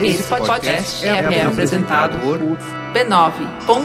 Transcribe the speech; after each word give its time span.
Esse 0.00 0.24
podcast 0.24 1.06
é, 1.06 1.10
é 1.10 1.42
apresentado 1.44 2.18
por 2.18 2.38
b9.com.br. 2.92 3.82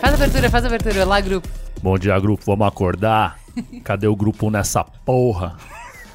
Faz 0.00 0.12
a 0.12 0.16
abertura, 0.16 0.50
faz 0.50 0.64
a 0.64 0.68
abertura. 0.68 1.04
Lá, 1.04 1.20
grupo. 1.20 1.57
Bom 1.82 1.96
dia, 1.96 2.18
grupo. 2.18 2.42
Vamos 2.44 2.66
acordar? 2.66 3.38
Cadê 3.84 4.06
o 4.06 4.16
grupo 4.16 4.50
nessa 4.50 4.82
porra? 4.82 5.56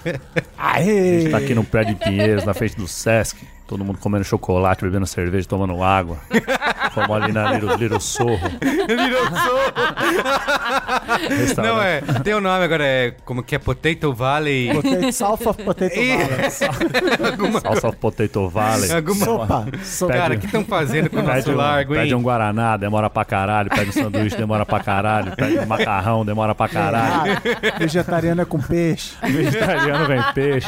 A 0.57 0.81
gente 0.81 1.29
tá 1.29 1.37
aqui 1.37 1.55
no 1.55 1.63
prédio 1.63 1.95
de 1.95 2.03
Pinheiros, 2.03 2.43
na 2.43 2.53
frente 2.53 2.75
do 2.75 2.87
Sesc. 2.87 3.47
Todo 3.67 3.83
mundo 3.83 3.97
comendo 3.97 4.25
chocolate, 4.25 4.83
bebendo 4.83 5.07
cerveja, 5.07 5.47
tomando 5.47 5.81
água. 5.81 6.17
Fomos 6.93 7.23
ali 7.23 7.31
na 7.31 7.53
Little, 7.53 7.75
Little 7.77 7.99
Sorro. 7.99 8.37
Não, 11.57 11.81
é. 11.81 12.01
Tem 12.23 12.33
o 12.33 12.41
nome 12.41 12.65
agora, 12.65 12.85
é 12.85 13.15
como 13.25 13.41
que 13.41 13.55
é 13.55 13.59
Potato 13.59 14.13
Valley. 14.13 14.71
Potato, 14.73 15.11
salsa 15.11 15.49
of 15.49 15.63
potato 15.63 15.95
valley. 15.95 17.23
Alguma 17.31 17.61
Salsa 17.61 17.87
of 17.87 17.97
Potato 17.97 18.49
Valley. 18.49 18.91
Alguma... 18.91 19.25
Sopa. 19.25 19.65
sopa. 19.83 20.13
Cara, 20.13 20.35
o 20.35 20.39
que 20.39 20.45
estão 20.45 20.65
fazendo 20.65 21.09
com 21.09 21.17
o 21.17 21.23
nosso 21.23 21.33
Pede 21.33 21.51
um, 21.51 21.55
largo, 21.55 21.93
pede 21.93 22.09
hein? 22.09 22.15
um 22.15 22.21
Guaraná, 22.21 22.77
demora 22.77 23.09
pra 23.09 23.25
caralho. 23.25 23.69
Pede 23.69 23.89
um 23.89 23.93
sanduíche, 23.93 24.35
demora 24.35 24.65
pra 24.65 24.79
caralho. 24.79 25.35
Pede 25.35 25.59
um 25.59 25.65
macarrão, 25.65 26.25
demora 26.25 26.53
pra 26.53 26.67
caralho. 26.67 27.33
Ah, 27.33 27.79
vegetariano 27.79 28.41
é 28.41 28.45
com 28.45 28.59
peixe. 28.59 29.15
Vegetariano 29.21 30.07
vem 30.07 30.21
peixe. 30.33 30.67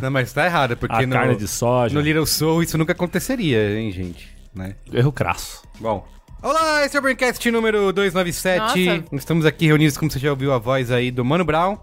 Não, 0.00 0.10
mas 0.10 0.32
tá 0.32 0.46
errado, 0.46 0.76
porque 0.76 0.94
A 0.94 1.06
no, 1.06 1.12
carne 1.12 1.36
de 1.36 1.46
soja. 1.66 1.94
no 1.94 2.00
Little 2.00 2.26
Soul 2.26 2.62
isso 2.62 2.78
nunca 2.78 2.92
aconteceria, 2.92 3.78
hein, 3.78 3.90
gente? 3.90 4.28
Né? 4.54 4.74
Erro 4.92 5.12
crasso. 5.12 5.62
Bom. 5.80 6.06
Olá, 6.42 6.84
esse 6.84 6.96
é 6.96 7.00
o 7.00 7.02
Braincast 7.02 7.50
número 7.50 7.92
297. 7.92 8.58
Nossa. 8.58 9.04
Estamos 9.16 9.44
aqui 9.44 9.66
reunidos, 9.66 9.96
como 9.98 10.10
você 10.10 10.18
já 10.18 10.30
ouviu 10.30 10.52
a 10.52 10.58
voz 10.58 10.90
aí, 10.90 11.10
do 11.10 11.24
Mano 11.24 11.44
Brown. 11.44 11.76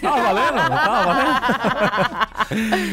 Tava 0.00 0.22
valendo? 0.22 0.56
Tava 0.68 1.04
valendo? 1.14 1.40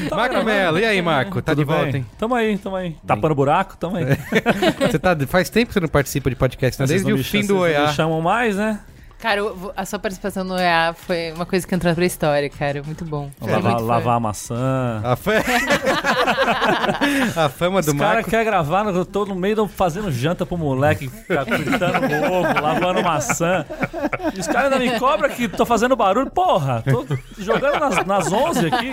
Marco 0.16 0.44
Mello. 0.44 0.80
E 0.80 0.86
aí, 0.86 1.02
Marco? 1.02 1.42
Tá 1.42 1.52
Tudo 1.52 1.60
de 1.60 1.66
volta, 1.66 1.92
bem? 1.92 2.02
hein? 2.02 2.06
Tamo 2.18 2.34
aí, 2.34 2.58
tamo 2.58 2.76
aí. 2.76 2.96
Tapando 3.06 3.36
buraco, 3.36 3.78
tamo 3.78 3.98
aí. 3.98 4.06
Você 4.90 4.98
tá, 4.98 5.16
faz 5.28 5.50
tempo 5.50 5.68
que 5.68 5.74
você 5.74 5.80
não 5.80 5.88
participa 5.90 6.30
de 6.30 6.36
podcast, 6.36 6.80
né? 6.82 6.88
Vocês 6.88 7.04
Desde 7.04 7.22
o 7.22 7.24
fim 7.24 7.42
do 7.46 7.58
vocês 7.60 7.76
não 7.76 7.82
OEA. 7.82 7.88
me 7.88 7.94
chamam 7.94 8.22
mais, 8.22 8.56
né? 8.56 8.80
Cara, 9.20 9.42
a 9.76 9.84
sua 9.86 9.98
participação 9.98 10.44
no 10.44 10.56
EA 10.58 10.94
foi 10.96 11.32
uma 11.34 11.46
coisa 11.46 11.66
que 11.68 11.74
entrou 11.74 11.94
pra 11.96 12.06
história, 12.06 12.48
cara. 12.50 12.84
Muito 12.84 13.04
bom. 13.04 13.32
Lavar, 13.42 13.82
lavar 13.82 14.18
a 14.18 14.20
maçã. 14.20 15.02
A, 15.04 15.16
fa... 15.16 15.32
a 17.36 17.50
fama 17.50 17.82
do 17.82 17.92
Os 17.92 17.98
caras 17.98 18.16
Marco. 18.16 18.30
querem 18.30 18.46
gravar, 18.46 18.86
eu 18.88 19.06
tô 19.06 19.26
no 19.26 19.36
meio 19.36 19.56
do- 19.56 19.68
fazendo 19.68 20.12
janta 20.12 20.46
pro 20.46 20.58
moleque, 20.58 21.08
fritando 21.10 22.06
ovo, 22.32 22.62
lavando 22.62 23.02
maçã. 23.04 23.66
E 24.36 24.40
os 24.40 24.48
caras 24.48 24.72
ainda 24.72 24.80
me 24.94 25.00
cobram 25.00 25.30
que 25.30 25.48
tô 25.48 25.66
fazendo 25.66 25.96
barulho. 25.96 26.30
Porra, 26.30 26.84
tô 26.84 27.06
jogando 27.40 27.80
nas, 27.80 28.06
nas 28.06 28.32
11 28.32 28.68
aqui. 28.68 28.90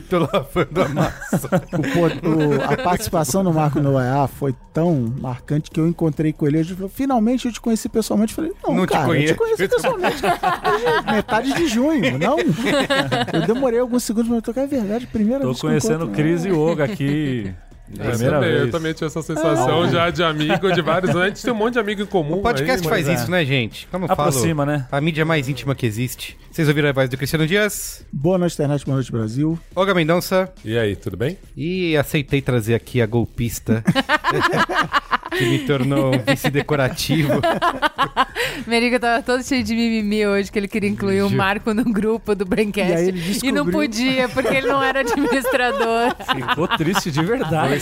Tô 0.10 0.18
lavando 0.20 0.82
a 0.82 0.88
massa. 0.88 1.48
O 1.72 2.58
o- 2.58 2.64
a 2.64 2.76
participação 2.76 3.42
do 3.44 3.52
Marco 3.52 3.80
no 3.80 3.94
OEA 3.94 4.26
foi 4.26 4.54
tão 4.72 5.12
marcante 5.20 5.70
que 5.70 5.78
eu 5.80 5.86
encontrei 5.86 6.32
com 6.32 6.46
ele. 6.46 6.62
Falou, 6.64 6.88
finalmente 6.88 7.46
eu 7.46 7.52
te 7.52 7.60
conheci 7.60 7.88
pessoalmente. 7.88 8.32
Eu 8.32 8.36
falei, 8.36 8.52
não, 8.66 8.79
Não 8.80 8.86
te 8.86 8.92
cara, 8.92 9.02
eu 9.02 9.08
conheço. 9.08 9.32
te 9.34 9.36
conheci 9.36 9.68
pessoalmente. 9.68 10.22
metade 11.12 11.52
de 11.52 11.66
junho, 11.66 12.18
não. 12.18 12.38
Eu 12.38 13.46
demorei 13.46 13.78
alguns 13.78 14.04
segundos, 14.04 14.28
mas 14.28 14.36
eu 14.36 14.42
tô 14.42 14.54
com 14.54 14.60
a 14.60 14.66
verdade. 14.66 15.06
Primeira 15.06 15.40
Tô 15.40 15.48
vez 15.48 15.58
eu 15.58 15.68
conhecendo 15.68 16.08
Cris 16.08 16.44
e 16.44 16.50
Olga 16.50 16.84
aqui. 16.84 17.52
Eu 17.92 18.12
também, 18.12 18.40
vez. 18.40 18.60
eu 18.60 18.70
também 18.70 18.92
tinha 18.92 19.08
essa 19.08 19.20
sensação 19.20 19.90
já 19.90 20.10
de 20.10 20.22
amigo 20.22 20.72
de 20.72 20.80
vários 20.80 21.10
anos. 21.10 21.22
A 21.22 21.28
gente 21.28 21.42
tem 21.42 21.52
um 21.52 21.56
monte 21.56 21.72
de 21.72 21.80
amigo 21.80 22.00
em 22.02 22.06
comum. 22.06 22.38
O 22.38 22.42
podcast 22.42 22.86
aí, 22.86 22.88
faz 22.88 23.08
é. 23.08 23.14
isso, 23.14 23.28
né, 23.30 23.44
gente? 23.44 23.88
Como 23.90 24.04
eu 24.04 24.08
falo, 24.08 24.28
Aproxima, 24.28 24.64
né? 24.64 24.86
a 24.92 25.00
mídia 25.00 25.24
mais 25.24 25.48
íntima 25.48 25.74
que 25.74 25.86
existe. 25.86 26.38
Vocês 26.52 26.68
ouviram 26.68 26.88
a 26.88 26.92
voz 26.92 27.10
do 27.10 27.16
Cristiano 27.16 27.46
Dias, 27.48 28.06
Boa 28.12 28.38
noite, 28.38 28.54
internet, 28.54 28.84
boa 28.84 28.94
noite, 28.94 29.10
Brasil. 29.10 29.58
Olga 29.74 29.92
Mendonça 29.92 30.52
E 30.64 30.78
aí, 30.78 30.94
tudo 30.94 31.16
bem? 31.16 31.36
e 31.56 31.96
aceitei 31.96 32.40
trazer 32.40 32.74
aqui 32.74 33.02
a 33.02 33.06
golpista 33.06 33.82
que 35.30 35.44
me 35.44 35.58
tornou 35.60 36.14
um 36.14 36.18
vice 36.18 36.50
decorativo. 36.50 37.40
Merigo 38.66 38.98
tava 38.98 39.22
todo 39.22 39.42
cheio 39.42 39.62
de 39.62 39.74
mimimi 39.74 40.26
hoje, 40.26 40.50
que 40.50 40.58
ele 40.58 40.68
queria 40.68 40.88
incluir 40.88 41.22
o 41.22 41.30
Marco 41.30 41.72
no 41.72 41.84
grupo 41.84 42.34
do 42.34 42.44
Braincast. 42.44 42.90
E 42.90 42.94
aí 42.96 43.08
ele 43.08 43.18
E 43.42 43.52
não 43.52 43.64
descobriu- 43.64 43.72
podia, 43.72 44.28
porque 44.28 44.54
ele 44.54 44.66
não 44.68 44.82
era 44.82 45.00
administrador. 45.00 46.14
Ficou 46.34 46.68
triste 46.68 47.10
de 47.10 47.22
verdade. 47.22 47.80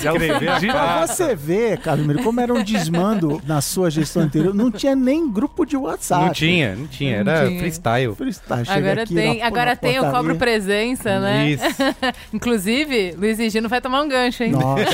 Pra 0.70 1.06
você 1.06 1.34
ver, 1.34 1.78
Carlos 1.78 2.06
Miro, 2.06 2.22
como 2.22 2.40
era 2.40 2.52
um 2.52 2.62
desmando 2.62 3.40
na 3.46 3.60
sua 3.60 3.90
gestão 3.90 4.22
anterior, 4.22 4.54
não 4.54 4.70
tinha 4.70 4.94
nem 4.94 5.30
grupo 5.30 5.64
de 5.64 5.76
WhatsApp. 5.76 6.26
Não 6.26 6.32
tinha, 6.32 6.74
não 6.76 6.86
tinha, 6.86 7.24
Não 7.24 7.32
era 7.32 7.46
tinha. 7.48 7.58
freestyle. 7.60 8.14
Freestyle, 8.14 8.64
chega 8.64 8.78
Agora 8.78 9.02
aqui 9.02 9.14
tem, 9.14 9.38
na- 9.40 9.46
agora 9.46 9.70
na 9.70 9.76
tem 9.76 9.90
o 9.98 10.02
portaria. 10.02 10.18
cobro 10.18 10.36
presença, 10.36 11.20
né? 11.20 11.50
Isso. 11.50 11.64
Inclusive, 12.32 13.14
Luiz 13.18 13.38
e 13.38 13.48
Gino 13.50 13.68
vai 13.68 13.80
tomar 13.80 14.02
um 14.02 14.08
gancho, 14.08 14.42
hein? 14.42 14.50
Nossa, 14.52 14.84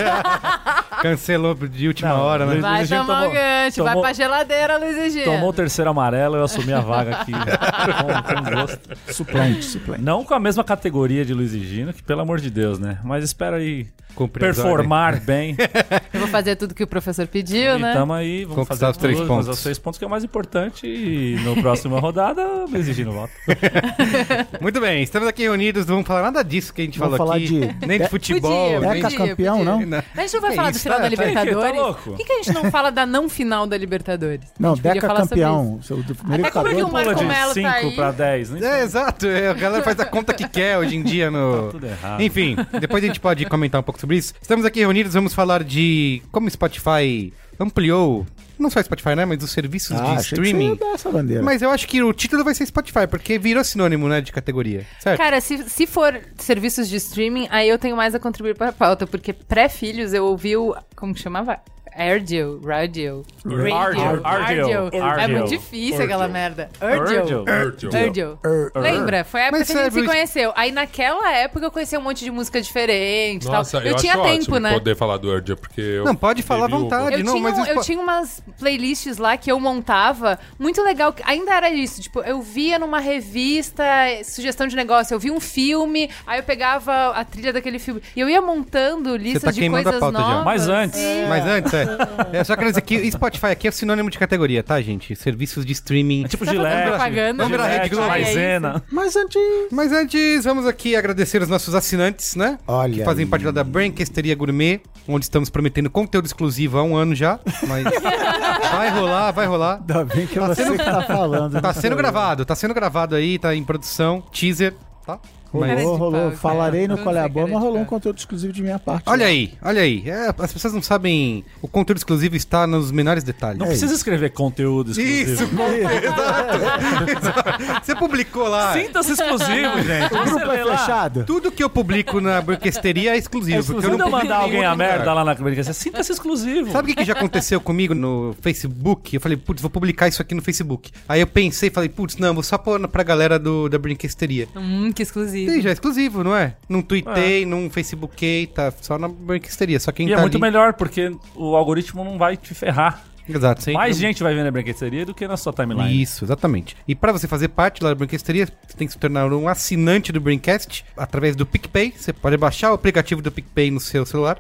Cancelou 1.03 1.55
de 1.55 1.89
última 1.89 2.11
Não, 2.11 2.21
hora, 2.21 2.44
né? 2.47 2.53
Luiz- 2.53 2.63
Vai 2.63 2.85
e 2.85 2.89
tomar 2.89 3.05
tomou- 3.21 3.33
gancho, 3.33 3.83
vai 3.85 3.93
tomou- 3.93 4.03
pra 4.03 4.13
geladeira, 4.13 4.79
Luiz 4.79 4.97
e 4.97 5.11
Gino. 5.11 5.25
Tomou 5.25 5.51
o 5.51 5.53
terceiro 5.53 5.91
amarelo, 5.91 6.37
eu 6.37 6.45
assumi 6.45 6.73
a 6.73 6.81
vaga 6.81 7.17
aqui. 7.17 7.33
com, 7.35 8.35
com 8.45 8.51
gosto. 8.55 8.89
suplente, 9.13 9.65
suplente. 9.65 10.03
Não 10.03 10.25
com 10.25 10.35
a 10.35 10.41
mesma 10.41 10.65
categoria 10.65 11.25
de 11.25 11.35
Luiz 11.35 11.53
e 11.55 11.61
Gino, 11.61 11.93
que 11.93 12.03
pelo 12.03 12.21
amor 12.21 12.41
de 12.41 12.51
Deus, 12.51 12.79
né? 12.79 12.99
Mas 13.05 13.25
espero 13.25 13.57
aí 13.57 13.87
Cumprir 14.15 14.41
performar 14.55 15.21
bem. 15.21 15.57
Eu 16.15 16.21
vou 16.21 16.29
fazer 16.29 16.55
tudo 16.55 16.73
que 16.73 16.85
o 16.85 16.87
professor 16.87 17.27
pediu, 17.27 17.77
e 17.77 17.83
né? 17.83 17.93
tamo 17.95 18.13
aí, 18.13 18.45
vamos 18.45 18.69
Conquistar 18.69 18.87
fazer 18.87 18.91
os 18.93 18.97
três 18.97 19.17
tudo, 19.19 19.27
pontos. 19.27 19.47
fazer 19.47 19.57
os 19.57 19.63
três 19.63 19.79
pontos 19.79 19.99
que 19.99 20.05
é 20.05 20.07
o 20.07 20.11
mais 20.11 20.23
importante. 20.23 20.87
E 20.87 21.37
no 21.43 21.61
próximo 21.61 21.99
rodada, 21.99 22.43
Luiz 22.71 22.87
e 22.87 22.93
Gino 22.93 23.11
volta. 23.13 23.33
Muito 24.61 24.81
bem, 24.81 25.03
estamos 25.03 25.27
aqui 25.29 25.43
reunidos, 25.43 25.85
não 25.87 25.97
vamos 25.97 26.07
falar 26.07 26.23
nada 26.23 26.43
disso 26.45 26.73
que 26.73 26.83
a 26.83 26.85
gente 26.85 26.99
Vamos 26.99 27.17
falou 27.17 27.33
falar 27.33 27.39
aqui. 27.45 27.61
de- 27.61 27.87
Nem 27.87 27.99
de 27.99 28.09
futebol, 28.09 28.75
Podia, 28.75 28.81
nem 28.93 29.03
podia, 29.03 29.19
campeão, 29.19 29.59
podia. 29.59 29.73
não? 29.73 29.81
Não. 29.87 29.99
A 29.99 30.21
gente 30.21 30.35
não 30.35 30.41
vai 30.41 30.51
Que 30.51 30.57
falar 30.57 30.71
isso, 30.71 30.79
do 30.79 30.83
final 30.83 30.97
tá- 30.99 31.03
da 31.03 31.09
Libertadores? 31.09 31.81
tá? 31.81 31.93
Por 31.95 32.17
que, 32.17 32.25
que 32.25 32.33
a 32.41 32.43
gente 32.43 32.53
não 32.55 32.71
fala 32.71 32.91
da 32.91 33.05
não 33.07 33.29
final 33.29 33.67
da 33.67 33.77
Libertadores? 33.77 34.47
Não, 34.59 34.75
Deca 34.75 35.09
campeão. 35.09 35.81
Seu 35.83 36.03
do 36.03 36.15
primeiro 36.15 36.43
Até 36.45 36.51
como 36.53 36.69
é 36.69 36.75
que 36.75 36.83
o 36.83 36.91
Marco 36.93 37.15
de 37.15 37.25
Melo 37.25 37.49
tá 37.49 37.55
5 37.55 37.69
aí. 37.69 37.95
pra 37.97 38.11
10. 38.11 38.51
Né? 38.51 38.61
É, 38.81 38.83
exato. 38.83 39.27
é, 39.27 39.49
A 39.49 39.55
galera 39.55 39.83
faz 39.83 39.99
a 40.01 40.05
conta 40.05 40.33
que 40.35 40.49
quer 40.49 40.79
hoje 40.79 40.97
em 40.97 41.03
dia 41.03 41.31
no. 41.31 41.67
Tá 41.67 41.71
tudo 41.73 41.87
errado. 41.87 42.21
Enfim, 42.23 42.57
depois 42.81 43.03
a 43.03 43.07
gente 43.07 43.21
pode 43.21 43.45
comentar 43.47 43.81
um 43.81 43.85
pouco 43.85 44.01
sobre 44.01 44.17
isso. 44.17 44.35
Estamos 44.41 44.65
aqui 44.65 44.81
reunidos, 44.81 45.15
vamos 45.15 45.35
falar 45.35 45.63
de 45.65 46.23
como 46.33 46.47
o 46.47 46.51
Spotify 46.51 47.33
ampliou, 47.59 48.27
não 48.59 48.69
só 48.69 48.81
o 48.81 48.83
Spotify, 48.85 49.15
né, 49.15 49.25
mas 49.25 49.43
os 49.43 49.51
serviços 49.51 49.97
Ah, 49.97 50.03
de 50.05 50.11
achei 50.11 50.17
que 50.17 50.23
streaming. 50.45 50.69
você 50.69 50.73
ia 50.75 50.77
dar 50.89 50.95
essa 50.95 51.11
bandeira. 51.11 51.43
Mas 51.43 51.63
eu 51.63 51.71
acho 51.71 51.87
que 51.87 52.03
o 52.03 52.13
título 52.13 52.43
vai 52.45 52.55
ser 52.55 52.67
Spotify, 52.67 53.07
porque 53.09 53.39
virou 53.39 53.63
sinônimo, 53.65 54.09
né, 54.09 54.21
de 54.21 54.33
categoria. 54.33 54.85
Certo? 54.99 55.19
Cara, 55.19 55.41
se, 55.41 55.59
se 55.71 55.87
for 55.87 56.21
serviços 56.37 56.89
de 56.89 56.97
streaming, 56.97 57.47
aí 57.51 57.69
eu 57.69 57.79
tenho 57.79 57.97
mais 57.97 58.15
a 58.15 58.19
contribuir 58.19 58.57
para 58.57 58.69
a 58.69 58.73
pauta, 58.73 59.07
porque 59.07 59.33
pré-filhos 59.33 60.13
eu 60.13 60.25
ouvi 60.25 60.57
o. 60.57 60.75
Como 60.97 61.15
que 61.15 61.21
chamava? 61.21 61.59
Ardio, 61.97 62.61
Radio. 62.65 63.25
Ardio, 63.47 64.21
Ardio, 64.25 64.91
É 65.21 65.29
muito 65.29 65.49
difícil 65.49 65.95
Ardio. 65.95 66.05
aquela 66.05 66.29
merda. 66.29 66.69
Ardio. 66.81 67.45
Ardio. 67.49 67.91
Ardio. 67.97 68.39
Er- 68.45 68.73
Lembra? 68.81 69.25
Foi 69.25 69.41
a 69.41 69.45
época 69.45 69.59
Mas 69.61 69.69
que 69.69 69.79
a 69.79 69.85
gente 69.85 69.93
se 69.95 70.05
conheceu. 70.05 70.53
Aí 70.57 70.73
naquela 70.73 71.33
época 71.33 71.65
eu 71.67 71.71
conheci 71.71 71.97
um 71.97 72.01
monte 72.01 72.25
de 72.25 72.31
música 72.31 72.61
diferente 72.61 73.43
e 73.45 73.47
tal. 73.47 73.57
Nossa, 73.59 73.79
Eu, 73.79 73.93
eu, 73.93 73.97
tinha 73.97 74.15
acho 74.15 74.23
tempo, 74.23 74.35
ótimo 74.41 74.59
né? 74.59 74.73
poder 74.73 74.97
falar 74.97 75.17
do 75.19 75.29
Urdia, 75.29 75.57
porque 75.57 75.81
eu... 75.81 76.05
Não, 76.05 76.15
pode 76.17 76.43
falar 76.43 76.67
à 76.67 76.69
vontade. 76.69 77.17
Eu, 77.21 77.25
não, 77.25 77.35
tinha, 77.35 77.43
mas 77.51 77.69
eu 77.69 77.81
tinha 77.81 78.01
umas 78.01 78.43
playlists 78.59 79.19
lá 79.19 79.37
que 79.37 79.51
eu 79.51 79.61
montava, 79.61 80.39
muito 80.59 80.83
legal. 80.83 81.15
Ainda 81.25 81.55
era 81.55 81.71
isso, 81.71 82.01
tipo, 82.03 82.21
eu 82.23 82.43
via 82.43 82.79
numa 82.79 82.99
revista 82.99 83.85
sugestão 84.25 84.67
de 84.67 84.75
negócio, 84.77 85.15
eu 85.15 85.19
vi 85.21 85.31
um 85.31 85.41
filme, 85.41 86.11
aí 86.27 86.39
eu 86.41 86.43
pegava 86.45 87.11
a 87.11 87.25
trilha 87.25 87.53
daquele 87.53 87.79
filme. 87.79 88.03
E 88.17 88.21
eu 88.21 88.29
ia 88.29 88.41
montando 88.43 89.17
listas 89.17 89.43
tá 89.43 89.51
de 89.51 89.69
coisas 89.69 89.97
pauta 90.01 90.19
já. 90.19 90.25
novas. 90.29 90.45
Mas 90.45 90.69
antes. 90.69 91.01
Mas 91.29 91.45
antes, 91.47 91.75
é. 91.75 91.84
É. 92.33 92.45
Só 92.45 92.55
quero 92.57 92.69
dizer 92.69 92.81
que 92.83 93.11
Spotify 93.11 93.47
aqui 93.47 93.69
é 93.69 93.71
sinônimo 93.71 94.11
de 94.11 94.19
categoria, 94.19 94.63
tá, 94.63 94.81
gente? 94.81 95.15
Serviços 95.17 95.65
de 95.65 95.73
streaming. 95.73 96.25
É 96.25 96.29
tipo 96.29 96.45
Tá 96.45 96.53
Gillette, 96.53 96.89
propaganda? 96.89 97.43
Vamos 97.43 97.51
virar 97.51 97.69
Rede 97.69 97.89
Globo. 97.91 98.09
Maisena. 98.09 98.83
Mas 98.91 99.17
antes. 99.17 99.41
Mas 99.71 99.93
antes, 99.93 100.45
vamos 100.45 100.67
aqui 100.67 100.95
agradecer 100.97 101.43
os 101.43 101.49
nossos 101.49 101.75
assinantes, 101.75 102.37
né? 102.37 102.59
Olha 102.67 102.95
Que 102.95 103.05
fazem 103.05 103.25
aí. 103.25 103.31
parte 103.31 103.45
lá 103.45 103.51
da 103.53 103.65
Brancasteria 103.65 104.35
Gourmet, 104.35 104.81
onde 105.09 105.25
estamos 105.25 105.51
prometendo 105.51 105.91
conteúdo 105.91 106.27
exclusivo 106.27 106.79
há 106.79 106.83
um 106.83 106.97
ano 106.97 107.15
já. 107.15 107.39
Mas 107.67 107.85
vai 108.73 108.91
rolar, 108.91 109.31
vai 109.33 109.47
rolar. 109.47 109.77
Ainda 109.81 110.05
bem 110.05 110.27
que 110.27 110.39
é 110.39 110.43
você 110.47 110.65
que 110.71 110.79
tá 110.79 111.03
falando. 111.03 111.55
Tá 111.65 111.73
não 111.73 111.81
sendo 111.81 111.97
gravado, 111.97 112.45
tá 112.45 112.55
sendo 112.55 112.75
gravado 112.75 113.15
aí, 113.15 113.39
tá 113.39 113.55
em 113.55 113.65
produção, 113.65 114.23
teaser, 114.33 114.75
tá? 115.07 115.19
Rolou, 115.59 115.97
rolou. 115.97 116.11
pau, 116.13 116.21
cara. 116.31 116.37
Falarei 116.37 116.89
no 116.89 116.97
Você 116.97 117.03
Qual 117.03 117.17
é 117.17 117.21
a 117.21 117.29
Boa, 117.29 117.47
mas 117.47 117.61
rolou 117.61 117.79
um 117.79 117.85
conteúdo 117.85 118.19
exclusivo 118.19 118.53
de 118.53 118.63
minha 118.63 118.79
parte. 118.79 119.05
Olha 119.07 119.27
aí, 119.27 119.53
olha 119.63 119.83
aí. 119.83 120.03
É, 120.09 120.35
as 120.39 120.53
pessoas 120.53 120.75
não 120.75 120.83
sabem. 120.83 121.45
O 121.63 121.69
conteúdo 121.69 121.99
exclusivo 121.99 122.37
está 122.37 122.67
nos 122.67 122.91
menores 122.91 123.23
detalhes. 123.25 123.59
Não 123.59 123.67
É 123.67 123.69
precisa 123.71 123.87
isso. 123.87 123.97
escrever 123.97 124.31
conteúdo 124.31 124.91
exclusivo. 124.91 125.33
Isso, 125.33 125.43
exato. 126.05 127.85
Você 127.85 127.95
publicou 127.95 128.49
lá. 128.49 128.73
Sinta-se 128.73 129.13
exclusivo, 129.13 129.83
gente. 129.83 130.15
O 130.15 130.25
grupo 130.25 130.51
é 130.53 130.65
lá. 130.65 130.79
fechado? 130.79 131.25
Tudo 131.25 131.51
que 131.51 131.63
eu 131.63 131.71
publico 131.71 132.21
na 132.21 132.41
burquesteria 132.41 133.15
é 133.15 133.19
exclusivo. 133.19 133.59
É 133.59 133.63
porque 133.63 133.73
exclusivo. 133.79 133.95
eu 133.95 133.99
não 133.99 134.11
mandar 134.11 134.37
alguém 134.37 134.65
a 134.65 134.75
merda 134.75 135.13
lá 135.13 135.25
na 135.25 135.35
comunicação, 135.37 135.73
sinta-se 135.73 136.13
exclusivo. 136.13 136.71
Sabe 136.73 136.91
o 136.93 136.95
que, 136.95 137.01
que 137.01 137.05
já 137.07 137.13
aconteceu 137.15 137.61
comigo 137.61 137.95
no 137.95 138.35
Facebook? 138.41 139.15
Eu 139.15 139.21
falei, 139.21 139.37
putz, 139.37 139.61
vou 139.63 139.71
publicar 139.71 140.09
isso 140.09 140.21
aqui 140.23 140.35
no 140.35 140.43
Facebook. 140.43 140.91
Aí 141.09 141.21
eu 141.21 141.27
pensei, 141.27 141.71
falei, 141.71 141.89
putz, 141.89 142.17
não, 142.17 142.35
vou 142.35 142.43
só 142.43 142.59
pôr 142.59 142.87
pra 142.89 143.03
galera 143.03 143.39
do, 143.39 143.69
da 143.69 143.79
brinquesteria. 143.79 144.49
Hum, 144.57 144.93
que 144.93 145.03
exclusivo. 145.03 145.44
Sim, 145.49 145.61
já 145.63 145.71
é 145.71 145.73
exclusivo, 145.73 146.25
não 146.25 146.37
é? 146.37 146.57
Não 146.69 146.83
tweetei, 146.83 147.45
não 147.47 147.69
facebookei, 147.71 148.47
tá 148.47 148.73
só 148.81 148.99
na 148.99 149.09
brinquesteria. 149.09 149.79
Só 149.81 149.93
quem 149.93 150.09
E 150.09 150.13
é 150.13 150.17
tá 150.17 150.23
muito 150.23 150.37
ali... 150.37 150.43
melhor, 150.43 150.75
porque 150.75 151.15
o 151.35 151.57
algoritmo 151.57 152.05
não 152.05 152.19
vai 152.19 152.37
te 152.37 152.55
ferrar. 152.55 153.05
Exato, 153.29 153.63
sim. 153.63 153.73
Mais 153.73 153.97
gente 153.97 154.23
vai 154.23 154.35
ver 154.35 154.45
na 154.45 154.51
brinquedoteria 154.51 155.07
do 155.07 155.15
que 155.15 155.27
na 155.27 155.37
sua 155.37 155.53
timeline. 155.53 156.03
Isso, 156.03 156.25
exatamente. 156.25 156.77
E 156.87 156.95
pra 156.95 157.11
você 157.11 157.27
fazer 157.27 157.49
parte 157.49 157.83
lá 157.83 157.91
da 157.91 157.95
Brinquesteria, 157.95 158.47
você 158.47 158.77
tem 158.77 158.87
que 158.87 158.93
se 158.93 158.99
tornar 158.99 159.33
um 159.33 159.49
assinante 159.49 160.13
do 160.13 160.21
Brincast 160.21 160.85
através 160.97 161.35
do 161.35 161.47
PicPay. 161.47 161.95
Você 161.97 162.13
pode 162.13 162.37
baixar 162.37 162.71
o 162.71 162.75
aplicativo 162.75 163.23
do 163.23 163.33
PicPay 163.33 163.71
no 163.71 163.81
seu 163.81 164.05
celular, 164.05 164.39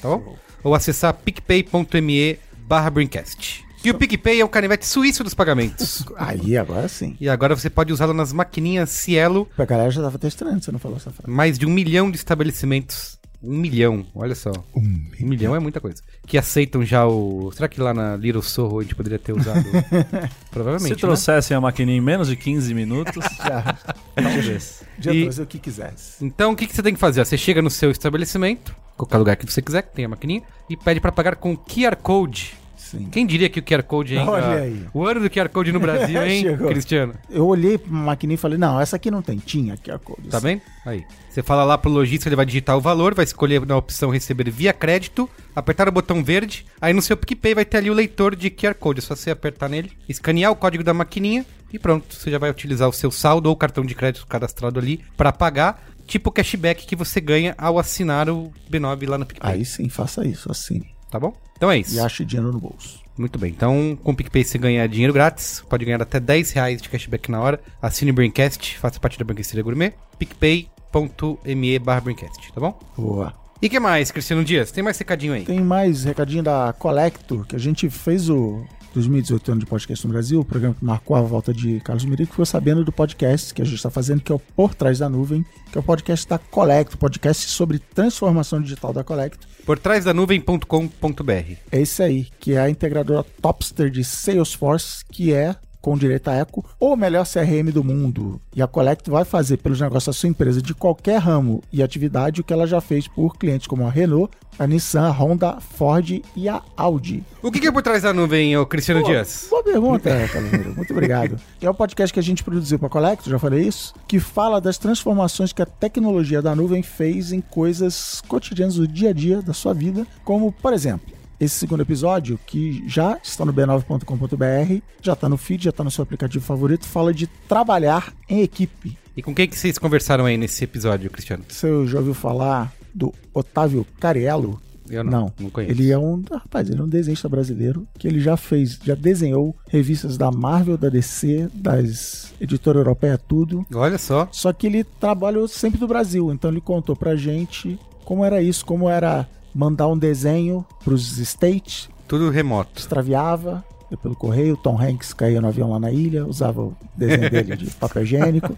tá 0.00 0.08
bom? 0.08 0.36
Ou 0.62 0.74
acessar 0.74 1.12
picpay.me 1.12 2.38
barra 2.66 2.88
Brincast. 2.88 3.63
E 3.84 3.90
o 3.90 3.94
PicPay 3.94 4.40
é 4.40 4.44
um 4.44 4.48
canivete 4.48 4.86
suíço 4.86 5.22
dos 5.22 5.34
pagamentos. 5.34 6.04
Aí, 6.16 6.56
agora 6.56 6.88
sim. 6.88 7.16
E 7.20 7.28
agora 7.28 7.54
você 7.54 7.68
pode 7.68 7.92
usá-lo 7.92 8.14
nas 8.14 8.32
maquininhas 8.32 8.90
Cielo, 8.90 9.48
A 9.58 9.64
galera 9.64 9.90
já 9.90 10.02
tava 10.02 10.18
testando, 10.18 10.62
você 10.62 10.72
não 10.72 10.78
falou 10.78 10.96
essa 10.96 11.10
frase. 11.10 11.30
mais 11.30 11.58
de 11.58 11.66
um 11.66 11.70
milhão 11.70 12.10
de 12.10 12.16
estabelecimentos. 12.16 13.18
Um 13.46 13.58
milhão, 13.58 14.06
olha 14.14 14.34
só. 14.34 14.50
Um 14.74 15.06
milhão 15.20 15.54
é 15.54 15.58
muita 15.58 15.78
coisa. 15.78 16.02
Que 16.26 16.38
aceitam 16.38 16.82
já 16.82 17.06
o. 17.06 17.52
Será 17.54 17.68
que 17.68 17.78
lá 17.78 17.92
na 17.92 18.16
Little 18.16 18.40
Sorro 18.40 18.78
a 18.80 18.82
gente 18.82 18.94
poderia 18.94 19.18
ter 19.18 19.34
usado? 19.34 19.62
Provavelmente. 20.50 20.84
Se 20.88 20.94
né? 20.94 20.96
trouxessem 21.00 21.54
a 21.54 21.60
maquininha 21.60 21.98
em 21.98 22.00
menos 22.00 22.28
de 22.28 22.36
15 22.36 22.72
minutos, 22.72 23.22
Já, 23.36 23.76
talvez. 24.14 24.82
já 24.98 25.12
E- 25.12 25.24
trazer 25.24 25.42
o 25.42 25.46
que 25.46 25.58
quisesse. 25.58 26.24
Então, 26.24 26.52
o 26.52 26.56
que, 26.56 26.66
que 26.66 26.74
você 26.74 26.82
tem 26.82 26.94
que 26.94 27.00
fazer? 27.00 27.22
Você 27.22 27.36
chega 27.36 27.60
no 27.60 27.68
seu 27.68 27.90
estabelecimento, 27.90 28.74
qualquer 28.96 29.18
lugar 29.18 29.36
que 29.36 29.44
você 29.44 29.60
quiser, 29.60 29.82
que 29.82 29.92
tem 29.94 30.06
a 30.06 30.08
maquininha, 30.08 30.42
e 30.70 30.74
pede 30.74 30.98
pra 30.98 31.12
pagar 31.12 31.36
com 31.36 31.54
QR 31.54 31.96
Code. 31.96 32.54
Sim. 32.84 33.08
Quem 33.10 33.26
diria 33.26 33.48
que 33.48 33.60
o 33.60 33.62
QR 33.62 33.82
Code 33.82 34.18
ainda... 34.18 34.30
Olha 34.30 34.60
aí. 34.60 34.86
O 34.92 35.04
ano 35.06 35.20
do 35.20 35.30
QR 35.30 35.48
Code 35.48 35.72
no 35.72 35.80
Brasil, 35.80 36.20
hein, 36.22 36.42
Chegou. 36.42 36.68
Cristiano? 36.68 37.14
Eu 37.30 37.46
olhei 37.46 37.78
pra 37.78 37.90
maquininha 37.90 38.34
e 38.34 38.38
falei, 38.38 38.58
não, 38.58 38.78
essa 38.78 38.96
aqui 38.96 39.10
não 39.10 39.22
tem. 39.22 39.38
Tinha 39.38 39.74
a 39.74 39.98
cor. 39.98 40.18
Tá 40.30 40.38
bem? 40.38 40.60
Aí. 40.84 41.02
Você 41.30 41.42
fala 41.42 41.64
lá 41.64 41.78
pro 41.78 41.90
lojista, 41.90 42.28
ele 42.28 42.36
vai 42.36 42.44
digitar 42.44 42.76
o 42.76 42.80
valor, 42.80 43.14
vai 43.14 43.24
escolher 43.24 43.64
na 43.64 43.76
opção 43.76 44.10
receber 44.10 44.50
via 44.50 44.72
crédito, 44.72 45.28
apertar 45.56 45.88
o 45.88 45.92
botão 45.92 46.22
verde, 46.22 46.66
aí 46.80 46.92
no 46.92 47.02
seu 47.02 47.16
PicPay 47.16 47.54
vai 47.54 47.64
ter 47.64 47.78
ali 47.78 47.90
o 47.90 47.94
leitor 47.94 48.36
de 48.36 48.50
QR 48.50 48.74
Code. 48.74 49.00
É 49.00 49.02
só 49.02 49.16
você 49.16 49.30
apertar 49.30 49.68
nele, 49.68 49.90
escanear 50.08 50.52
o 50.52 50.56
código 50.56 50.84
da 50.84 50.92
maquininha 50.92 51.44
e 51.72 51.78
pronto. 51.78 52.14
Você 52.14 52.30
já 52.30 52.38
vai 52.38 52.50
utilizar 52.50 52.88
o 52.88 52.92
seu 52.92 53.10
saldo 53.10 53.48
ou 53.48 53.56
cartão 53.56 53.84
de 53.84 53.94
crédito 53.94 54.26
cadastrado 54.26 54.78
ali 54.78 55.02
pra 55.16 55.32
pagar, 55.32 55.82
tipo 56.06 56.28
o 56.28 56.32
cashback 56.32 56.86
que 56.86 56.94
você 56.94 57.20
ganha 57.20 57.54
ao 57.56 57.78
assinar 57.78 58.28
o 58.28 58.52
B9 58.70 59.08
lá 59.08 59.18
no 59.18 59.26
PicPay. 59.26 59.54
Aí 59.54 59.64
sim, 59.64 59.88
faça 59.88 60.24
isso, 60.26 60.52
assine. 60.52 60.94
Tá 61.10 61.18
bom? 61.18 61.32
Então 61.56 61.70
é 61.70 61.78
isso. 61.78 61.94
E 61.96 62.00
ache 62.00 62.24
dinheiro 62.24 62.52
no 62.52 62.58
bolso. 62.58 63.02
Muito 63.16 63.38
bem. 63.38 63.50
Então, 63.50 63.96
com 64.02 64.10
o 64.10 64.16
PicPay 64.16 64.44
você 64.44 64.58
ganha 64.58 64.88
dinheiro 64.88 65.12
grátis. 65.12 65.62
Pode 65.68 65.84
ganhar 65.84 66.02
até 66.02 66.18
10 66.18 66.50
reais 66.52 66.82
de 66.82 66.88
cashback 66.88 67.30
na 67.30 67.40
hora. 67.40 67.60
Assine 67.80 68.10
o 68.10 68.14
Braincast, 68.14 68.76
faça 68.78 68.98
parte 68.98 69.18
da 69.18 69.24
Brinquesteria 69.24 69.62
Gourmet. 69.62 69.92
picpay.me 70.18 71.78
barra 71.78 72.00
Braincast, 72.00 72.52
tá 72.52 72.60
bom? 72.60 72.78
Boa. 72.96 73.32
E 73.62 73.68
que 73.68 73.78
mais, 73.78 74.10
Cristiano 74.10 74.44
Dias? 74.44 74.72
Tem 74.72 74.82
mais 74.82 74.98
recadinho 74.98 75.32
aí? 75.32 75.44
Tem 75.44 75.60
mais 75.60 76.04
recadinho 76.04 76.42
da 76.42 76.74
Collector, 76.78 77.46
que 77.46 77.54
a 77.56 77.58
gente 77.58 77.88
fez 77.88 78.28
o 78.28 78.64
2018 78.94 79.52
ano 79.52 79.60
de 79.60 79.66
podcast 79.66 80.06
no 80.06 80.12
Brasil, 80.12 80.40
o 80.40 80.44
programa 80.44 80.74
que 80.74 80.84
marcou 80.84 81.16
a 81.16 81.20
volta 81.20 81.52
de 81.52 81.80
Carlos 81.80 82.04
Mirico, 82.04 82.32
ficou 82.32 82.46
sabendo 82.46 82.84
do 82.84 82.92
podcast 82.92 83.52
que 83.52 83.60
a 83.60 83.64
gente 83.64 83.74
está 83.74 83.90
fazendo, 83.90 84.22
que 84.22 84.30
é 84.30 84.34
o 84.34 84.38
Por 84.38 84.74
Trás 84.74 84.98
da 85.00 85.08
Nuvem, 85.08 85.44
que 85.70 85.76
é 85.76 85.80
o 85.80 85.84
podcast 85.84 86.28
da 86.28 86.38
Collector, 86.38 86.96
podcast 86.96 87.50
sobre 87.50 87.78
transformação 87.78 88.62
digital 88.62 88.92
da 88.92 89.02
Collector. 89.02 89.48
Por 89.66 89.78
trás 89.78 90.04
da 90.04 90.14
nuvem.com.br. 90.14 91.56
É 91.72 91.80
esse 91.80 92.02
aí, 92.02 92.28
que 92.38 92.52
é 92.52 92.60
a 92.60 92.70
integradora 92.70 93.24
Topster 93.42 93.90
de 93.90 94.04
Salesforce, 94.04 95.04
que 95.10 95.32
é, 95.32 95.56
com 95.84 95.98
direito 95.98 96.28
a 96.28 96.34
eco, 96.34 96.64
o 96.80 96.96
melhor 96.96 97.26
CRM 97.26 97.70
do 97.70 97.84
mundo. 97.84 98.40
E 98.56 98.62
a 98.62 98.66
Collect 98.66 99.10
vai 99.10 99.22
fazer 99.22 99.58
pelos 99.58 99.78
negócios 99.78 100.06
da 100.06 100.18
sua 100.18 100.30
empresa 100.30 100.62
de 100.62 100.72
qualquer 100.72 101.18
ramo 101.18 101.62
e 101.70 101.82
atividade 101.82 102.40
o 102.40 102.44
que 102.44 102.54
ela 102.54 102.66
já 102.66 102.80
fez 102.80 103.06
por 103.06 103.36
clientes 103.36 103.66
como 103.66 103.86
a 103.86 103.90
Renault, 103.90 104.34
a 104.58 104.66
Nissan, 104.66 105.02
a 105.02 105.10
Honda, 105.10 105.60
Ford 105.60 106.22
e 106.34 106.48
a 106.48 106.62
Audi. 106.74 107.22
O 107.42 107.52
que, 107.52 107.60
que 107.60 107.66
é 107.66 107.70
por 107.72 107.82
trás 107.82 108.02
da 108.02 108.14
nuvem, 108.14 108.56
ô 108.56 108.64
Cristiano 108.64 109.02
Pô, 109.02 109.08
Dias? 109.08 109.46
Boa 109.50 109.62
pergunta, 109.62 110.28
Casimiro. 110.32 110.74
Muito 110.74 110.90
obrigado. 110.90 111.38
É 111.60 111.68
o 111.68 111.74
podcast 111.74 112.12
que 112.12 112.20
a 112.20 112.22
gente 112.22 112.44
produziu 112.44 112.78
para 112.78 112.88
a 112.88 112.90
Collect, 112.90 113.28
já 113.28 113.38
falei 113.38 113.66
isso, 113.66 113.94
que 114.06 114.20
fala 114.20 114.60
das 114.60 114.76
transformações 114.76 115.50
que 115.50 115.62
a 115.62 115.66
tecnologia 115.66 116.42
da 116.42 116.54
nuvem 116.54 116.82
fez 116.82 117.32
em 117.32 117.40
coisas 117.40 118.22
cotidianas 118.28 118.74
do 118.74 118.86
dia 118.86 119.10
a 119.10 119.12
dia 119.14 119.40
da 119.40 119.54
sua 119.54 119.72
vida, 119.72 120.06
como, 120.24 120.52
por 120.52 120.74
exemplo, 120.74 121.14
esse 121.44 121.54
segundo 121.56 121.82
episódio, 121.82 122.38
que 122.46 122.82
já 122.88 123.18
está 123.22 123.44
no 123.44 123.52
b9.com.br, 123.52 124.82
já 125.00 125.12
está 125.12 125.28
no 125.28 125.36
feed, 125.36 125.64
já 125.64 125.70
está 125.70 125.84
no 125.84 125.90
seu 125.90 126.02
aplicativo 126.02 126.44
favorito, 126.44 126.86
fala 126.86 127.12
de 127.12 127.26
trabalhar 127.26 128.12
em 128.28 128.42
equipe. 128.42 128.96
E 129.16 129.22
com 129.22 129.34
quem 129.34 129.48
que 129.48 129.56
vocês 129.56 129.78
conversaram 129.78 130.24
aí 130.24 130.36
nesse 130.36 130.64
episódio, 130.64 131.08
Cristiano? 131.10 131.44
Você 131.48 131.86
já 131.86 131.98
ouviu 131.98 132.14
falar 132.14 132.72
do 132.92 133.12
Otávio 133.32 133.86
Cariello? 134.00 134.60
Eu 134.88 135.02
não, 135.02 135.10
Não, 135.10 135.32
não 135.40 135.50
conheço. 135.50 135.72
Ele 135.72 135.90
é 135.90 135.98
um, 135.98 136.22
rapaz, 136.30 136.68
ele 136.68 136.80
é 136.80 136.82
um 136.82 136.88
desenhista 136.88 137.28
brasileiro 137.28 137.86
que 137.98 138.06
ele 138.06 138.20
já 138.20 138.36
fez, 138.36 138.78
já 138.82 138.94
desenhou 138.94 139.56
revistas 139.68 140.18
da 140.18 140.30
Marvel, 140.30 140.76
da 140.76 140.88
DC, 140.88 141.48
das 141.54 142.34
editora 142.40 142.80
europeia 142.80 143.16
tudo. 143.16 143.64
Olha 143.74 143.96
só. 143.96 144.28
Só 144.30 144.52
que 144.52 144.66
ele 144.66 144.84
trabalhou 144.84 145.48
sempre 145.48 145.78
do 145.78 145.88
Brasil, 145.88 146.30
então 146.32 146.50
ele 146.50 146.60
contou 146.60 146.94
pra 146.94 147.16
gente 147.16 147.78
como 148.04 148.24
era 148.24 148.42
isso, 148.42 148.64
como 148.66 148.88
era 148.88 149.26
mandar 149.54 149.88
um 149.88 149.96
desenho 149.98 150.64
pros 150.84 151.18
States, 151.18 151.88
Tudo 152.08 152.30
remoto. 152.30 152.80
extraviava 152.80 153.64
ia 153.90 153.96
pelo 153.98 154.16
correio, 154.16 154.56
Tom 154.56 154.80
Hanks 154.80 155.12
caía 155.12 155.40
no 155.40 155.48
avião 155.48 155.70
lá 155.70 155.78
na 155.78 155.90
ilha, 155.92 156.26
usava 156.26 156.60
o 156.62 156.76
desenho 156.96 157.30
dele 157.30 157.56
de 157.56 157.70
papel 157.76 158.02
higiênico. 158.02 158.56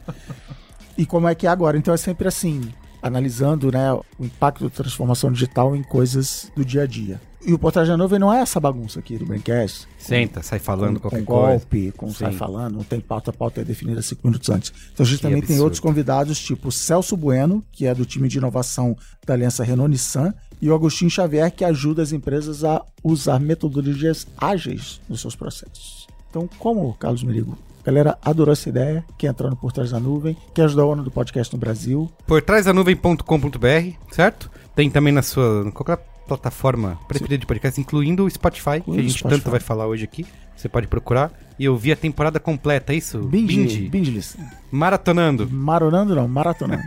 E 0.96 1.04
como 1.04 1.28
é 1.28 1.34
que 1.34 1.46
é 1.46 1.50
agora? 1.50 1.76
Então 1.76 1.92
é 1.92 1.96
sempre 1.96 2.26
assim, 2.28 2.62
analisando 3.02 3.70
né, 3.70 3.92
o 3.92 4.24
impacto 4.24 4.64
da 4.64 4.70
transformação 4.70 5.30
digital 5.30 5.74
em 5.76 5.82
coisas 5.82 6.50
do 6.56 6.64
dia 6.64 6.82
a 6.82 6.86
dia. 6.86 7.20
E 7.44 7.52
o 7.52 7.58
Portagem 7.58 7.92
da 7.92 7.96
Nuvem 7.96 8.18
não 8.18 8.32
é 8.32 8.40
essa 8.40 8.58
bagunça 8.58 8.98
aqui 8.98 9.16
do 9.18 9.24
Braincast. 9.26 9.86
Senta, 9.98 10.42
sai 10.42 10.58
falando 10.58 10.94
com, 10.98 11.02
qualquer 11.08 11.24
com 11.24 11.32
coisa. 11.32 11.46
golpe, 11.58 11.92
com 11.96 12.10
sai 12.10 12.32
Sim. 12.32 12.38
falando, 12.38 12.74
não 12.74 12.82
tem 12.82 12.98
pauta, 12.98 13.30
a 13.30 13.32
pauta 13.34 13.60
é 13.60 13.64
definida 13.64 14.02
cinco 14.02 14.26
minutos 14.26 14.48
antes. 14.50 14.72
Então 14.92 15.04
a 15.04 15.08
gente 15.08 15.18
Que 15.18 15.22
também 15.22 15.36
tem 15.40 15.46
absurdo. 15.50 15.62
outros 15.64 15.80
convidados, 15.80 16.40
tipo 16.40 16.68
o 16.68 16.72
Celso 16.72 17.16
Bueno, 17.16 17.64
que 17.70 17.86
é 17.86 17.94
do 17.94 18.04
time 18.04 18.26
de 18.28 18.38
inovação 18.38 18.96
da 19.24 19.34
Aliança 19.34 19.62
Renault-Nissan, 19.62 20.34
e 20.60 20.70
o 20.70 20.74
Agostinho 20.74 21.10
Xavier, 21.10 21.50
que 21.50 21.64
ajuda 21.64 22.02
as 22.02 22.12
empresas 22.12 22.64
a 22.64 22.82
usar 23.02 23.38
metodologias 23.38 24.26
ágeis 24.38 25.00
nos 25.08 25.20
seus 25.20 25.34
processos. 25.36 26.06
Então, 26.30 26.48
como, 26.58 26.94
Carlos 26.94 27.22
Merigo, 27.22 27.56
a 27.82 27.86
galera 27.86 28.18
adorou 28.22 28.52
essa 28.52 28.68
ideia, 28.68 29.04
quer 29.16 29.28
entrar 29.28 29.48
no 29.48 29.56
Por 29.56 29.72
Trás 29.72 29.90
da 29.90 30.00
Nuvem, 30.00 30.36
quer 30.52 30.64
ajudar 30.64 30.84
o 30.86 30.92
ano 30.92 31.02
do 31.04 31.10
podcast 31.10 31.52
no 31.54 31.58
Brasil, 31.60 32.10
Por 32.26 32.42
trás 32.42 32.64
da 32.64 32.72
nuvem.com.br, 32.72 33.92
certo? 34.10 34.50
Tem 34.74 34.90
também 34.90 35.12
na 35.12 35.22
sua. 35.22 35.70
qualquer 35.72 35.98
plataforma 36.26 36.98
preferida 37.06 37.38
de 37.38 37.46
podcast, 37.46 37.80
incluindo 37.80 38.24
o 38.24 38.30
Spotify, 38.30 38.64
que 38.64 38.70
a 38.70 38.78
Incluindo 38.78 39.02
gente 39.02 39.18
Spotify. 39.18 39.40
tanto 39.40 39.50
vai 39.50 39.60
falar 39.60 39.86
hoje 39.86 40.04
aqui. 40.04 40.26
Você 40.56 40.68
pode 40.68 40.88
procurar. 40.88 41.32
E 41.58 41.68
ouvir 41.68 41.92
a 41.92 41.96
temporada 41.96 42.38
completa, 42.38 42.92
é 42.92 42.96
isso? 42.96 43.18
binge, 43.20 43.88
binge. 43.88 44.20
Maratonando. 44.70 45.48
Maronando 45.50 46.14
não, 46.14 46.28
maratonando. 46.28 46.82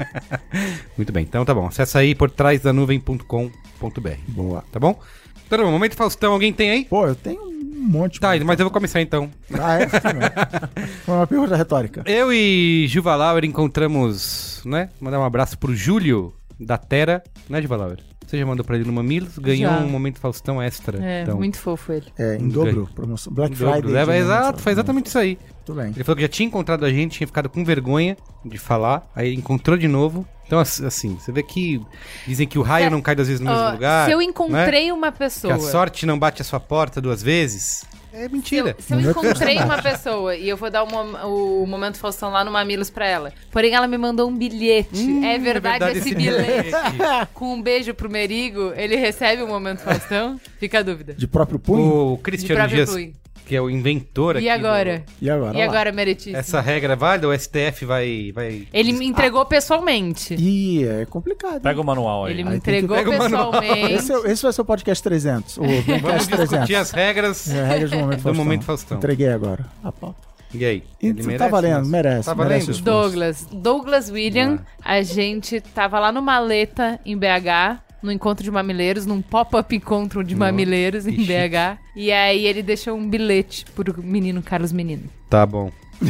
Muito 0.96 1.12
bem, 1.12 1.24
então 1.24 1.44
tá 1.44 1.54
bom. 1.54 1.68
Acessa 1.68 2.00
aí 2.00 2.14
por 2.14 2.30
trás 2.30 2.62
da 2.62 2.72
nuvem.com.br. 2.72 4.10
Boa. 4.28 4.64
Tá 4.72 4.80
bom? 4.80 5.00
Então 5.48 5.58
tá 5.58 5.66
bom, 5.66 5.72
momento 5.72 5.96
Faustão, 5.96 6.34
alguém 6.34 6.54
tem 6.54 6.70
aí? 6.70 6.86
Pô, 6.86 7.08
eu 7.08 7.16
tenho 7.16 7.42
um 7.42 7.88
monte. 7.90 8.20
Tá, 8.20 8.38
mas 8.46 8.60
eu 8.60 8.66
vou 8.66 8.72
começar 8.72 9.02
então. 9.02 9.32
Ah, 9.60 9.80
é? 9.80 9.88
Foi 11.04 11.16
uma 11.16 11.26
pergunta 11.26 11.56
retórica. 11.56 12.04
Eu 12.06 12.32
e 12.32 12.86
Juvalauer 12.88 13.44
encontramos, 13.44 14.62
né? 14.64 14.90
Mandar 15.02 15.20
um 15.20 15.24
abraço 15.24 15.58
pro 15.58 15.76
Júlio 15.76 16.34
da 16.60 16.78
Terra, 16.78 17.24
né, 17.50 17.60
Juvalauer? 17.62 17.98
Você 18.30 18.38
já 18.38 18.46
mandou 18.46 18.64
pra 18.64 18.76
ele 18.76 18.86
no 18.86 18.94
Mamilos, 18.94 19.40
ganhou 19.40 19.72
Já. 19.72 19.80
um 19.80 19.90
momento 19.90 20.20
Faustão 20.20 20.62
extra. 20.62 21.04
É, 21.04 21.24
então, 21.24 21.36
muito 21.38 21.58
fofo 21.58 21.92
ele. 21.92 22.06
É, 22.16 22.36
em 22.36 22.48
dobro, 22.48 22.88
promoção. 22.94 23.34
Black. 23.34 23.56
Friday. 23.56 23.96
É, 23.96 24.06
de 24.06 24.12
exato, 24.12 24.20
lançamento. 24.20 24.62
foi 24.62 24.72
exatamente 24.72 25.06
isso 25.08 25.18
aí. 25.18 25.40
Muito 25.56 25.74
bem. 25.74 25.88
Ele 25.96 26.04
falou 26.04 26.16
que 26.16 26.22
já 26.22 26.28
tinha 26.28 26.46
encontrado 26.46 26.86
a 26.86 26.92
gente, 26.92 27.18
tinha 27.18 27.26
ficado 27.26 27.50
com 27.50 27.66
vergonha 27.66 28.16
de 28.46 28.60
falar, 28.60 29.10
aí 29.16 29.34
encontrou 29.34 29.76
de 29.76 29.88
novo. 29.88 30.28
Então, 30.46 30.60
ass- 30.60 30.82
assim, 30.82 31.16
você 31.16 31.32
vê 31.32 31.42
que 31.44 31.82
dizem 32.28 32.48
que 32.48 32.58
o 32.60 32.62
raio 32.62 32.86
É, 32.86 32.90
não 32.92 33.02
cai 33.02 33.16
duas 33.16 33.28
vezes 33.28 33.40
no 33.42 33.50
mesmo 33.50 33.66
Ó, 33.66 33.72
lugar. 33.72 34.06
se 34.06 34.12
eu 34.12 34.18
né? 34.20 34.24
encontrei 34.26 34.92
uma 34.92 35.12
Que 35.12 35.18
pessoa. 35.20 35.56
a 35.56 35.60
sorte 35.60 36.06
não 36.06 36.18
bate 36.18 36.42
a 36.42 36.46
sua 36.46 36.60
porta 36.60 37.00
duas 37.02 37.22
vezes. 37.24 37.84
É 38.12 38.28
mentira. 38.28 38.76
Se 38.80 38.94
eu 38.94 38.98
No 38.98 39.02
meu 39.04 39.12
encontrei 39.12 39.34
personagem. 39.56 39.64
uma 39.66 39.82
pessoa 39.82 40.36
e 40.36 40.50
eu 40.50 40.58
vou 40.58 40.70
dar 40.70 40.84
o, 40.84 40.88
mom- 40.88 41.62
o 41.64 41.66
momento 41.68 41.98
Faustão 41.98 42.30
lá 42.32 42.44
no 42.44 42.52
Mamilos 42.52 42.90
pra 42.90 43.06
ela, 43.08 43.32
porém 43.52 43.74
ela 43.74 43.88
me 43.88 43.98
mandou 43.98 44.30
um 44.30 44.36
bilhete. 44.36 45.00
Hum, 45.00 45.24
é, 45.24 45.38
verdade 45.38 45.98
esse 45.98 46.16
bilhete? 46.16 46.46
bilhete. 46.46 46.72
Com 47.34 47.54
um 47.54 47.62
beijo 47.62 47.94
pro 47.94 48.10
Merigo, 48.10 48.74
ele 48.76 48.96
recebe 48.96 49.42
o 49.44 49.48
momento 49.48 49.80
Faustão? 49.80 50.40
Fica 50.60 50.80
a 50.80 50.82
dúvida. 50.82 51.14
De 51.14 51.28
próprio 51.28 51.60
punho? 51.60 52.14
O 52.14 52.16
De 52.18 52.24
Cristiano 52.24 52.56
próprio 52.60 52.76
Dias, 52.78 52.90
punho. 52.90 53.14
Que 53.50 53.56
é 53.56 53.62
o 53.62 53.68
inventor 53.68 54.38
aqui. 54.38 54.46
E 54.46 54.50
agora? 54.50 55.00
do- 55.00 55.26
E 55.26 55.28
agora? 55.30 55.58
E 55.58 55.62
agora, 55.64 55.92
Meretíssimo? 55.92 56.38
Essa 56.38 56.62
regra 56.62 56.94
é 56.94 56.96
válida? 56.96 57.28
O 57.28 57.34
STF 57.34 57.84
vai. 57.84 58.32
vai... 58.32 58.68
Ele 58.72 58.94
me 58.94 59.08
entregou 59.08 59.44
pessoalmente. 59.44 60.36
Ih, 60.36 60.84
é 60.86 61.06
complicado. 61.08 61.60
Pega 61.62 61.82
o 61.82 61.84
manual 61.84 62.26
aí. 62.26 62.34
Ele 62.34 62.44
me 62.44 62.50
Aí 62.52 62.62
que- 62.62 62.70
entregou 62.78 62.96
manual. 63.18 63.52
pessoalmente. 63.52 63.94
Esse, 63.94 64.14
é- 64.14 64.32
esse 64.32 64.44
vai 64.44 64.54
ser 64.54 64.62
o 64.62 64.66
podcast 64.66 65.04
300. 65.04 65.58
O 65.58 65.62
Vamos 65.62 65.84
Braincast 65.86 66.28
discutir 66.30 66.48
300. 66.48 66.76
as 66.76 66.92
regras. 66.92 67.50
É, 67.50 67.64
regras 67.66 67.90
do 67.92 67.98
momento 67.98 68.18
Do 68.18 68.22
Faustão. 68.24 68.46
momento 68.46 68.64
Faustão. 68.66 68.98
Entreguei 69.00 69.30
agora 69.30 69.66
a 69.84 69.92
pauta. 69.92 70.30
E 70.54 70.66
aí? 70.66 70.84
Ele 71.02 71.14
tá 71.22 71.28
merece 71.28 71.50
valendo, 71.52 71.82
isso? 71.82 71.92
merece. 71.92 72.26
Tá 72.26 72.36
merece 72.36 72.66
valendo? 72.66 72.72
esforço. 72.72 72.84
Douglas. 72.84 73.48
Douglas 73.52 74.10
William, 74.12 74.60
a 74.84 75.02
gente 75.02 75.60
tava 75.62 76.00
lá 76.00 76.12
no 76.12 76.22
Maleta, 76.22 77.00
em 77.06 77.18
BH, 77.18 77.82
no 78.02 78.12
encontro 78.12 78.44
de 78.44 78.52
mamileiros, 78.52 79.06
num 79.06 79.22
pop-up 79.22 79.76
encontro 79.76 80.24
de 80.24 80.36
mamileiros 80.36 81.06
em 81.08 81.12
chique. 81.12 81.28
BH. 81.28 81.78
E 81.96 82.12
aí 82.12 82.46
ele 82.46 82.64
deixou 82.64 82.98
um 82.98 83.10
bilhete 83.10 83.66
pro 83.76 84.02
menino 84.02 84.42
Carlos 84.42 84.72
Menino. 84.72 85.04
Tá 85.30 85.46
bom. 85.46 85.72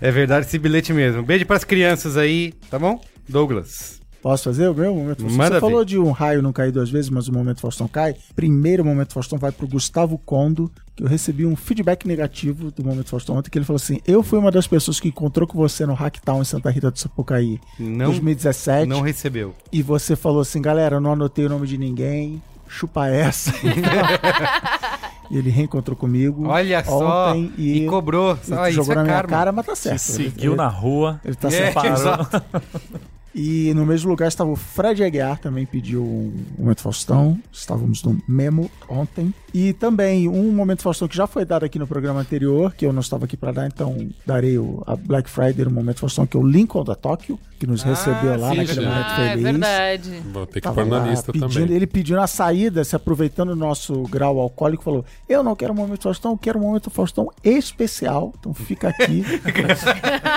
é 0.00 0.10
verdade 0.10 0.46
esse 0.46 0.58
bilhete 0.58 0.92
mesmo. 0.92 1.22
Beijo 1.22 1.46
pras 1.46 1.62
crianças 1.64 2.16
aí, 2.16 2.52
tá 2.70 2.78
bom? 2.78 3.00
Douglas. 3.28 4.00
Posso 4.24 4.44
fazer 4.44 4.68
o 4.68 4.74
meu 4.74 4.94
momento 4.94 5.18
Faustão? 5.20 5.36
Manda 5.36 5.56
Você 5.56 5.60
falou 5.60 5.80
ver. 5.80 5.84
de 5.84 5.98
um 5.98 6.10
raio 6.10 6.40
não 6.40 6.50
cair 6.50 6.72
duas 6.72 6.88
vezes, 6.88 7.10
mas 7.10 7.28
o 7.28 7.32
momento 7.32 7.60
Faustão 7.60 7.86
cai. 7.86 8.16
Primeiro 8.34 8.82
momento 8.82 9.12
Faustão 9.12 9.38
vai 9.38 9.52
pro 9.52 9.68
Gustavo 9.68 10.16
Condo, 10.16 10.72
que 10.96 11.02
eu 11.02 11.06
recebi 11.06 11.44
um 11.44 11.54
feedback 11.54 12.08
negativo 12.08 12.70
do 12.70 12.82
momento 12.82 13.10
Faustão 13.10 13.36
ontem, 13.36 13.50
que 13.50 13.58
ele 13.58 13.66
falou 13.66 13.76
assim: 13.76 14.00
Eu 14.06 14.22
fui 14.22 14.38
uma 14.38 14.50
das 14.50 14.66
pessoas 14.66 14.98
que 14.98 15.08
encontrou 15.08 15.46
com 15.46 15.58
você 15.58 15.84
no 15.84 15.92
Hacktown 15.92 16.40
em 16.40 16.44
Santa 16.46 16.70
Rita 16.70 16.90
do 16.90 16.98
Sapucaí 16.98 17.60
Não, 17.78 18.06
2017. 18.06 18.88
não 18.88 19.02
recebeu. 19.02 19.54
E 19.70 19.82
você 19.82 20.16
falou 20.16 20.40
assim, 20.40 20.62
galera, 20.62 20.96
eu 20.96 21.00
não 21.02 21.12
anotei 21.12 21.44
o 21.44 21.50
nome 21.50 21.66
de 21.66 21.76
ninguém, 21.76 22.42
chupa 22.66 23.06
essa. 23.08 23.52
e 25.30 25.36
ele 25.36 25.50
reencontrou 25.50 25.94
comigo. 25.96 26.46
Olha 26.48 26.82
só. 26.82 27.34
E, 27.36 27.82
e, 27.84 27.86
cobrou. 27.86 28.38
Ah, 28.52 28.70
isso 28.70 28.76
jogou 28.76 28.92
é 28.94 28.96
na 28.96 29.02
minha 29.02 29.14
karma. 29.16 29.28
cara, 29.28 29.52
mas 29.52 29.66
tá 29.66 29.72
Te 29.74 29.78
certo. 29.80 29.98
seguiu 29.98 30.52
ele, 30.52 30.56
na 30.56 30.68
rua. 30.68 31.20
Ele 31.22 31.34
tá 31.34 31.48
É, 31.48 31.50
certo. 31.50 32.42
E 33.34 33.72
no 33.74 33.84
mesmo 33.84 34.08
lugar 34.10 34.28
estava 34.28 34.50
o 34.50 34.56
Fred 34.56 35.02
Aguiar, 35.02 35.38
também 35.38 35.66
pediu 35.66 36.02
um 36.04 36.32
Momento 36.58 36.82
Faustão. 36.82 37.38
Estávamos 37.52 38.02
no 38.04 38.16
Memo 38.28 38.70
ontem. 38.88 39.34
E 39.52 39.72
também 39.72 40.28
um 40.28 40.50
Momento 40.52 40.82
Faustão 40.82 41.06
que 41.08 41.16
já 41.16 41.26
foi 41.26 41.44
dado 41.44 41.64
aqui 41.64 41.78
no 41.78 41.86
programa 41.86 42.20
anterior, 42.20 42.74
que 42.74 42.84
eu 42.86 42.92
não 42.92 43.00
estava 43.00 43.24
aqui 43.24 43.36
para 43.36 43.52
dar, 43.52 43.66
então 43.66 44.08
darei 44.26 44.58
o, 44.58 44.82
a 44.86 44.96
Black 44.96 45.28
Friday 45.30 45.64
no 45.64 45.70
Momento 45.70 46.00
Faustão, 46.00 46.26
que 46.26 46.36
é 46.36 46.40
o 46.40 46.46
Lincoln 46.46 46.84
da 46.84 46.94
Tóquio, 46.96 47.38
que 47.58 47.66
nos 47.66 47.84
Ah, 47.84 47.90
recebeu 47.90 48.38
lá 48.38 48.50
sim, 48.50 48.56
naquele 48.56 48.80
sim. 48.80 48.86
momento 48.86 49.06
Ah, 49.06 49.22
é 49.22 49.28
feliz. 49.30 49.42
verdade. 49.44 50.22
Vou 50.32 50.46
ter 50.46 50.60
que 50.60 50.68
pôr 50.72 50.86
na 50.86 50.98
lista 51.06 51.32
pedindo, 51.32 51.52
também. 51.52 51.76
Ele 51.76 51.86
pediu 51.86 52.16
na 52.16 52.26
saída, 52.26 52.82
se 52.84 52.96
aproveitando 52.96 53.50
o 53.50 53.56
nosso 53.56 54.02
grau 54.04 54.40
alcoólico, 54.40 54.82
falou: 54.82 55.04
Eu 55.28 55.42
não 55.44 55.54
quero 55.54 55.72
um 55.72 55.76
momento 55.76 56.02
Faustão, 56.02 56.32
eu 56.32 56.38
quero 56.38 56.58
um 56.58 56.62
momento 56.62 56.90
Faustão 56.90 57.30
especial. 57.44 58.32
Então 58.38 58.52
fica 58.54 58.88
aqui. 58.88 59.24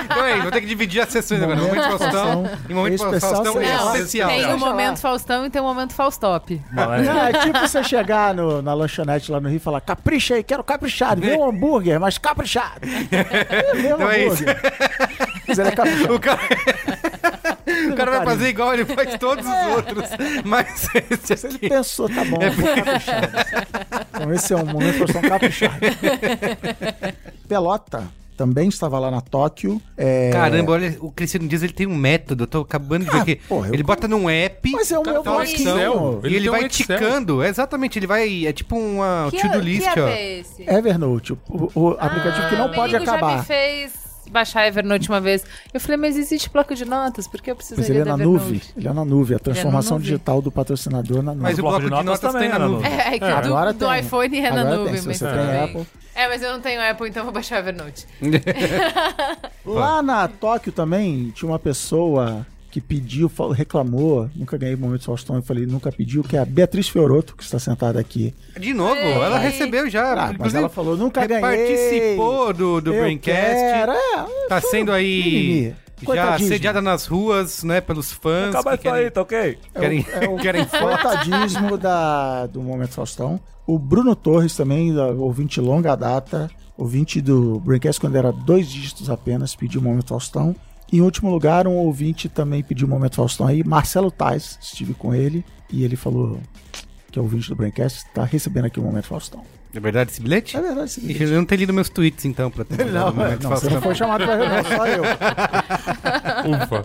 Então 0.04 0.22
aí, 0.22 0.40
vou 0.40 0.50
ter 0.50 0.60
que 0.60 0.66
dividir 0.66 1.00
as 1.00 1.08
sessões 1.10 1.42
agora. 1.42 1.60
Momento 1.60 1.82
Faustão 1.98 2.10
Faustão. 2.44 2.58
e 2.68 2.74
Momento 2.74 2.87
Especial 2.94 3.20
Faustão 3.34 3.52
seria- 3.54 3.76
Não, 3.78 3.94
especial. 3.96 4.28
tem 4.30 4.44
o 4.44 4.48
lá. 4.50 4.56
momento 4.56 4.98
Faustão 4.98 5.46
e 5.46 5.50
tem 5.50 5.60
o 5.62 5.64
momento 5.64 5.92
Faustop. 5.94 6.62
Não, 6.72 6.94
é 6.94 7.32
tipo 7.32 7.58
você 7.58 7.82
chegar 7.84 8.34
no- 8.34 8.60
na 8.62 8.74
lanchonete 8.74 9.30
lá 9.32 9.40
no 9.40 9.48
Rio 9.48 9.56
e 9.56 9.60
falar: 9.60 9.80
Capricha 9.80 10.34
aí, 10.34 10.42
quero 10.42 10.62
caprichado. 10.64 11.22
Um 11.26 11.48
hambúrguer, 11.48 11.98
mas 12.00 12.18
caprichado. 12.18 12.80
É 13.10 13.80
Então 13.80 14.10
é 14.10 14.24
isso. 14.26 14.42
hambúrguer. 14.42 14.72
Mas 15.46 15.58
ele 15.58 15.68
é 15.68 15.72
caprichado. 15.72 16.14
O 16.18 16.20
cara, 16.20 16.38
o 17.92 17.94
cara 17.94 18.10
vai 18.10 18.24
fazer 18.24 18.48
igual 18.48 18.72
ele 18.74 18.84
faz 18.86 19.14
todos 19.18 19.44
os 19.46 19.66
outros. 19.76 20.08
Mas 20.44 20.88
esse 20.94 21.36
Se 21.36 21.46
ele 21.46 21.56
aqui... 21.56 21.68
pensou, 21.68 22.08
tá 22.08 22.24
bom, 22.24 22.38
vou 22.38 22.74
caprichado. 22.74 23.28
Então 24.14 24.32
esse 24.32 24.52
é 24.52 24.56
um 24.56 24.64
momento 24.66 24.98
Faustão 24.98 25.22
caprichado. 25.22 25.74
Pelota 27.48 28.04
também 28.38 28.68
estava 28.68 28.98
lá 28.98 29.10
na 29.10 29.20
Tóquio. 29.20 29.82
É... 29.96 30.30
Caramba, 30.30 30.72
olha, 30.72 30.96
o 31.00 31.10
Cristiano 31.10 31.46
Dias 31.48 31.62
ele 31.62 31.72
tem 31.72 31.86
um 31.86 31.94
método. 31.94 32.44
Eu 32.44 32.46
tô 32.46 32.60
acabando 32.60 33.04
de 33.04 33.10
ver 33.10 33.18
Ah, 33.18 33.22
aqui. 33.22 33.36
porra, 33.36 33.68
eu- 33.68 33.74
ele 33.74 33.82
bota 33.82 34.06
num 34.08 34.30
app. 34.30 34.70
Mas 34.72 34.90
é 34.92 34.98
o 34.98 35.02
meu 35.02 35.20
um 35.20 35.22
bloquinho. 35.24 35.68
Excel. 35.70 36.20
E 36.22 36.26
Ele 36.28 36.36
ele 36.36 36.48
um 36.48 36.52
vai 36.52 36.64
Excel. 36.66 36.86
ticando. 36.98 37.42
É, 37.42 37.48
exatamente, 37.48 37.98
ele 37.98 38.06
vai. 38.06 38.46
É 38.46 38.52
tipo 38.52 38.76
uma 38.78 39.26
Que, 39.30 39.40
to-do 39.42 39.58
que 39.58 39.64
list, 39.64 39.86
app 39.88 40.00
ó. 40.00 40.08
é 40.08 40.38
esse? 40.38 40.62
Evernote, 40.62 41.32
o, 41.32 41.38
o 41.74 41.88
aplicativo 41.98 42.48
que 42.48 42.54
não 42.56 42.66
Ah, 42.66 42.68
pode 42.68 42.94
o 42.94 42.98
Merigo 42.98 43.04
já 43.04 43.12
acabar. 43.16 43.38
me 43.38 43.44
fez 43.44 43.92
baixar 44.30 44.66
Evernote 44.66 45.08
uma 45.08 45.20
vez. 45.20 45.44
Eu 45.72 45.80
falei, 45.80 45.96
mas 45.96 46.16
existe 46.16 46.48
bloco 46.50 46.74
de 46.74 46.84
notas? 46.84 47.26
Por 47.28 47.40
que 47.40 47.50
eu 47.50 47.54
Mas 47.56 47.66
precisaria 47.66 47.92
ele 47.92 48.00
é 48.00 48.04
do 48.04 48.08
na 48.08 48.14
Evernote? 48.14 48.44
nuvem. 48.44 48.62
Ele 48.76 48.88
é 48.88 48.92
na 48.92 49.04
nuvem. 49.04 49.36
A 49.36 49.38
transformação 49.40 49.96
nuvem. 49.98 50.10
digital 50.12 50.42
do 50.42 50.50
patrocinador 50.50 51.22
na 51.22 51.32
nuvem. 51.32 51.42
Mas 51.42 51.58
o 51.58 51.62
bloco 51.62 51.80
de 51.80 51.90
notas, 51.90 52.20
também 52.20 52.40
tem 52.42 52.48
na 52.50 52.56
é 52.56 52.58
na 52.58 52.68
nuvem. 52.68 52.92
É, 52.92 53.14
é 53.14 53.18
que 53.18 53.24
Agora 53.24 53.72
do, 53.72 53.78
do 53.78 53.86
tem. 53.88 54.00
iPhone 54.00 54.38
é 54.38 54.50
na 54.50 54.60
Agora 54.60 54.76
nuvem, 54.76 54.92
tem, 54.92 55.02
se 55.02 55.08
mas 55.08 55.16
você 55.18 55.26
tudo 55.26 55.36
tem 55.38 55.46
bem. 55.46 55.64
Apple. 55.64 55.86
É, 56.14 56.28
mas 56.28 56.42
eu 56.42 56.52
não 56.52 56.60
tenho 56.60 56.80
Apple, 56.90 57.08
então 57.08 57.20
eu 57.20 57.24
vou 57.24 57.32
baixar 57.32 57.56
o 57.56 57.58
Evernote. 57.60 58.06
Lá 59.64 60.02
na 60.02 60.26
Tóquio 60.28 60.72
também 60.72 61.30
tinha 61.34 61.48
uma 61.48 61.58
pessoa 61.58 62.44
que 62.70 62.80
pediu, 62.80 63.28
falou- 63.28 63.52
reclamou, 63.52 64.28
nunca 64.36 64.56
ganhei 64.58 64.76
momento 64.76 65.04
Faustão, 65.04 65.36
eu 65.36 65.42
falei, 65.42 65.64
nunca 65.66 65.90
pediu, 65.90 66.22
que 66.22 66.36
é 66.36 66.40
a 66.40 66.44
Beatriz 66.44 66.88
Fioroto, 66.88 67.34
que 67.36 67.42
está 67.42 67.58
sentada 67.58 67.98
aqui. 67.98 68.34
De 68.60 68.74
novo, 68.74 68.94
Ei. 69.00 69.12
ela 69.12 69.38
recebeu 69.38 69.88
já. 69.88 70.12
Ah, 70.12 70.34
mas 70.38 70.54
ela 70.54 70.68
falou, 70.68 70.96
nunca 70.96 71.26
ganhei. 71.26 71.40
Participou 71.42 72.52
do, 72.52 72.80
do 72.80 72.92
eu 72.92 73.00
Braincast. 73.02 73.36
quero, 73.36 73.92
é, 73.92 74.26
Tá 74.48 74.60
sendo 74.60 74.92
aí 74.92 75.22
mimimi. 75.24 75.74
já 76.14 76.34
assediada 76.34 76.80
nas 76.82 77.06
ruas, 77.06 77.62
né, 77.64 77.80
pelos 77.80 78.12
fãs. 78.12 78.50
Acaba 78.54 78.76
que 78.76 78.86
isso 78.86 78.94
aí, 78.94 79.00
querem, 79.00 79.10
tá 79.10 79.22
ok? 79.22 79.58
querem, 79.74 80.06
É 80.20 80.28
o 80.28 80.36
querem 80.40 80.64
foto. 80.66 80.82
coitadismo 80.82 81.78
da, 81.78 82.46
do 82.46 82.60
Momento 82.62 82.90
Faustão. 82.90 83.40
O 83.66 83.78
Bruno 83.78 84.14
Torres 84.14 84.54
também, 84.56 84.96
ouvinte 84.98 85.60
longa 85.60 85.94
data, 85.94 86.50
ouvinte 86.76 87.20
do 87.20 87.60
Braincast 87.60 88.00
quando 88.00 88.16
era 88.16 88.30
dois 88.32 88.68
dígitos 88.70 89.10
apenas, 89.10 89.54
pediu 89.54 89.80
o 89.80 89.84
Momento 89.84 90.08
Faustão. 90.08 90.54
Em 90.92 91.00
último 91.00 91.30
lugar, 91.30 91.66
um 91.66 91.74
ouvinte 91.74 92.28
também 92.28 92.62
pediu 92.62 92.86
o 92.86 92.90
Momento 92.90 93.16
Faustão 93.16 93.46
aí, 93.46 93.62
Marcelo 93.62 94.10
Tais, 94.10 94.58
estive 94.60 94.94
com 94.94 95.14
ele, 95.14 95.44
e 95.70 95.84
ele 95.84 95.96
falou 95.96 96.40
que 97.12 97.18
é 97.18 97.22
ouvinte 97.22 97.48
do 97.48 97.56
Braincast, 97.56 98.04
tá 98.14 98.24
recebendo 98.24 98.66
aqui 98.66 98.80
o 98.80 98.82
Momento 98.82 99.06
Faustão. 99.06 99.42
É 99.74 99.80
verdade 99.80 100.10
esse 100.10 100.20
bilhete? 100.22 100.56
É 100.56 100.60
verdade, 100.62 100.86
esse 100.86 101.00
Ixi, 101.00 101.24
Eu 101.24 101.36
não 101.38 101.44
tenho 101.44 101.58
lido 101.60 101.74
meus 101.74 101.90
tweets, 101.90 102.24
então, 102.24 102.50
pra 102.50 102.64
ter 102.64 102.86
Não, 102.86 103.12
não, 103.12 103.12
uma 103.12 103.36
você 103.36 103.68
não 103.68 103.82
foi 103.82 103.94
chamado 103.94 104.24
pra 104.24 104.36
reunião, 104.36 104.64
só 104.64 104.86
eu. 104.86 105.02
Ufa. 106.64 106.84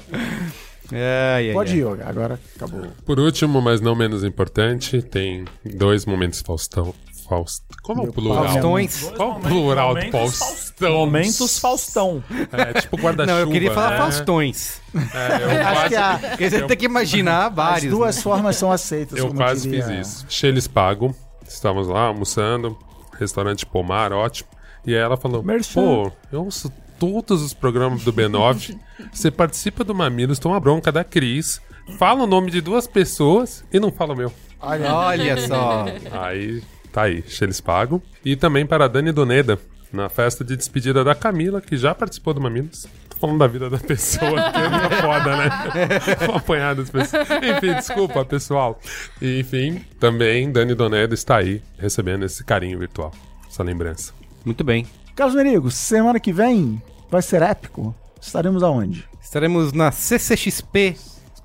Ai, 0.91 1.47
ai, 1.47 1.53
Pode 1.53 1.71
ai. 1.71 1.77
ir, 1.79 2.01
agora 2.03 2.39
acabou. 2.55 2.87
Por 3.05 3.19
último, 3.19 3.61
mas 3.61 3.79
não 3.79 3.95
menos 3.95 4.23
importante, 4.23 5.01
tem 5.01 5.45
dois 5.63 6.05
momentos 6.05 6.41
Faustão. 6.41 6.93
Faust... 7.27 7.63
Como 7.81 8.05
é 8.05 8.09
o 8.09 8.13
plural? 8.13 8.43
Faustões. 8.45 9.11
Qual 9.15 9.31
o 9.31 9.39
plural 9.39 9.95
de 9.95 10.05
Momentos 10.11 10.37
Faustão? 10.39 10.91
Momentos 10.93 11.59
Faustão. 11.59 12.23
É 12.51 12.81
tipo 12.81 12.97
guarda-chuva. 12.97 13.33
Não, 13.33 13.39
eu 13.39 13.49
queria 13.49 13.71
falar 13.73 13.91
né? 13.91 13.97
Faustões. 13.97 14.81
É, 14.93 15.43
eu 15.43 15.49
Acho 15.67 15.73
quase, 15.73 15.89
que 15.89 15.95
a- 15.95 16.49
você 16.49 16.61
tem 16.63 16.77
que 16.77 16.85
imaginar 16.85 17.47
as 17.47 17.55
vários. 17.55 17.91
duas 17.93 18.15
né? 18.17 18.21
formas 18.21 18.55
são 18.55 18.71
aceitas. 18.71 19.17
eu 19.17 19.27
como 19.27 19.37
quase 19.39 19.69
diria- 19.69 19.85
fiz 19.85 20.07
isso. 20.07 20.25
Cheles 20.29 20.67
pago. 20.67 21.15
Estávamos 21.47 21.87
lá 21.87 22.07
almoçando. 22.07 22.77
Restaurante 23.19 23.65
Pomar, 23.65 24.11
ótimo. 24.11 24.49
E 24.85 24.93
aí 24.95 24.99
ela 25.01 25.15
falou: 25.17 25.41
Merchan. 25.43 25.81
Pô, 25.81 26.11
eu 26.31 26.43
ouço 26.45 26.71
todos 26.99 27.41
os 27.41 27.53
programas 27.53 28.03
do 28.03 28.11
B9. 28.13 28.77
Você 29.11 29.29
participa 29.29 29.83
do 29.83 29.93
Mamilos, 29.93 30.39
toma 30.39 30.59
bronca 30.59 30.91
da 30.91 31.03
Cris. 31.03 31.61
Fala 31.99 32.23
o 32.23 32.27
nome 32.27 32.49
de 32.49 32.61
duas 32.61 32.87
pessoas 32.87 33.63
e 33.71 33.79
não 33.79 33.91
fala 33.91 34.13
o 34.13 34.17
meu. 34.17 34.31
Olha 34.61 35.35
só. 35.47 35.85
Aí, 36.11 36.63
tá 36.93 37.03
aí, 37.03 37.23
Cheles 37.27 37.59
pago. 37.59 38.01
E 38.23 38.35
também 38.35 38.65
para 38.65 38.85
a 38.85 38.87
Dani 38.87 39.11
Doneda, 39.11 39.59
na 39.91 40.07
festa 40.09 40.43
de 40.43 40.55
despedida 40.55 41.03
da 41.03 41.15
Camila, 41.15 41.59
que 41.59 41.75
já 41.75 41.93
participou 41.93 42.33
do 42.33 42.39
Mamilos. 42.39 42.87
Tô 43.09 43.17
falando 43.17 43.39
da 43.39 43.47
vida 43.47 43.69
da 43.69 43.79
pessoa, 43.79 44.51
que 44.51 44.59
é 44.59 45.01
foda, 45.01 45.37
né? 45.37 45.49
Das 46.75 46.89
pessoas. 46.89 47.27
Enfim, 47.43 47.73
desculpa, 47.73 48.23
pessoal. 48.23 48.79
E, 49.21 49.39
enfim, 49.39 49.83
também 49.99 50.51
Dani 50.51 50.75
Doneda 50.75 51.13
está 51.13 51.37
aí, 51.37 51.61
recebendo 51.77 52.25
esse 52.25 52.43
carinho 52.43 52.77
virtual, 52.77 53.11
essa 53.49 53.63
lembrança. 53.63 54.13
Muito 54.45 54.63
bem. 54.63 54.85
Carlos 55.15 55.35
Merigo, 55.35 55.71
semana 55.71 56.19
que 56.19 56.31
vem 56.31 56.81
vai 57.09 57.21
ser 57.21 57.41
épico. 57.41 57.95
Estaremos 58.21 58.61
aonde? 58.63 59.07
Estaremos 59.21 59.73
na 59.73 59.91
CCXP 59.91 60.95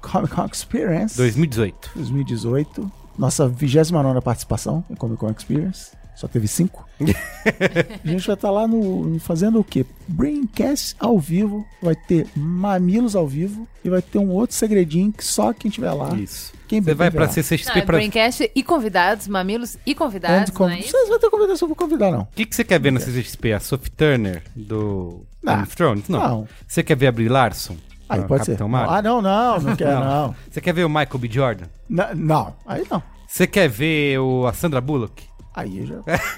Comic 0.00 0.35
Con 0.35 0.47
Experience 0.47 1.17
2018. 1.17 1.90
2018. 1.95 2.98
Nossa 3.18 3.48
29 3.48 4.20
participação 4.20 4.84
em 4.88 4.94
Comic 4.94 5.18
Con 5.18 5.30
Experience. 5.30 5.90
Só 6.18 6.26
teve 6.26 6.48
cinco. 6.48 6.84
a 7.00 8.08
gente 8.08 8.26
vai 8.26 8.34
estar 8.34 8.50
lá 8.50 8.66
no, 8.66 9.20
fazendo 9.20 9.60
o 9.60 9.64
quê? 9.64 9.87
Braincast 10.08 10.96
ao 10.98 11.16
vivo. 11.16 11.64
Vai 11.80 11.94
ter 11.94 12.26
mamilos 12.34 13.14
ao 13.14 13.28
vivo. 13.28 13.68
E 13.84 13.88
vai 13.88 14.02
ter 14.02 14.18
um 14.18 14.30
outro 14.30 14.56
segredinho 14.56 15.12
que 15.12 15.25
só 15.25 15.52
quem 15.52 15.70
tiver 15.70 15.92
lá. 15.92 16.16
Isso. 16.16 16.52
Quem 16.66 16.80
Você 16.80 16.92
vai 16.92 17.08
pra. 17.08 17.28
CCXP 17.28 17.70
Não, 17.70 17.82
é 17.82 17.84
pra... 17.84 17.94
O 17.94 17.98
Braincast 17.98 18.50
e 18.52 18.62
convidados, 18.64 19.28
mamilos 19.28 19.78
e 19.87 19.94
convidados, 19.94 20.50
com... 20.50 20.64
não 20.64 20.70
é 20.70 20.80
isso? 20.80 20.90
Vocês 20.90 21.08
vão 21.08 21.20
ter 21.20 21.30
convidação, 21.30 21.66
eu 21.66 21.68
vou 21.68 21.76
convidar, 21.76 22.10
não. 22.10 22.26
que, 22.34 22.44
que 22.44 22.54
você 22.54 22.64
quer 22.64 22.80
ver 22.80 22.90
na 22.90 22.98
CCXP? 22.98 23.52
A 23.52 23.60
Sophie 23.60 23.90
Turner 23.90 24.42
do 24.56 25.25
Não. 25.40 25.52
Game 25.52 25.66
of 25.66 25.76
Thrones? 25.76 26.08
Não. 26.08 26.18
Não. 26.18 26.48
Você 26.66 26.82
quer 26.82 26.96
ver 26.96 27.06
a 27.06 27.12
Brie 27.12 27.28
Larson? 27.28 27.76
Aí 28.09 28.21
Ah, 28.21 28.23
pode 28.25 28.41
Capitão 28.47 28.67
ser. 28.67 28.71
Marvel? 28.71 28.95
Ah, 28.95 29.03
não, 29.03 29.21
não, 29.23 29.61
não 29.61 29.77
quero, 29.77 30.00
não. 30.00 30.35
Você 30.50 30.61
quer 30.61 30.73
ver 30.73 30.85
o 30.85 30.88
Michael 30.88 31.19
B. 31.19 31.29
Jordan? 31.31 31.65
Na- 31.88 32.15
Não, 32.15 32.55
aí 32.67 32.85
não. 32.91 33.03
Você 33.27 33.47
quer 33.47 33.69
ver 33.69 34.19
o, 34.19 34.47
a 34.47 34.53
Sandra 34.53 34.81
Bullock? 34.81 35.25
Aí 35.55 35.79
eu 35.79 35.87
já. 35.87 35.97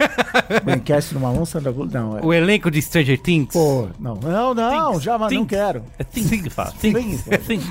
Braincast 0.64 1.12
numa 1.14 1.30
mão, 1.32 1.44
Sandra 1.44 1.70
Bullock. 1.70 1.92
Não, 1.94 2.18
é. 2.18 2.20
O 2.24 2.32
elenco 2.32 2.70
de 2.70 2.80
Stranger 2.82 3.20
Things? 3.20 3.52
Pô, 3.52 3.88
não, 3.98 4.14
não, 4.16 4.54
não, 4.54 4.98
já, 5.00 5.16
mas 5.18 5.32
não 5.32 5.44
quero. 5.44 5.84
É 5.98 6.04
think 6.04 6.42
que 6.42 6.50
fala. 6.50 6.72
Think. 6.80 7.18
Think. 7.46 7.64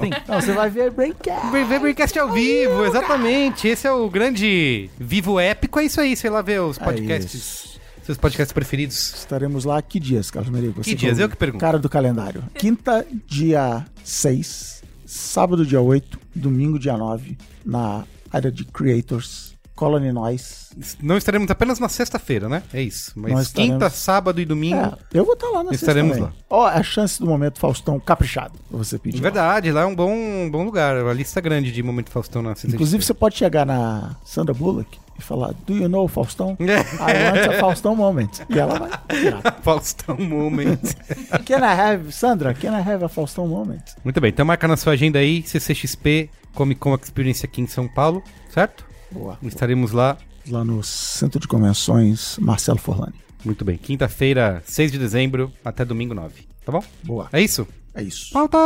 Think. 0.00 0.16
Não, 0.28 0.40
você 0.40 0.52
vai 0.52 0.68
ver 0.70 0.90
Braincast. 0.90 1.50
Ver 1.50 1.64
ver 1.64 1.78
Braincast 1.80 2.18
ao 2.18 2.30
vivo, 2.32 2.84
exatamente. 2.84 3.68
Esse 3.68 3.86
é 3.86 3.92
o 3.92 4.08
grande 4.08 4.90
vivo 4.98 5.38
épico, 5.38 5.78
é 5.78 5.84
isso 5.84 6.00
aí. 6.00 6.16
Sei 6.16 6.28
lá, 6.30 6.42
ver 6.42 6.60
os 6.60 6.78
É 6.78 6.84
podcasts, 6.84 7.69
seus 8.02 8.18
podcasts 8.18 8.52
preferidos. 8.52 9.14
Estaremos 9.14 9.64
lá 9.64 9.80
que 9.80 10.00
dias, 10.00 10.30
Carlos 10.30 10.52
Merigo? 10.52 10.80
Que 10.80 10.94
dias? 10.94 11.18
Eu 11.18 11.28
que 11.28 11.36
pergunto. 11.36 11.60
Cara 11.60 11.78
do 11.78 11.88
calendário. 11.88 12.42
Quinta, 12.54 13.06
dia 13.26 13.84
6. 14.04 14.82
Sábado, 15.06 15.66
dia 15.66 15.80
8. 15.80 16.18
Domingo, 16.34 16.78
dia 16.78 16.96
9. 16.96 17.36
Na 17.64 18.04
área 18.32 18.50
de 18.50 18.64
Creators. 18.64 19.49
Colony 19.80 20.12
Noise. 20.12 20.68
Não 21.02 21.16
estaremos 21.16 21.50
apenas 21.50 21.78
na 21.78 21.88
sexta-feira, 21.88 22.50
né? 22.50 22.62
É 22.70 22.82
isso. 22.82 23.12
Mas 23.16 23.32
Nós 23.32 23.48
quinta, 23.48 23.88
sábado 23.88 24.38
e 24.38 24.44
domingo. 24.44 24.76
É, 24.76 24.94
eu 25.14 25.24
vou 25.24 25.32
estar 25.32 25.48
lá 25.48 25.64
na 25.64 25.70
sexta 25.70 25.86
Estaremos 25.86 26.18
lá. 26.18 26.32
Ó, 26.50 26.66
a 26.66 26.82
chance 26.82 27.18
do 27.18 27.24
momento 27.24 27.58
Faustão 27.58 27.98
caprichado. 27.98 28.52
Você 28.70 28.98
pedir. 28.98 29.16
lá. 29.16 29.22
Verdade, 29.22 29.72
lá 29.72 29.80
é 29.80 29.86
um 29.86 29.94
bom, 29.94 30.50
bom 30.50 30.64
lugar. 30.64 30.94
A 30.98 31.14
lista 31.14 31.40
grande 31.40 31.72
de 31.72 31.82
Momento 31.82 32.10
Faustão 32.10 32.42
na 32.42 32.50
CCXP. 32.50 32.74
Inclusive, 32.74 33.02
você 33.02 33.14
pode 33.14 33.38
chegar 33.38 33.64
na 33.64 34.16
Sandra 34.22 34.52
Bullock 34.52 34.98
e 35.18 35.22
falar: 35.22 35.54
Do 35.66 35.72
you 35.72 35.88
know 35.88 36.06
Faustão? 36.06 36.58
I 36.60 36.66
want 36.66 37.56
a 37.56 37.58
Faustão 37.58 37.96
moment. 37.96 38.28
E 38.50 38.58
ela 38.58 38.78
vai. 38.78 39.18
virar. 39.18 39.56
Faustão 39.64 40.18
Moment. 40.18 40.94
Can 41.46 41.60
I 41.60 41.80
have, 41.80 42.12
Sandra, 42.12 42.52
can 42.52 42.78
I 42.78 42.82
have 42.86 43.02
a 43.02 43.08
Faustão 43.08 43.48
moment? 43.48 43.82
Muito 44.04 44.20
bem, 44.20 44.28
então 44.28 44.44
marca 44.44 44.68
na 44.68 44.76
sua 44.76 44.92
agenda 44.92 45.18
aí, 45.18 45.42
CCXP 45.42 46.28
Comic 46.54 46.78
Con 46.78 46.94
Experience 46.96 47.46
aqui 47.46 47.62
em 47.62 47.66
São 47.66 47.88
Paulo, 47.88 48.22
certo? 48.52 48.89
Boa. 49.10 49.38
Estaremos 49.42 49.92
lá. 49.92 50.16
Lá 50.48 50.64
no 50.64 50.82
Centro 50.82 51.38
de 51.38 51.46
Convenções 51.46 52.38
Marcelo 52.38 52.78
Forlani. 52.78 53.14
Muito 53.44 53.64
bem, 53.64 53.76
quinta-feira, 53.76 54.62
6 54.66 54.92
de 54.92 54.98
dezembro, 54.98 55.52
até 55.64 55.84
domingo 55.84 56.14
9. 56.14 56.46
Tá 56.64 56.72
bom? 56.72 56.82
Boa. 57.02 57.28
É 57.32 57.40
isso? 57.40 57.66
É 57.94 58.02
isso. 58.02 58.32
Pauta! 58.32 58.58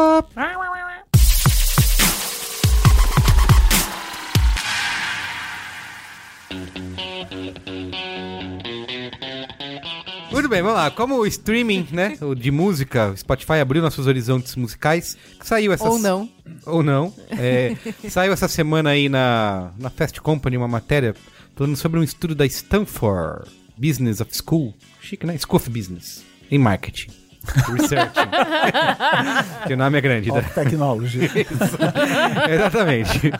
Muito 10.45 10.53
bem, 10.53 10.61
vamos 10.61 10.77
lá. 10.77 10.91
Como 10.91 11.15
o 11.15 11.27
streaming, 11.27 11.89
né, 11.91 12.19
o 12.21 12.35
de 12.35 12.51
música, 12.51 13.13
o 13.13 13.17
Spotify 13.17 13.55
abriu 13.63 13.81
nossos 13.81 14.07
horizontes 14.07 14.55
musicais, 14.57 15.17
saiu 15.43 15.73
essa 15.73 15.89
Ou 15.89 15.99
não. 15.99 16.29
ou 16.67 16.83
não. 16.83 17.15
É, 17.31 17.75
saiu 18.11 18.31
essa 18.31 18.47
semana 18.47 18.91
aí 18.91 19.09
na, 19.09 19.73
na 19.79 19.89
Fast 19.89 20.21
Company 20.21 20.59
uma 20.59 20.69
matéria 20.69 21.15
falando 21.57 21.75
sobre 21.77 21.99
um 21.99 22.03
estudo 22.03 22.35
da 22.35 22.45
Stanford 22.45 23.51
Business 23.79 24.21
of 24.21 24.31
School. 24.37 24.75
Chique, 25.01 25.25
né? 25.25 25.39
School 25.39 25.57
of 25.57 25.71
Business. 25.71 26.23
Em 26.51 26.59
marketing. 26.59 27.24
Research. 27.73 28.15
que 29.67 29.75
o 29.75 29.77
nome 29.77 29.99
é 29.99 30.01
grande. 30.01 30.31
Of 30.31 30.51
Technology. 30.55 31.31
Exatamente. 32.51 33.33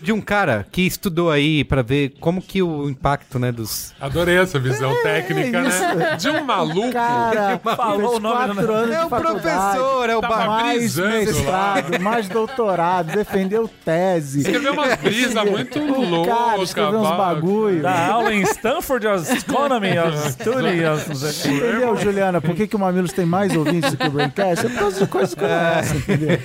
De 0.00 0.12
um 0.12 0.20
cara 0.20 0.66
que 0.70 0.82
estudou 0.82 1.30
aí 1.30 1.62
pra 1.62 1.82
ver 1.82 2.14
como 2.20 2.40
que 2.40 2.62
o 2.62 2.88
impacto, 2.88 3.38
né, 3.38 3.52
dos... 3.52 3.92
Adorei 4.00 4.38
essa 4.38 4.58
visão 4.58 4.90
É, 4.92 5.02
técnica, 5.02 5.60
né? 5.60 6.16
De 6.16 6.30
um 6.30 6.42
maluco. 6.44 6.92
Cara, 6.92 7.60
Falou 7.62 7.98
fez 7.98 8.12
o 8.12 8.20
nome, 8.20 8.54
quatro 8.54 8.72
né? 8.72 8.78
anos 8.78 8.94
É 8.96 9.04
o 9.04 9.08
professor, 9.08 10.10
é 10.10 10.16
o 10.16 10.20
Tava. 10.20 10.46
Mais 10.46 10.96
mestrado, 10.96 12.00
mais 12.00 12.28
doutorado, 12.28 13.12
defendeu 13.12 13.68
tese. 13.84 14.40
Escreveu 14.40 14.72
uma 14.72 14.96
brisa 14.96 15.44
muito 15.44 15.78
louca. 15.78 16.30
cara 16.30 16.62
escreveu 16.62 17.00
uns 17.00 17.10
bagulho. 17.10 17.82
Da 17.82 18.06
aula 18.06 18.32
em 18.34 18.42
Stanford, 18.42 19.06
as 19.06 19.30
Economy, 19.30 19.98
as 19.98 20.32
Study, 20.32 20.84
as... 20.84 21.44
Entendeu, 21.44 21.96
Juliana? 21.96 22.40
Por 22.40 22.54
que, 22.54 22.66
que 22.66 22.76
o 22.76 22.78
Mamilos 22.78 23.12
tem 23.12 23.26
mais 23.26 23.49
ouvintes 23.56 23.90
do 23.90 23.96
que 23.96 24.06
o 24.06 24.10
Braincast? 24.10 24.66
É 24.66 24.68
por 24.68 24.78
causa 24.78 25.00
de 25.00 25.06
coisas 25.06 25.34
como 25.34 25.50
essa, 25.50 25.96
entendeu? 25.96 26.38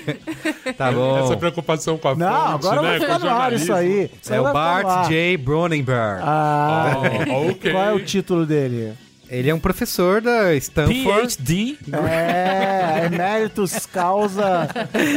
Tá 0.78 0.92
bom. 0.92 1.18
Essa 1.24 1.38
preocupação 1.38 1.98
com 1.98 2.08
a 2.10 2.16
Não, 2.16 2.52
fonte, 2.54 2.68
agora 2.68 2.82
né? 2.82 2.88
vai 2.90 3.00
com 3.00 3.06
ficar 3.06 3.20
no 3.20 3.30
ar 3.30 3.54
isso 3.54 3.74
aí. 3.74 4.10
Isso 4.22 4.34
aí 4.34 4.38
É 4.40 4.42
o 4.42 4.54
Bart 4.54 4.86
ar. 4.88 5.08
J. 5.10 5.38
Bronenberg. 5.38 6.22
Ah, 6.24 6.94
Oh, 7.30 7.52
ok. 7.52 7.72
qual 7.72 7.84
é 7.84 7.94
o 7.94 8.00
título 8.04 8.46
dele? 8.46 8.94
Ele 9.30 9.50
é 9.50 9.56
um 9.56 9.60
professor 9.60 10.22
da 10.22 10.54
Stanford. 10.56 11.38
PhD. 11.38 11.78
É, 11.92 13.06
eméritus 13.06 13.86
causa 13.86 14.70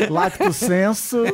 lacto 0.08 0.52
senso. 0.52 1.24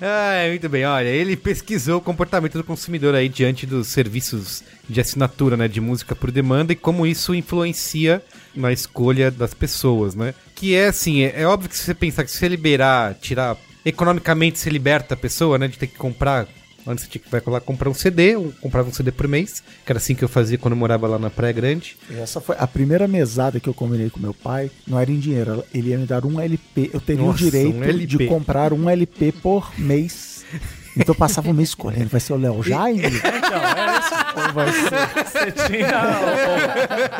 Ah, 0.00 0.48
muito 0.48 0.68
bem. 0.68 0.84
Olha, 0.84 1.08
ele 1.08 1.36
pesquisou 1.36 1.98
o 1.98 2.00
comportamento 2.00 2.56
do 2.56 2.64
consumidor 2.64 3.14
aí 3.14 3.28
diante 3.28 3.66
dos 3.66 3.88
serviços 3.88 4.62
de 4.88 5.00
assinatura, 5.00 5.56
né, 5.56 5.68
de 5.68 5.80
música 5.80 6.14
por 6.14 6.30
demanda 6.30 6.72
e 6.72 6.76
como 6.76 7.06
isso 7.06 7.34
influencia 7.34 8.22
na 8.54 8.72
escolha 8.72 9.30
das 9.30 9.54
pessoas, 9.54 10.14
né? 10.14 10.34
Que 10.54 10.74
é 10.74 10.88
assim, 10.88 11.22
é, 11.22 11.42
é 11.42 11.46
óbvio 11.46 11.68
que 11.68 11.76
se 11.76 11.84
você 11.84 11.94
pensar 11.94 12.24
que 12.24 12.30
se 12.30 12.38
você 12.38 12.48
liberar, 12.48 13.14
tirar 13.14 13.56
economicamente 13.84 14.58
se 14.58 14.68
liberta 14.68 15.14
a 15.14 15.16
pessoa, 15.16 15.58
né, 15.58 15.68
de 15.68 15.78
ter 15.78 15.86
que 15.86 15.96
comprar 15.96 16.46
Antes 16.86 17.04
você 17.04 17.10
tinha 17.10 17.22
que 17.22 17.30
vai 17.30 17.42
lá 17.46 17.60
comprar 17.60 17.90
um 17.90 17.94
CD, 17.94 18.36
um, 18.36 18.50
comprava 18.50 18.88
um 18.88 18.92
CD 18.92 19.12
por 19.12 19.28
mês, 19.28 19.62
que 19.84 19.92
era 19.92 19.98
assim 19.98 20.14
que 20.14 20.24
eu 20.24 20.28
fazia 20.28 20.58
quando 20.58 20.72
eu 20.72 20.78
morava 20.78 21.06
lá 21.06 21.18
na 21.18 21.30
Praia 21.30 21.52
Grande. 21.52 21.96
Essa 22.10 22.40
foi 22.40 22.56
a 22.58 22.66
primeira 22.66 23.06
mesada 23.06 23.60
que 23.60 23.68
eu 23.68 23.74
combinei 23.74 24.10
com 24.10 24.18
meu 24.18 24.34
pai. 24.34 24.70
Não 24.86 24.98
era 24.98 25.10
em 25.10 25.18
dinheiro, 25.18 25.64
ele 25.74 25.90
ia 25.90 25.98
me 25.98 26.06
dar 26.06 26.24
um 26.24 26.40
LP. 26.40 26.90
Eu 26.92 27.00
teria 27.00 27.24
Nossa, 27.24 27.42
o 27.42 27.50
direito 27.50 27.76
um 27.76 28.06
de 28.06 28.26
comprar 28.26 28.72
um 28.72 28.88
LP 28.88 29.32
por 29.32 29.72
mês. 29.78 30.44
Então 30.96 31.12
eu 31.12 31.14
passava 31.14 31.50
o 31.50 31.54
mês 31.54 31.68
escolhendo. 31.70 32.08
Vai 32.08 32.20
ser 32.20 32.32
o 32.32 32.36
Léo 32.36 32.62
Jaime? 32.62 33.02
Então, 33.06 33.60
é 33.60 33.98
isso. 33.98 34.14
Ou 34.36 34.52
vai 34.52 34.72
ser 34.72 35.24
Você 35.24 35.52
tinha 35.68 35.96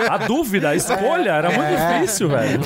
a, 0.08 0.14
a 0.14 0.16
dúvida, 0.18 0.70
a 0.70 0.76
escolha, 0.76 1.30
era 1.30 1.50
muito 1.50 1.70
difícil, 2.00 2.28
velho. 2.28 2.60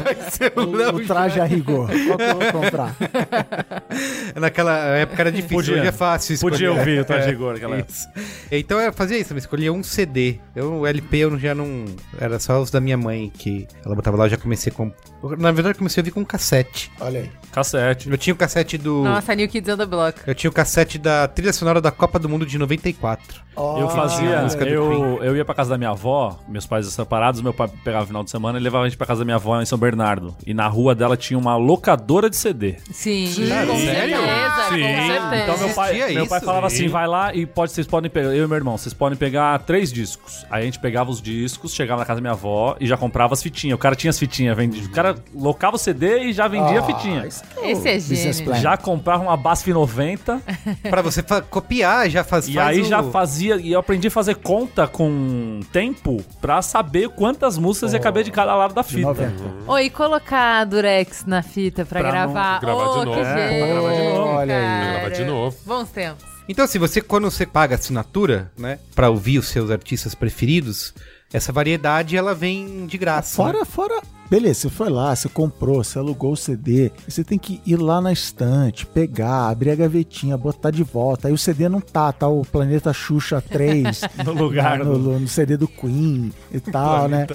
o, 0.56 0.96
o 0.96 1.06
traje 1.06 1.40
a 1.40 1.44
rigor? 1.44 1.88
Qual 2.06 2.18
que 2.18 2.24
eu 2.24 2.38
vou 2.52 2.62
comprar? 2.62 2.94
Naquela 4.36 4.76
época 4.96 5.22
era 5.22 5.32
difícil, 5.32 5.56
Podia. 5.56 5.74
hoje 5.74 5.86
é 5.86 5.92
fácil 5.92 6.34
escolher. 6.34 6.52
Podia 6.52 6.72
ouvir 6.72 7.00
o 7.00 7.04
Traje 7.04 7.28
É, 7.28 7.30
Rigor 7.30 7.56
época. 7.56 7.86
isso. 7.88 8.08
Então 8.50 8.80
eu 8.80 8.92
fazia 8.92 9.18
isso, 9.18 9.32
eu 9.32 9.38
escolhia 9.38 9.72
um 9.72 9.82
CD. 9.82 10.38
Eu, 10.54 10.80
o 10.80 10.86
LP 10.86 11.18
eu 11.18 11.38
já 11.38 11.54
não. 11.54 11.84
Era 12.18 12.38
só 12.38 12.60
os 12.60 12.70
da 12.70 12.80
minha 12.80 12.96
mãe, 12.96 13.30
que 13.36 13.66
ela 13.84 13.94
botava 13.94 14.16
lá, 14.16 14.24
eu 14.26 14.30
já 14.30 14.36
comecei 14.36 14.72
com. 14.72 14.90
Na 15.38 15.52
verdade, 15.52 15.74
eu 15.74 15.78
comecei 15.78 16.00
a 16.00 16.02
ouvir 16.02 16.10
com 16.10 16.20
um 16.20 16.24
cassete. 16.24 16.90
Olha 17.00 17.20
aí. 17.20 17.30
Cassete. 17.52 18.10
Eu 18.10 18.18
tinha 18.18 18.34
o 18.34 18.36
cassete 18.36 18.76
do. 18.76 19.02
Nossa, 19.04 19.34
New 19.34 19.48
Kids 19.48 19.72
on 19.72 19.76
the 19.76 19.86
Block. 19.86 20.20
Eu 20.26 20.34
tinha 20.34 20.50
o 20.50 20.52
cassete 20.52 20.93
da 20.98 21.28
trilha 21.28 21.52
sonora 21.52 21.80
da 21.80 21.90
Copa 21.90 22.18
do 22.18 22.28
Mundo 22.28 22.44
de 22.46 22.59
94. 22.59 23.42
Eu 23.57 23.87
a 23.87 23.90
fazia, 23.90 24.44
eu, 24.66 25.22
eu 25.22 25.37
ia 25.37 25.44
pra 25.44 25.54
casa 25.54 25.70
da 25.70 25.78
minha 25.78 25.90
avó, 25.90 26.40
meus 26.48 26.66
pais 26.66 26.87
separados, 26.88 27.40
meu 27.40 27.54
pai 27.54 27.70
pegava 27.85 28.02
o 28.02 28.07
final 28.09 28.24
de 28.24 28.30
semana 28.30 28.59
e 28.59 28.62
levava 28.62 28.85
a 28.85 28.88
gente 28.88 28.98
pra 28.98 29.07
casa 29.07 29.20
da 29.20 29.24
minha 29.24 29.37
avó 29.37 29.61
em 29.61 29.64
São 29.64 29.78
Bernardo. 29.78 30.35
E 30.44 30.52
na 30.52 30.66
rua 30.66 30.92
dela 30.92 31.16
tinha 31.16 31.38
uma 31.38 31.57
locadora 31.57 32.28
de 32.28 32.35
CD. 32.37 32.76
Sim, 32.90 33.33
Cara, 33.48 33.66
com 33.68 33.78
sério? 33.78 34.16
certeza, 34.16 34.64
com 34.64 34.74
certeza. 34.74 35.37
Então 35.37 35.59
meu 35.59 35.68
pai, 35.74 35.90
Existia 35.94 36.14
meu 36.16 36.26
pai 36.26 36.38
isso? 36.38 36.46
falava 36.46 36.68
Sim. 36.70 36.76
assim, 36.76 36.88
vai 36.88 37.07
lá 37.07 37.33
e 37.35 37.46
pode, 37.46 37.70
vocês 37.70 37.87
podem 37.87 38.11
pegar, 38.11 38.35
eu 38.35 38.44
e 38.44 38.48
meu 38.48 38.57
irmão, 38.57 38.76
vocês 38.76 38.92
podem 38.92 39.16
pegar 39.16 39.57
três 39.61 39.92
discos. 39.92 40.44
Aí 40.50 40.62
a 40.62 40.64
gente 40.64 40.80
pegava 40.80 41.09
os 41.11 41.22
discos, 41.22 41.72
chegava 41.74 42.00
na 42.00 42.07
casa 42.07 42.16
da 42.16 42.22
minha 42.22 42.33
avó 42.33 42.76
e 42.80 42.87
já 42.88 42.96
comprava 42.96 43.35
as 43.35 43.42
fitinhas. 43.42 43.76
O 43.76 43.78
cara 43.78 43.94
tinha 43.94 44.11
as 44.11 44.18
fitinhas, 44.18 44.57
vendia. 44.57 44.83
O 44.85 44.90
cara 44.90 45.14
locava 45.33 45.76
o 45.76 45.78
CD 45.78 46.24
e 46.24 46.33
já 46.33 46.48
vendia 46.48 46.80
a 46.80 46.83
fitinha. 46.83 47.24
isso 47.24 47.44
que 47.44 47.66
Esse 47.68 47.88
é 47.88 48.33
gênio. 48.33 48.57
Já 48.57 48.76
comprava 48.76 49.22
uma 49.22 49.37
BASF 49.37 49.72
90 49.72 50.40
pra 50.90 51.02
você 51.02 51.22
copiar, 51.50 52.08
já 52.08 52.22
faz. 52.24 52.48
e 52.48 52.54
faz 52.54 52.68
aí 52.76 52.82
o- 52.82 52.84
já 52.84 53.02
fazia, 53.02 53.56
e 53.56 53.72
eu 53.72 53.80
aprendi 53.80 54.08
a 54.08 54.10
fazer 54.10 54.36
conta 54.36 54.86
com 54.86 55.60
tempo 55.72 56.22
pra 56.40 56.60
saber 56.62 57.08
quantas 57.10 57.58
músicas 57.58 57.92
ia 57.92 57.98
caber 58.00 58.24
de 58.24 58.30
cada 58.30 58.54
lado 58.54 58.74
da 58.74 58.82
De 58.82 58.88
fita. 58.88 59.02
90. 59.08 59.34
Ou 59.66 59.78
e 59.78 59.90
colocar 59.90 60.64
Durex 60.64 61.24
na 61.26 61.42
fita 61.42 61.84
pra, 61.84 62.00
Pra 62.00 62.08
não 62.12 62.32
gravar. 62.32 62.60
gravar 62.60 62.84
de 62.84 62.88
Ô, 62.98 63.04
novo. 63.04 63.20
É, 63.20 63.58
pra 63.58 63.66
gravar 63.66 63.92
de 63.94 64.02
novo. 64.02 64.28
Olha 64.30 64.56
aí. 64.56 64.62
cara. 64.62 64.92
Gravar 64.92 65.08
de 65.10 65.24
novo. 65.24 65.56
Bons 65.66 65.88
tempos. 65.90 66.24
Então, 66.46 66.64
assim, 66.66 66.78
você, 66.78 67.00
quando 67.00 67.30
você 67.30 67.46
paga 67.46 67.74
assinatura, 67.76 68.50
né, 68.58 68.78
pra 68.94 69.08
ouvir 69.08 69.38
os 69.38 69.48
seus 69.48 69.70
artistas 69.70 70.14
preferidos, 70.14 70.92
essa 71.34 71.52
variedade 71.52 72.16
ela 72.16 72.34
vem 72.34 72.86
de 72.86 72.96
graça. 72.96 73.42
né? 73.44 73.52
Fora, 73.52 73.64
fora. 73.64 74.02
beleza, 74.30 74.60
você 74.60 74.68
foi 74.70 74.88
lá, 74.88 75.14
você 75.14 75.28
comprou, 75.28 75.82
você 75.82 75.98
alugou 75.98 76.32
o 76.32 76.36
CD, 76.36 76.90
você 77.08 77.22
tem 77.24 77.38
que 77.38 77.60
ir 77.66 77.76
lá 77.76 78.00
na 78.00 78.12
estante, 78.12 78.86
pegar, 78.86 79.48
abrir 79.48 79.70
a 79.70 79.74
gavetinha, 79.74 80.36
botar 80.38 80.70
de 80.70 80.82
volta. 80.84 81.28
Aí 81.28 81.34
o 81.34 81.38
CD 81.38 81.68
não 81.68 81.80
tá, 81.80 82.12
tá 82.12 82.28
o 82.28 82.42
Planeta 82.44 82.92
Xuxa 82.92 83.40
3 83.42 84.00
No 84.24 84.32
lugar 84.32 84.78
no, 84.78 84.96
no- 84.98 85.18
no 85.20 85.28
CD 85.28 85.56
do 85.56 85.66
Queen 85.68 86.32
e 86.52 86.58
tal, 86.60 87.08
né? 87.08 87.26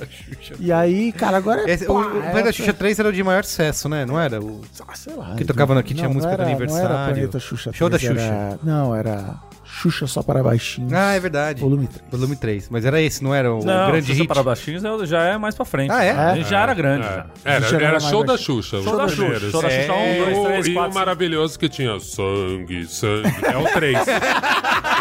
E 0.59 0.71
aí, 0.71 1.11
cara, 1.11 1.37
agora 1.37 1.69
é. 1.69 1.73
Esse- 1.73 1.85
pá, 1.85 1.93
o 1.93 1.97
o 1.97 2.23
é- 2.23 2.31
Planeta 2.31 2.51
Xuxa 2.53 2.73
3 2.73 2.99
era 2.99 3.09
o 3.09 3.13
de 3.13 3.21
maior 3.23 3.43
sucesso, 3.43 3.87
né? 3.89 4.05
Não 4.05 4.19
era? 4.19 4.41
O... 4.41 4.61
Ah, 4.87 4.95
sei 4.95 5.13
lá. 5.15 5.35
Que 5.35 5.43
tocava 5.45 5.75
no- 5.75 5.83
que 5.83 5.93
tinha 5.93 6.07
Não, 6.07 6.13
música 6.15 6.31
não 6.31 6.37
do 6.37 6.41
era- 6.43 6.49
aniversário. 6.51 6.89
Não 6.89 6.95
era 7.03 7.13
Planeta 7.13 7.39
Xuxa 7.39 7.71
Show 7.73 7.89
da 7.89 7.97
3, 7.99 8.17
era- 8.17 8.59
Não, 8.63 8.95
era 8.95 9.35
Xuxa 9.81 10.07
só 10.07 10.21
para 10.21 10.43
baixinhos. 10.43 10.91
Ah, 10.91 11.13
é 11.13 11.19
verdade. 11.19 11.61
Volume 11.61 11.87
3. 11.87 12.03
Volume 12.11 12.35
3. 12.35 12.67
Mas 12.69 12.85
era 12.85 13.01
esse, 13.01 13.23
não 13.23 13.33
era 13.33 13.53
o 13.53 13.63
Não, 13.63 13.91
grande 13.91 14.07
Xuxa 14.07 14.19
hit? 14.19 14.27
para 14.27 14.43
baixinhos 14.43 14.83
é- 14.83 15.05
já 15.05 15.23
é 15.23 15.37
mais 15.37 15.55
pra 15.55 15.63
frente. 15.65 15.91
Ah, 15.91 16.03
é? 16.03 16.11
A 16.11 16.35
gente 16.35 16.49
já 16.49 16.61
era 16.61 16.73
grande. 16.73 17.05
É. 17.05 17.09
já. 17.09 17.25
Era, 17.45 17.65
era 17.67 17.85
era 17.85 17.99
show 17.99 18.23
da. 18.25 18.37
Xuxa. 18.37 18.81
Show 18.81 18.97
da 18.97 19.07
Xuxa. 19.07 19.39
Show 19.51 19.61
da 19.61 19.69
Xuxa, 19.69 19.93
um, 19.93 20.13
E 20.13 20.17
dois, 20.17 20.37
o- 20.37 20.43
três, 20.45 20.67
e 20.67 20.77
o 20.77 20.93
maravilhoso 20.93 21.57
que 21.57 21.69
tinha 21.69 21.99
sangue, 21.99 22.85
sangue. 22.87 23.29
É 23.45 23.57
o 23.57 23.63
3. 23.73 23.97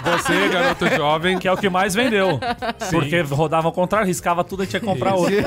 Você, 0.04 0.48
garoto 0.48 0.86
jovem, 0.96 1.38
Que 1.38 1.48
é 1.48 1.52
o 1.52 1.56
que 1.56 1.68
mais 1.68 1.94
vendeu. 1.94 2.38
Porque 2.90 3.20
rodava 3.22 3.66
ao 3.68 3.72
contrário, 3.72 4.06
riscava 4.06 4.42
tudo 4.44 4.62
e 4.64 4.66
tinha 4.66 4.80
que 4.80 4.86
comprar 4.86 5.14
outro. 5.14 5.34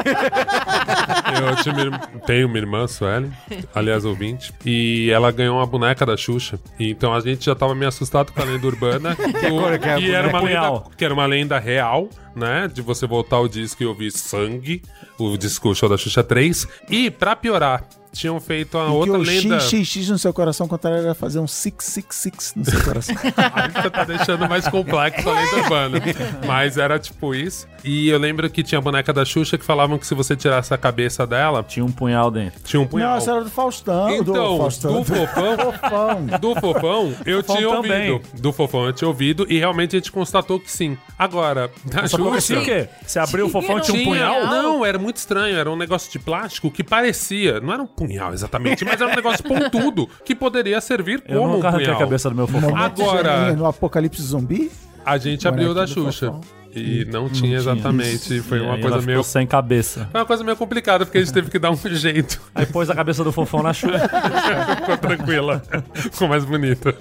Eu 1.31 1.55
tinha 1.63 1.99
tenho 2.25 2.47
uma 2.47 2.57
irmã, 2.57 2.87
Suelen, 2.87 3.31
aliás, 3.73 4.03
ouvinte, 4.05 4.53
e 4.65 5.09
ela 5.11 5.31
ganhou 5.31 5.57
uma 5.57 5.65
boneca 5.65 6.05
da 6.05 6.17
Xuxa. 6.17 6.59
E 6.79 6.91
Então 6.91 7.13
a 7.13 7.19
gente 7.21 7.45
já 7.45 7.55
tava 7.55 7.73
meio 7.73 7.87
assustado 7.89 8.31
com 8.31 8.41
a 8.41 8.45
lenda 8.45 8.67
urbana. 8.67 9.15
Que, 9.21 9.49
cor 9.49 9.79
que 9.79 9.87
é 9.87 9.93
a 9.93 9.97
que 9.97 10.11
era 10.11 10.27
uma 10.29 10.41
lenda, 10.41 10.83
que 10.97 11.05
era 11.05 11.13
uma 11.13 11.25
lenda 11.25 11.59
real, 11.59 12.09
né? 12.35 12.69
De 12.71 12.81
você 12.81 13.05
voltar 13.05 13.39
o 13.39 13.47
disco 13.47 13.83
e 13.83 13.85
ouvir 13.85 14.11
sangue, 14.11 14.81
o 15.17 15.37
disco 15.37 15.73
show 15.75 15.89
da 15.89 15.97
Xuxa 15.97 16.23
3. 16.23 16.67
E, 16.89 17.11
pra 17.11 17.35
piorar, 17.35 17.83
tinham 18.11 18.39
feito 18.39 18.77
uma 18.77 18.85
que 18.87 18.91
outra 18.91 19.13
o 19.17 19.21
lenda. 19.21 19.59
XXX 19.59 20.09
no 20.09 20.19
seu 20.19 20.33
coração, 20.33 20.67
contrário, 20.67 20.99
era 20.99 21.15
fazer 21.15 21.39
um 21.39 21.47
666 21.47 22.53
no 22.55 22.65
seu 22.65 22.83
coração. 22.83 23.15
Aí 23.53 23.69
você 23.71 23.89
tá 23.89 24.03
deixando 24.03 24.47
mais 24.49 24.67
complexo 24.67 25.29
a 25.29 25.33
lenda 25.33 25.55
urbana. 25.57 26.01
Mas 26.45 26.77
era 26.77 26.99
tipo 26.99 27.33
isso. 27.33 27.67
E 27.83 28.09
eu 28.09 28.19
lembro 28.19 28.49
que 28.49 28.61
tinha 28.63 28.79
a 28.79 28.81
boneca 28.81 29.11
da 29.11 29.25
Xuxa 29.25 29.57
que 29.57 29.65
falavam 29.65 29.97
que 29.97 30.05
se 30.05 30.13
você 30.13 30.35
tirasse 30.35 30.73
a 30.73 30.77
cabeça 30.77 31.25
dela, 31.25 31.63
Tinha 31.63 31.83
um 31.85 31.91
punhal 31.91 32.29
dentro. 32.29 32.59
tinha 32.63 32.79
um 32.81 32.85
punhal. 32.87 33.11
Não, 33.11 33.17
essa 33.17 33.31
era 33.31 33.43
do 33.43 33.49
Faustão. 33.49 34.09
Então, 34.11 34.33
do 34.33 34.57
Faustão. 34.57 34.93
do 35.01 35.05
Fofão, 35.05 36.25
do 36.39 36.55
Fofão, 36.59 37.15
eu 37.25 37.41
Fofão 37.43 37.55
tinha 37.55 37.69
também. 37.69 38.11
ouvido. 38.11 38.41
Do 38.41 38.53
Fofão 38.53 38.85
eu 38.85 38.93
tinha 38.93 39.07
ouvido 39.07 39.45
e 39.49 39.57
realmente 39.57 39.95
a 39.95 39.99
gente 39.99 40.11
constatou 40.11 40.59
que 40.59 40.71
sim. 40.71 40.97
Agora, 41.17 41.71
da 41.85 42.07
Só 42.07 42.17
Xuxa... 42.17 42.37
assim 42.37 42.55
o 42.57 42.63
quê? 42.63 42.87
Você 43.05 43.19
abriu 43.19 43.45
o 43.47 43.49
fofão 43.49 43.77
e 43.77 43.81
tinha 43.81 43.95
um 43.95 44.03
Tinha, 44.03 44.09
punhal? 44.15 44.45
não, 44.47 44.85
era 44.85 44.99
muito 44.99 45.17
estranho. 45.17 45.57
Era 45.57 45.69
um 45.71 45.75
negócio 45.75 46.11
de 46.11 46.19
plástico 46.19 46.69
que 46.69 46.83
parecia. 46.83 47.59
Não 47.59 47.73
era 47.73 47.81
um 47.81 47.87
punhal 48.07 48.33
exatamente, 48.33 48.83
mas 48.85 48.99
era 49.01 49.11
um 49.11 49.15
negócio 49.15 49.43
pontudo 49.43 50.07
que 50.25 50.33
poderia 50.35 50.79
servir 50.81 51.23
Eu 51.27 51.39
como 51.41 51.51
um 51.51 51.55
nunca 51.57 51.69
a 51.69 51.73
punhal. 51.73 51.97
cabeça 51.99 52.29
do 52.29 52.35
meu 52.35 52.47
fofão. 52.47 52.75
Agora- 52.75 53.53
No 53.53 53.65
Apocalipse 53.65 54.21
Zumbi. 54.21 54.71
A 55.05 55.17
gente 55.17 55.47
abriu 55.47 55.73
da 55.73 55.87
Xuxa. 55.87 56.27
Fofão. 56.27 56.41
E 56.73 57.03
não 57.11 57.27
tinha 57.27 57.57
exatamente. 57.57 58.39
Foi 58.39 58.59
E 58.59 58.61
uma 58.61 58.77
coisa 58.77 58.95
ela 58.97 59.05
meio. 59.05 59.23
sem 59.25 59.45
cabeça. 59.45 60.07
Foi 60.09 60.21
uma 60.21 60.25
coisa 60.25 60.41
meio 60.41 60.55
complicada, 60.55 61.05
porque 61.05 61.17
a 61.17 61.21
gente 61.21 61.33
teve 61.33 61.49
que 61.51 61.59
dar 61.59 61.69
um 61.69 61.75
jeito. 61.89 62.39
Aí 62.55 62.65
pôs 62.65 62.89
a 62.89 62.95
cabeça 62.95 63.23
do 63.25 63.31
fofão 63.33 63.61
na 63.61 63.73
chuva. 63.73 63.99
Ficou 64.79 64.97
tranquila. 64.97 65.61
Ficou 65.93 66.27
mais 66.29 66.45
bonita. 66.45 66.95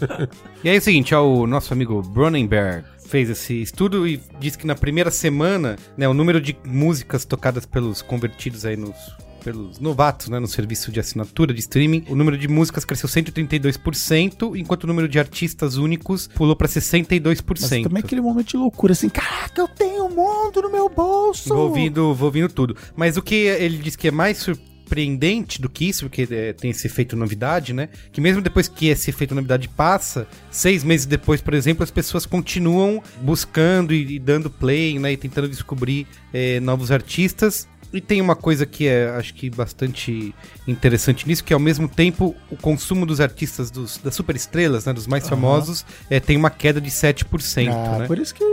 E 0.65 0.69
aí 0.69 0.75
é 0.75 0.79
o 0.79 0.83
seguinte, 0.83 1.15
ó, 1.15 1.25
o 1.25 1.47
nosso 1.47 1.73
amigo 1.73 2.03
Cronenberg 2.13 2.85
fez 3.07 3.31
esse 3.31 3.63
estudo 3.63 4.09
e 4.09 4.21
disse 4.41 4.59
que 4.59 4.67
na 4.67 4.75
primeira 4.75 5.11
semana, 5.11 5.77
né, 5.97 6.09
o 6.09 6.15
número 6.15 6.41
de 6.41 6.57
músicas 6.65 7.25
tocadas 7.25 7.65
pelos 7.65 8.03
convertidos 8.03 8.65
aí 8.65 8.77
nos 8.77 8.97
pelos 9.41 9.79
novatos, 9.79 10.29
né, 10.29 10.39
no 10.39 10.47
serviço 10.47 10.93
de 10.93 11.01
assinatura 11.01 11.53
de 11.53 11.61
streaming, 11.61 12.05
o 12.09 12.15
número 12.15 12.39
de 12.39 12.47
músicas 12.47 12.85
cresceu 12.85 13.09
132%, 13.09 14.57
enquanto 14.57 14.85
o 14.85 14.87
número 14.87 15.09
de 15.09 15.19
artistas 15.19 15.77
únicos 15.77 16.29
pulou 16.29 16.55
para 16.55 16.69
62%. 16.69 17.45
Mas 17.49 17.83
também 17.83 18.03
aquele 18.03 18.21
momento 18.21 18.49
de 18.49 18.57
loucura, 18.57 18.93
assim, 18.93 19.09
caraca, 19.09 19.61
eu 19.61 19.69
tenho 19.69 20.07
o 20.07 20.11
mundo 20.11 20.63
no 20.63 20.71
meu 20.71 20.89
bolso. 20.89 21.49
Vou 21.49 21.69
ouvindo, 21.69 22.15
vou 22.15 22.27
ouvindo 22.27 22.49
tudo. 22.49 22.77
Mas 22.97 23.17
o 23.17 23.23
que 23.23 23.35
ele 23.35 23.79
diz 23.79 23.97
que 23.97 24.09
é 24.09 24.11
mais 24.11 24.39
surpreendente 24.39 25.61
do 25.63 25.69
que 25.69 25.89
isso, 25.89 26.07
porque 26.07 26.27
é, 26.31 26.53
tem 26.53 26.71
esse 26.71 26.87
efeito 26.87 27.17
novidade, 27.17 27.73
né? 27.73 27.89
Que 28.13 28.21
mesmo 28.21 28.43
depois 28.43 28.69
que 28.69 28.89
esse 28.89 29.11
efeito 29.11 29.35
novidade 29.35 29.69
passa, 29.69 30.27
seis 30.51 30.83
meses 30.83 31.07
depois, 31.07 31.41
por 31.41 31.55
exemplo, 31.55 31.85
as 31.85 31.91
pessoas 31.91 32.27
continuam 32.27 33.03
buscando 33.23 33.95
e, 33.95 34.17
e 34.17 34.19
dando 34.19 34.51
play, 34.51 34.99
né? 34.99 35.13
E 35.13 35.17
tentando 35.17 35.49
descobrir 35.49 36.07
é, 36.33 36.59
novos 36.61 36.91
artistas. 36.91 37.69
E 37.93 38.01
tem 38.01 38.21
uma 38.21 38.37
coisa 38.37 38.65
que 38.65 38.87
é, 38.87 39.11
acho 39.11 39.35
que, 39.35 39.51
bastante 39.51 40.35
interessante 40.67 41.27
nisso, 41.27 41.43
que 41.43 41.53
ao 41.53 41.59
mesmo 41.59 41.89
tempo 41.89 42.37
o 42.51 42.57
consumo 42.57 43.05
dos 43.05 43.21
artistas 43.21 43.71
dos, 43.71 43.99
das 43.99 44.15
superestrelas, 44.15 44.85
né? 44.85 44.93
Dos 44.93 45.07
mais 45.07 45.29
famosos, 45.29 45.85
é, 46.09 46.21
tem 46.21 46.37
uma 46.37 46.51
queda 46.51 46.81
de 46.81 46.91
7%, 46.91 47.69
Ah, 47.69 47.99
né? 47.99 48.07
Por 48.07 48.19
isso 48.19 48.35
que 48.35 48.45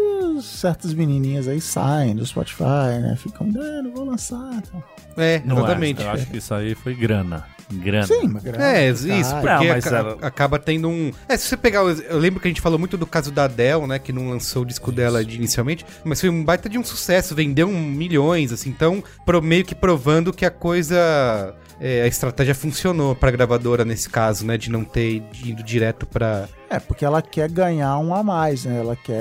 certas 0.42 0.94
menininhas 0.94 1.48
aí 1.48 1.62
saem 1.62 2.16
do 2.16 2.26
Spotify, 2.26 3.00
né? 3.02 3.16
Ficam, 3.18 3.48
ah, 3.48 3.82
não 3.84 3.92
vou 3.92 4.06
lançar. 4.06 4.52
Então. 4.56 4.84
É, 5.16 5.42
Não 5.46 5.58
é, 5.58 5.60
exatamente. 5.60 6.02
eu 6.02 6.10
acho 6.10 6.26
que 6.28 6.38
isso 6.38 6.54
aí 6.54 6.76
foi 6.76 6.94
grana. 6.96 7.46
Grana. 7.70 8.08
Sim, 8.08 8.30
grana, 8.42 8.64
É, 8.78 8.90
isso, 8.90 9.08
tá. 9.08 9.42
porque 9.42 9.48
Não, 9.68 9.74
mas 9.74 9.88
aca- 9.88 9.98
ela- 9.98 10.18
acaba 10.22 10.58
tendo 10.60 10.88
um. 10.88 11.12
É, 11.28 11.36
se 11.36 11.48
você 11.48 11.58
pegar. 11.58 11.80
Eu 11.82 12.18
lembro 12.18 12.40
que 12.40 12.48
a 12.48 12.52
gente 12.52 12.62
falou 12.62 12.80
muito 12.80 12.98
do 12.98 13.06
caso 13.06 13.30
da 13.32 13.44
Adele, 13.44 13.86
né? 13.88 14.00
Que 14.00 14.14
não 14.14 14.30
lançou 14.30 14.62
o 14.64 14.66
disco 14.66 14.92
dela 14.92 15.24
de 15.26 15.36
inicialmente, 15.36 15.86
mas 16.04 16.22
foi 16.22 16.30
um 16.30 16.44
baita 16.44 16.70
de 16.70 16.78
um 16.78 16.84
sucesso, 16.84 17.36
vendeu 17.36 17.68
um 17.68 17.82
milhões, 17.82 18.52
assim, 18.54 18.70
então, 18.70 19.04
pro, 19.26 19.42
meio 19.42 19.66
que 19.66 19.76
provando 19.76 20.32
que 20.32 20.46
a 20.46 20.52
coisa. 20.52 21.54
É, 21.80 22.02
a 22.02 22.08
estratégia 22.08 22.56
funcionou 22.56 23.16
pra 23.16 23.30
gravadora 23.32 23.86
nesse 23.86 24.10
caso, 24.10 24.46
né? 24.46 24.58
De 24.58 24.70
não 24.72 24.84
ter 24.84 25.24
ido 25.46 25.62
direto 25.64 26.06
pra. 26.06 26.48
É, 26.70 26.80
porque 26.80 27.06
ela 27.06 27.22
quer 27.22 27.50
ganhar 27.50 27.98
um 28.00 28.14
a 28.14 28.22
mais, 28.24 28.66
né? 28.66 28.80
Ela 28.80 28.96
quer. 28.96 29.16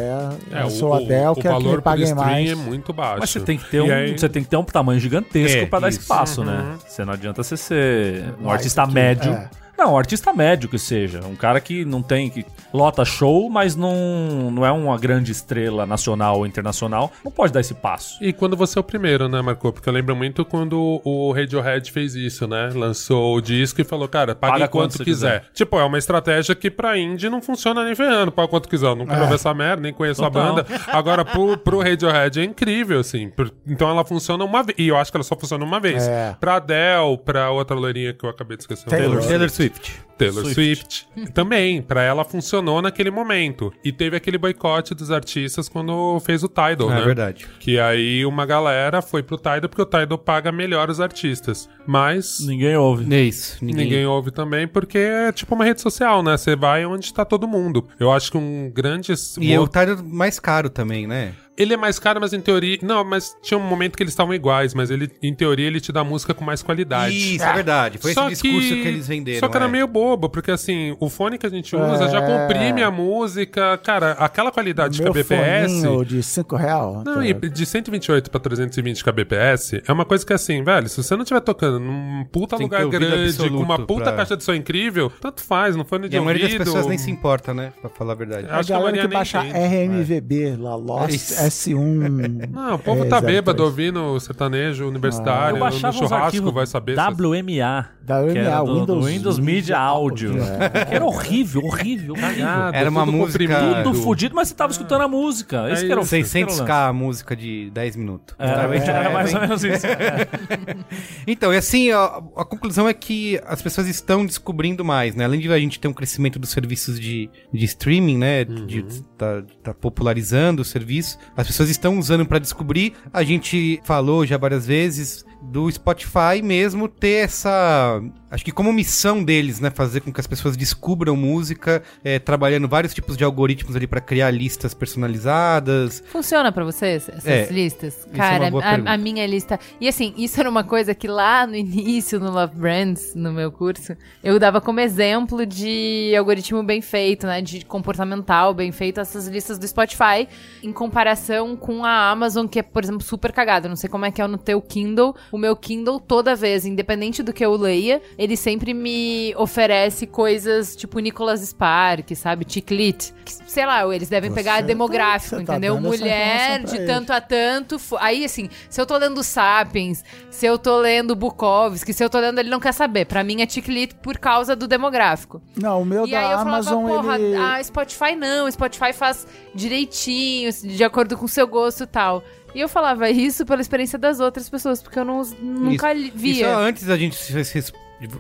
É, 0.51 0.59
a 0.59 0.63
Adele, 0.65 1.27
o 1.29 1.35
quer 1.35 1.43
que 1.43 1.49
valor 1.49 1.81
paguem 1.83 2.05
stream 2.07 2.25
mais. 2.25 2.51
é 2.51 2.55
muito 2.55 2.93
baixo. 2.93 3.21
Mas 3.21 3.31
você 3.31 3.41
tem 3.41 3.57
que 3.59 3.71
ter 3.71 3.81
um, 3.83 3.93
aí- 3.93 4.19
você 4.19 4.29
tem 4.29 4.43
que 4.43 4.49
ter 4.49 4.57
um 4.57 4.65
tamanho 4.65 4.99
gigantesco 4.99 5.59
É, 5.59 5.67
pra 5.67 5.79
dar 5.81 5.89
isso. 5.91 6.01
espaço, 6.01 6.43
né? 6.45 6.77
Você 6.87 7.05
não 7.05 7.13
adianta 7.13 7.43
você 7.43 7.57
ser 7.57 8.25
um 8.41 8.45
Mais 8.47 8.59
artista 8.61 8.87
que- 8.87 8.93
médio. 8.95 9.33
é. 9.33 9.49
Não, 9.79 9.93
um 9.95 9.99
artista 9.99 10.33
médio 10.33 10.69
que 10.69 10.79
seja. 10.79 11.21
Um 11.27 11.37
cara 11.37 11.61
que 11.61 11.85
não 11.85 12.03
tem. 12.03 12.31
que 12.31 12.45
lota 12.73 13.05
show, 13.05 13.49
mas 13.51 13.75
não, 13.77 14.51
não 14.51 14.65
é 14.67 14.71
uma 14.73 14.97
grande 14.99 15.33
estrela 15.33 15.87
nacional 15.87 16.39
ou 16.39 16.47
internacional. 16.47 17.13
Não 17.25 17.31
pode 17.31 17.53
dar 17.53 17.61
esse 17.61 17.75
passo. 17.75 18.23
E 18.23 18.33
quando 18.33 18.57
você 18.57 18.79
é 18.79 18.81
o 18.81 18.85
primeiro, 18.85 19.29
né, 19.29 19.41
Marco? 19.43 19.73
Porque 19.73 19.89
eu 19.89 19.93
lembro 19.93 20.15
muito 20.17 20.45
quando 20.45 21.01
o 21.05 21.33
Radiohead 21.33 21.91
fez 21.93 22.15
isso, 22.15 22.47
né? 22.47 22.71
Lançou 22.75 23.37
o 23.37 23.41
disco 23.41 23.81
e 23.81 23.85
falou, 23.85 24.09
cara, 24.09 24.35
pague 24.35 24.53
Paga 24.55 24.69
quanto, 24.69 24.83
quanto 24.93 24.97
você 24.99 25.05
quiser. 25.05 25.45
Tipo, 25.53 25.79
é 25.79 25.85
uma 25.85 25.99
estratégia 25.99 26.55
que 26.55 26.71
pra 26.71 26.99
indie 26.99 27.29
não 27.29 27.41
funciona 27.43 27.85
nem 27.85 27.95
ferrando. 27.95 28.33
Paga 28.33 28.49
quanto 28.49 28.69
quiser. 28.69 28.87
Eu 28.87 28.97
não 28.97 29.07
quero 29.07 29.27
ver 29.27 29.35
essa 29.35 29.53
merda, 29.55 29.83
nem 29.83 29.93
conheço 29.93 30.25
a 30.25 30.31
Total. 30.31 30.55
banda. 30.57 30.67
Agora, 30.89 31.25
pro, 31.25 31.57
pro 31.59 31.81
Radiohead 31.81 32.41
é 32.41 32.45
incrível, 32.45 33.01
assim. 33.01 33.29
Por- 33.31 33.53
então 33.67 33.89
ela 33.91 34.05
funciona 34.05 34.45
uma 34.45 34.63
vez. 34.63 34.77
E 34.79 34.89
eu 34.89 34.97
acho 34.97 35.11
que 35.11 35.17
ela 35.17 35.25
só 35.25 35.37
funciona 35.37 35.65
uma 35.65 35.81
vez. 35.81 36.07
É. 36.07 36.37
Pra 36.41 36.57
Adele, 36.57 37.19
pra 37.25 37.51
outra 37.51 37.77
loirinha 37.77 38.13
que 38.13 38.25
eu 38.25 38.31
acabei 38.31 38.57
de 38.57 38.63
esquecer. 38.63 38.87
o 38.87 38.91
Taylor. 38.91 39.23
Taylor 39.27 39.51
Swift. 39.51 39.66
Сыпч. 39.67 40.06
Taylor 40.17 40.45
Swift. 40.45 41.07
Swift. 41.13 41.33
Também, 41.33 41.83
pra 41.83 42.03
ela 42.03 42.25
funcionou 42.25 42.81
naquele 42.81 43.11
momento. 43.11 43.73
E 43.85 43.93
teve 43.93 44.17
aquele 44.17 44.39
boicote 44.39 44.95
dos 44.95 45.11
artistas 45.11 45.69
quando 45.69 46.19
fez 46.21 46.43
o 46.43 46.49
Tidal, 46.49 46.89
né? 46.89 47.01
É 47.01 47.05
verdade. 47.05 47.47
Que 47.61 47.79
aí 47.79 48.25
uma 48.25 48.47
galera 48.47 49.03
foi 49.03 49.23
pro 49.23 49.37
Tidal 49.37 49.69
porque 49.69 49.83
o 49.83 49.87
Tidal 49.87 50.19
paga 50.19 50.51
melhor 50.51 50.91
os 50.91 51.01
artistas. 51.01 51.69
Mas 51.87 52.41
Ninguém 52.41 52.77
ouve. 52.77 53.15
É 53.15 53.21
isso. 53.21 53.65
ninguém... 53.65 53.85
Ninguém. 53.85 54.07
ouve 54.07 54.31
também 54.31 54.67
porque 54.67 54.99
é 54.99 55.33
tipo 55.33 55.55
uma 55.55 55.65
rede 55.65 55.81
social, 55.81 56.23
né? 56.23 56.37
Você 56.37 56.57
vai 56.57 56.85
onde 56.85 57.13
tá 57.13 57.25
todo 57.25 57.47
mundo. 57.47 57.87
Eu 57.99 58.11
acho 58.13 58.31
que 58.31 58.39
um 58.39 58.71
grande... 58.75 59.13
E 59.41 59.53
é 59.53 59.61
o 59.61 59.69
Tidal 59.69 59.99
mais 60.03 60.41
caro 60.41 60.69
também, 60.69 61.07
né? 61.07 61.35
Ele 61.57 61.73
é 61.73 61.77
mais 61.77 61.99
caro, 61.99 62.21
mas 62.21 62.35
em 62.35 62.41
teoria... 62.41 62.79
Não, 62.83 63.03
mas 63.03 63.35
tinha 63.43 63.57
um 63.57 63.63
momento 63.63 63.97
que 63.97 64.03
eles 64.03 64.13
estavam 64.13 64.35
iguais, 64.35 64.75
mas 64.75 64.91
ele, 64.91 65.11
em 65.23 65.35
teoria, 65.35 65.67
ele 65.67 65.81
te 65.81 65.91
dá 65.91 66.05
música 66.05 66.35
com 66.35 66.45
mais 66.45 66.63
qualidade. 66.63 67.17
Isso, 67.17 67.43
é 67.43 67.53
verdade. 67.55 67.97
Foi 67.97 68.13
Só 68.13 68.29
esse 68.31 68.43
discurso 68.43 68.69
que... 68.69 68.89
eles 68.89 69.09
venderam. 69.09 69.41
Só 69.41 69.49
que 69.49 69.57
era 69.57 69.65
é. 69.65 69.69
meio 69.69 69.87
bobo, 69.87 70.06
porque 70.31 70.51
assim, 70.51 70.95
o 71.01 71.09
fone 71.09 71.39
que 71.39 71.47
a 71.47 71.51
gente 71.51 71.75
usa 71.75 72.09
já 72.09 72.21
É. 72.21 72.27
comprime 72.27 72.83
a 72.83 72.91
música. 72.91 73.77
Cara, 73.79 74.13
aquela 74.13 74.53
qualidade 74.53 75.03
Meu 75.03 75.13
kbps. 75.13 76.07
de 76.07 76.23
5 76.23 76.55
real. 76.57 77.03
Não, 77.05 77.15
tá? 77.15 77.27
e 77.27 77.33
de 77.35 77.67
128 77.67 78.31
pra 78.31 78.39
320 78.41 79.03
kbps 79.03 79.81
é 79.87 79.93
uma 79.93 80.05
coisa 80.05 80.25
que 80.25 80.33
assim, 80.33 80.63
velho, 80.63 80.89
se 80.89 81.03
você 81.03 81.15
não 81.15 81.23
estiver 81.23 81.41
tocando 81.41 81.81
num 81.81 82.25
puta 82.31 82.57
Tem 82.57 82.69
que 82.69 82.75
lugar 82.75 82.85
ouvido 82.87 83.01
grande, 83.01 83.51
com 83.51 83.63
uma 83.63 83.79
puta 83.79 84.05
pra- 84.05 84.13
caixa 84.15 84.37
de 84.37 84.45
som 84.45 84.55
incrível, 84.55 85.11
tanto 85.21 85.43
faz, 85.43 85.75
não 85.77 85.85
fone 85.85 86.09
de 86.09 86.17
E 86.17 86.19
a 86.19 86.23
maioria 86.23 86.45
ouvido. 86.45 86.59
das 86.59 86.69
pessoas 86.69 86.87
nem 86.87 86.99
se 86.99 87.11
importa, 87.11 87.53
né? 87.55 87.73
Pra 87.81 87.91
falar 87.91 88.13
a 88.13 88.17
verdade. 88.17 88.47
A 88.51 88.59
Acho 88.59 88.67
que 88.69 88.73
a 88.73 88.77
galera 88.79 88.97
que 88.97 89.03
nem 89.09 89.13
baixa. 89.19 89.41
RMVB 89.41 90.57
lá, 90.59 90.75
Lost 90.77 91.15
Isso. 91.15 91.35
S1. 91.35 91.77
Não, 92.51 92.75
o 92.75 92.79
povo 92.79 93.05
é, 93.05 93.09
tá 93.09 93.21
03. 93.21 93.35
bêbado 93.35 93.63
ouvindo 93.65 94.19
sertanejo 94.21 94.87
universitário, 94.89 95.59
Eu 95.59 95.65
no, 95.65 95.93
churrasco 95.93 96.53
vai 96.53 96.67
saber. 96.67 96.97
WMA. 96.97 97.87
WMA, 98.07 98.33
que 98.33 98.73
Windows 98.73 99.07
Windows, 99.07 99.39
Media 99.39 99.79
Audio. 99.79 99.96
É. 100.43 100.85
Que 100.85 100.95
era 100.95 101.05
horrível, 101.05 101.63
horrível, 101.65 102.15
horrível. 102.15 102.15
Cagado, 102.15 102.77
Era 102.77 102.91
uma 102.91 103.05
tudo 103.05 103.17
música- 103.17 103.47
comprimido. 103.47 103.83
Tudo 103.83 104.03
fudido, 104.03 104.35
mas 104.35 104.49
você 104.49 104.55
tava 104.55 104.73
escutando 104.73 105.03
a 105.03 105.09
música. 105.09 105.71
Esse 105.71 105.85
É 105.85 105.87
que 105.87 105.93
era 105.93 106.01
o 106.01 106.05
isso. 106.05 106.17
esse 106.17 106.33
que 106.33 106.39
era 106.43 106.51
o 106.51 106.55
600k 106.55 106.89
a 106.89 106.93
música 106.93 107.37
de 107.37 107.71
10 107.71 107.97
minutos. 107.97 108.35
É, 108.39 108.47
era 108.89 109.11
mais 109.11 109.35
ou 109.35 109.41
menos 109.41 109.65
isso. 109.65 109.87
Então, 111.27 111.53
e 111.53 111.57
assim, 111.57 111.91
a, 111.91 112.05
a 112.37 112.45
conclusão 112.45 112.89
é 112.89 112.95
que 112.95 113.41
as 113.47 113.61
pessoas 113.61 113.89
estão 113.89 114.25
descobrindo 114.25 114.85
mais, 114.85 115.15
né? 115.15 115.25
Além 115.25 115.41
de 115.41 115.53
a 115.53 115.59
gente 115.59 115.79
ter 115.81 115.89
um 115.89 115.93
crescimento 115.93 116.39
dos 116.39 116.51
serviços 116.51 116.99
de, 117.01 117.29
de 117.53 117.65
streaming, 117.65 118.19
né? 118.19 118.45
De 118.45 118.83
tá, 119.17 119.43
tá 119.63 119.75
popularizando 119.75 120.63
o 120.63 120.65
serviço, 120.65 121.19
as 121.37 121.47
pessoas 121.47 121.69
estão 121.69 121.99
usando 121.99 122.25
para 122.27 122.39
descobrir. 122.39 122.95
A 123.13 123.23
gente 123.23 123.81
falou 123.85 124.25
já 124.27 124.37
várias 124.39 124.67
vezes 124.67 125.25
do 125.51 125.71
Spotify 125.71 126.43
mesmo 126.43 126.89
ter 126.89 127.25
essa. 127.25 128.03
Acho 128.31 128.45
que 128.45 128.51
como 128.51 128.73
missão 128.73 129.23
deles, 129.23 129.61
né? 129.61 129.71
Fazer 129.71 130.01
com 130.01 130.13
que 130.13 130.21
as 130.21 130.27
pessoas 130.27 130.57
descubram 130.57 131.17
música, 131.17 131.83
é, 132.05 132.19
trabalhando 132.19 132.67
vários 132.69 132.93
tipos 132.93 133.17
de 133.17 133.23
algoritmos 133.25 133.75
ali 133.77 133.87
para 133.87 134.01
criar 134.01 134.31
listas 134.31 134.75
personalizadas. 134.75 136.03
Funciona 136.09 136.51
pra 136.51 136.65
vocês, 136.65 137.09
essas 137.09 137.27
É, 137.27 137.47
listas? 137.51 138.07
é 138.13 138.17
Cara, 138.17 138.45
uma 138.45 138.51
boa 138.51 138.65
a, 138.65 138.95
a 138.95 138.97
minha 138.97 139.27
lista. 139.27 139.59
E 139.81 139.89
assim, 139.89 140.13
isso 140.17 140.39
era 140.41 140.51
uma 140.51 140.65
coisa 140.65 140.95
que 140.95 141.07
lá 141.09 141.47
no 141.47 141.55
início, 141.55 142.19
no 142.19 142.31
Love 142.31 142.57
Brands, 142.57 143.15
no 143.15 143.33
meu 143.33 143.51
curso, 143.53 143.97
eu 144.23 144.39
dava 144.39 144.61
como 144.61 144.81
exemplo 144.81 145.47
de 145.47 146.13
algoritmo 146.17 146.63
bem 146.63 146.81
feito, 146.81 147.27
né? 147.27 147.41
De 147.41 147.65
comportamental 147.65 148.53
bem 148.53 148.73
feito, 148.73 149.01
essas 149.01 149.29
listas 149.29 149.59
do 149.59 149.67
Spotify, 149.67 150.29
em 150.63 150.73
comparação 150.73 151.57
com 151.57 151.85
a 151.85 152.11
Amazon, 152.11 152.47
que 152.47 152.59
é, 152.59 152.63
por 152.63 152.83
exemplo, 152.83 153.03
super 153.03 153.33
cagada. 153.33 153.69
Não 153.69 153.77
sei 153.77 153.89
como 153.89 154.05
é 154.05 154.11
que 154.11 154.21
é 154.21 154.27
no 154.27 154.39
teu 154.39 154.61
Kindle. 154.61 155.15
O 155.37 155.39
meu 155.39 155.55
Kindle, 155.55 156.01
toda 156.01 156.35
vez, 156.35 156.65
independente 156.65 157.23
do 157.23 157.31
que 157.31 157.45
eu 157.45 157.55
leia, 157.57 158.01
ele 158.17 158.39
sempre 158.39 158.73
me 158.73 159.35
oferece 159.37 160.07
coisas 160.07 160.75
tipo 160.75 160.99
Nicholas 160.99 161.41
Spark, 161.41 162.11
sabe? 162.17 162.47
Ticlit. 162.47 163.13
Sei 163.47 163.67
lá, 163.67 163.87
eles 163.95 164.09
devem 164.09 164.31
Você 164.31 164.35
pegar 164.37 164.55
tá- 164.57 164.61
demográfico, 164.63 165.37
tá 165.37 165.43
entendeu? 165.43 165.79
Mulher 165.79 166.63
de 166.65 166.77
eles. 166.77 166.87
tanto 166.87 167.13
a 167.13 167.21
tanto. 167.21 167.77
Aí, 168.01 168.25
assim, 168.25 168.49
se 168.71 168.81
eu 168.81 168.87
tô 168.87 168.97
lendo 168.97 169.23
Sapiens, 169.23 170.03
se 170.31 170.47
eu 170.47 170.57
tô 170.59 170.79
lendo 170.79 171.15
Bukowski, 171.15 171.93
se 171.93 172.03
eu 172.03 172.09
tô 172.09 172.19
lendo, 172.19 172.39
ele 172.39 172.49
não 172.49 172.59
quer 172.61 172.73
saber. 172.73 173.05
Pra 173.05 173.23
mim 173.23 173.43
é 173.43 173.47
Ticlit 173.47 173.95
por 173.97 174.17
causa 174.17 174.57
do 174.57 174.67
demográfico. 174.67 175.43
Não, 175.55 175.83
o 175.83 175.85
meu 175.85 176.07
E 176.07 176.13
da 176.13 176.19
aí 176.19 176.33
eu 176.33 176.39
Amazon, 176.39 176.87
falava, 176.87 177.03
porra, 177.03 177.19
ele... 177.21 177.37
a 177.37 177.63
Spotify 177.63 178.17
não, 178.17 178.51
Spotify 178.51 178.95
faz 178.95 179.27
direitinho, 179.55 180.51
de 180.51 180.83
acordo 180.83 181.15
com 181.19 181.27
o 181.27 181.29
seu 181.29 181.47
gosto 181.47 181.83
e 181.83 181.87
tal. 181.87 182.23
E 182.57 182.61
eu 182.63 182.71
falava 182.71 183.11
isso 183.11 183.45
pela 183.45 183.61
experiência 183.61 183.99
das 183.99 184.19
outras 184.19 184.49
pessoas, 184.49 184.83
porque 184.83 184.99
eu 184.99 185.05
não, 185.05 185.23
nunca 185.43 185.93
Isso 185.93 186.17
via. 186.17 186.47
é 186.47 186.55
antes 186.55 186.85
da 186.85 186.97
gente 186.97 187.15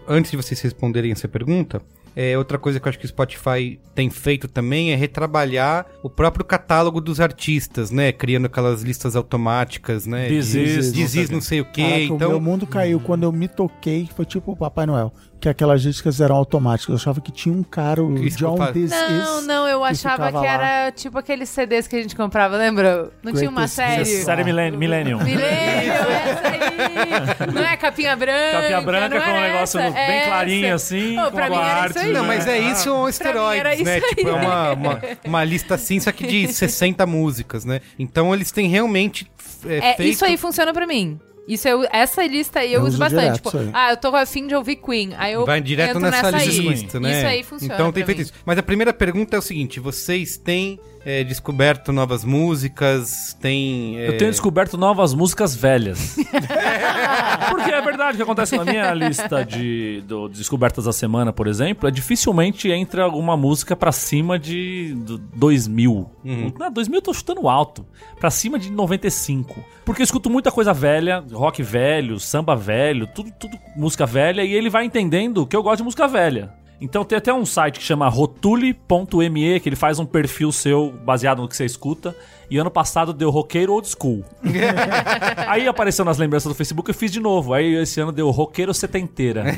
antes 0.06 0.30
de 0.30 0.36
vocês 0.36 0.60
responderem 0.60 1.10
essa 1.10 1.26
pergunta, 1.26 1.80
é 2.14 2.36
outra 2.36 2.58
coisa 2.58 2.78
que 2.78 2.86
eu 2.86 2.90
acho 2.90 2.98
que 2.98 3.06
o 3.06 3.08
Spotify 3.08 3.80
tem 3.94 4.10
feito 4.10 4.46
também 4.46 4.92
é 4.92 4.94
retrabalhar 4.94 5.86
o 6.02 6.10
próprio 6.10 6.44
catálogo 6.44 7.00
dos 7.00 7.18
artistas, 7.18 7.90
né? 7.90 8.12
Criando 8.12 8.44
aquelas 8.44 8.82
listas 8.82 9.16
automáticas, 9.16 10.06
né? 10.06 10.28
This 10.28 10.52
de, 10.52 10.62
is, 10.62 11.12
This 11.12 11.30
não 11.30 11.40
sei 11.40 11.62
o 11.62 11.64
quê. 11.64 11.82
Caraca, 11.82 12.12
o 12.12 12.16
então, 12.16 12.28
meu 12.28 12.40
mundo 12.40 12.66
caiu 12.66 13.00
quando 13.00 13.22
eu 13.22 13.32
me 13.32 13.48
toquei, 13.48 14.06
foi 14.14 14.26
tipo 14.26 14.52
o 14.52 14.56
Papai 14.56 14.84
Noel. 14.84 15.14
Que 15.38 15.50
aquelas 15.50 15.82
discas 15.82 16.20
eram 16.20 16.34
automáticas. 16.34 16.88
Eu 16.88 16.94
achava 16.96 17.20
que 17.20 17.30
tinha 17.30 17.54
um 17.54 17.62
cara, 17.62 18.02
o 18.02 18.16
Isso 18.24 18.38
John. 18.38 18.56
This 18.72 18.90
Não, 18.90 19.42
não, 19.42 19.68
eu 19.68 19.80
que 19.80 19.86
achava 19.86 20.28
que 20.28 20.38
lá. 20.38 20.46
era 20.46 20.92
tipo 20.92 21.18
aqueles 21.18 21.48
CDs 21.50 21.86
que 21.86 21.94
a 21.94 22.02
gente 22.02 22.16
comprava, 22.16 22.56
lembra? 22.56 23.10
Não 23.22 23.32
tinha 23.32 23.50
uma 23.50 23.68
série? 23.68 24.04
Série 24.06 24.44
Millennium. 24.44 24.78
Millennium. 24.78 25.18
Milênio, 25.22 25.92
essa 25.92 26.48
aí! 26.48 27.52
Não 27.52 27.62
é 27.62 27.76
capinha 27.76 28.16
branca? 28.16 28.60
Capinha 28.60 28.80
branca 28.80 29.20
com 29.20 29.30
um 29.30 29.40
negócio 29.40 29.78
essa, 29.80 29.94
bem 29.94 30.16
essa. 30.16 30.26
clarinho 30.28 30.74
assim, 30.74 31.18
Ô, 31.18 31.30
com 31.30 31.38
a 31.38 31.64
arte, 31.64 31.98
aí. 31.98 32.12
Não, 32.12 32.24
mas 32.24 32.46
é 32.46 32.58
isso 32.58 32.92
ou 32.92 33.08
esteroides, 33.08 33.60
era 33.60 33.76
né? 33.76 33.98
isso 33.98 34.14
Tipo, 34.14 34.28
é 34.28 34.32
uma, 34.32 34.72
uma, 34.72 35.00
uma 35.24 35.44
lista 35.44 35.74
assim, 35.74 36.00
só 36.00 36.10
que 36.12 36.26
de 36.26 36.48
60 36.52 37.04
músicas, 37.06 37.64
né? 37.64 37.80
Então 37.98 38.32
eles 38.34 38.50
têm 38.50 38.68
realmente 38.68 39.30
é, 39.66 39.90
É, 39.90 39.94
feito... 39.94 40.12
Isso 40.12 40.24
aí 40.24 40.36
funciona 40.36 40.72
pra 40.72 40.86
mim. 40.86 41.20
Isso 41.48 41.68
eu, 41.68 41.86
essa 41.92 42.26
lista 42.26 42.60
aí 42.60 42.72
eu, 42.72 42.80
Eu 42.80 42.86
uso 42.86 42.88
uso 42.90 42.98
bastante. 42.98 43.22
direto 43.22 43.36
Tipo, 43.44 43.58
aí. 43.58 43.70
ah, 43.72 43.90
eu 43.92 43.96
tô 43.96 44.14
afim 44.16 44.46
de 44.46 44.54
ouvir 44.54 44.76
Queen. 44.76 45.14
Aí 45.16 45.32
eu 45.34 45.46
Vai 45.46 45.60
direto 45.60 45.90
entro 45.90 46.00
nessa, 46.00 46.30
nessa 46.32 46.44
aí. 46.50 46.58
lista, 46.58 46.98
né? 47.00 47.18
Isso 47.18 47.26
aí 47.28 47.42
funciona. 47.42 47.74
Então 47.74 47.92
tem 47.92 48.04
feito 48.04 48.18
mim. 48.18 48.24
isso. 48.24 48.32
Mas 48.44 48.58
a 48.58 48.62
primeira 48.62 48.92
pergunta 48.92 49.36
é 49.36 49.38
o 49.38 49.42
seguinte: 49.42 49.78
vocês 49.78 50.36
têm 50.36 50.78
é, 51.06 51.22
descoberto 51.24 51.92
novas 51.92 52.24
músicas? 52.24 53.34
Têm. 53.40 53.96
é, 53.98 54.08
Eu 54.08 54.18
tenho 54.18 54.30
descoberto 54.30 54.76
novas 54.76 55.14
músicas 55.14 55.54
velhas. 55.54 56.16
Porque 57.48 57.70
é 57.70 57.80
verdade 57.80 58.14
o 58.14 58.16
que 58.16 58.22
acontece 58.22 58.56
na 58.56 58.64
minha 58.64 58.92
lista 58.92 59.44
de 59.44 60.02
do- 60.06 60.28
de 60.28 60.38
descobertas 60.38 60.84
da 60.84 60.92
semana, 60.92 61.32
por 61.32 61.46
exemplo, 61.46 61.88
é 61.88 61.92
dificilmente 61.92 62.70
entra 62.70 63.04
alguma 63.04 63.36
música 63.36 63.76
pra 63.76 63.92
cima 63.92 64.38
de 64.38 64.94
do 64.96 65.18
2000. 65.18 66.10
Não, 66.58 66.72
2000 66.72 66.98
eu 66.98 67.02
tô 67.02 67.14
chutando 67.14 67.48
alto. 67.48 67.86
Pra 68.18 68.30
cima 68.30 68.58
de 68.58 68.70
95. 68.70 69.64
Porque 69.84 70.02
eu 70.02 70.04
escuto 70.04 70.28
muita 70.28 70.50
coisa 70.50 70.72
velha, 70.72 71.22
rock 71.32 71.62
velho, 71.62 72.18
samba 72.18 72.56
velho, 72.56 73.06
tudo, 73.06 73.30
tudo 73.38 73.56
música 73.76 74.04
velha, 74.04 74.42
e 74.42 74.52
ele 74.52 74.68
vai 74.68 74.84
entendendo 74.84 75.46
que 75.46 75.54
eu 75.54 75.62
gosto 75.62 75.78
de 75.78 75.84
música 75.84 76.08
velha. 76.08 76.52
Então 76.80 77.04
tem 77.04 77.16
até 77.16 77.32
um 77.32 77.46
site 77.46 77.78
que 77.78 77.84
chama 77.84 78.08
rotule.me, 78.08 79.60
que 79.60 79.68
ele 79.68 79.76
faz 79.76 79.98
um 79.98 80.04
perfil 80.04 80.52
seu 80.52 80.92
baseado 81.04 81.40
no 81.40 81.48
que 81.48 81.56
você 81.56 81.64
escuta. 81.64 82.14
E 82.50 82.58
ano 82.58 82.70
passado 82.70 83.12
deu 83.12 83.30
roqueiro 83.30 83.72
old 83.72 83.88
school. 83.88 84.24
Aí 85.48 85.66
apareceu 85.66 86.04
nas 86.04 86.18
lembranças 86.18 86.50
do 86.50 86.54
Facebook, 86.54 86.88
eu 86.88 86.94
fiz 86.94 87.10
de 87.10 87.18
novo. 87.18 87.54
Aí 87.54 87.74
esse 87.76 88.00
ano 88.00 88.12
deu 88.12 88.30
roqueiro 88.30 88.72
setenteira. 88.72 89.44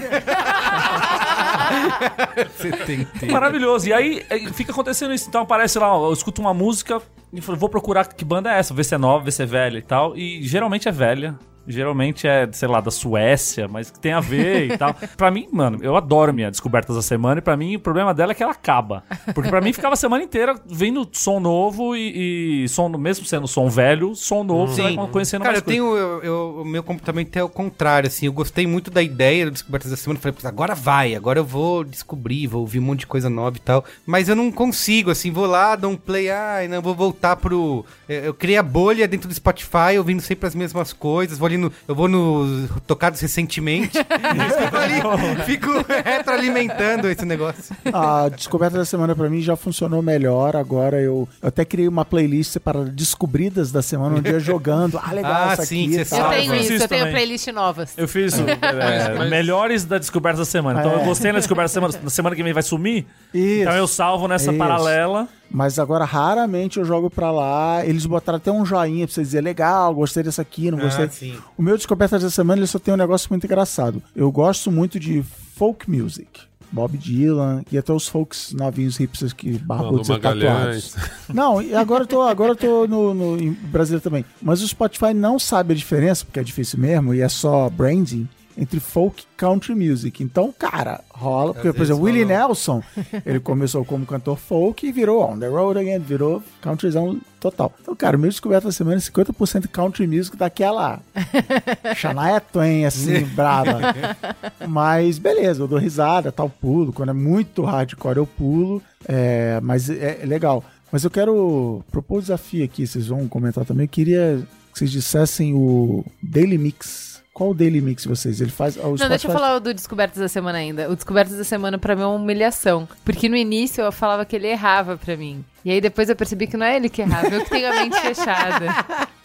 Tem. 2.87 3.31
Maravilhoso. 3.31 3.89
E 3.89 3.93
aí 3.93 4.25
eh, 4.31 4.51
fica 4.53 4.73
acontecendo 4.73 5.13
isso. 5.13 5.29
Então 5.29 5.43
aparece 5.43 5.79
lá, 5.79 5.89
eu 5.89 6.13
escuto 6.13 6.41
uma 6.41 6.55
música 6.55 7.01
e 7.33 7.41
falo, 7.41 7.59
vou 7.59 7.69
procurar 7.69 8.07
que 8.07 8.25
banda 8.25 8.53
é 8.53 8.59
essa, 8.59 8.73
ver 8.73 8.85
se 8.85 8.95
é 8.95 8.99
nova, 8.99 9.25
ver 9.25 9.33
se 9.33 9.43
é 9.43 9.47
velha 9.47 9.79
e 9.79 9.83
tal. 9.83 10.17
E 10.17 10.43
geralmente 10.43 10.89
é 10.89 10.93
velha. 10.93 11.39
Geralmente 11.69 12.27
é, 12.27 12.49
sei 12.53 12.67
lá, 12.67 12.81
da 12.81 12.91
Suécia, 12.91 13.69
mas 13.69 13.91
que 13.91 14.01
tem 14.01 14.13
a 14.13 14.21
ver 14.21 14.73
e 14.73 14.79
tal. 14.79 14.95
Pra 15.17 15.31
mim, 15.31 15.47
mano, 15.53 15.79
eu 15.83 15.97
adoro 15.97 16.33
minha 16.33 16.51
Descobertas 16.51 16.97
da 16.97 17.03
Semana 17.03 17.39
e 17.39 17.43
pra 17.43 17.57
mim 17.57 17.77
o 17.77 17.81
problema 17.81 18.15
dela 18.15 18.33
é 18.33 18.35
que 18.35 18.43
ela 18.43 18.53
acaba. 18.53 19.05
Porque 19.35 19.51
pra 19.51 19.61
mim 19.61 19.73
ficava 19.73 19.93
a 19.95 19.97
semana 19.97 20.25
inteira 20.25 20.55
vendo 20.67 21.07
som 21.13 21.39
novo 21.41 21.95
e, 21.95 22.65
e 22.65 22.69
som, 22.69 22.89
mesmo 22.89 23.27
sendo 23.27 23.47
som 23.47 23.69
velho, 23.69 24.15
som 24.15 24.43
novo, 24.43 24.73
você 24.73 24.89
Sim. 24.89 24.97
vai 24.97 25.09
conhecendo 25.09 25.43
Cara, 25.43 25.53
mais 25.53 25.59
eu 25.61 25.65
coisa. 25.65 25.79
tenho. 25.81 25.97
Eu, 25.97 26.23
eu- 26.23 26.63
o 26.63 26.65
meu 26.65 26.83
comportamento 26.83 27.37
é 27.37 27.43
o 27.43 27.49
contrário, 27.49 28.07
assim. 28.09 28.27
Eu 28.27 28.33
gostei 28.33 28.67
muito 28.67 28.91
da 28.91 29.03
ideia 29.03 29.45
do 29.45 29.51
Descobertas 29.51 29.91
da 29.91 29.97
Semana. 29.97 30.19
Falei, 30.19 30.33
"Putz, 30.33 30.47
agora 30.47 30.75
vai, 30.75 31.15
agora 31.15 31.39
eu 31.39 31.45
vou 31.45 31.85
descobrir, 31.85 32.47
vou 32.47 32.63
ouvir 32.63 32.79
um 32.79 32.83
monte 32.83 33.01
de 33.01 33.07
coisa 33.07 33.29
nova 33.29 33.57
e 33.57 33.61
tal. 33.61 33.85
Mas 34.07 34.29
eu 34.29 34.35
não 34.37 34.51
consigo, 34.51 35.11
assim, 35.11 35.31
vou 35.31 35.47
lá, 35.47 35.77
dou 35.77 35.91
um 35.91 35.97
play, 35.97 36.31
ai, 36.31 36.67
não, 36.69 36.81
vou 36.81 36.95
voltar 36.95 37.37
pro. 37.37 37.85
Eu, 38.09 38.25
eu 38.25 38.35
criei 38.35 38.57
a 38.57 38.63
bolha 38.63 39.07
dentro 39.07 39.29
do 39.29 39.35
Spotify, 39.35 39.99
ouvindo 39.99 40.23
sempre 40.23 40.47
as 40.47 40.55
mesmas 40.55 40.93
coisas. 40.93 41.37
Vou 41.39 41.47
ali 41.47 41.58
no. 41.59 41.73
Eu 41.87 41.95
vou 41.95 42.09
no 42.09 42.69
Tocados 42.87 43.21
Recentemente. 43.21 43.99
fico 43.99 44.77
ali, 44.77 45.43
fico 45.45 45.71
retroalimentando 46.05 47.09
esse 47.09 47.25
negócio. 47.25 47.75
A 47.93 48.29
descoberta 48.29 48.79
da 48.79 48.85
semana 48.85 49.15
pra 49.15 49.29
mim 49.29 49.41
já 49.41 49.57
funcionou 49.57 50.03
melhor. 50.03 50.57
Agora 50.57 51.01
eu, 51.01 51.29
eu 51.43 51.49
até 51.49 51.65
criei 51.65 51.89
uma 51.89 52.05
playlist 52.05 52.59
para 52.59 52.85
descobridas 52.85 53.71
da 53.73 53.83
semana, 53.83 54.17
um 54.17 54.21
dia 54.23 54.39
jogando. 54.41 54.99
Ah, 55.03 55.13
legal, 55.13 55.49
Ah, 55.49 55.53
essa 55.53 55.67
sim, 55.67 55.87
aqui. 55.87 55.95
você 55.95 56.01
e 56.03 56.05
tal. 56.05 56.19
Eu 56.19 56.25
sabe. 56.25 56.37
tenho 56.37 56.55
isso, 56.55 56.73
eu 56.85 56.89
tenho 56.89 57.11
playlist 57.11 57.47
novas. 57.49 57.93
Eu 57.97 58.09
fiz 58.09 58.35
o, 58.39 58.49
é, 58.49 59.15
mas- 59.17 59.31
melhores 59.31 59.85
da 59.85 59.99
descoberta 59.99 60.39
da 60.39 60.45
semana. 60.45 60.81
Então 60.81 60.93
eu 60.93 61.05
gostei 61.05 61.33
na 61.33 61.39
descoberta 61.39 61.69
da 61.69 61.75
semana. 61.75 61.95
Na 62.05 62.11
semana 62.11 62.37
que 62.37 62.43
vem 62.43 62.53
vai 62.53 62.63
sumir. 62.63 63.07
Isso. 63.33 63.63
Então 63.63 63.75
eu 63.75 63.87
salvo 63.87 64.29
nessa 64.29 64.51
Isso. 64.51 64.59
paralela. 64.59 65.29
Mas 65.51 65.79
agora 65.79 66.05
raramente 66.05 66.79
eu 66.79 66.85
jogo 66.85 67.09
pra 67.09 67.31
lá. 67.31 67.85
Eles 67.85 68.05
botaram 68.07 68.37
até 68.37 68.51
um 68.53 68.65
joinha 68.65 69.07
pra 69.07 69.15
você 69.15 69.23
dizer 69.23 69.41
legal, 69.41 69.95
gostei 69.95 70.23
dessa 70.23 70.43
aqui, 70.43 70.71
não 70.71 70.79
gostei. 70.79 71.07
Ah, 71.07 71.11
sim. 71.11 71.37
O 71.57 71.63
meu 71.63 71.77
descoberta 71.77 72.19
dessa 72.19 72.31
semana 72.31 72.61
ele 72.61 72.67
só 72.67 72.79
tem 72.79 72.93
um 72.93 72.99
negócio 72.99 73.29
muito 73.31 73.45
engraçado. 73.45 74.03
Eu 74.15 74.31
gosto 74.31 74.71
muito 74.71 75.01
de 75.01 75.23
folk 75.57 75.91
music. 75.91 76.49
Bob 76.71 76.97
Dylan 76.99 77.63
e 77.73 77.79
até 77.79 77.93
os 77.93 78.09
folks 78.09 78.53
novinhos 78.53 78.97
hipsters 78.99 79.33
que 79.33 79.53
barbudos 79.59 80.09
e 80.09 80.19
tatuados. 80.19 80.95
Não, 81.33 81.63
e 81.63 81.75
agora 81.75 82.03
eu 82.03 82.07
tô, 82.07 82.23
agora 82.23 82.53
eu 82.53 82.57
tô 82.57 82.87
no, 82.87 83.15
no 83.15 83.43
em 83.43 83.53
Brasil 83.53 84.01
também. 84.01 84.25
Mas 84.41 84.63
o 84.63 84.69
Spotify 84.69 85.15
não 85.15 85.39
sabe 85.39 85.73
a 85.73 85.77
diferença, 85.77 86.25
porque 86.25 86.41
é 86.41 86.43
difícil 86.43 86.79
mesmo, 86.79 87.15
e 87.15 87.23
é 87.23 87.29
só 87.29 87.71
branding, 87.71 88.29
entre 88.59 88.81
folk 88.81 89.23
e 89.23 89.37
country 89.37 89.75
music. 89.75 90.23
Então, 90.23 90.53
cara, 90.57 91.01
rola. 91.11 91.55
Porque, 91.55 91.73
por 91.73 91.83
exemplo, 91.83 92.03
Willie. 92.03 92.25
Nelson, 92.25 92.83
ele 93.25 93.39
começou 93.39 93.85
como 93.85 94.05
cantor 94.05 94.37
folk 94.37 94.85
e 94.87 94.93
virou 94.93 95.23
On 95.23 95.39
The 95.39 95.47
Road 95.47 95.79
Again, 95.79 96.01
virou 96.01 96.43
countryzão 96.61 97.19
total. 97.39 97.73
Então, 97.81 97.95
cara, 97.95 98.17
o 98.17 98.21
meu 98.21 98.29
descoberto 98.29 98.65
da 98.65 98.73
semana 98.73 98.97
é 98.97 99.01
50% 99.01 99.69
country 99.69 100.07
music 100.07 100.37
daquela 100.37 101.01
Shania 101.95 102.41
Twain, 102.41 102.85
assim, 102.85 103.25
brava. 103.27 103.79
Mas, 104.69 105.19
beleza, 105.19 105.63
eu 105.63 105.69
dou 105.69 105.79
risada, 105.79 106.33
tal, 106.33 106.51
pulo. 106.51 106.93
Quando 106.93 107.11
é 107.11 107.15
muito 107.15 107.63
hardcore, 107.63 108.17
eu 108.17 108.27
pulo. 108.27 108.83
É, 109.07 109.61
mas 109.63 109.89
é, 109.89 110.19
é 110.23 110.27
legal. 110.27 110.65
Mas 110.91 111.05
eu 111.05 111.11
quero 111.11 111.85
propor 111.91 112.19
um 112.19 112.21
desafio 112.21 112.65
aqui, 112.65 112.87
vocês 112.87 113.07
vão 113.07 113.29
comentar 113.29 113.65
também. 113.65 113.85
Eu 113.85 113.89
queria 113.89 114.43
que 114.73 114.79
vocês 114.79 114.91
dissessem 114.91 115.55
o 115.55 116.05
Daily 116.23 116.59
Mix. 116.59 117.18
Qual 117.39 117.51
o 117.51 117.55
Daily 117.55 117.81
Mix 117.81 118.05
vocês? 118.05 118.41
Ele 118.41 118.51
faz. 118.51 118.75
Não, 118.75 118.97
deixa 118.97 119.05
eu 119.05 119.09
Spotify- 119.19 119.33
falar 119.33 119.55
o 119.55 119.61
do 119.61 119.73
Descobertas 119.73 120.19
da 120.19 120.27
Semana 120.27 120.59
ainda. 120.59 120.91
O 120.91 120.97
Descobertas 120.97 121.37
da 121.39 121.45
Semana 121.45 121.79
pra 121.79 121.95
mim 121.95 122.03
é 122.03 122.05
uma 122.07 122.17
humilhação. 122.17 122.89
Porque 123.05 123.29
no 123.29 123.37
início 123.37 123.81
eu 123.81 123.93
falava 123.93 124.25
que 124.25 124.35
ele 124.35 124.49
errava 124.49 124.97
pra 124.97 125.17
mim. 125.17 125.45
E 125.65 125.71
aí 125.71 125.81
depois 125.81 126.09
eu 126.09 126.17
percebi 126.17 126.49
que 126.49 126.57
não 126.57 126.67
é 126.67 126.75
ele 126.75 126.89
que 126.89 127.01
errava, 127.01 127.29
eu 127.29 127.45
que 127.45 127.51
tenho 127.51 127.71
a 127.71 127.77
mente 127.77 127.97
fechada. 128.03 128.67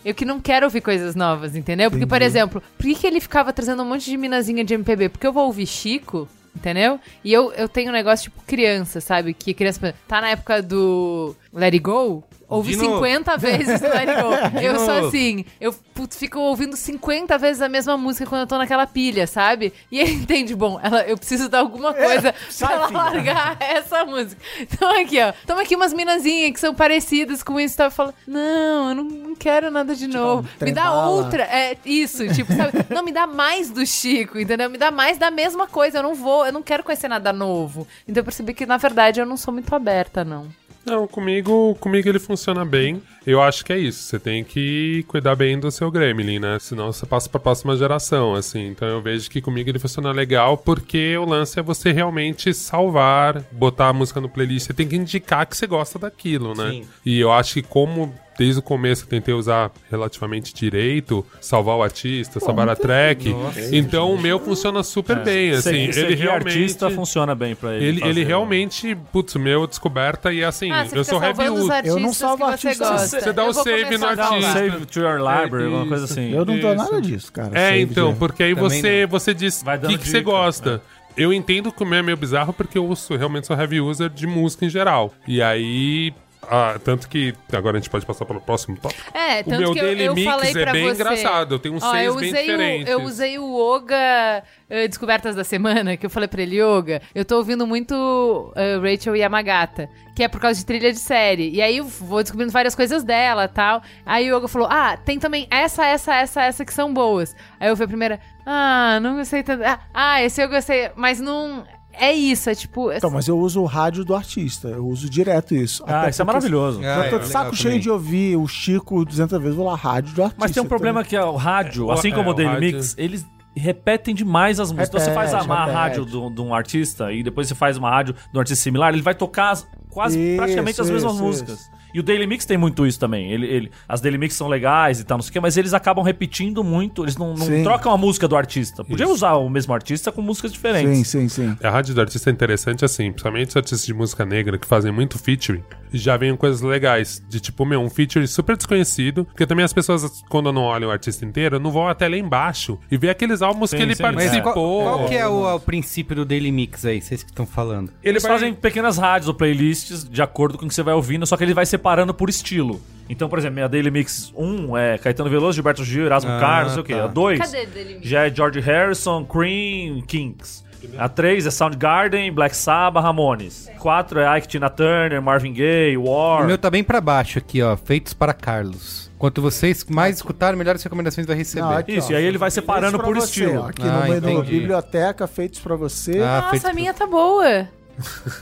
Eu 0.05 0.13
que 0.13 0.25
não 0.25 0.39
quero 0.39 0.67
ouvir 0.67 0.81
coisas 0.81 1.15
novas, 1.15 1.55
entendeu? 1.55 1.89
Porque, 1.89 2.05
por 2.05 2.21
exemplo, 2.21 2.61
por 2.77 2.85
que, 2.85 2.93
que 2.93 3.07
ele 3.07 3.19
ficava 3.19 3.51
trazendo 3.51 3.81
um 3.81 3.85
monte 3.89 4.05
de 4.05 4.15
minazinha 4.15 4.63
de 4.63 4.75
MPB? 4.75 5.09
Porque 5.09 5.25
eu 5.25 5.33
vou 5.33 5.45
ouvir 5.47 5.65
Chico, 5.65 6.27
entendeu? 6.55 6.99
E 7.23 7.33
eu, 7.33 7.51
eu 7.53 7.67
tenho 7.67 7.89
um 7.89 7.93
negócio 7.93 8.25
tipo 8.25 8.43
criança, 8.45 9.01
sabe? 9.01 9.33
Que 9.33 9.55
criança 9.55 9.95
tá 10.07 10.21
na 10.21 10.29
época 10.29 10.61
do 10.61 11.35
Let 11.51 11.73
It 11.73 11.79
Go. 11.79 12.23
Ouvi 12.53 12.75
De 12.75 12.83
novo. 12.83 13.03
50 13.03 13.37
vezes 13.37 13.81
o 13.81 13.85
Let 13.85 14.09
Go. 14.21 14.59
Eu 14.59 14.79
sou 14.79 15.07
assim, 15.07 15.43
eu 15.59 15.73
putz, 15.93 16.17
fico 16.17 16.39
ouvindo 16.39 16.75
50 16.75 17.37
vezes 17.37 17.61
a 17.61 17.69
mesma 17.69 17.97
música 17.97 18.27
quando 18.27 18.41
eu 18.41 18.47
tô 18.47 18.57
naquela 18.57 18.85
pilha, 18.85 19.25
sabe? 19.25 19.73
E 19.91 19.99
ele 19.99 20.11
entende, 20.21 20.55
bom, 20.55 20.79
ela, 20.81 21.01
eu 21.01 21.17
preciso 21.17 21.49
dar 21.49 21.59
alguma 21.59 21.93
coisa 21.93 22.33
pra 22.33 22.51
sai, 22.51 22.75
ela 22.75 22.87
filha. 22.87 22.99
largar 22.99 23.57
essa 23.59 24.05
música. 24.05 24.39
Então 24.59 25.01
aqui, 25.01 25.19
ó, 25.19 25.33
toma 25.47 25.61
aqui 25.63 25.75
umas 25.75 25.93
minazinhas 25.93 26.51
que 26.51 26.59
são 26.59 26.75
parecidas 26.75 27.41
com 27.41 27.59
isso, 27.59 27.77
tá? 27.77 27.85
Eu 27.85 27.91
falo, 27.91 28.13
não, 28.27 28.89
eu 28.89 28.95
não, 28.95 29.35
quero 29.35 29.71
nada 29.71 29.95
de 29.95 30.07
novo. 30.07 30.47
um 30.61 30.65
me 30.65 30.71
dá 30.71 30.93
outra, 30.93 31.43
é 31.43 31.75
isso, 31.83 32.27
tipo, 32.33 32.53
sabe? 32.53 32.85
Não, 32.89 33.03
me 33.03 33.11
dá 33.11 33.25
mais 33.25 33.69
do 33.71 33.85
Chico, 33.85 34.37
entendeu? 34.39 34.69
Me 34.69 34.77
dá 34.77 34.91
mais 34.91 35.17
da 35.17 35.31
mesma 35.31 35.67
coisa, 35.67 35.97
eu 35.97 36.03
não 36.03 36.13
vou, 36.13 36.45
eu 36.45 36.51
não 36.53 36.61
quero 36.61 36.83
conhecer 36.83 37.07
nada 37.07 37.33
novo. 37.33 37.87
Então 38.07 38.21
eu 38.21 38.25
percebi 38.25 38.53
que, 38.53 38.65
na 38.65 38.77
verdade, 38.77 39.19
eu 39.19 39.25
não 39.25 39.37
sou 39.37 39.53
muito 39.53 39.73
aberta, 39.73 40.23
não. 40.23 40.47
Não, 40.85 41.07
comigo, 41.07 41.75
comigo 41.79 42.09
ele 42.09 42.19
funciona 42.19 42.65
bem. 42.65 43.01
Eu 43.25 43.41
acho 43.41 43.63
que 43.63 43.73
é 43.73 43.77
isso. 43.77 44.03
Você 44.03 44.19
tem 44.19 44.43
que 44.43 45.03
cuidar 45.07 45.35
bem 45.35 45.59
do 45.59 45.71
seu 45.71 45.89
Gremlin, 45.89 46.39
né? 46.39 46.57
Senão 46.59 46.91
você 46.91 47.05
passa 47.05 47.29
pra 47.29 47.39
próxima 47.39 47.75
geração, 47.77 48.33
assim. 48.33 48.67
Então 48.67 48.87
eu 48.87 49.01
vejo 49.01 49.29
que 49.29 49.41
comigo 49.41 49.69
ele 49.69 49.79
funciona 49.79 50.11
legal 50.11 50.57
porque 50.57 51.17
o 51.17 51.25
lance 51.25 51.59
é 51.59 51.63
você 51.63 51.91
realmente 51.91 52.53
salvar, 52.53 53.41
botar 53.51 53.89
a 53.89 53.93
música 53.93 54.19
no 54.19 54.29
playlist. 54.29 54.67
Você 54.67 54.73
tem 54.73 54.87
que 54.87 54.95
indicar 54.95 55.45
que 55.45 55.55
você 55.55 55.67
gosta 55.67 55.97
daquilo, 55.97 56.53
né? 56.55 56.69
Sim. 56.71 56.83
E 57.05 57.19
eu 57.19 57.31
acho 57.31 57.53
que 57.55 57.61
como 57.61 58.13
desde 58.37 58.59
o 58.59 58.63
começo 58.63 59.03
eu 59.03 59.07
tentei 59.09 59.33
usar 59.33 59.71
relativamente 59.89 60.53
direito, 60.53 61.25
salvar 61.39 61.77
o 61.77 61.83
artista, 61.83 62.39
salvar 62.39 62.67
a 62.69 62.75
track. 62.75 63.33
Então 63.71 64.13
o 64.13 64.19
meu 64.19 64.39
funciona 64.39 64.83
super 64.83 65.23
bem, 65.23 65.51
assim. 65.51 65.89
Ele 65.95 66.15
realmente 66.15 66.47
artista 66.47 66.89
funciona 66.89 67.35
bem 67.35 67.55
pra 67.55 67.75
ele. 67.75 67.85
ele, 67.85 67.99
fazer, 67.99 68.11
ele 68.11 68.21
né? 68.21 68.27
realmente, 68.27 68.95
putz, 69.11 69.35
meu 69.35 69.67
descoberta 69.67 70.31
e 70.33 70.43
assim, 70.43 70.71
Ah, 70.71 70.87
eu 70.91 71.03
sou 71.03 71.23
heavy 71.23 71.43
Eu 71.85 71.99
não 71.99 72.13
salvo 72.13 72.45
que 72.51 72.57
você 72.57 72.67
artistas. 72.67 72.89
gosta. 72.89 73.07
Você 73.07 73.12
dá 73.33 73.43
o 73.43 73.47
Eu 73.47 73.53
vou 73.53 73.63
save 73.63 73.97
no 73.97 74.05
um 74.05 74.09
artista. 74.09 74.53
Save 74.53 74.85
to 74.85 74.99
your 74.99 75.17
library, 75.17 75.65
alguma 75.65 75.87
coisa 75.87 76.05
assim. 76.05 76.31
Eu 76.31 76.45
não 76.45 76.59
dou 76.59 76.73
Isso. 76.73 76.83
nada 76.83 77.01
disso, 77.01 77.31
cara. 77.31 77.51
É, 77.53 77.69
Save 77.69 77.81
então, 77.81 78.15
porque 78.15 78.43
aí 78.43 78.55
Também 78.55 78.81
você, 78.81 79.05
você 79.05 79.33
diz 79.33 79.61
o 79.61 79.87
que, 79.87 79.97
que 79.97 80.09
você 80.09 80.21
gosta. 80.21 80.81
Eu 81.15 81.31
entendo 81.31 81.71
que 81.71 81.83
o 81.83 81.85
meu 81.85 81.99
é 81.99 82.01
meio 82.01 82.17
bizarro 82.17 82.51
porque 82.53 82.77
eu 82.77 82.95
sou, 82.95 83.15
realmente 83.15 83.45
sou 83.45 83.55
heavy 83.55 83.79
user 83.79 84.09
de 84.09 84.25
música 84.25 84.65
em 84.65 84.69
geral. 84.69 85.13
E 85.27 85.41
aí. 85.41 86.13
Ah, 86.49 86.79
tanto 86.83 87.07
que 87.07 87.33
agora 87.51 87.77
a 87.77 87.79
gente 87.79 87.89
pode 87.89 88.05
passar 88.05 88.25
para 88.25 88.37
o 88.37 88.41
próximo 88.41 88.77
tópico. 88.77 89.17
É, 89.17 89.41
O 89.41 89.43
tanto 89.43 89.59
meu 89.59 89.73
que 89.73 89.79
eu, 89.79 89.83
Daily 89.85 90.03
eu 90.05 90.15
Mix 90.15 90.31
falei 90.31 90.49
é 90.51 90.63
pra 90.63 90.71
bem 90.71 90.83
você. 90.85 90.93
engraçado, 90.93 91.55
eu 91.55 91.59
tenho 91.59 91.75
uns 91.75 91.83
Ó, 91.83 91.91
seis 91.91 92.05
eu 92.05 92.15
bem 92.15 92.29
usei 92.29 92.41
diferentes. 92.45 92.87
O, 92.87 92.91
eu 92.91 93.01
usei 93.03 93.39
o 93.39 93.55
Oga 93.55 94.43
eh, 94.69 94.87
Descobertas 94.87 95.35
da 95.35 95.43
Semana, 95.43 95.95
que 95.97 96.05
eu 96.05 96.09
falei 96.09 96.27
pra 96.27 96.41
ele, 96.41 96.61
Yoga, 96.61 97.01
eu 97.13 97.23
tô 97.25 97.37
ouvindo 97.37 97.65
muito 97.67 98.53
eh, 98.55 98.77
Rachel 98.77 99.15
Yamagata, 99.15 99.89
que 100.15 100.23
é 100.23 100.27
por 100.27 100.39
causa 100.39 100.59
de 100.59 100.65
trilha 100.65 100.91
de 100.91 100.99
série. 100.99 101.49
E 101.49 101.61
aí 101.61 101.77
eu 101.77 101.85
vou 101.85 102.21
descobrindo 102.21 102.51
várias 102.51 102.75
coisas 102.75 103.03
dela 103.03 103.47
tal. 103.47 103.81
Aí 104.05 104.31
o 104.31 104.37
Yoga 104.37 104.47
falou, 104.47 104.67
ah, 104.69 104.95
tem 104.97 105.17
também 105.19 105.47
essa, 105.49 105.85
essa, 105.85 106.15
essa, 106.15 106.41
essa 106.43 106.65
que 106.65 106.73
são 106.73 106.93
boas. 106.93 107.35
Aí 107.59 107.69
eu 107.69 107.75
fui 107.75 107.85
a 107.85 107.87
primeira, 107.87 108.19
ah, 108.45 108.99
não 109.01 109.15
gostei 109.17 109.43
tanto. 109.43 109.63
Ah, 109.63 109.79
Ah, 109.93 110.21
esse 110.23 110.41
eu 110.41 110.49
gostei, 110.49 110.91
mas 110.95 111.19
não... 111.19 111.63
É 111.93 112.11
isso, 112.11 112.49
é 112.49 112.55
tipo... 112.55 112.91
Então, 112.91 113.09
mas 113.11 113.27
eu 113.27 113.37
uso 113.37 113.61
o 113.61 113.65
rádio 113.65 114.03
do 114.03 114.15
artista. 114.15 114.67
Eu 114.67 114.87
uso 114.87 115.09
direto 115.09 115.53
isso. 115.53 115.83
Ah, 115.87 116.01
Até 116.01 116.09
isso 116.09 116.21
é 116.21 116.25
maravilhoso. 116.25 116.79
Ah, 116.83 117.05
Eu 117.05 117.09
tô 117.11 117.15
é 117.17 117.19
de 117.19 117.27
saco 117.27 117.55
cheio 117.55 117.71
também. 117.73 117.79
de 117.81 117.89
ouvir 117.89 118.35
o 118.35 118.47
Chico 118.47 119.05
200 119.05 119.39
vezes. 119.39 119.55
Vou 119.55 119.65
lá, 119.65 119.75
rádio 119.75 120.13
do 120.13 120.23
artista. 120.23 120.41
Mas 120.41 120.51
tem 120.51 120.61
um 120.63 120.65
problema 120.67 121.03
que 121.03 121.15
é 121.15 121.23
o 121.23 121.35
rádio, 121.35 121.89
É, 121.89 121.93
assim 121.93 122.11
como 122.11 122.29
é, 122.29 122.31
o 122.31 122.33
Daily 122.33 122.51
rádio- 122.53 122.77
Mix, 122.77 122.95
eles 122.97 123.25
repetem 123.55 124.15
demais 124.15 124.59
as 124.59 124.71
músicas. 124.71 124.89
então 124.89 124.99
você 124.99 125.13
faz 125.13 125.29
Repete, 125.31 125.45
uma 125.47 125.59
repete. 125.59 125.77
rádio 125.77 126.05
de 126.31 126.41
um- 126.41 126.53
artista 126.55 127.11
e 127.11 127.21
depois 127.21 127.47
você 127.47 127.53
faz 127.53 127.77
uma 127.77 127.89
rádio 127.91 128.13
de 128.15 128.35
um 128.35 128.39
artista 128.39 128.63
similar, 128.63 128.91
ele 128.91 129.03
vai 129.03 129.13
tocar 129.13 129.51
as- 129.51 129.67
quase 129.91 130.19
Isso, 130.19 130.37
praticamente 130.37 130.81
as 130.81 130.89
mesmas 130.89 131.13
isso, 131.13 131.23
músicas. 131.23 131.69
E 131.93 131.99
o 131.99 132.03
Daily 132.03 132.25
Mix 132.27 132.45
tem 132.45 132.57
muito 132.57 132.85
isso 132.87 132.99
também. 132.99 133.31
Ele, 133.31 133.45
ele- 133.47 133.71
as 133.87 134.01
Daily 134.01 134.17
Mix 134.17 134.33
são 134.35 134.47
legais 134.47 134.99
e 134.99 135.03
tal, 135.03 135.17
não 135.17 135.21
sei 135.23 135.29
o 135.29 135.33
quê, 135.33 135.39
mas 135.39 135.57
eles 135.57 135.73
acabam 135.73 136.03
repetindo 136.03 136.63
muito. 136.63 137.03
Eles 137.03 137.17
não, 137.17 137.33
não 137.33 137.63
trocam 137.63 137.91
a 137.91 137.97
música 137.97 138.27
do 138.27 138.35
artista. 138.35 138.83
Podia 138.83 139.05
Isso. 139.05 139.13
usar 139.13 139.33
o 139.33 139.49
mesmo 139.49 139.73
artista 139.73 140.11
com 140.11 140.21
músicas 140.21 140.51
diferentes. 140.51 141.07
Sim, 141.07 141.27
sim, 141.27 141.53
sim. 141.53 141.57
A 141.63 141.69
rádio 141.69 141.93
do 141.93 142.01
artista 142.01 142.29
é 142.29 142.33
interessante 142.33 142.83
assim, 142.85 143.11
principalmente 143.11 143.49
os 143.49 143.57
artistas 143.57 143.85
de 143.85 143.93
música 143.93 144.25
negra 144.25 144.57
que 144.57 144.65
fazem 144.67 144.91
muito 144.91 145.17
featuring, 145.19 145.63
já 145.93 146.17
vem 146.17 146.35
coisas 146.35 146.61
legais, 146.61 147.23
de 147.29 147.39
tipo, 147.39 147.65
meu, 147.65 147.79
um 147.79 147.89
feature 147.89 148.27
super 148.27 148.57
desconhecido, 148.57 149.25
porque 149.25 149.45
também 149.45 149.63
as 149.63 149.71
pessoas, 149.71 150.23
quando 150.29 150.51
não 150.51 150.63
olham 150.63 150.89
o 150.89 150.91
artista 150.91 151.23
inteiro, 151.23 151.59
não 151.59 151.71
vão 151.71 151.87
até 151.87 152.07
lá 152.07 152.17
embaixo 152.17 152.79
e 152.89 152.97
ver 152.97 153.09
aqueles 153.11 153.41
álbuns 153.43 153.69
Sim, 153.69 153.77
que 153.77 153.83
ele 153.83 153.95
sim. 153.95 154.01
Mas 154.03 154.15
participou. 154.15 154.53
qual, 154.53 154.97
qual 154.97 155.07
que 155.09 155.15
é 155.15 155.27
o, 155.27 155.55
o 155.55 155.59
princípio 155.59 156.15
do 156.15 156.25
Daily 156.25 156.51
Mix 156.51 156.85
aí, 156.85 156.99
vocês 157.01 157.21
que 157.21 157.29
estão 157.29 157.45
falando? 157.45 157.89
Ele 158.01 158.13
Eles 158.13 158.23
vai- 158.23 158.31
fazem 158.31 158.53
pequenas 158.53 158.97
rádios 158.97 159.27
ou 159.27 159.33
playlists 159.33 160.03
de 160.09 160.21
acordo 160.21 160.57
com 160.57 160.65
o 160.65 160.67
que 160.67 160.73
você 160.73 160.81
vai 160.83 160.93
ouvindo, 160.95 161.25
só 161.27 161.37
que 161.37 161.43
ele 161.43 161.53
vai 161.53 161.65
separando 161.83 162.13
por 162.13 162.29
estilo. 162.29 162.81
Então, 163.09 163.27
por 163.27 163.37
exemplo, 163.37 163.55
minha 163.55 163.67
Daily 163.67 163.91
Mix 163.91 164.31
1 164.35 164.77
é 164.77 164.97
Caetano 164.97 165.29
Veloso, 165.29 165.53
Gilberto 165.55 165.83
Gil, 165.83 166.05
Erasmo 166.05 166.31
Ah, 166.31 166.39
Carlos, 166.39 166.67
não 166.67 166.73
sei 166.75 166.81
o 166.81 166.85
quê. 166.85 166.93
tá. 166.95 167.03
A 167.03 167.07
2 167.07 167.39
Cadê 167.39 167.65
Daily 167.65 167.93
Mix? 167.95 168.07
já 168.07 168.25
é 168.25 168.33
George 168.33 168.59
Harrison, 168.61 169.25
Cream, 169.25 170.01
Kings. 170.07 170.63
A 170.97 171.07
3 171.09 171.45
é 171.45 171.51
Soundgarden, 171.51 172.31
Black 172.31 172.55
Sabbath, 172.55 173.03
Ramones. 173.03 173.69
4 173.79 174.19
é 174.21 174.37
Ike 174.37 174.47
Tina 174.47 174.69
Turner, 174.69 175.21
Marvin 175.21 175.53
Gaye, 175.53 175.97
War. 175.97 176.43
O 176.43 176.47
meu 176.47 176.57
tá 176.57 176.69
bem 176.69 176.83
pra 176.83 176.99
baixo 177.01 177.37
aqui, 177.39 177.61
ó. 177.61 177.75
Feitos 177.75 178.13
para 178.13 178.33
Carlos. 178.33 179.11
Quanto 179.17 179.41
vocês 179.41 179.85
mais 179.85 180.17
escutarem, 180.17 180.57
melhores 180.57 180.81
recomendações 180.83 181.25
vai 181.27 181.35
receber. 181.37 181.61
Não, 181.61 181.77
aqui, 181.77 181.93
Isso, 181.97 182.09
ó, 182.09 182.13
e 182.13 182.15
aí 182.17 182.25
ele 182.25 182.37
vai 182.37 182.51
separando 182.51 182.97
pra 182.97 183.07
por 183.07 183.15
você, 183.15 183.25
estilo. 183.45 183.61
ó. 183.63 183.67
Aqui 183.69 183.81
Ah, 183.81 184.05
no, 184.07 184.07
no 184.07 184.17
entendi. 184.17 184.51
biblioteca, 184.59 185.25
feitos 185.27 185.59
pra 185.59 185.75
você. 185.75 186.19
Ah, 186.19 186.49
Nossa, 186.51 186.69
a 186.69 186.73
minha 186.73 186.93
tá 186.93 187.05
boa. 187.07 187.67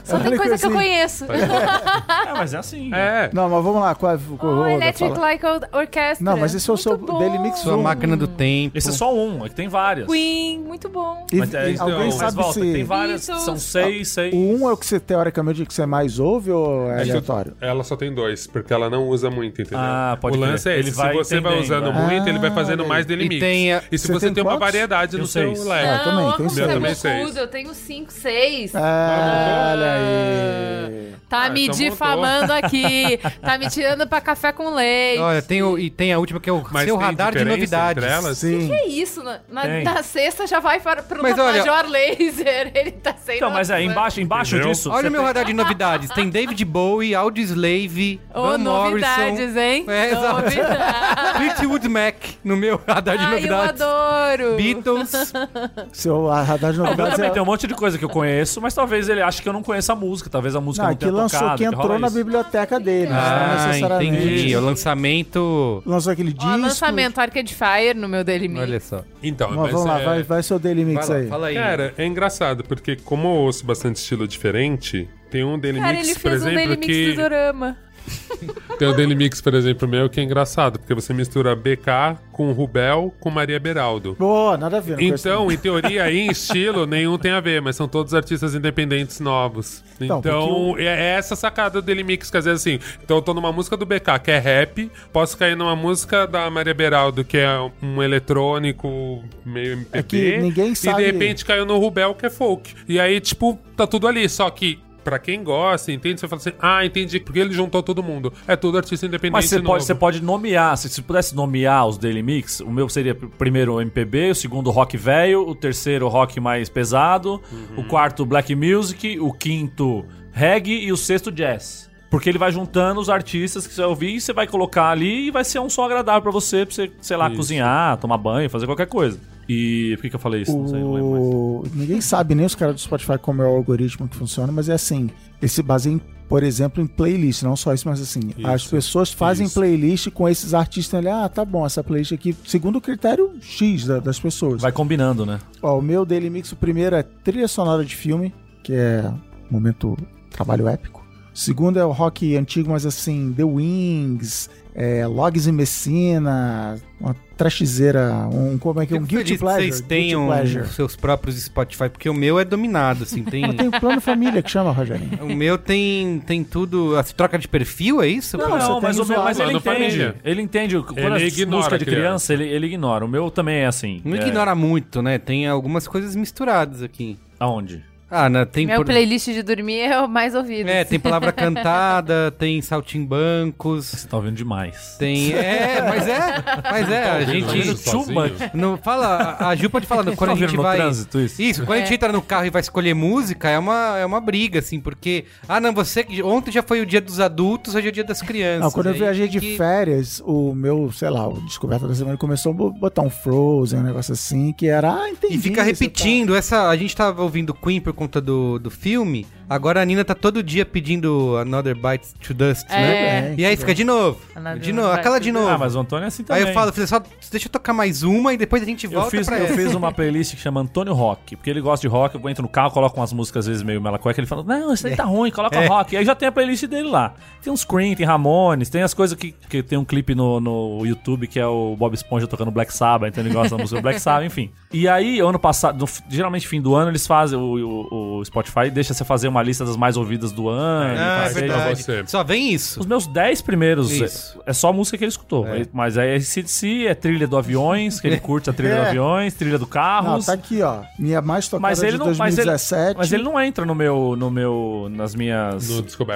Só 0.04 0.18
tem 0.18 0.36
coisa 0.36 0.54
que 0.54 0.60
que 0.60 0.66
eu 0.66 0.68
assim- 0.68 0.72
conheço. 0.72 1.26
É, 1.32 2.32
mas 2.34 2.54
é 2.54 2.58
assim. 2.58 2.90
É. 2.94 3.30
Não, 3.32 3.48
mas 3.48 3.62
vamos 3.64 3.80
lá. 3.80 3.94
Qual, 3.94 4.12
Oh, 4.32 4.36
qual, 4.36 4.68
Electric 4.68 5.14
fala. 5.14 5.20
Light 5.26 5.42
Orchestra. 5.72 6.16
Não, 6.24 6.36
mas 6.36 6.54
esse 6.54 6.68
é 6.68 6.72
o 6.72 6.76
seu. 6.76 6.96
Daily 6.96 7.38
Mix 7.38 7.58
Sua 7.60 7.76
um. 7.76 7.82
máquina 7.82 8.16
do 8.16 8.26
tempo. 8.26 8.76
Esse 8.76 8.88
é 8.88 8.92
só 8.92 9.14
um, 9.14 9.44
aqui 9.44 9.54
tem 9.54 9.68
várias. 9.68 10.06
Queen, 10.06 10.58
muito 10.60 10.88
bom. 10.88 11.26
E, 11.32 11.36
Mas 11.36 11.52
é, 11.54 11.70
e 11.70 11.74
então, 11.74 11.86
alguém 11.90 12.06
mas 12.06 12.14
sabe 12.14 12.36
volta, 12.36 12.52
se 12.54 12.72
tem 12.72 12.84
várias, 12.84 13.22
Isso. 13.28 13.38
são 13.40 13.56
seis, 13.58 14.08
seis. 14.08 14.32
o 14.34 14.36
um 14.36 14.68
é 14.68 14.72
o 14.72 14.76
que 14.76 14.86
você 14.86 14.98
teoricamente 15.00 15.64
que 15.66 15.74
você 15.74 15.84
mais 15.86 16.18
ouve 16.18 16.50
ou 16.50 16.90
é 16.90 17.02
aleatório? 17.02 17.54
Ela 17.60 17.84
só 17.84 17.96
tem 17.96 18.12
dois, 18.14 18.46
porque 18.46 18.72
ela 18.72 18.88
não 18.88 19.08
usa 19.08 19.30
muito, 19.30 19.60
entendeu? 19.60 19.78
Ah, 19.80 20.16
pode 20.20 20.36
o 20.36 20.40
lance 20.40 20.64
crer. 20.64 20.76
é 20.76 20.78
Ele 20.78 20.88
esse. 20.88 20.96
vai 20.96 21.10
se 21.12 21.16
você 21.18 21.40
vai 21.40 21.58
usando 21.60 21.92
né? 21.92 22.06
muito, 22.08 22.28
ele 22.28 22.38
vai 22.38 22.50
Ah, 22.50 22.54
fazendo 22.54 22.80
olha 22.80 22.88
mais 22.88 23.06
dele 23.06 23.24
E 23.24 23.28
mix. 23.28 23.40
tem 23.40 23.72
a- 23.74 23.82
E 23.90 23.98
se 23.98 24.06
Você 24.06 24.12
você 24.14 24.26
tem 24.26 24.34
tem 24.34 24.44
uma 24.44 24.58
variedade 24.58 25.16
no 25.16 25.22
Eu 25.24 25.26
seu 25.26 25.54
seis. 25.54 25.66
leque. 25.66 25.86
É, 25.86 25.94
eu 25.94 26.04
também, 26.04 26.24
Não, 26.26 26.32
tem 26.36 26.48
seis. 26.48 26.68
é 26.68 26.72
também 26.74 26.94
seis. 26.94 27.36
eu 27.36 27.48
tenho 27.48 27.74
5, 27.74 28.12
6. 28.12 28.74
Ah, 28.74 29.41
olha 29.72 29.92
aí. 29.94 31.12
Tá 31.28 31.44
Ah, 31.44 31.48
me 31.48 31.64
então 31.64 31.74
difamando 31.74 32.52
aqui. 32.52 33.18
Tá 33.40 33.56
me 33.56 33.66
tirando 33.70 34.06
pra 34.06 34.20
café 34.20 34.52
com 34.52 34.68
leite. 34.74 35.18
Olha, 35.18 35.40
tem 35.40 35.62
o, 35.62 35.78
e 35.78 35.88
tem 35.88 36.12
a 36.12 36.18
última 36.18 36.38
que 36.38 36.50
é 36.50 36.52
o 36.52 36.62
Mas 36.70 36.84
seu 36.84 36.94
radar 36.98 37.32
de 37.32 37.42
novidades. 37.42 38.04
entre 38.04 38.14
elas? 38.14 38.36
Sim. 38.36 38.68
Que 38.68 38.82
isso? 38.90 39.22
Na, 39.22 39.40
na, 39.82 40.02
sexta 40.02 40.46
já 40.46 40.60
vai 40.60 40.78
para 40.78 41.02
pro 41.02 41.22
Mas 41.22 41.38
olha- 41.38 41.64
Major 41.64 41.90
Laser. 41.90 42.70
Ele 42.76 42.90
tá 42.90 43.14
sem 43.18 43.36
Então, 43.36 43.50
mas 43.50 43.70
é, 43.70 43.80
embaixo, 43.82 44.20
embaixo 44.20 44.56
Entendeu? 44.56 44.72
disso. 44.72 44.90
Olha 44.90 45.08
o 45.08 45.10
meu 45.10 45.20
tem- 45.22 45.26
radar 45.28 45.44
de 45.46 45.54
novidades. 45.54 46.10
Tem 46.10 46.28
David 46.28 46.62
Bowie, 46.66 47.14
Audioslave, 47.14 48.20
Ô, 48.34 48.42
Van 48.42 48.58
novidades, 48.58 49.38
Morrison, 49.40 49.58
hein? 49.58 49.84
É, 49.88 50.10
exato. 50.10 50.42
Novidades. 50.42 51.30
Fleetwood 51.38 51.88
Mac 51.88 52.14
no 52.44 52.58
meu 52.58 52.78
radar 52.86 53.16
de 53.16 53.24
Ai, 53.24 53.30
eu 53.30 53.36
novidades. 53.36 53.80
adoro. 53.80 54.56
Beatles. 54.56 55.32
Seu 55.94 56.26
radar 56.28 56.72
de 56.74 56.78
Eu 56.78 56.84
novidades 56.84 57.14
também 57.14 57.30
é... 57.30 57.32
tem 57.32 57.40
um 57.40 57.46
monte 57.46 57.66
de 57.66 57.74
coisa 57.74 57.96
que 57.96 58.04
eu 58.04 58.10
conheço, 58.10 58.60
mas 58.60 58.74
talvez 58.74 59.08
ele 59.08 59.22
ache 59.22 59.31
que 59.40 59.48
eu 59.48 59.52
não 59.52 59.62
conheço 59.62 59.92
a 59.92 59.94
música. 59.94 60.28
Talvez 60.28 60.56
a 60.56 60.60
música 60.60 60.82
Não, 60.82 60.90
não, 60.90 60.96
que 60.96 61.04
tenha 61.04 61.12
lançou, 61.14 61.38
tocado. 61.38 61.58
que 61.58 61.64
entrou 61.64 61.82
rola 61.86 61.98
na 62.00 62.06
isso. 62.08 62.16
biblioteca 62.16 62.80
dele. 62.80 63.10
não 63.10 63.16
Ah, 63.16 63.64
necessariamente. 63.68 64.16
entendi. 64.24 64.56
O 64.56 64.60
lançamento. 64.60 65.82
Lançou 65.86 66.12
aquele 66.12 66.32
disco. 66.32 66.48
lançamento 66.56 67.18
Arcade 67.20 67.54
Fire 67.54 67.94
no 67.94 68.08
meu 68.08 68.24
Daily 68.24 68.48
Mix. 68.48 68.60
Olha 68.62 68.80
só. 68.80 69.04
Então, 69.22 69.50
Mas 69.52 69.70
vamos 69.72 69.86
lá, 69.86 70.00
é- 70.00 70.04
vai, 70.04 70.22
vai 70.22 70.42
seu 70.42 70.58
Daily 70.58 70.84
Mix 70.84 71.08
lá, 71.08 71.16
aí. 71.16 71.26
fala 71.28 71.46
aí. 71.48 71.54
Cara, 71.54 71.94
é 71.96 72.04
engraçado, 72.06 72.64
porque 72.64 72.96
como 72.96 73.28
eu 73.28 73.32
ouço 73.32 73.64
bastante 73.64 73.96
estilo 73.96 74.26
diferente, 74.26 75.08
tem 75.30 75.44
um 75.44 75.58
Daily 75.58 75.78
Cara, 75.80 75.92
Mix, 75.94 76.04
ele 76.08 76.14
por 76.14 76.20
fez 76.20 76.32
um 76.42 76.48
exemplo, 76.48 76.54
Daily 76.56 76.76
Mix 76.76 76.86
que... 76.86 77.10
do 77.12 77.16
Dorama. 77.22 77.76
Tem 78.78 78.88
o 78.88 78.94
Daily 78.96 79.14
Mix, 79.14 79.40
por 79.40 79.54
exemplo, 79.54 79.86
meu, 79.86 80.08
que 80.10 80.18
é 80.18 80.24
engraçado, 80.24 80.78
porque 80.78 80.92
você 80.94 81.12
mistura 81.14 81.54
BK 81.54 82.18
com 82.32 82.50
Rubel 82.52 83.14
com 83.20 83.30
Maria 83.30 83.60
Beraldo. 83.60 84.16
Boa, 84.18 84.56
nada 84.56 84.78
a 84.78 84.80
ver. 84.80 85.00
Então, 85.00 85.52
em 85.52 85.56
teoria, 85.56 86.10
em 86.12 86.28
estilo, 86.30 86.84
nenhum 86.86 87.16
tem 87.16 87.30
a 87.30 87.40
ver, 87.40 87.62
mas 87.62 87.76
são 87.76 87.86
todos 87.86 88.12
artistas 88.14 88.54
independentes 88.54 89.20
novos. 89.20 89.84
Então, 90.00 90.18
Então, 90.18 90.74
é 90.78 90.84
é 90.92 91.14
essa 91.16 91.36
sacada 91.36 91.80
do 91.80 91.86
Daily 91.86 92.02
Mix, 92.02 92.30
que 92.30 92.36
às 92.36 92.44
vezes 92.44 92.60
assim, 92.62 92.80
então 93.02 93.18
eu 93.18 93.22
tô 93.22 93.32
numa 93.32 93.52
música 93.52 93.76
do 93.76 93.86
BK, 93.86 94.18
que 94.24 94.30
é 94.32 94.38
rap, 94.38 94.90
posso 95.12 95.36
cair 95.36 95.56
numa 95.56 95.76
música 95.76 96.26
da 96.26 96.50
Maria 96.50 96.74
Beraldo, 96.74 97.22
que 97.24 97.36
é 97.36 97.48
um 97.82 98.02
eletrônico 98.02 99.22
meio 99.44 99.74
MPB. 99.74 99.98
É 99.98 100.02
que 100.02 100.38
ninguém 100.38 100.72
E 100.72 100.76
sabe- 100.76 101.04
de 101.04 101.10
repente 101.12 101.44
caiu 101.44 101.64
no 101.64 101.78
Rubel, 101.78 102.14
que 102.14 102.26
é 102.26 102.30
folk. 102.30 102.74
E 102.88 102.98
aí, 102.98 103.20
tipo, 103.20 103.58
tá 103.76 103.86
tudo 103.86 104.08
ali, 104.08 104.28
só 104.28 104.48
que. 104.50 104.78
Pra 105.04 105.18
quem 105.18 105.42
gosta, 105.42 105.90
entende? 105.90 106.20
Você 106.20 106.28
fala 106.28 106.40
assim, 106.40 106.52
ah, 106.60 106.84
entendi, 106.84 107.18
porque 107.18 107.38
ele 107.40 107.52
juntou 107.52 107.82
todo 107.82 108.02
mundo. 108.02 108.32
É 108.46 108.54
tudo 108.54 108.78
artista 108.78 109.04
independente 109.06 109.32
Mas 109.34 109.46
você 109.48 109.56
novo. 109.56 109.66
pode, 109.68 109.84
você 109.84 109.94
pode 109.94 110.22
nomear, 110.22 110.76
se, 110.76 110.88
se 110.88 111.02
pudesse 111.02 111.34
nomear 111.34 111.86
os 111.88 111.98
Daily 111.98 112.22
Mix, 112.22 112.60
o 112.60 112.70
meu 112.70 112.88
seria 112.88 113.14
pr- 113.14 113.26
primeiro 113.38 113.80
MPB, 113.80 114.30
o 114.30 114.34
segundo 114.34 114.70
rock 114.70 114.96
velho, 114.96 115.46
o 115.48 115.54
terceiro 115.54 116.06
rock 116.08 116.38
mais 116.38 116.68
pesado, 116.68 117.40
o 117.76 117.82
quarto 117.84 118.24
black 118.24 118.54
music, 118.54 119.18
o 119.20 119.32
quinto 119.32 120.04
reggae 120.30 120.84
e 120.84 120.92
o 120.92 120.96
sexto 120.96 121.30
jazz. 121.32 121.90
Porque 122.10 122.28
ele 122.28 122.38
vai 122.38 122.52
juntando 122.52 123.00
os 123.00 123.08
artistas 123.08 123.66
que 123.66 123.72
você 123.74 123.80
vai 123.80 123.88
ouvir 123.90 124.14
e 124.16 124.20
você 124.20 124.32
vai 124.34 124.46
colocar 124.46 124.90
ali 124.90 125.28
e 125.28 125.30
vai 125.30 125.44
ser 125.44 125.58
um 125.60 125.70
som 125.70 125.82
agradável 125.82 126.20
pra 126.22 126.30
você, 126.30 126.66
pra 126.66 126.74
você, 126.74 126.92
sei 127.00 127.16
lá, 127.16 127.26
Isso. 127.28 127.36
cozinhar, 127.36 127.96
tomar 127.96 128.18
banho, 128.18 128.50
fazer 128.50 128.66
qualquer 128.66 128.86
coisa. 128.86 129.18
E 129.48 129.92
por 129.96 130.02
que, 130.02 130.10
que 130.10 130.16
eu 130.16 130.20
falei 130.20 130.42
isso? 130.42 130.56
Não 130.56 130.68
sei, 130.68 130.80
não 130.80 130.94
lembro 130.94 131.62
mais. 131.64 131.74
Ninguém 131.74 132.00
sabe, 132.00 132.34
nem 132.34 132.46
os 132.46 132.54
caras 132.54 132.74
do 132.76 132.80
Spotify, 132.80 133.18
como 133.20 133.42
é 133.42 133.44
o 133.46 133.56
algoritmo 133.56 134.08
que 134.08 134.16
funciona, 134.16 134.52
mas 134.52 134.68
é 134.68 134.72
assim. 134.74 135.10
Ele 135.40 135.48
se 135.48 135.62
baseia, 135.62 135.94
em, 135.94 136.00
por 136.28 136.42
exemplo, 136.42 136.82
em 136.82 136.86
playlist, 136.86 137.42
não 137.42 137.56
só 137.56 137.74
isso, 137.74 137.88
mas 137.88 138.00
assim, 138.00 138.20
Isso, 138.38 138.46
as 138.46 138.66
pessoas 138.66 139.12
fazem 139.12 139.46
isso. 139.46 139.54
playlist 139.54 140.10
com 140.10 140.28
esses 140.28 140.54
artistas 140.54 140.98
ali. 140.98 141.08
Ah, 141.08 141.28
tá 141.28 141.44
bom, 141.44 141.66
essa 141.66 141.82
playlist 141.82 142.12
aqui, 142.12 142.34
segundo 142.46 142.76
o 142.76 142.80
critério 142.80 143.32
X 143.40 143.84
da- 143.86 143.98
das 143.98 144.18
pessoas. 144.20 144.62
Vai 144.62 144.72
combinando, 144.72 145.26
né? 145.26 145.38
Ó, 145.60 145.78
o 145.78 145.82
meu 145.82 146.04
Daily 146.06 146.30
Mix, 146.30 146.52
o 146.52 146.56
primeiro 146.56 146.94
é 146.96 147.02
trilha 147.02 147.48
sonora 147.48 147.84
de 147.84 147.94
filme, 147.96 148.32
que 148.62 148.72
é 148.72 149.12
momento 149.50 149.96
trabalho 150.30 150.68
épico. 150.68 151.04
O 151.34 151.38
segundo 151.38 151.78
é 151.78 151.84
o 151.84 151.90
rock 151.90 152.36
antigo, 152.36 152.70
mas 152.70 152.86
assim, 152.86 153.32
The 153.36 153.44
Wings, 153.44 154.48
é, 154.74 155.06
Logs 155.06 155.46
em 155.46 155.52
Messina, 155.52 156.78
uma 157.00 157.14
trashzeira, 157.36 158.28
um, 158.32 158.56
como 158.56 158.80
é 158.80 158.86
que 158.86 158.94
é? 158.94 159.00
Um 159.00 159.04
guilty 159.04 159.36
pleasure. 159.36 159.70
vocês 159.70 159.80
tenham 159.80 160.26
pleasure. 160.26 160.62
os 160.62 160.70
seus 160.74 160.96
próprios 160.96 161.36
Spotify, 161.42 161.88
porque 161.88 162.08
o 162.08 162.14
meu 162.14 162.38
é 162.38 162.44
dominado, 162.44 163.02
assim, 163.02 163.22
tem... 163.22 163.44
Um 163.62 163.70
plano 163.70 164.00
família 164.00 164.42
que 164.42 164.50
chama, 164.50 164.72
Rogerinho. 164.72 165.18
O 165.22 165.34
meu 165.34 165.58
tem, 165.58 166.20
tem 166.26 166.42
tudo. 166.42 166.96
A 166.96 167.02
troca 167.02 167.38
de 167.38 167.46
perfil, 167.46 168.02
é 168.02 168.08
isso? 168.08 168.36
Não, 168.36 168.48
Não, 168.48 168.80
mas, 168.80 168.96
tem 168.96 169.04
o 169.04 169.08
meu, 169.08 169.22
mas 169.22 169.38
ele 169.38 169.50
entende. 169.50 169.62
Família. 169.62 170.14
Ele 170.24 170.42
entende. 170.42 170.80
Quando 170.80 171.16
Ele 171.16 171.26
ignora 171.26 171.56
música 171.56 171.78
de 171.78 171.84
criança. 171.84 172.02
criança, 172.02 172.32
ele, 172.32 172.44
ele 172.48 172.66
ignora. 172.66 173.04
O 173.04 173.08
meu 173.08 173.30
também 173.30 173.58
é 173.58 173.66
assim. 173.66 174.00
Não 174.04 174.16
é... 174.16 174.26
ignora 174.26 174.54
muito, 174.54 175.02
né? 175.02 175.18
Tem 175.18 175.46
algumas 175.46 175.86
coisas 175.86 176.16
misturadas 176.16 176.82
aqui. 176.82 177.18
Aonde? 177.38 177.84
Ah, 178.14 178.28
né? 178.28 178.44
tem 178.44 178.66
Meu 178.66 178.76
por- 178.76 178.84
playlist 178.86 179.26
de 179.28 179.42
dormir 179.42 179.80
é 179.80 179.98
o 180.00 180.06
mais 180.08 180.34
ouvido. 180.34 180.68
É, 180.68 180.84
tem 180.84 181.00
palavra 181.00 181.32
cantada, 181.32 182.30
tem 182.38 182.60
saltimbancos, 182.60 183.86
Você 183.86 184.06
tá 184.08 184.16
ouvindo 184.16 184.36
demais. 184.36 184.96
tem. 184.98 185.32
É, 185.32 185.82
mas 185.82 186.06
é, 186.06 186.44
mas 186.70 186.90
é, 186.90 187.10
a 187.10 187.14
ouvindo 187.20 187.50
gente. 187.50 187.76
sozinho? 187.78 188.32
Não, 188.54 188.76
fala, 188.76 189.36
a 189.40 189.54
Ju 189.54 189.70
pode 189.70 189.86
falar, 189.86 190.04
quando 190.04 190.30
Tá 190.30 190.32
a 190.32 190.36
gente 190.36 190.56
vai. 190.56 190.76
trânsito 190.76 191.20
isso? 191.20 191.40
Isso, 191.42 191.64
quando 191.64 191.78
a 191.78 191.80
gente 191.82 191.94
entra 191.94 192.12
no 192.12 192.22
carro 192.22 192.46
e 192.46 192.50
vai 192.50 192.60
escolher 192.60 192.94
música, 192.94 193.48
é 193.48 193.58
uma, 193.58 193.98
é 193.98 194.04
uma 194.06 194.20
briga, 194.20 194.58
assim, 194.58 194.78
porque. 194.80 195.24
Ah, 195.48 195.60
não, 195.60 195.72
você. 195.72 196.06
Ontem 196.24 196.50
já 196.52 196.62
foi 196.62 196.80
o 196.80 196.86
dia 196.86 197.00
dos 197.00 197.20
adultos, 197.20 197.74
hoje 197.74 197.86
é 197.86 197.90
o 197.90 197.92
dia 197.92 198.04
das 198.04 198.20
crianças. 198.22 198.60
Não, 198.64 198.70
quando 198.70 198.86
eu 198.86 198.92
Aí 198.92 198.98
viajei 198.98 199.28
de 199.28 199.40
que- 199.40 199.56
férias, 199.56 200.20
o 200.24 200.54
meu, 200.54 200.90
sei 200.92 201.08
lá, 201.10 201.26
o 201.28 201.40
Descoberta 201.42 201.88
da 201.88 201.94
Semana 201.94 202.16
começou 202.16 202.52
a 202.52 202.54
bo- 202.54 202.70
botar 202.70 203.02
um 203.02 203.10
Frozen, 203.10 203.80
um 203.80 203.82
negócio 203.82 204.12
assim, 204.12 204.52
que 204.52 204.66
era, 204.66 204.92
ah, 204.92 205.08
entendi. 205.08 205.34
E 205.34 205.38
fica 205.38 205.62
repetindo, 205.62 206.34
essa. 206.36 206.68
A 206.68 206.76
gente 206.76 206.94
tava 206.94 207.22
ouvindo 207.22 207.54
Queen 207.54 207.80
por 207.80 207.92
conta 208.02 208.20
do, 208.20 208.58
do 208.58 208.70
filme. 208.70 209.26
Agora 209.48 209.82
a 209.82 209.84
Nina 209.84 210.04
tá 210.04 210.14
todo 210.14 210.42
dia 210.42 210.64
pedindo 210.64 211.36
Another 211.38 211.74
Bite 211.76 212.08
to 212.26 212.32
Dust, 212.34 212.66
É. 212.70 212.76
né? 212.76 213.22
Bem, 213.36 213.40
E 213.40 213.46
aí 213.46 213.56
fica 213.56 213.74
de 213.74 213.84
novo. 213.84 214.18
Another 214.34 214.58
de 214.60 214.72
novo, 214.72 214.92
aquela 214.92 215.18
de 215.18 215.30
novo. 215.32 215.48
Ah, 215.48 215.58
mas 215.58 215.74
o 215.76 215.80
Antônio 215.80 216.04
é 216.04 216.08
assim 216.08 216.22
também. 216.24 216.42
Aí 216.42 216.48
eu 216.48 216.54
falo, 216.54 216.72
falei, 216.72 216.86
só 216.86 217.00
deixa 217.30 217.48
eu 217.48 217.50
tocar 217.52 217.72
mais 217.72 218.02
uma 218.02 218.32
e 218.32 218.36
depois 218.36 218.62
a 218.62 218.66
gente 218.66 218.84
Eu 218.86 218.92
volta 218.92 219.10
fiz, 219.10 219.26
pra 219.26 219.38
eu 219.38 219.44
essa. 219.46 219.54
fiz 219.54 219.74
uma 219.74 219.92
playlist 219.92 220.34
que 220.34 220.40
chama 220.40 220.60
Antônio 220.60 220.92
Rock, 220.94 221.36
porque 221.36 221.50
ele 221.50 221.60
gosta 221.60 221.86
de 221.86 221.92
rock, 221.92 222.14
eu 222.14 222.28
entro 222.30 222.42
no 222.42 222.48
carro, 222.48 222.70
coloco 222.70 222.98
umas 222.98 223.12
músicas 223.12 223.40
às 223.44 223.48
vezes 223.48 223.62
meio 223.62 223.80
melacueca, 223.80 224.18
ele 224.20 224.26
fala, 224.26 224.42
não, 224.42 224.72
isso 224.72 224.86
aí 224.86 224.96
tá 224.96 225.04
ruim, 225.04 225.30
coloca 225.30 225.58
É. 225.58 225.66
rock. 225.66 225.94
E 225.94 225.98
aí 225.98 226.04
já 226.04 226.14
tem 226.14 226.28
a 226.28 226.32
playlist 226.32 226.64
dele 226.66 226.88
lá. 226.88 227.14
Tem 227.42 227.52
uns 227.52 227.64
Cream, 227.64 227.94
tem 227.94 228.06
Ramones, 228.06 228.68
tem 228.70 228.82
as 228.82 228.94
coisas 228.94 229.16
que, 229.18 229.32
que 229.32 229.62
tem 229.62 229.78
um 229.78 229.84
clipe 229.84 230.14
no, 230.14 230.40
no 230.40 230.86
YouTube 230.86 231.26
que 231.26 231.38
é 231.38 231.46
o 231.46 231.76
Bob 231.76 231.92
Esponja 231.94 232.26
tocando 232.26 232.50
Black 232.50 232.72
Sabbath, 232.72 233.08
então 233.10 233.24
ele 233.24 233.34
gosta 233.34 233.56
da 233.56 233.62
música 233.62 233.80
do 233.80 233.82
Black 233.82 234.00
Sabbath, 234.00 234.24
enfim. 234.26 234.50
E 234.72 234.88
aí, 234.88 235.20
ano 235.20 235.38
passado, 235.38 235.78
no- 235.78 235.88
geralmente 236.08 236.46
fim 236.48 236.60
do 236.60 236.74
ano, 236.74 236.90
eles 236.90 237.06
fazem, 237.06 237.38
o, 237.38 237.42
o- 237.90 238.18
o 238.18 238.24
Spotify 238.24 238.70
deixa 238.70 238.94
você 238.94 239.04
fazer 239.04 239.28
uma 239.32 239.42
lista 239.42 239.64
das 239.64 239.76
mais 239.76 239.96
ouvidas 239.96 240.30
do 240.30 240.48
ano. 240.48 240.94
Ah, 240.98 241.24
é 241.26 241.32
verdade. 241.32 241.82
você. 241.82 242.04
Só 242.06 242.22
vem 242.22 242.52
isso. 242.52 242.78
Os 242.80 242.86
meus 242.86 243.06
10 243.06 243.42
primeiros 243.42 243.90
Isso. 243.90 244.38
é, 244.46 244.50
é 244.50 244.52
só 244.52 244.72
música 244.72 244.96
que 244.96 245.04
ele 245.04 245.08
escutou. 245.10 245.46
É. 245.46 245.66
Mas 245.72 245.98
aí 245.98 246.20
CDC 246.20 246.86
é 246.86 246.94
trilha 246.94 247.26
do 247.26 247.36
Aviões, 247.36 248.00
que 248.00 248.06
ele 248.06 248.18
curte 248.20 248.48
a 248.50 248.52
trilha 248.52 248.76
do 248.76 248.82
É. 248.82 248.88
Aviões, 248.90 249.34
trilha 249.34 249.58
do 249.58 249.62
Não, 249.62 249.68
Carros. 249.68 250.26
tá 250.26 250.34
aqui, 250.34 250.62
ó. 250.62 250.82
Minha 250.98 251.20
mais 251.20 251.48
tocada 251.48 251.62
Mas 251.62 251.82
ele 251.82 251.92
de 251.92 251.98
não, 251.98 252.06
mas 252.14 252.38
ele, 252.38 252.46
2017. 252.46 252.98
mas 252.98 253.12
ele 253.12 253.22
não 253.22 253.40
entra 253.40 253.64
no 253.66 253.74
meu, 253.74 254.14
no 254.16 254.30
meu, 254.30 254.88
nas 254.90 255.14
minhas 255.14 255.66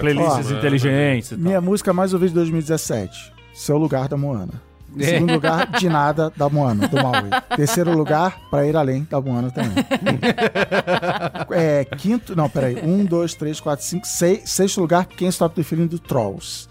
playlists 0.01 0.53
Ó, 0.53 0.55
inteligentes. 0.55 1.33
e 1.33 1.35
tal. 1.37 1.45
Minha 1.45 1.61
música 1.61 1.93
mais 1.93 2.13
ouvida 2.13 2.29
de 2.29 2.35
2017. 2.35 3.33
Seu 3.55 3.79
lugar 3.79 4.07
da 4.09 4.17
Moana. 4.17 4.66
Em 4.97 5.03
É. 5.03 5.07
Segundo 5.07 5.35
lugar, 5.35 5.67
de 5.73 5.89
nada 5.89 6.33
da 6.37 6.49
Moana, 6.49 6.89
do 6.89 6.97
Maui. 6.97 7.29
Terceiro 7.55 7.97
lugar, 7.97 8.39
pra 8.51 8.67
ir 8.67 8.77
além 8.77 9.07
da 9.11 9.21
Moana 9.21 9.51
também. 9.51 9.73
é, 11.53 11.85
quinto, 11.85 12.35
não, 12.35 12.49
peraí. 12.49 12.79
Um, 12.83 13.05
dois, 13.05 13.35
três, 13.35 13.61
quatro, 13.61 13.85
cinco, 13.85 14.07
seis. 14.07 14.49
Sexto 14.51 14.81
lugar, 14.81 15.07
Quem 15.07 15.29
Stop 15.29 15.55
the 15.55 15.63
Feeling 15.63 15.87
do 15.87 15.99
Trolls. 15.99 16.69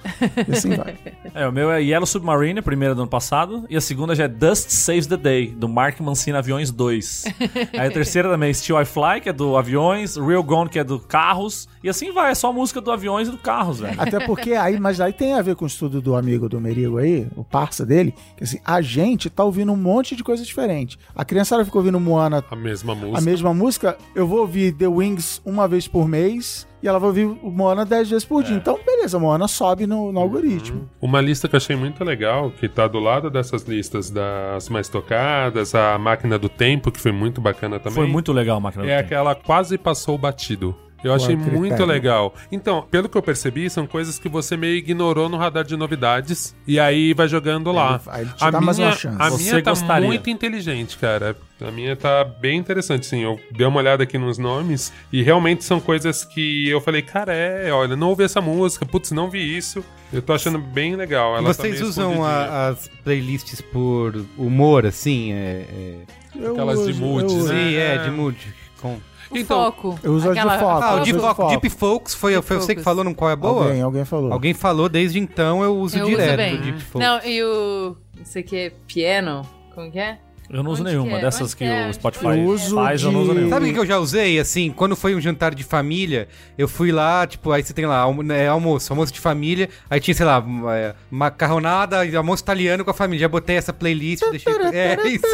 E 0.48 0.52
assim 0.52 0.76
vai. 0.76 0.96
É, 1.34 1.48
o 1.48 1.52
meu 1.52 1.72
é 1.72 1.82
Yellow 1.82 2.06
Submarine, 2.06 2.60
a 2.60 2.64
primeira 2.64 2.96
do 2.96 3.02
ano 3.02 3.10
passado, 3.10 3.66
e 3.70 3.76
a 3.78 3.82
segunda 3.82 4.16
já 4.16 4.24
é 4.24 4.28
Dust 4.28 4.70
Saves 4.70 5.08
the 5.08 5.18
Day, 5.18 5.48
do 5.50 5.68
Mark 5.70 6.00
Mancini 6.00 6.38
Aviões 6.38 6.72
2. 6.72 7.26
Aí 7.78 7.88
a 7.88 7.92
terceira 7.92 8.30
também 8.30 8.50
é 8.50 8.54
Still 8.54 8.82
I 8.82 8.86
Fly, 8.86 9.22
que 9.22 9.30
é 9.30 9.34
do 9.34 9.58
Aviões, 9.58 10.16
Real 10.16 10.44
Gone, 10.44 10.70
que 10.70 10.80
é 10.80 10.84
do 10.84 11.00
Carros, 11.00 11.68
e 11.84 11.90
assim 11.90 12.12
vai, 12.12 12.32
é 12.32 12.36
só 12.36 12.52
música 12.52 12.82
do 12.82 12.92
Aviões 12.92 13.28
e 13.28 13.32
do 13.32 13.38
Carros, 13.38 13.80
velho. 13.80 14.00
Até 14.00 14.26
porque 14.26 14.54
aí, 14.54 14.80
mas 14.80 15.00
aí 15.00 15.14
tem 15.14 15.34
a 15.34 15.42
ver 15.42 15.56
com 15.56 15.66
o 15.66 15.68
estudo 15.68 16.02
do 16.02 16.16
amigo 16.16 16.50
do 16.50 16.60
Merigo 16.60 16.98
aí, 16.98 17.28
o 17.36 17.44
parça 17.44 17.86
dele, 17.86 18.15
que 18.38 18.44
assim, 18.44 18.60
a 18.66 18.82
gente 18.82 19.30
tá 19.30 19.44
ouvindo 19.44 19.72
um 19.72 19.78
monte 19.78 20.16
de 20.16 20.24
coisa 20.24 20.44
diferente. 20.44 20.98
A 21.16 21.24
criançada 21.26 21.64
ficou 21.66 21.80
ouvindo 21.82 22.00
Moana 22.00 22.44
A 22.50 22.56
mesma 22.56 22.94
música. 22.96 23.18
a 23.18 23.22
mesma 23.22 23.54
música, 23.54 23.98
eu 24.16 24.28
vou 24.28 24.40
ouvir 24.40 24.72
The 24.74 24.88
Wings 24.88 25.42
uma 25.46 25.68
vez 25.68 25.88
por 25.88 26.08
mês 26.08 26.68
e 26.84 26.88
ela 26.88 27.00
vai 27.00 27.08
ouvir 27.10 27.26
o 27.26 27.50
Moana 27.52 27.84
dez 27.86 28.10
vezes 28.10 28.26
por 28.26 28.44
É. 28.44 28.48
dia. 28.48 28.56
Então, 28.58 28.78
beleza, 28.86 29.18
Moana 29.18 29.48
sobe 29.48 29.88
no, 29.88 30.06
Uhum. 30.06 30.12
no 30.12 30.20
algoritmo. 30.20 30.90
Uma 31.02 31.20
lista 31.22 31.48
que 31.48 31.56
eu 31.56 31.58
achei 31.58 31.76
muito 31.76 32.04
legal, 32.04 32.52
que 32.52 32.68
tá 32.70 32.88
do 32.88 33.00
lado 33.00 33.30
dessas 33.30 33.64
listas 33.64 34.10
das 34.12 34.70
mais 34.70 34.88
tocadas, 34.88 35.74
a 35.74 35.98
máquina 35.98 36.38
do 36.38 36.48
tempo, 36.50 36.92
que 36.92 37.00
foi 37.00 37.12
muito 37.12 37.42
bacana 37.42 37.80
também. 37.80 37.96
Foi 37.96 38.08
muito 38.08 38.32
legal 38.32 38.58
a 38.58 38.60
máquina 38.60 38.84
do 38.84 38.90
É 38.90 38.98
tempo. 38.98 39.08
aquela 39.08 39.34
quase 39.36 39.78
passou 39.78 40.18
batido. 40.18 40.76
Eu 41.06 41.12
Qual 41.12 41.16
achei 41.24 41.36
critério? 41.36 41.60
muito 41.60 41.86
legal. 41.86 42.34
Então, 42.52 42.82
pelo 42.90 43.08
que 43.08 43.16
eu 43.16 43.22
percebi, 43.22 43.70
são 43.70 43.86
coisas 43.86 44.18
que 44.18 44.28
você 44.28 44.58
meio 44.58 44.76
ignorou 44.76 45.30
no 45.30 45.38
radar 45.38 45.64
de 45.64 45.78
novidades 45.78 46.56
e 46.68 46.80
aí 46.80 47.14
vai 47.14 47.28
jogando 47.28 47.72
lá. 47.72 48.02
Aí 48.08 48.24
ele 48.24 48.32
te 48.32 48.44
a 48.44 48.50
dá 48.50 48.60
minha, 48.60 48.66
mais 48.66 48.80
uma 48.80 48.92
chance. 48.92 49.18
A 49.22 49.30
Você 49.30 49.44
minha 49.52 49.64
tá 49.64 49.70
gostaria. 49.70 50.08
muito 50.08 50.30
inteligente, 50.30 50.98
cara. 50.98 51.36
A 51.62 51.70
minha 51.72 51.96
tá 51.96 52.24
bem 52.24 52.58
interessante, 52.58 53.06
sim. 53.06 53.22
Eu 53.24 53.40
dei 53.52 53.68
uma 53.68 53.78
olhada 53.80 54.04
aqui 54.04 54.18
nos 54.18 54.38
nomes 54.40 54.92
e 55.14 55.22
realmente 55.22 55.64
são 55.64 55.80
coisas 55.80 56.26
que 56.26 56.68
eu 56.68 56.82
falei, 56.82 57.02
cara, 57.04 57.34
é, 57.34 57.72
olha, 57.72 57.96
não 57.96 58.10
ouvi 58.10 58.24
essa 58.24 58.42
música, 58.42 58.86
putz, 58.86 59.12
não 59.12 59.30
vi 59.30 59.56
isso. 59.56 59.86
Eu 60.12 60.22
tô 60.24 60.34
achando 60.34 60.58
bem 60.58 60.96
legal. 60.96 61.38
Ela 61.38 61.54
tá 61.54 61.54
Vocês 61.54 61.76
meio 61.76 61.86
usam 61.88 62.24
a- 62.26 62.70
as 62.70 62.90
playlists 63.04 63.62
por 63.62 64.26
humor, 64.38 64.86
assim? 64.88 65.32
É, 65.34 65.66
é... 65.70 65.96
Eu 66.36 66.52
Aquelas 66.54 66.86
de 66.86 67.02
uso. 67.04 67.48
né? 67.48 67.60
Sim, 67.70 67.76
é, 67.76 67.96
É. 67.96 67.98
de 68.00 68.10
mood. 68.12 68.38
Com... 68.82 68.98
O 69.32 69.38
Então, 69.38 69.58
foco. 69.66 70.00
eu 70.04 70.14
uso 70.14 70.30
as 70.30 70.36
de 70.36 70.42
foco. 70.42 70.66
Ah, 70.84 70.96
o 70.96 71.00
Deep, 71.04 71.20
foco. 71.20 71.48
Deep 71.48 71.70
Folks 71.70 72.14
foi, 72.14 72.42
foi 72.42 72.58
você 72.58 72.76
que 72.76 72.82
Focus. 72.82 72.84
falou 72.84 73.04
no 73.04 73.16
qual 73.16 73.32
é 73.32 73.36
boa? 73.36 73.66
Alguém, 73.66 73.82
alguém 73.82 74.06
falou. 74.06 74.32
Alguém 74.34 74.54
falou, 74.54 74.88
desde 74.88 75.20
então 75.20 75.64
eu 75.64 75.76
uso 75.78 75.98
Eu 75.98 76.06
direto 76.06 76.28
uso 76.30 76.38
bem. 76.38 76.56
o 76.56 76.62
Deep 76.62 76.82
Folks. 76.82 77.08
Não, 77.08 77.20
e 77.30 77.44
o. 77.44 77.98
Isso 78.24 78.38
aqui 78.40 78.56
é 78.58 78.70
piano? 78.88 79.42
Como 79.74 79.92
que 79.92 80.00
é? 80.00 80.20
Eu 80.50 80.62
não 80.64 80.72
uso 80.72 80.84
Onde 80.84 80.92
nenhuma 80.92 81.10
que 81.12 81.16
é? 81.18 81.22
dessas 81.22 81.42
Onde 81.42 81.56
que 81.56 81.66
que 81.66 81.72
é? 81.72 81.90
o 81.90 81.94
Spotify 81.94 82.26
Eu 82.26 82.44
uso 82.46 82.76
faz, 82.76 83.02
eu 83.02 83.12
não 83.12 83.22
uso 83.22 83.30
de- 83.32 83.36
nenhuma. 83.38 83.54
Sabe 83.56 83.70
o 83.70 83.74
que 83.74 83.80
eu 83.80 83.86
já 83.86 83.98
usei? 83.98 84.40
Assim, 84.40 84.72
quando 84.72 84.96
foi 84.96 85.16
um 85.16 85.22
jantar 85.22 85.56
de 85.56 85.64
família, 85.64 86.28
eu 86.58 86.68
fui 86.68 86.92
lá, 86.92 87.26
tipo, 87.26 87.52
aí 87.52 87.64
você 87.64 87.74
tem 87.74 87.86
lá, 87.86 87.98
almo- 87.98 88.22
né, 88.24 88.48
almoço, 88.48 88.92
almoço 88.94 89.12
de 89.12 89.20
família, 89.20 89.70
aí 89.90 90.00
tinha, 90.00 90.14
sei 90.14 90.26
lá, 90.26 90.40
m- 90.42 90.68
é, 90.70 90.94
macarronada 91.10 92.06
e 92.06 92.16
almoço 92.16 92.44
italiano 92.44 92.84
com 92.86 92.92
a 92.92 92.94
família. 92.94 93.22
Já 93.22 93.28
botei 93.30 93.56
essa 93.58 93.74
playlist, 93.74 94.24
deixei. 94.30 94.54
É 94.74 95.08
isso. 95.08 95.26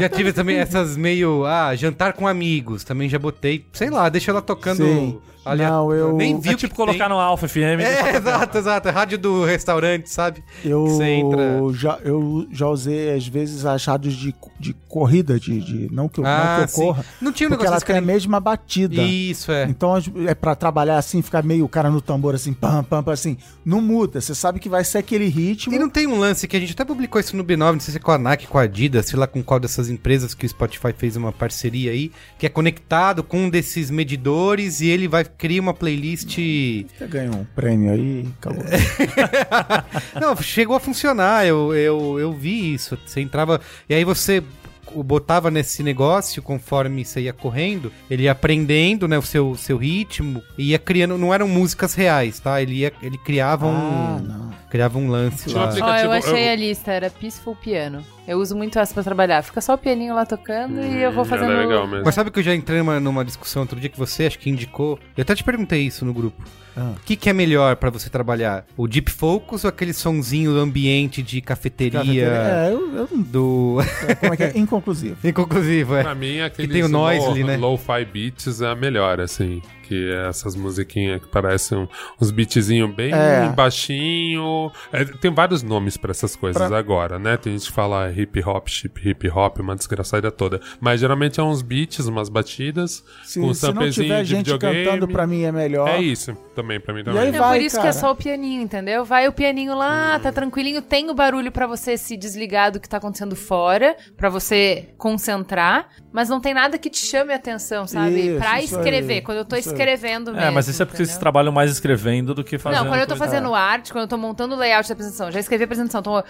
já 0.00 0.08
tive 0.08 0.32
também 0.32 0.56
essas 0.58 0.96
meio, 0.96 1.44
ah, 1.44 1.74
jantar 1.74 2.12
com 2.12 2.26
amigos, 2.26 2.84
também 2.84 3.08
já 3.08 3.18
botei, 3.18 3.64
sei 3.72 3.90
lá, 3.90 4.08
deixa 4.08 4.30
ela 4.30 4.40
tocando 4.42 4.84
Sim. 4.84 5.18
Não, 5.58 5.92
eu- 5.92 6.16
nem 6.16 6.40
vi 6.40 6.48
É 6.48 6.52
o 6.54 6.56
tipo 6.56 6.70
que 6.72 6.76
colocar 6.76 7.00
tem. 7.06 7.08
no 7.10 7.20
Alpha 7.20 7.46
FM. 7.46 7.78
É, 7.82 8.16
exato, 8.16 8.56
exato. 8.56 8.88
É 8.88 8.90
rádio 8.90 9.18
do 9.18 9.44
restaurante, 9.44 10.08
sabe? 10.08 10.42
Eu 10.64 10.86
Você 10.86 11.04
entra. 11.04 11.42
já, 11.74 11.98
eu 12.02 12.46
já 12.50 12.66
usei, 12.66 13.12
às 13.12 13.26
vezes, 13.28 13.66
as 13.66 13.84
rádios 14.04 14.14
de, 14.14 14.34
de 14.60 14.74
corrida, 14.88 15.40
de, 15.40 15.60
de 15.60 15.88
não 15.92 16.08
que 16.08 16.20
eu, 16.20 16.26
Ah, 16.26 16.58
não 16.60 16.66
que 16.66 16.72
eu 16.72 16.84
corra, 16.84 17.04
Não 17.20 17.32
tinha 17.32 17.48
um 17.48 17.52
porque 17.52 17.66
ela 17.66 17.80
tem 17.80 17.96
a 17.96 18.00
mesma 18.00 18.38
batida. 18.38 19.02
Isso, 19.02 19.50
é. 19.50 19.64
Então 19.64 19.94
é 20.26 20.34
pra 20.34 20.54
trabalhar 20.54 20.98
assim, 20.98 21.22
ficar 21.22 21.42
meio 21.42 21.64
o 21.64 21.68
cara 21.68 21.90
no 21.90 22.00
tambor 22.00 22.34
assim, 22.34 22.52
pam, 22.52 22.84
pam, 22.84 23.02
pam, 23.02 23.12
assim. 23.12 23.36
Não 23.64 23.80
muda. 23.80 24.20
Você 24.20 24.34
sabe 24.34 24.60
que 24.60 24.68
vai 24.68 24.84
ser 24.84 24.98
aquele 24.98 25.26
ritmo. 25.26 25.74
E 25.74 25.78
não 25.78 25.88
tem 25.88 26.06
um 26.06 26.18
lance 26.18 26.46
que 26.46 26.56
a 26.56 26.60
gente 26.60 26.72
até 26.72 26.84
publicou 26.84 27.20
isso 27.20 27.36
no 27.36 27.44
B9, 27.44 27.72
não 27.72 27.80
sei 27.80 27.92
se 27.92 27.98
é 27.98 28.00
com 28.00 28.12
a 28.12 28.18
Nike, 28.18 28.46
com 28.46 28.58
a 28.58 28.62
Adidas, 28.62 29.06
sei 29.06 29.18
lá 29.18 29.26
com 29.26 29.42
qual 29.42 29.58
dessas 29.58 29.88
empresas 29.88 30.34
que 30.34 30.44
o 30.44 30.48
Spotify 30.48 30.92
fez 30.96 31.16
uma 31.16 31.32
parceria 31.32 31.90
aí, 31.90 32.10
que 32.38 32.46
é 32.46 32.48
conectado 32.48 33.22
com 33.22 33.44
um 33.44 33.50
desses 33.50 33.90
medidores 33.90 34.80
e 34.80 34.88
ele 34.88 35.08
vai 35.08 35.24
criar 35.24 35.62
uma 35.62 35.74
playlist. 35.74 36.36
Você 36.36 37.06
ganha 37.08 37.30
um 37.30 37.44
prêmio 37.54 37.92
aí, 37.92 38.28
acabou. 38.38 38.64
Não, 40.20 40.36
chegou 40.36 40.76
a 40.76 40.80
funcionar, 40.80 41.46
eu, 41.46 41.74
eu, 41.74 42.18
eu 42.18 42.32
vi 42.32 42.74
isso. 42.74 42.98
Você 43.06 43.20
entrava. 43.20 43.60
E 43.88 43.93
aí 43.94 44.04
você 44.04 44.42
botava 44.96 45.50
nesse 45.50 45.82
negócio 45.82 46.40
conforme 46.42 47.04
você 47.04 47.22
ia 47.22 47.32
correndo, 47.32 47.90
ele 48.08 48.24
ia 48.24 48.32
aprendendo, 48.32 49.08
né, 49.08 49.18
o 49.18 49.22
seu, 49.22 49.56
seu 49.56 49.76
ritmo, 49.76 50.40
e 50.56 50.70
ia 50.70 50.78
criando, 50.78 51.18
não 51.18 51.34
eram 51.34 51.48
músicas 51.48 51.94
reais, 51.94 52.38
tá? 52.38 52.62
Ele 52.62 52.74
ia, 52.74 52.92
ele 53.02 53.18
criava 53.18 53.66
Ah, 53.66 53.70
um 53.70 54.18
não. 54.22 54.50
criava 54.70 54.96
um 54.98 55.08
lance 55.08 55.48
Tinha 55.48 55.56
um 55.56 55.60
lá. 55.64 55.68
aplica- 55.68 55.86
Ó, 55.86 55.96
eu 55.96 56.12
achei 56.12 56.48
eu- 56.48 56.52
a 56.52 56.54
lista, 56.54 56.92
era 56.92 57.10
Peaceful 57.10 57.56
Piano. 57.56 58.04
Eu 58.26 58.38
uso 58.38 58.56
muito 58.56 58.78
essa 58.78 58.92
pra 58.94 59.02
trabalhar. 59.02 59.42
Fica 59.42 59.60
só 59.60 59.74
o 59.74 59.78
pianinho 59.78 60.14
lá 60.14 60.24
tocando 60.24 60.80
e 60.80 61.02
eu 61.02 61.12
vou 61.12 61.22
Hum, 61.22 61.26
fazendo... 61.26 61.52
era 61.52 61.60
legal 61.66 61.86
mesmo. 61.86 62.04
Mas 62.04 62.14
sabe 62.14 62.30
que 62.30 62.38
eu 62.38 62.42
já 62.42 62.54
entrei 62.54 62.78
numa, 62.78 62.98
numa 62.98 63.24
discussão 63.24 63.62
outro 63.62 63.78
dia 63.78 63.90
que 63.90 63.98
você 63.98 64.24
acho 64.26 64.38
que 64.38 64.48
indicou. 64.48 64.98
Eu 65.16 65.22
até 65.22 65.34
te 65.34 65.44
perguntei 65.44 65.82
isso 65.82 66.04
no 66.04 66.12
grupo. 66.14 66.42
Ah. 66.76 66.94
O 66.96 67.00
que, 67.04 67.14
que 67.14 67.30
é 67.30 67.32
melhor 67.32 67.76
pra 67.76 67.88
você 67.88 68.10
trabalhar? 68.10 68.64
O 68.76 68.88
Deep 68.88 69.08
Focus 69.10 69.62
ou 69.62 69.68
aquele 69.68 69.92
sonzinho 69.92 70.56
ambiente 70.56 71.22
de 71.22 71.40
cafeteria? 71.40 72.26
É, 72.26 72.70
eu, 72.72 72.96
eu. 72.96 73.08
Do. 73.12 73.76
Como 74.18 74.34
é 74.34 74.36
que 74.36 74.42
é? 74.42 74.52
Inconclusivo. 74.58 75.16
Inconclusivo, 75.22 75.94
é. 75.94 76.02
Pra 76.02 76.14
mim, 76.16 76.40
aquele 76.40 76.66
tem 76.72 76.82
o 76.82 76.88
noise 76.88 77.24
low, 77.24 77.36
né? 77.36 77.56
Lo-fi 77.56 78.04
beats 78.04 78.60
é 78.60 78.66
a 78.68 78.74
melhor, 78.74 79.20
assim. 79.20 79.62
Que 79.86 80.10
é 80.12 80.28
essas 80.30 80.56
musiquinhas 80.56 81.20
que 81.20 81.28
parecem 81.28 81.86
uns 82.20 82.30
beatzinhos 82.32 82.92
bem 82.92 83.12
É. 83.12 83.48
baixinho. 83.54 84.72
É, 84.92 85.04
tem 85.04 85.30
vários 85.32 85.62
nomes 85.62 85.96
pra 85.96 86.10
essas 86.10 86.34
coisas 86.34 86.66
Pra- 86.66 86.76
agora, 86.78 87.18
né? 87.18 87.36
Tem 87.36 87.52
gente 87.52 87.66
que 87.68 87.72
fala 87.72 88.08
hip 88.18 88.42
hop, 88.44 88.68
chip 88.68 89.08
hip 89.08 89.28
hop, 89.28 89.58
uma 89.60 89.74
desgraçada 89.76 90.30
toda. 90.30 90.60
Mas 90.80 91.00
geralmente 91.00 91.40
é 91.40 91.42
uns 91.42 91.62
beats, 91.62 92.06
umas 92.06 92.28
batidas, 92.28 93.04
Se, 93.24 93.40
com 93.40 93.46
um 93.48 93.54
se 93.54 93.72
não 93.72 93.90
tiver 93.90 94.22
de 94.22 94.28
gente 94.30 94.46
videogame. 94.46 94.84
cantando, 94.84 95.08
pra 95.08 95.26
mim 95.26 95.42
é 95.42 95.52
melhor. 95.52 95.88
É 95.88 96.00
isso, 96.00 96.34
também, 96.54 96.78
pra 96.80 96.92
mim 96.94 97.00
aí 97.00 97.04
também. 97.04 97.28
É 97.28 97.32
vai, 97.32 97.58
por 97.58 97.64
isso 97.64 97.76
que 97.76 97.82
cara. 97.82 97.88
é 97.88 97.92
só 97.92 98.10
o 98.12 98.16
pianinho, 98.16 98.62
entendeu? 98.62 99.04
Vai 99.04 99.26
o 99.28 99.32
pianinho 99.32 99.74
lá, 99.76 100.18
tá 100.18 100.30
tranquilinho, 100.32 100.80
tem 100.82 101.10
o 101.10 101.14
barulho 101.14 101.50
pra 101.50 101.66
você 101.66 101.96
se 101.96 102.16
desligar 102.16 102.70
do 102.72 102.80
que 102.80 102.88
tá 102.88 102.96
acontecendo 102.98 103.34
fora, 103.36 103.96
pra 104.16 104.28
você 104.28 104.88
concentrar, 104.98 105.88
mas 106.12 106.28
não 106.28 106.40
tem 106.40 106.52
nada 106.54 106.78
que 106.78 106.90
te 106.90 107.04
chame 107.04 107.32
a 107.32 107.36
atenção, 107.36 107.86
sabe? 107.86 108.28
Isso, 108.28 108.38
pra 108.38 108.62
escrever, 108.62 109.14
aí, 109.14 109.20
quando 109.22 109.38
eu 109.38 109.44
tô 109.44 109.56
isso 109.56 109.70
aí. 109.70 109.74
escrevendo 109.74 110.32
mesmo. 110.32 110.46
É, 110.46 110.50
mas 110.50 110.68
isso 110.68 110.82
é 110.82 110.84
porque 110.86 110.98
vocês 110.98 111.08
entendeu? 111.08 111.20
trabalham 111.20 111.52
mais 111.52 111.70
escrevendo 111.70 112.34
do 112.34 112.44
que 112.44 112.58
fazendo. 112.58 112.82
Não, 112.84 112.90
quando 112.90 113.00
eu 113.00 113.06
tô 113.06 113.16
coisa. 113.16 113.24
fazendo 113.24 113.54
arte, 113.54 113.92
quando 113.92 114.02
eu 114.02 114.08
tô 114.08 114.16
montando 114.18 114.54
o 114.54 114.58
layout 114.58 114.88
da 114.88 114.92
apresentação, 114.92 115.30
já 115.30 115.40
escrevi 115.40 115.64
a 115.64 115.66
apresentação, 115.66 116.02
tô 116.02 116.22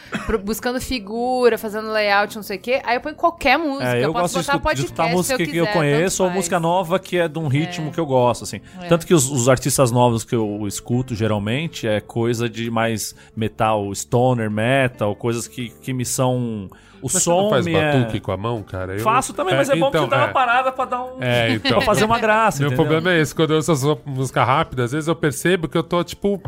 buscando 0.42 0.80
figura, 0.80 1.58
fazendo 1.58 1.73
layout, 1.82 2.36
não 2.36 2.42
sei 2.42 2.56
o 2.56 2.60
quê, 2.60 2.80
aí 2.84 2.96
eu 2.96 3.00
ponho 3.00 3.14
qualquer 3.14 3.58
música. 3.58 3.96
É, 3.96 4.04
eu, 4.04 4.12
posso 4.12 4.34
gosto 4.36 4.52
de 4.52 4.52
botar 4.52 4.52
escutar, 4.52 4.56
de 4.56 4.62
podcast 4.62 4.84
escutar 4.84 5.04
se 5.04 5.10
eu 5.10 5.16
música 5.16 5.46
que 5.46 5.56
eu 5.56 5.66
conheço 5.68 6.16
tanto 6.18 6.22
ou 6.22 6.28
faz. 6.28 6.36
música 6.36 6.60
nova 6.60 6.98
que 6.98 7.18
é 7.18 7.28
de 7.28 7.38
um 7.38 7.48
ritmo 7.48 7.88
É. 7.88 7.90
que 7.90 8.00
eu 8.00 8.06
gosto, 8.06 8.44
assim. 8.44 8.60
É. 8.80 8.86
Tanto 8.86 9.06
que 9.06 9.14
os, 9.14 9.30
os 9.30 9.48
artistas 9.48 9.90
novos 9.90 10.24
que 10.24 10.34
eu 10.34 10.66
escuto 10.66 11.14
geralmente 11.14 11.86
é 11.86 12.00
coisa 12.00 12.48
de 12.48 12.70
mais 12.70 13.14
metal, 13.36 13.94
stoner, 13.94 14.50
metal, 14.50 15.14
coisas 15.14 15.46
que, 15.48 15.70
que 15.80 15.92
me 15.92 16.04
são. 16.04 16.68
O 17.02 17.06
Mas 17.06 17.12
você 17.12 17.20
som 17.20 17.42
não 17.42 17.50
faz 17.50 17.66
é... 17.66 17.72
batuque 17.72 18.18
com 18.18 18.32
a 18.32 18.36
mão, 18.36 18.62
cara? 18.62 18.94
Eu- 18.94 19.00
Faço 19.00 19.34
também, 19.34 19.54
mas 19.54 19.68
é 19.68 19.76
bom 19.76 19.88
então, 19.88 20.04
que 20.04 20.10
dá 20.10 20.16
uma 20.16 20.28
é. 20.28 20.32
parada 20.32 20.72
pra 20.72 20.84
dar 20.86 21.04
um. 21.04 21.22
É, 21.22 21.52
então. 21.52 21.72
pra 21.76 21.80
fazer 21.82 22.04
uma 22.06 22.18
graça. 22.18 22.60
Meu 22.60 22.68
entendeu? 22.68 22.82
problema 22.86 23.12
é 23.12 23.20
esse, 23.20 23.34
quando 23.34 23.50
eu 23.50 23.56
ouço 23.56 23.72
essas 23.72 23.98
músicas 24.06 24.46
rápidas, 24.46 24.86
às 24.86 24.92
vezes 24.92 25.08
eu 25.08 25.14
percebo 25.14 25.68
que 25.68 25.76
eu 25.76 25.82
tô, 25.82 26.02
tipo, 26.02 26.40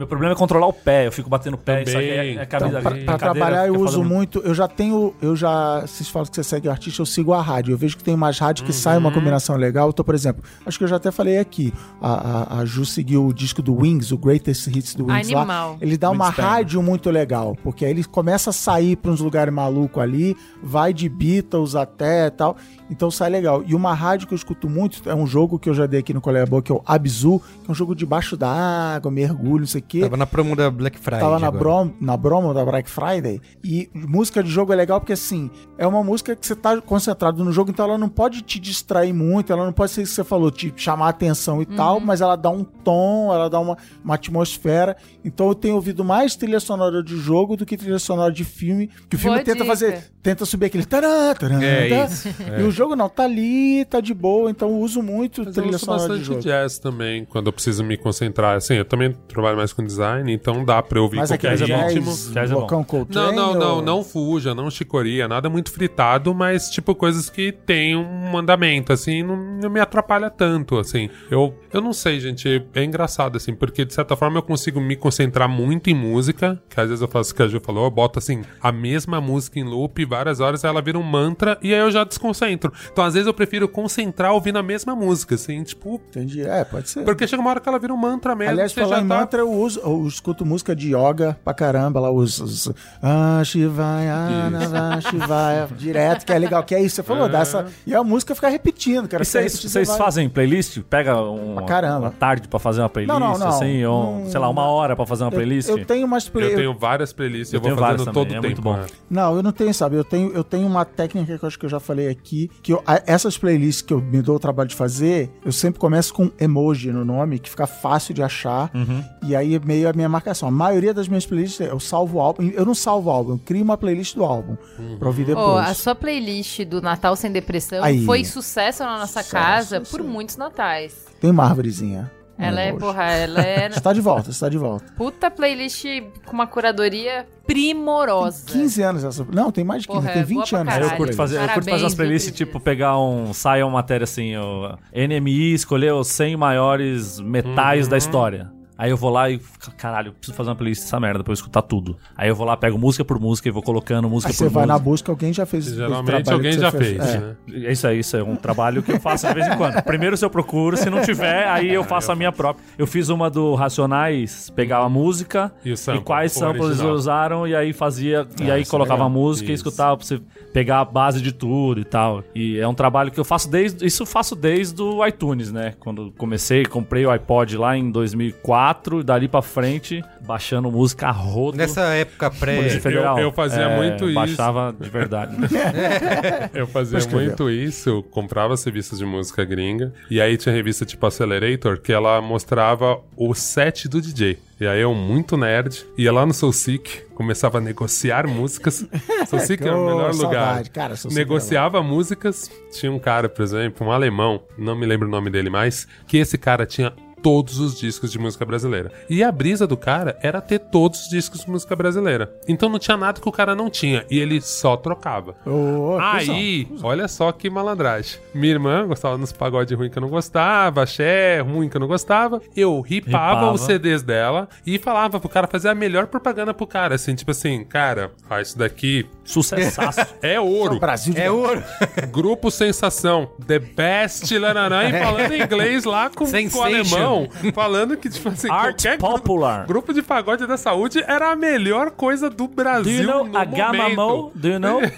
Meu 0.00 0.06
problema 0.06 0.32
é 0.32 0.34
controlar 0.34 0.66
o 0.66 0.72
pé, 0.72 1.06
eu 1.06 1.12
fico 1.12 1.28
batendo 1.28 1.54
o 1.54 1.58
pé, 1.58 1.82
isso 1.82 1.94
aqui 1.94 2.08
é, 2.08 2.16
Também. 2.16 2.38
é 2.38 2.42
Então, 2.42 2.70
cadeira- 2.70 3.04
pra, 3.04 3.18
trabalhar 3.18 3.66
eu 3.68 3.74
uso 3.74 3.84
fazendo- 3.98 4.04
muito, 4.08 4.38
eu 4.40 4.54
já 4.54 4.66
tenho, 4.66 5.12
eu 5.20 5.36
já, 5.36 5.82
vocês 5.82 6.08
falam 6.08 6.26
que 6.26 6.34
você 6.34 6.42
segue 6.42 6.68
o 6.68 6.70
artista, 6.70 7.02
eu 7.02 7.06
sigo 7.06 7.34
a 7.34 7.42
rádio, 7.42 7.74
eu 7.74 7.76
vejo 7.76 7.98
que 7.98 8.02
tem 8.02 8.14
umas 8.14 8.38
rádios 8.38 8.66
que 8.66 8.72
saem 8.72 8.96
Uhum. 8.96 9.04
uma 9.04 9.12
combinação 9.12 9.56
legal, 9.56 9.90
então, 9.90 10.02
por 10.02 10.14
exemplo, 10.14 10.42
acho 10.64 10.78
que 10.78 10.84
eu 10.84 10.88
já 10.88 10.96
até 10.96 11.10
falei 11.10 11.38
aqui, 11.38 11.70
a, 12.00 12.54
a, 12.56 12.60
a 12.60 12.64
Ju 12.64 12.86
seguiu 12.86 13.26
o 13.26 13.34
disco 13.34 13.60
do 13.60 13.74
Wings, 13.74 14.10
o 14.10 14.16
Greatest 14.16 14.68
Hits 14.68 14.94
do 14.94 15.04
Wings 15.04 15.26
Animal. 15.34 15.72
lá, 15.72 15.76
ele 15.82 15.98
dá 15.98 16.08
uma 16.10 16.30
rádio 16.30 16.82
muito 16.82 17.10
legal, 17.10 17.54
porque 17.62 17.84
aí 17.84 17.90
ele 17.90 18.02
começa 18.04 18.48
a 18.48 18.52
sair 18.54 18.96
pra 18.96 19.10
uns 19.10 19.20
lugares 19.20 19.52
malucos 19.52 20.02
ali, 20.02 20.34
vai 20.62 20.94
de 20.94 21.10
Beatles 21.10 21.74
até 21.74 22.28
e 22.28 22.30
tal, 22.30 22.56
então 22.90 23.10
sai 23.10 23.28
legal. 23.28 23.62
E 23.66 23.74
uma 23.74 23.92
rádio 23.92 24.26
que 24.26 24.32
eu 24.32 24.36
escuto 24.36 24.66
muito, 24.66 25.06
é 25.10 25.14
um 25.14 25.26
jogo 25.26 25.58
que 25.58 25.68
eu 25.68 25.74
já 25.74 25.84
dei 25.84 26.00
aqui 26.00 26.14
no 26.14 26.22
Colega 26.22 26.46
Boa, 26.46 26.62
que 26.62 26.72
é 26.72 26.74
o 26.74 26.80
Abzu, 26.86 27.38
que 27.62 27.68
é 27.68 27.70
um 27.70 27.74
jogo 27.74 27.94
debaixo 27.94 28.34
da 28.34 28.48
água, 28.48 29.10
mergulho, 29.10 29.60
não 29.60 29.66
sei 29.66 29.82
o 29.82 29.84
quê. 29.90 30.00
Tava 30.00 30.16
na 30.16 30.26
promo 30.26 30.54
da 30.54 30.70
Black 30.70 30.98
Friday. 30.98 31.20
Tava 31.20 31.38
na. 31.38 31.50
Brom, 31.50 31.90
na 32.00 32.16
Bromo 32.16 32.54
da 32.54 32.64
Black 32.64 32.88
Friday. 32.88 33.40
E 33.62 33.90
música 33.92 34.42
de 34.42 34.48
jogo 34.50 34.72
é 34.72 34.76
legal 34.76 35.00
porque, 35.00 35.12
assim, 35.12 35.50
é 35.76 35.86
uma 35.86 36.02
música 36.04 36.36
que 36.36 36.46
você 36.46 36.54
tá 36.54 36.80
concentrado 36.80 37.44
no 37.44 37.52
jogo, 37.52 37.70
então 37.70 37.84
ela 37.84 37.98
não 37.98 38.08
pode 38.08 38.42
te 38.42 38.58
distrair 38.60 39.12
muito, 39.12 39.52
ela 39.52 39.64
não 39.64 39.72
pode 39.72 39.90
ser 39.92 40.02
isso 40.02 40.12
que 40.12 40.16
você 40.16 40.24
falou, 40.24 40.50
te 40.50 40.72
chamar 40.76 41.06
a 41.06 41.08
atenção 41.10 41.60
e 41.60 41.66
tal, 41.66 41.98
mas 42.00 42.20
ela 42.20 42.36
dá 42.36 42.50
um 42.50 42.62
tom, 42.64 43.32
ela 43.32 43.50
dá 43.50 43.58
uma, 43.58 43.76
uma 44.04 44.14
atmosfera. 44.14 44.96
Então 45.24 45.48
eu 45.48 45.54
tenho 45.54 45.74
ouvido 45.74 46.04
mais 46.04 46.36
trilha 46.36 46.60
sonora 46.60 47.02
de 47.02 47.16
jogo 47.16 47.56
do 47.56 47.66
que 47.66 47.76
trilha 47.76 47.98
sonora 47.98 48.32
de 48.32 48.44
filme, 48.44 48.88
que 49.08 49.16
o 49.16 49.18
filme 49.18 49.36
Boa 49.36 49.44
tenta 49.44 49.58
dica. 49.58 49.66
fazer, 49.66 50.04
tenta 50.22 50.44
subir 50.44 50.66
aquele 50.66 50.84
tarã, 50.84 51.34
tarã, 51.34 51.60
É 51.62 52.04
isso, 52.04 52.28
E 52.58 52.62
o 52.62 52.70
jogo 52.70 52.94
não, 52.94 53.08
tá 53.08 53.24
ali, 53.24 53.84
tá 53.86 54.00
de 54.00 54.14
boa, 54.14 54.50
então 54.50 54.68
eu 54.70 54.76
uso 54.78 55.02
muito 55.02 55.42
Mas 55.44 55.48
eu 55.56 55.62
trilha 55.62 55.74
ouço 55.74 55.84
sonora 55.84 56.02
de 56.04 56.08
bastante 56.10 56.26
jogo. 56.26 56.40
jazz 56.40 56.78
também, 56.78 57.24
quando 57.24 57.46
eu 57.48 57.52
preciso 57.52 57.82
me 57.84 57.96
concentrar. 57.96 58.56
Assim, 58.56 58.74
eu 58.74 58.84
também 58.84 59.12
trabalho 59.28 59.56
mais 59.56 59.69
com 59.74 59.84
design, 59.84 60.32
então 60.32 60.64
dá 60.64 60.82
pra 60.82 60.98
eu 60.98 61.04
ouvir 61.04 61.16
Mas 61.18 61.30
qualquer 61.30 61.56
ritmo. 61.56 62.04
jazz, 62.32 62.50
é 62.50 62.54
bom. 62.54 62.60
Bocão 62.60 62.78
Não, 62.80 62.84
Coltrane 62.84 63.36
não, 63.36 63.54
não, 63.54 63.76
ou- 63.76 63.82
não 63.82 64.04
fuja, 64.04 64.54
não 64.54 64.70
chicoria, 64.70 65.26
nada 65.28 65.48
muito 65.50 65.70
fritado, 65.72 66.34
mas 66.34 66.70
tipo 66.70 66.94
coisas 66.94 67.28
que 67.30 67.52
tem 67.52 67.96
um 67.96 68.36
andamento, 68.36 68.92
assim, 68.92 69.22
não, 69.22 69.36
não 69.36 69.70
me 69.70 69.80
atrapalha 69.80 70.30
tanto, 70.30 70.78
assim. 70.78 71.08
Eu, 71.30 71.54
eu 71.72 71.80
não 71.80 71.92
sei, 71.92 72.20
gente, 72.20 72.64
é 72.74 72.84
engraçado, 72.84 73.36
assim, 73.36 73.54
porque 73.54 73.84
de 73.84 73.92
certa 73.94 74.16
forma 74.16 74.38
eu 74.38 74.42
consigo 74.42 74.80
me 74.80 74.96
concentrar 74.96 75.48
muito 75.48 75.88
em 75.90 75.94
música, 75.94 76.60
que 76.68 76.80
às 76.80 76.88
vezes 76.88 77.02
eu 77.02 77.08
faço 77.08 77.32
o 77.32 77.34
que 77.34 77.42
a 77.42 77.48
Ju 77.48 77.60
falou, 77.60 77.84
eu 77.84 77.90
boto 77.90 78.18
assim, 78.18 78.42
a 78.60 78.70
mesma 78.72 79.20
música 79.20 79.58
em 79.58 79.64
loop 79.64 80.04
várias 80.04 80.40
horas, 80.40 80.64
ela 80.64 80.80
vira 80.82 80.98
um 80.98 81.02
mantra 81.02 81.58
e 81.62 81.72
aí 81.74 81.80
eu 81.80 81.90
já 81.90 82.04
desconcentro. 82.04 82.72
Então 82.92 83.04
às 83.04 83.14
vezes 83.14 83.26
eu 83.26 83.34
prefiro 83.34 83.68
concentrar 83.68 84.32
ouvindo 84.32 84.58
a 84.58 84.62
mesma 84.62 84.94
música, 84.94 85.34
assim, 85.34 85.62
tipo, 85.62 86.00
Entendi, 86.10 86.42
é, 86.42 86.64
pode 86.64 86.88
ser. 86.90 87.04
porque 87.04 87.26
chega 87.26 87.40
uma 87.40 87.50
hora 87.50 87.60
que 87.60 87.68
ela 87.68 87.78
vira 87.78 87.92
um 87.92 87.96
mantra 87.96 88.34
mesmo. 88.34 88.52
Aliás, 88.52 88.72
você 88.72 88.80
falar 88.80 88.96
já 88.96 89.02
em 89.02 89.08
tá- 89.08 89.16
mantra, 89.18 89.40
eu, 89.40 89.52
uso, 89.60 89.80
eu 89.80 90.06
escuto 90.06 90.44
música 90.44 90.74
de 90.74 90.94
yoga 90.94 91.36
pra 91.44 91.52
caramba, 91.54 92.00
lá 92.00 92.10
os... 92.10 92.38
os 92.40 92.70
ah, 93.02 93.42
Shivaya, 93.44 94.50
Nava, 94.50 95.00
Shivaya, 95.00 95.68
direto, 95.76 96.24
que 96.26 96.32
é 96.32 96.38
legal, 96.38 96.62
que 96.62 96.74
é 96.74 96.82
isso, 96.82 96.96
você 96.96 97.02
falou, 97.02 97.26
É. 97.26 97.28
dessa... 97.30 97.66
E 97.86 97.94
a 97.94 98.02
música 98.02 98.34
fica 98.34 98.48
repetindo, 98.48 99.08
cara. 99.08 99.22
E 99.22 99.26
vocês, 99.26 99.72
vai- 99.72 99.84
fazem 99.98 100.28
playlist? 100.28 100.78
Pega 100.88 101.20
um, 101.20 101.54
Pra 101.56 101.64
caramba. 101.66 101.98
uma 102.06 102.10
tarde 102.10 102.48
pra 102.48 102.58
fazer 102.58 102.80
uma 102.80 102.88
playlist, 102.88 103.12
Não, 103.18 103.20
não, 103.32 103.38
não. 103.38 103.48
assim, 103.48 103.84
ou, 103.84 104.20
Não- 104.20 104.30
sei 104.30 104.40
lá, 104.40 104.48
uma 104.48 104.62
hora 104.64 104.94
pra 104.96 105.06
fazer 105.06 105.24
uma 105.24 105.30
Eu- 105.30 105.34
playlist? 105.36 105.68
Eu, 105.68 105.84
tenho 105.84 106.06
umas 106.06 106.28
play... 106.28 106.52
Eu 106.52 106.56
tenho 106.56 106.74
várias 106.74 107.12
playlists, 107.12 107.52
Eu 107.52 107.60
eu, 107.60 107.68
vou 107.76 107.78
fazendo 107.78 108.04
também, 108.06 108.14
todo 108.24 108.34
é 108.34 108.38
o 108.38 108.42
muito 108.42 108.56
tempo. 108.56 108.62
bom. 108.62 108.76
né? 108.76 108.86
Não, 109.08 109.36
eu 109.36 109.42
não 109.42 109.52
tenho, 109.52 109.72
sabe? 109.74 109.96
Eu 109.96 110.04
tenho, 110.04 110.32
eu 110.32 110.44
tenho 110.44 110.66
uma 110.66 110.84
técnica 110.84 111.38
que 111.38 111.44
eu 111.44 111.46
acho 111.46 111.58
que 111.58 111.66
eu 111.66 111.70
já 111.70 111.80
falei 111.80 112.08
aqui, 112.08 112.50
que 112.62 112.72
eu- 112.72 112.82
essas 113.06 113.36
playlists 113.38 113.82
que 113.82 113.92
eu 113.92 114.00
me 114.00 114.22
dou 114.22 114.36
o 114.36 114.38
trabalho 114.38 114.68
de 114.68 114.74
fazer, 114.76 115.30
eu 115.44 115.52
sempre 115.52 115.78
começo 115.80 116.12
com 116.14 116.30
emoji 116.38 116.90
no 116.92 117.04
nome, 117.04 117.38
que 117.38 117.48
fica 117.50 117.66
fácil 117.66 118.14
de 118.14 118.22
achar, 118.22 118.70
Uhum. 118.74 119.02
e 119.26 119.34
aí 119.36 119.49
é 119.56 119.60
meio 119.60 119.88
a 119.88 119.92
minha 119.92 120.08
marcação. 120.08 120.48
A 120.48 120.52
maioria 120.52 120.92
das 120.92 121.08
minhas 121.08 121.26
playlists, 121.26 121.60
eu 121.60 121.78
salvo 121.80 122.18
o 122.18 122.20
álbum, 122.20 122.50
eu 122.54 122.64
não 122.64 122.74
salvo 122.74 123.08
o 123.08 123.12
álbum, 123.12 123.32
eu 123.32 123.40
crio 123.44 123.62
uma 123.64 123.76
playlist 123.76 124.14
do 124.14 124.24
álbum, 124.24 124.56
pra 124.98 125.08
ouvir 125.08 125.24
depois. 125.24 125.46
Ô, 125.46 125.58
a 125.58 125.74
sua 125.74 125.94
playlist 125.94 126.64
do 126.64 126.80
Natal 126.80 127.14
Sem 127.16 127.30
Depressão 127.32 127.82
Aí. 127.82 128.04
foi 128.04 128.24
sucesso 128.24 128.82
na 128.82 128.98
nossa 128.98 129.22
Sucesso, 129.22 129.30
casa 129.30 129.84
sim. 129.84 129.90
por 129.90 130.02
muitos 130.02 130.36
natais. 130.36 131.06
Tem 131.20 131.30
uma 131.30 131.44
árvorezinha. 131.44 132.10
Ela 132.42 132.62
é, 132.62 132.72
porra, 132.72 133.04
ela 133.12 133.42
é 133.42 133.68
Você 133.70 133.80
tá 133.80 133.92
de 133.92 134.00
volta, 134.00 134.32
você 134.32 134.40
tá 134.40 134.48
de 134.48 134.56
volta. 134.56 134.86
puta 134.96 135.30
playlist 135.30 135.84
com 136.24 136.32
uma 136.32 136.46
curadoria 136.46 137.26
primorosa. 137.46 138.46
15 138.46 138.82
anos 138.82 139.04
essa. 139.04 139.26
Não, 139.30 139.52
tem 139.52 139.62
mais 139.62 139.82
de 139.82 139.88
15, 139.88 140.00
Porra, 140.00 140.12
tem 140.12 140.22
é 140.22 140.24
boa 140.24 140.40
20 140.44 140.48
pra 140.50 140.58
anos. 140.60 140.74
Aí 140.74 140.82
eu 140.82 140.96
curto 140.96 141.14
fazer, 141.14 141.36
eu 141.36 141.40
curto 141.40 141.54
fazer 141.54 141.66
Parabéns, 141.66 141.82
umas 141.82 141.94
playlists, 141.94 142.32
tipo, 142.32 142.58
pegar 142.58 142.98
um. 142.98 143.34
Sai 143.34 143.62
uma 143.62 143.72
matéria 143.72 144.04
assim, 144.04 144.34
o 144.38 144.74
NMI 144.94 145.52
escolheu 145.52 145.98
os 145.98 146.08
100 146.08 146.36
maiores 146.38 147.20
metais 147.20 147.86
da 147.86 147.98
história. 147.98 148.50
Aí 148.80 148.90
eu 148.90 148.96
vou 148.96 149.10
lá 149.10 149.28
e, 149.28 149.38
caralho, 149.76 150.08
eu 150.08 150.12
preciso 150.14 150.34
fazer 150.34 150.48
uma 150.48 150.56
playlist 150.56 150.80
dessa 150.82 150.98
merda 150.98 151.22
pra 151.22 151.30
eu 151.30 151.34
escutar 151.34 151.60
tudo. 151.60 151.98
Aí 152.16 152.30
eu 152.30 152.34
vou 152.34 152.46
lá, 152.46 152.56
pego 152.56 152.78
música 152.78 153.04
por 153.04 153.20
música 153.20 153.46
e 153.46 153.52
vou 153.52 153.62
colocando 153.62 154.08
música 154.08 154.32
Aí 154.32 154.36
por 154.36 154.44
você 154.44 154.48
vai 154.48 154.64
na 154.64 154.72
música. 154.74 154.90
busca, 154.90 155.12
alguém 155.12 155.32
já 155.34 155.44
fez 155.44 155.66
Geralmente 155.66 156.32
alguém 156.32 156.52
já 156.52 156.70
fez, 156.72 156.98
É. 156.98 157.18
né? 157.18 157.36
É 157.66 157.72
Isso 157.72 157.86
aí, 157.86 157.98
isso 157.98 158.16
é 158.16 158.22
um 158.22 158.36
trabalho 158.36 158.82
que 158.82 158.90
eu 158.92 158.98
faço 158.98 159.28
de 159.28 159.34
vez 159.34 159.46
em 159.46 159.56
quando. 159.58 159.82
Primeiro 159.82 160.16
se 160.16 160.24
eu 160.24 160.30
procuro, 160.30 160.78
se 160.78 160.88
não 160.88 161.02
tiver, 161.02 161.46
aí 161.48 161.68
eu 161.72 161.84
faço 161.84 162.10
a 162.10 162.16
minha 162.16 162.32
própria. 162.32 162.64
Eu 162.78 162.86
fiz 162.86 163.10
uma 163.10 163.28
do 163.28 163.54
Racionais, 163.54 164.48
pegava 164.50 164.86
a 164.86 164.88
música 164.88 165.52
E 165.62 165.76
sample, 165.76 166.02
quais 166.02 166.34
o 166.34 166.38
samples 166.38 166.64
eles 166.70 166.80
usaram, 166.80 167.46
e 167.46 167.54
aí 167.54 167.74
fazia, 167.74 168.26
e 168.40 168.50
aí 168.50 168.62
isso 168.62 168.70
é 168.70 168.72
colocava 168.72 169.02
legal. 169.04 169.06
a 169.08 169.10
música 169.10 169.50
e 169.50 169.54
Isso. 169.54 169.66
escutava 169.68 169.96
pra 169.98 170.06
você 170.06 170.20
pegar 170.54 170.80
a 170.80 170.84
base 170.86 171.20
de 171.20 171.32
tudo 171.32 171.80
e 171.80 171.84
tal. 171.84 172.24
E 172.34 172.58
é 172.58 172.66
um 172.66 172.74
trabalho 172.74 173.10
que 173.10 173.20
eu 173.20 173.24
faço 173.24 173.50
desde. 173.50 173.84
Isso 173.84 174.02
eu 174.02 174.06
faço 174.06 174.34
desde 174.34 174.80
o 174.80 175.06
iTunes, 175.06 175.52
né? 175.52 175.74
Quando 175.78 176.12
comecei, 176.16 176.64
comprei 176.64 177.04
o 177.04 177.10
iPod 177.10 177.56
lá 177.58 177.76
em 177.76 177.90
2004, 177.90 178.69
e 179.00 179.02
dali 179.02 179.28
pra 179.28 179.42
frente, 179.42 180.02
baixando 180.20 180.70
música 180.70 181.08
a 181.08 181.10
rodo. 181.10 181.56
Nessa 181.56 181.82
época 181.94 182.30
pré. 182.30 182.70
Federal. 182.80 183.18
eu 183.18 183.32
fazia 183.32 183.68
muito 183.70 184.06
isso. 184.06 184.14
Baixava 184.14 184.74
de 184.78 184.88
verdade. 184.88 185.36
Eu 186.54 186.66
fazia 186.66 186.98
muito 187.10 187.50
isso, 187.50 187.88
eu 187.90 188.02
comprava 188.02 188.54
as 188.54 188.64
revistas 188.64 188.98
de 188.98 189.04
música 189.04 189.44
gringa, 189.44 189.92
e 190.10 190.20
aí 190.20 190.36
tinha 190.36 190.54
revista 190.54 190.84
tipo 190.84 191.06
Accelerator, 191.06 191.80
que 191.80 191.92
ela 191.92 192.20
mostrava 192.20 193.00
o 193.16 193.34
set 193.34 193.88
do 193.88 194.00
DJ. 194.00 194.38
E 194.60 194.66
aí 194.66 194.80
eu, 194.80 194.94
muito 194.94 195.36
nerd, 195.38 195.86
ia 195.96 196.12
lá 196.12 196.26
no 196.26 196.34
Soul 196.34 196.52
Seek, 196.52 197.04
começava 197.14 197.58
a 197.58 197.60
negociar 197.60 198.26
músicas. 198.26 198.86
Soul 199.26 199.40
Seek 199.40 199.62
era 199.62 199.76
o 199.76 199.82
Ô, 199.82 199.86
melhor 199.86 200.12
saudade, 200.12 200.58
lugar. 200.58 200.68
cara, 200.68 200.96
Seek 200.96 201.14
negociava 201.14 201.82
músicas. 201.82 202.50
Tinha 202.72 202.92
um 202.92 202.98
cara, 202.98 203.28
por 203.28 203.42
exemplo, 203.42 203.86
um 203.86 203.90
alemão, 203.90 204.42
não 204.58 204.76
me 204.76 204.84
lembro 204.84 205.08
o 205.08 205.10
nome 205.10 205.30
dele 205.30 205.48
mais, 205.48 205.88
que 206.06 206.18
esse 206.18 206.36
cara 206.36 206.66
tinha 206.66 206.92
todos 207.22 207.58
os 207.58 207.78
discos 207.78 208.10
de 208.10 208.18
música 208.18 208.44
brasileira. 208.44 208.92
E 209.08 209.22
a 209.22 209.30
brisa 209.30 209.66
do 209.66 209.76
cara 209.76 210.18
era 210.22 210.40
ter 210.40 210.58
todos 210.58 211.02
os 211.02 211.08
discos 211.08 211.40
de 211.44 211.50
música 211.50 211.74
brasileira. 211.76 212.32
Então 212.48 212.68
não 212.68 212.78
tinha 212.78 212.96
nada 212.96 213.20
que 213.20 213.28
o 213.28 213.32
cara 213.32 213.54
não 213.54 213.70
tinha. 213.70 214.04
E 214.10 214.18
ele 214.18 214.40
só 214.40 214.76
trocava. 214.76 215.34
Ô, 215.46 215.98
Aí, 216.00 216.66
olha 216.82 217.08
só 217.08 217.30
que 217.32 217.48
malandragem. 217.50 218.18
Minha 218.34 218.52
irmã 218.54 218.86
gostava 218.86 219.16
nos 219.18 219.32
pagodes 219.32 219.76
ruins 219.76 219.90
que 219.92 219.98
eu 219.98 220.02
não 220.02 220.08
gostava, 220.08 220.82
axé 220.82 221.40
ruim 221.40 221.68
que 221.68 221.76
eu 221.76 221.80
não 221.80 221.88
gostava. 221.88 222.40
Eu 222.56 222.80
ripava, 222.80 223.34
Ripava. 223.40 223.52
os 223.52 223.60
CDs 223.62 224.02
dela 224.02 224.48
e 224.66 224.78
falava 224.78 225.18
pro 225.20 225.28
cara 225.28 225.46
fazer 225.46 225.68
a 225.68 225.74
melhor 225.74 226.06
propaganda 226.06 226.52
pro 226.54 226.66
cara. 226.66 226.94
Assim, 226.94 227.14
tipo 227.14 227.30
assim, 227.30 227.64
cara, 227.64 228.12
ah, 228.28 228.40
isso 228.40 228.56
daqui 228.58 229.06
Sucessaço. 229.24 230.00
é 230.22 230.40
ouro. 230.40 230.78
Brasil 230.80 231.14
de 231.14 231.20
É 231.20 231.30
ouro. 231.30 231.62
Grupo 232.10 232.50
Sensação, 232.50 233.30
The 233.46 233.58
Best, 233.58 234.36
lananã, 234.36 234.88
e 234.88 234.92
falando 234.92 235.32
em 235.32 235.42
inglês 235.42 235.84
lá 235.84 236.08
com, 236.08 236.16
com 236.16 236.24
o 236.24 236.26
Sensation. 236.26 236.70
Alemão. 237.16 237.28
Falando 237.54 237.96
que, 237.96 238.08
tipo 238.08 238.28
assim, 238.28 238.50
Art 238.50 238.82
qualquer 238.82 238.98
popular. 238.98 239.66
grupo 239.66 239.92
de 239.92 240.02
pagode 240.02 240.46
da 240.46 240.56
saúde 240.56 241.02
era 241.06 241.30
a 241.32 241.36
melhor 241.36 241.90
coisa 241.90 242.28
do 242.30 242.46
Brasil. 242.48 242.84
Do 242.84 243.02
you 243.02 243.06
know 243.08 243.24
no 243.26 243.38
a 243.38 243.44
Gamma 243.44 243.88
Mo? 243.90 243.96
momento. 243.96 244.32
Do 244.34 244.48
you 244.48 244.58
know? 244.60 244.80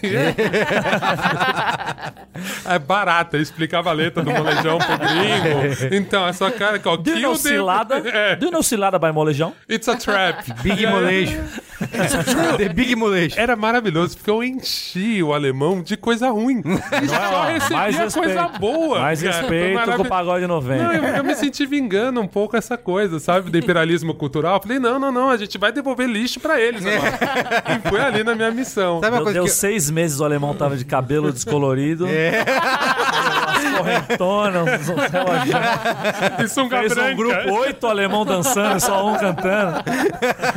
É 2.64 2.78
barata, 2.78 3.36
explicava 3.36 3.90
a 3.90 3.92
letra 3.92 4.22
do 4.22 4.30
molejão 4.30 4.78
pro 4.78 4.98
gringo. 4.98 5.94
Então, 5.94 6.26
é 6.26 6.32
só 6.32 6.50
cara 6.50 6.78
que, 6.78 6.88
ó, 6.88 6.96
Do 6.96 7.10
you 7.10 7.20
know 7.20 7.34
Cilada? 7.36 8.02
É, 8.12 8.36
Do 8.36 8.46
you 8.46 8.50
know 8.52 8.62
Cilada 8.62 8.98
by 8.98 9.12
Molejão? 9.12 9.52
it's 9.68 9.88
a 9.88 9.96
trap. 9.96 10.42
Big 10.62 10.86
Molejo. 10.86 11.40
The 12.58 12.68
Big 12.68 12.94
Molejo. 12.96 13.38
Era 13.38 13.54
maravilhoso, 13.56 14.16
porque 14.16 14.30
eu 14.30 14.42
enchi 14.42 15.22
o 15.22 15.32
alemão 15.34 15.82
de 15.82 15.96
coisa 15.96 16.30
ruim. 16.30 16.62
E 17.02 17.08
só 17.08 17.42
recebia 17.44 17.76
Mais 17.76 17.96
coisa 18.14 18.42
respeito. 18.42 18.58
boa. 18.60 19.00
Mais 19.00 19.22
cara. 19.22 19.32
Foi 19.34 19.40
respeito 19.42 19.68
com 19.68 19.74
maravilhoso. 19.74 20.02
o 20.02 20.08
pagode 20.08 20.46
90. 20.46 20.82
Não, 20.82 20.92
eu, 20.92 21.04
eu 21.16 21.24
me 21.24 21.34
senti 21.34 21.66
vingando 21.66 22.01
um 22.10 22.26
pouco 22.26 22.56
essa 22.56 22.76
coisa, 22.76 23.18
sabe? 23.20 23.50
Do 23.50 23.58
imperialismo 23.58 24.14
cultural. 24.14 24.56
Eu 24.56 24.62
falei, 24.62 24.78
não, 24.78 24.98
não, 24.98 25.12
não, 25.12 25.30
a 25.30 25.36
gente 25.36 25.56
vai 25.58 25.70
devolver 25.72 26.08
lixo 26.08 26.40
pra 26.40 26.60
eles 26.60 26.84
agora. 26.84 27.64
e 27.84 27.88
fui 27.88 28.00
ali 28.00 28.24
na 28.24 28.34
minha 28.34 28.50
missão. 28.50 29.00
Sabe 29.00 29.08
uma 29.14 29.16
Deu, 29.18 29.24
coisa 29.24 29.32
deu 29.38 29.44
que. 29.44 29.50
seis 29.50 29.90
meses 29.90 30.20
o 30.20 30.24
alemão 30.24 30.54
tava 30.54 30.76
de 30.76 30.84
cabelo 30.84 31.32
descolorido. 31.32 32.06
É. 32.06 32.44
As 33.82 34.02
correntonas, 34.06 34.88
uns 34.88 35.02
reloginhos. 35.10 36.36
De 36.38 36.48
sunga 36.48 36.78
Fez 36.80 36.94
branca. 36.94 37.12
um 37.12 37.16
grupo, 37.16 37.52
oito 37.60 37.86
alemão 37.86 38.24
dançando, 38.24 38.80
só 38.80 39.06
um 39.12 39.16
cantando. 39.16 39.82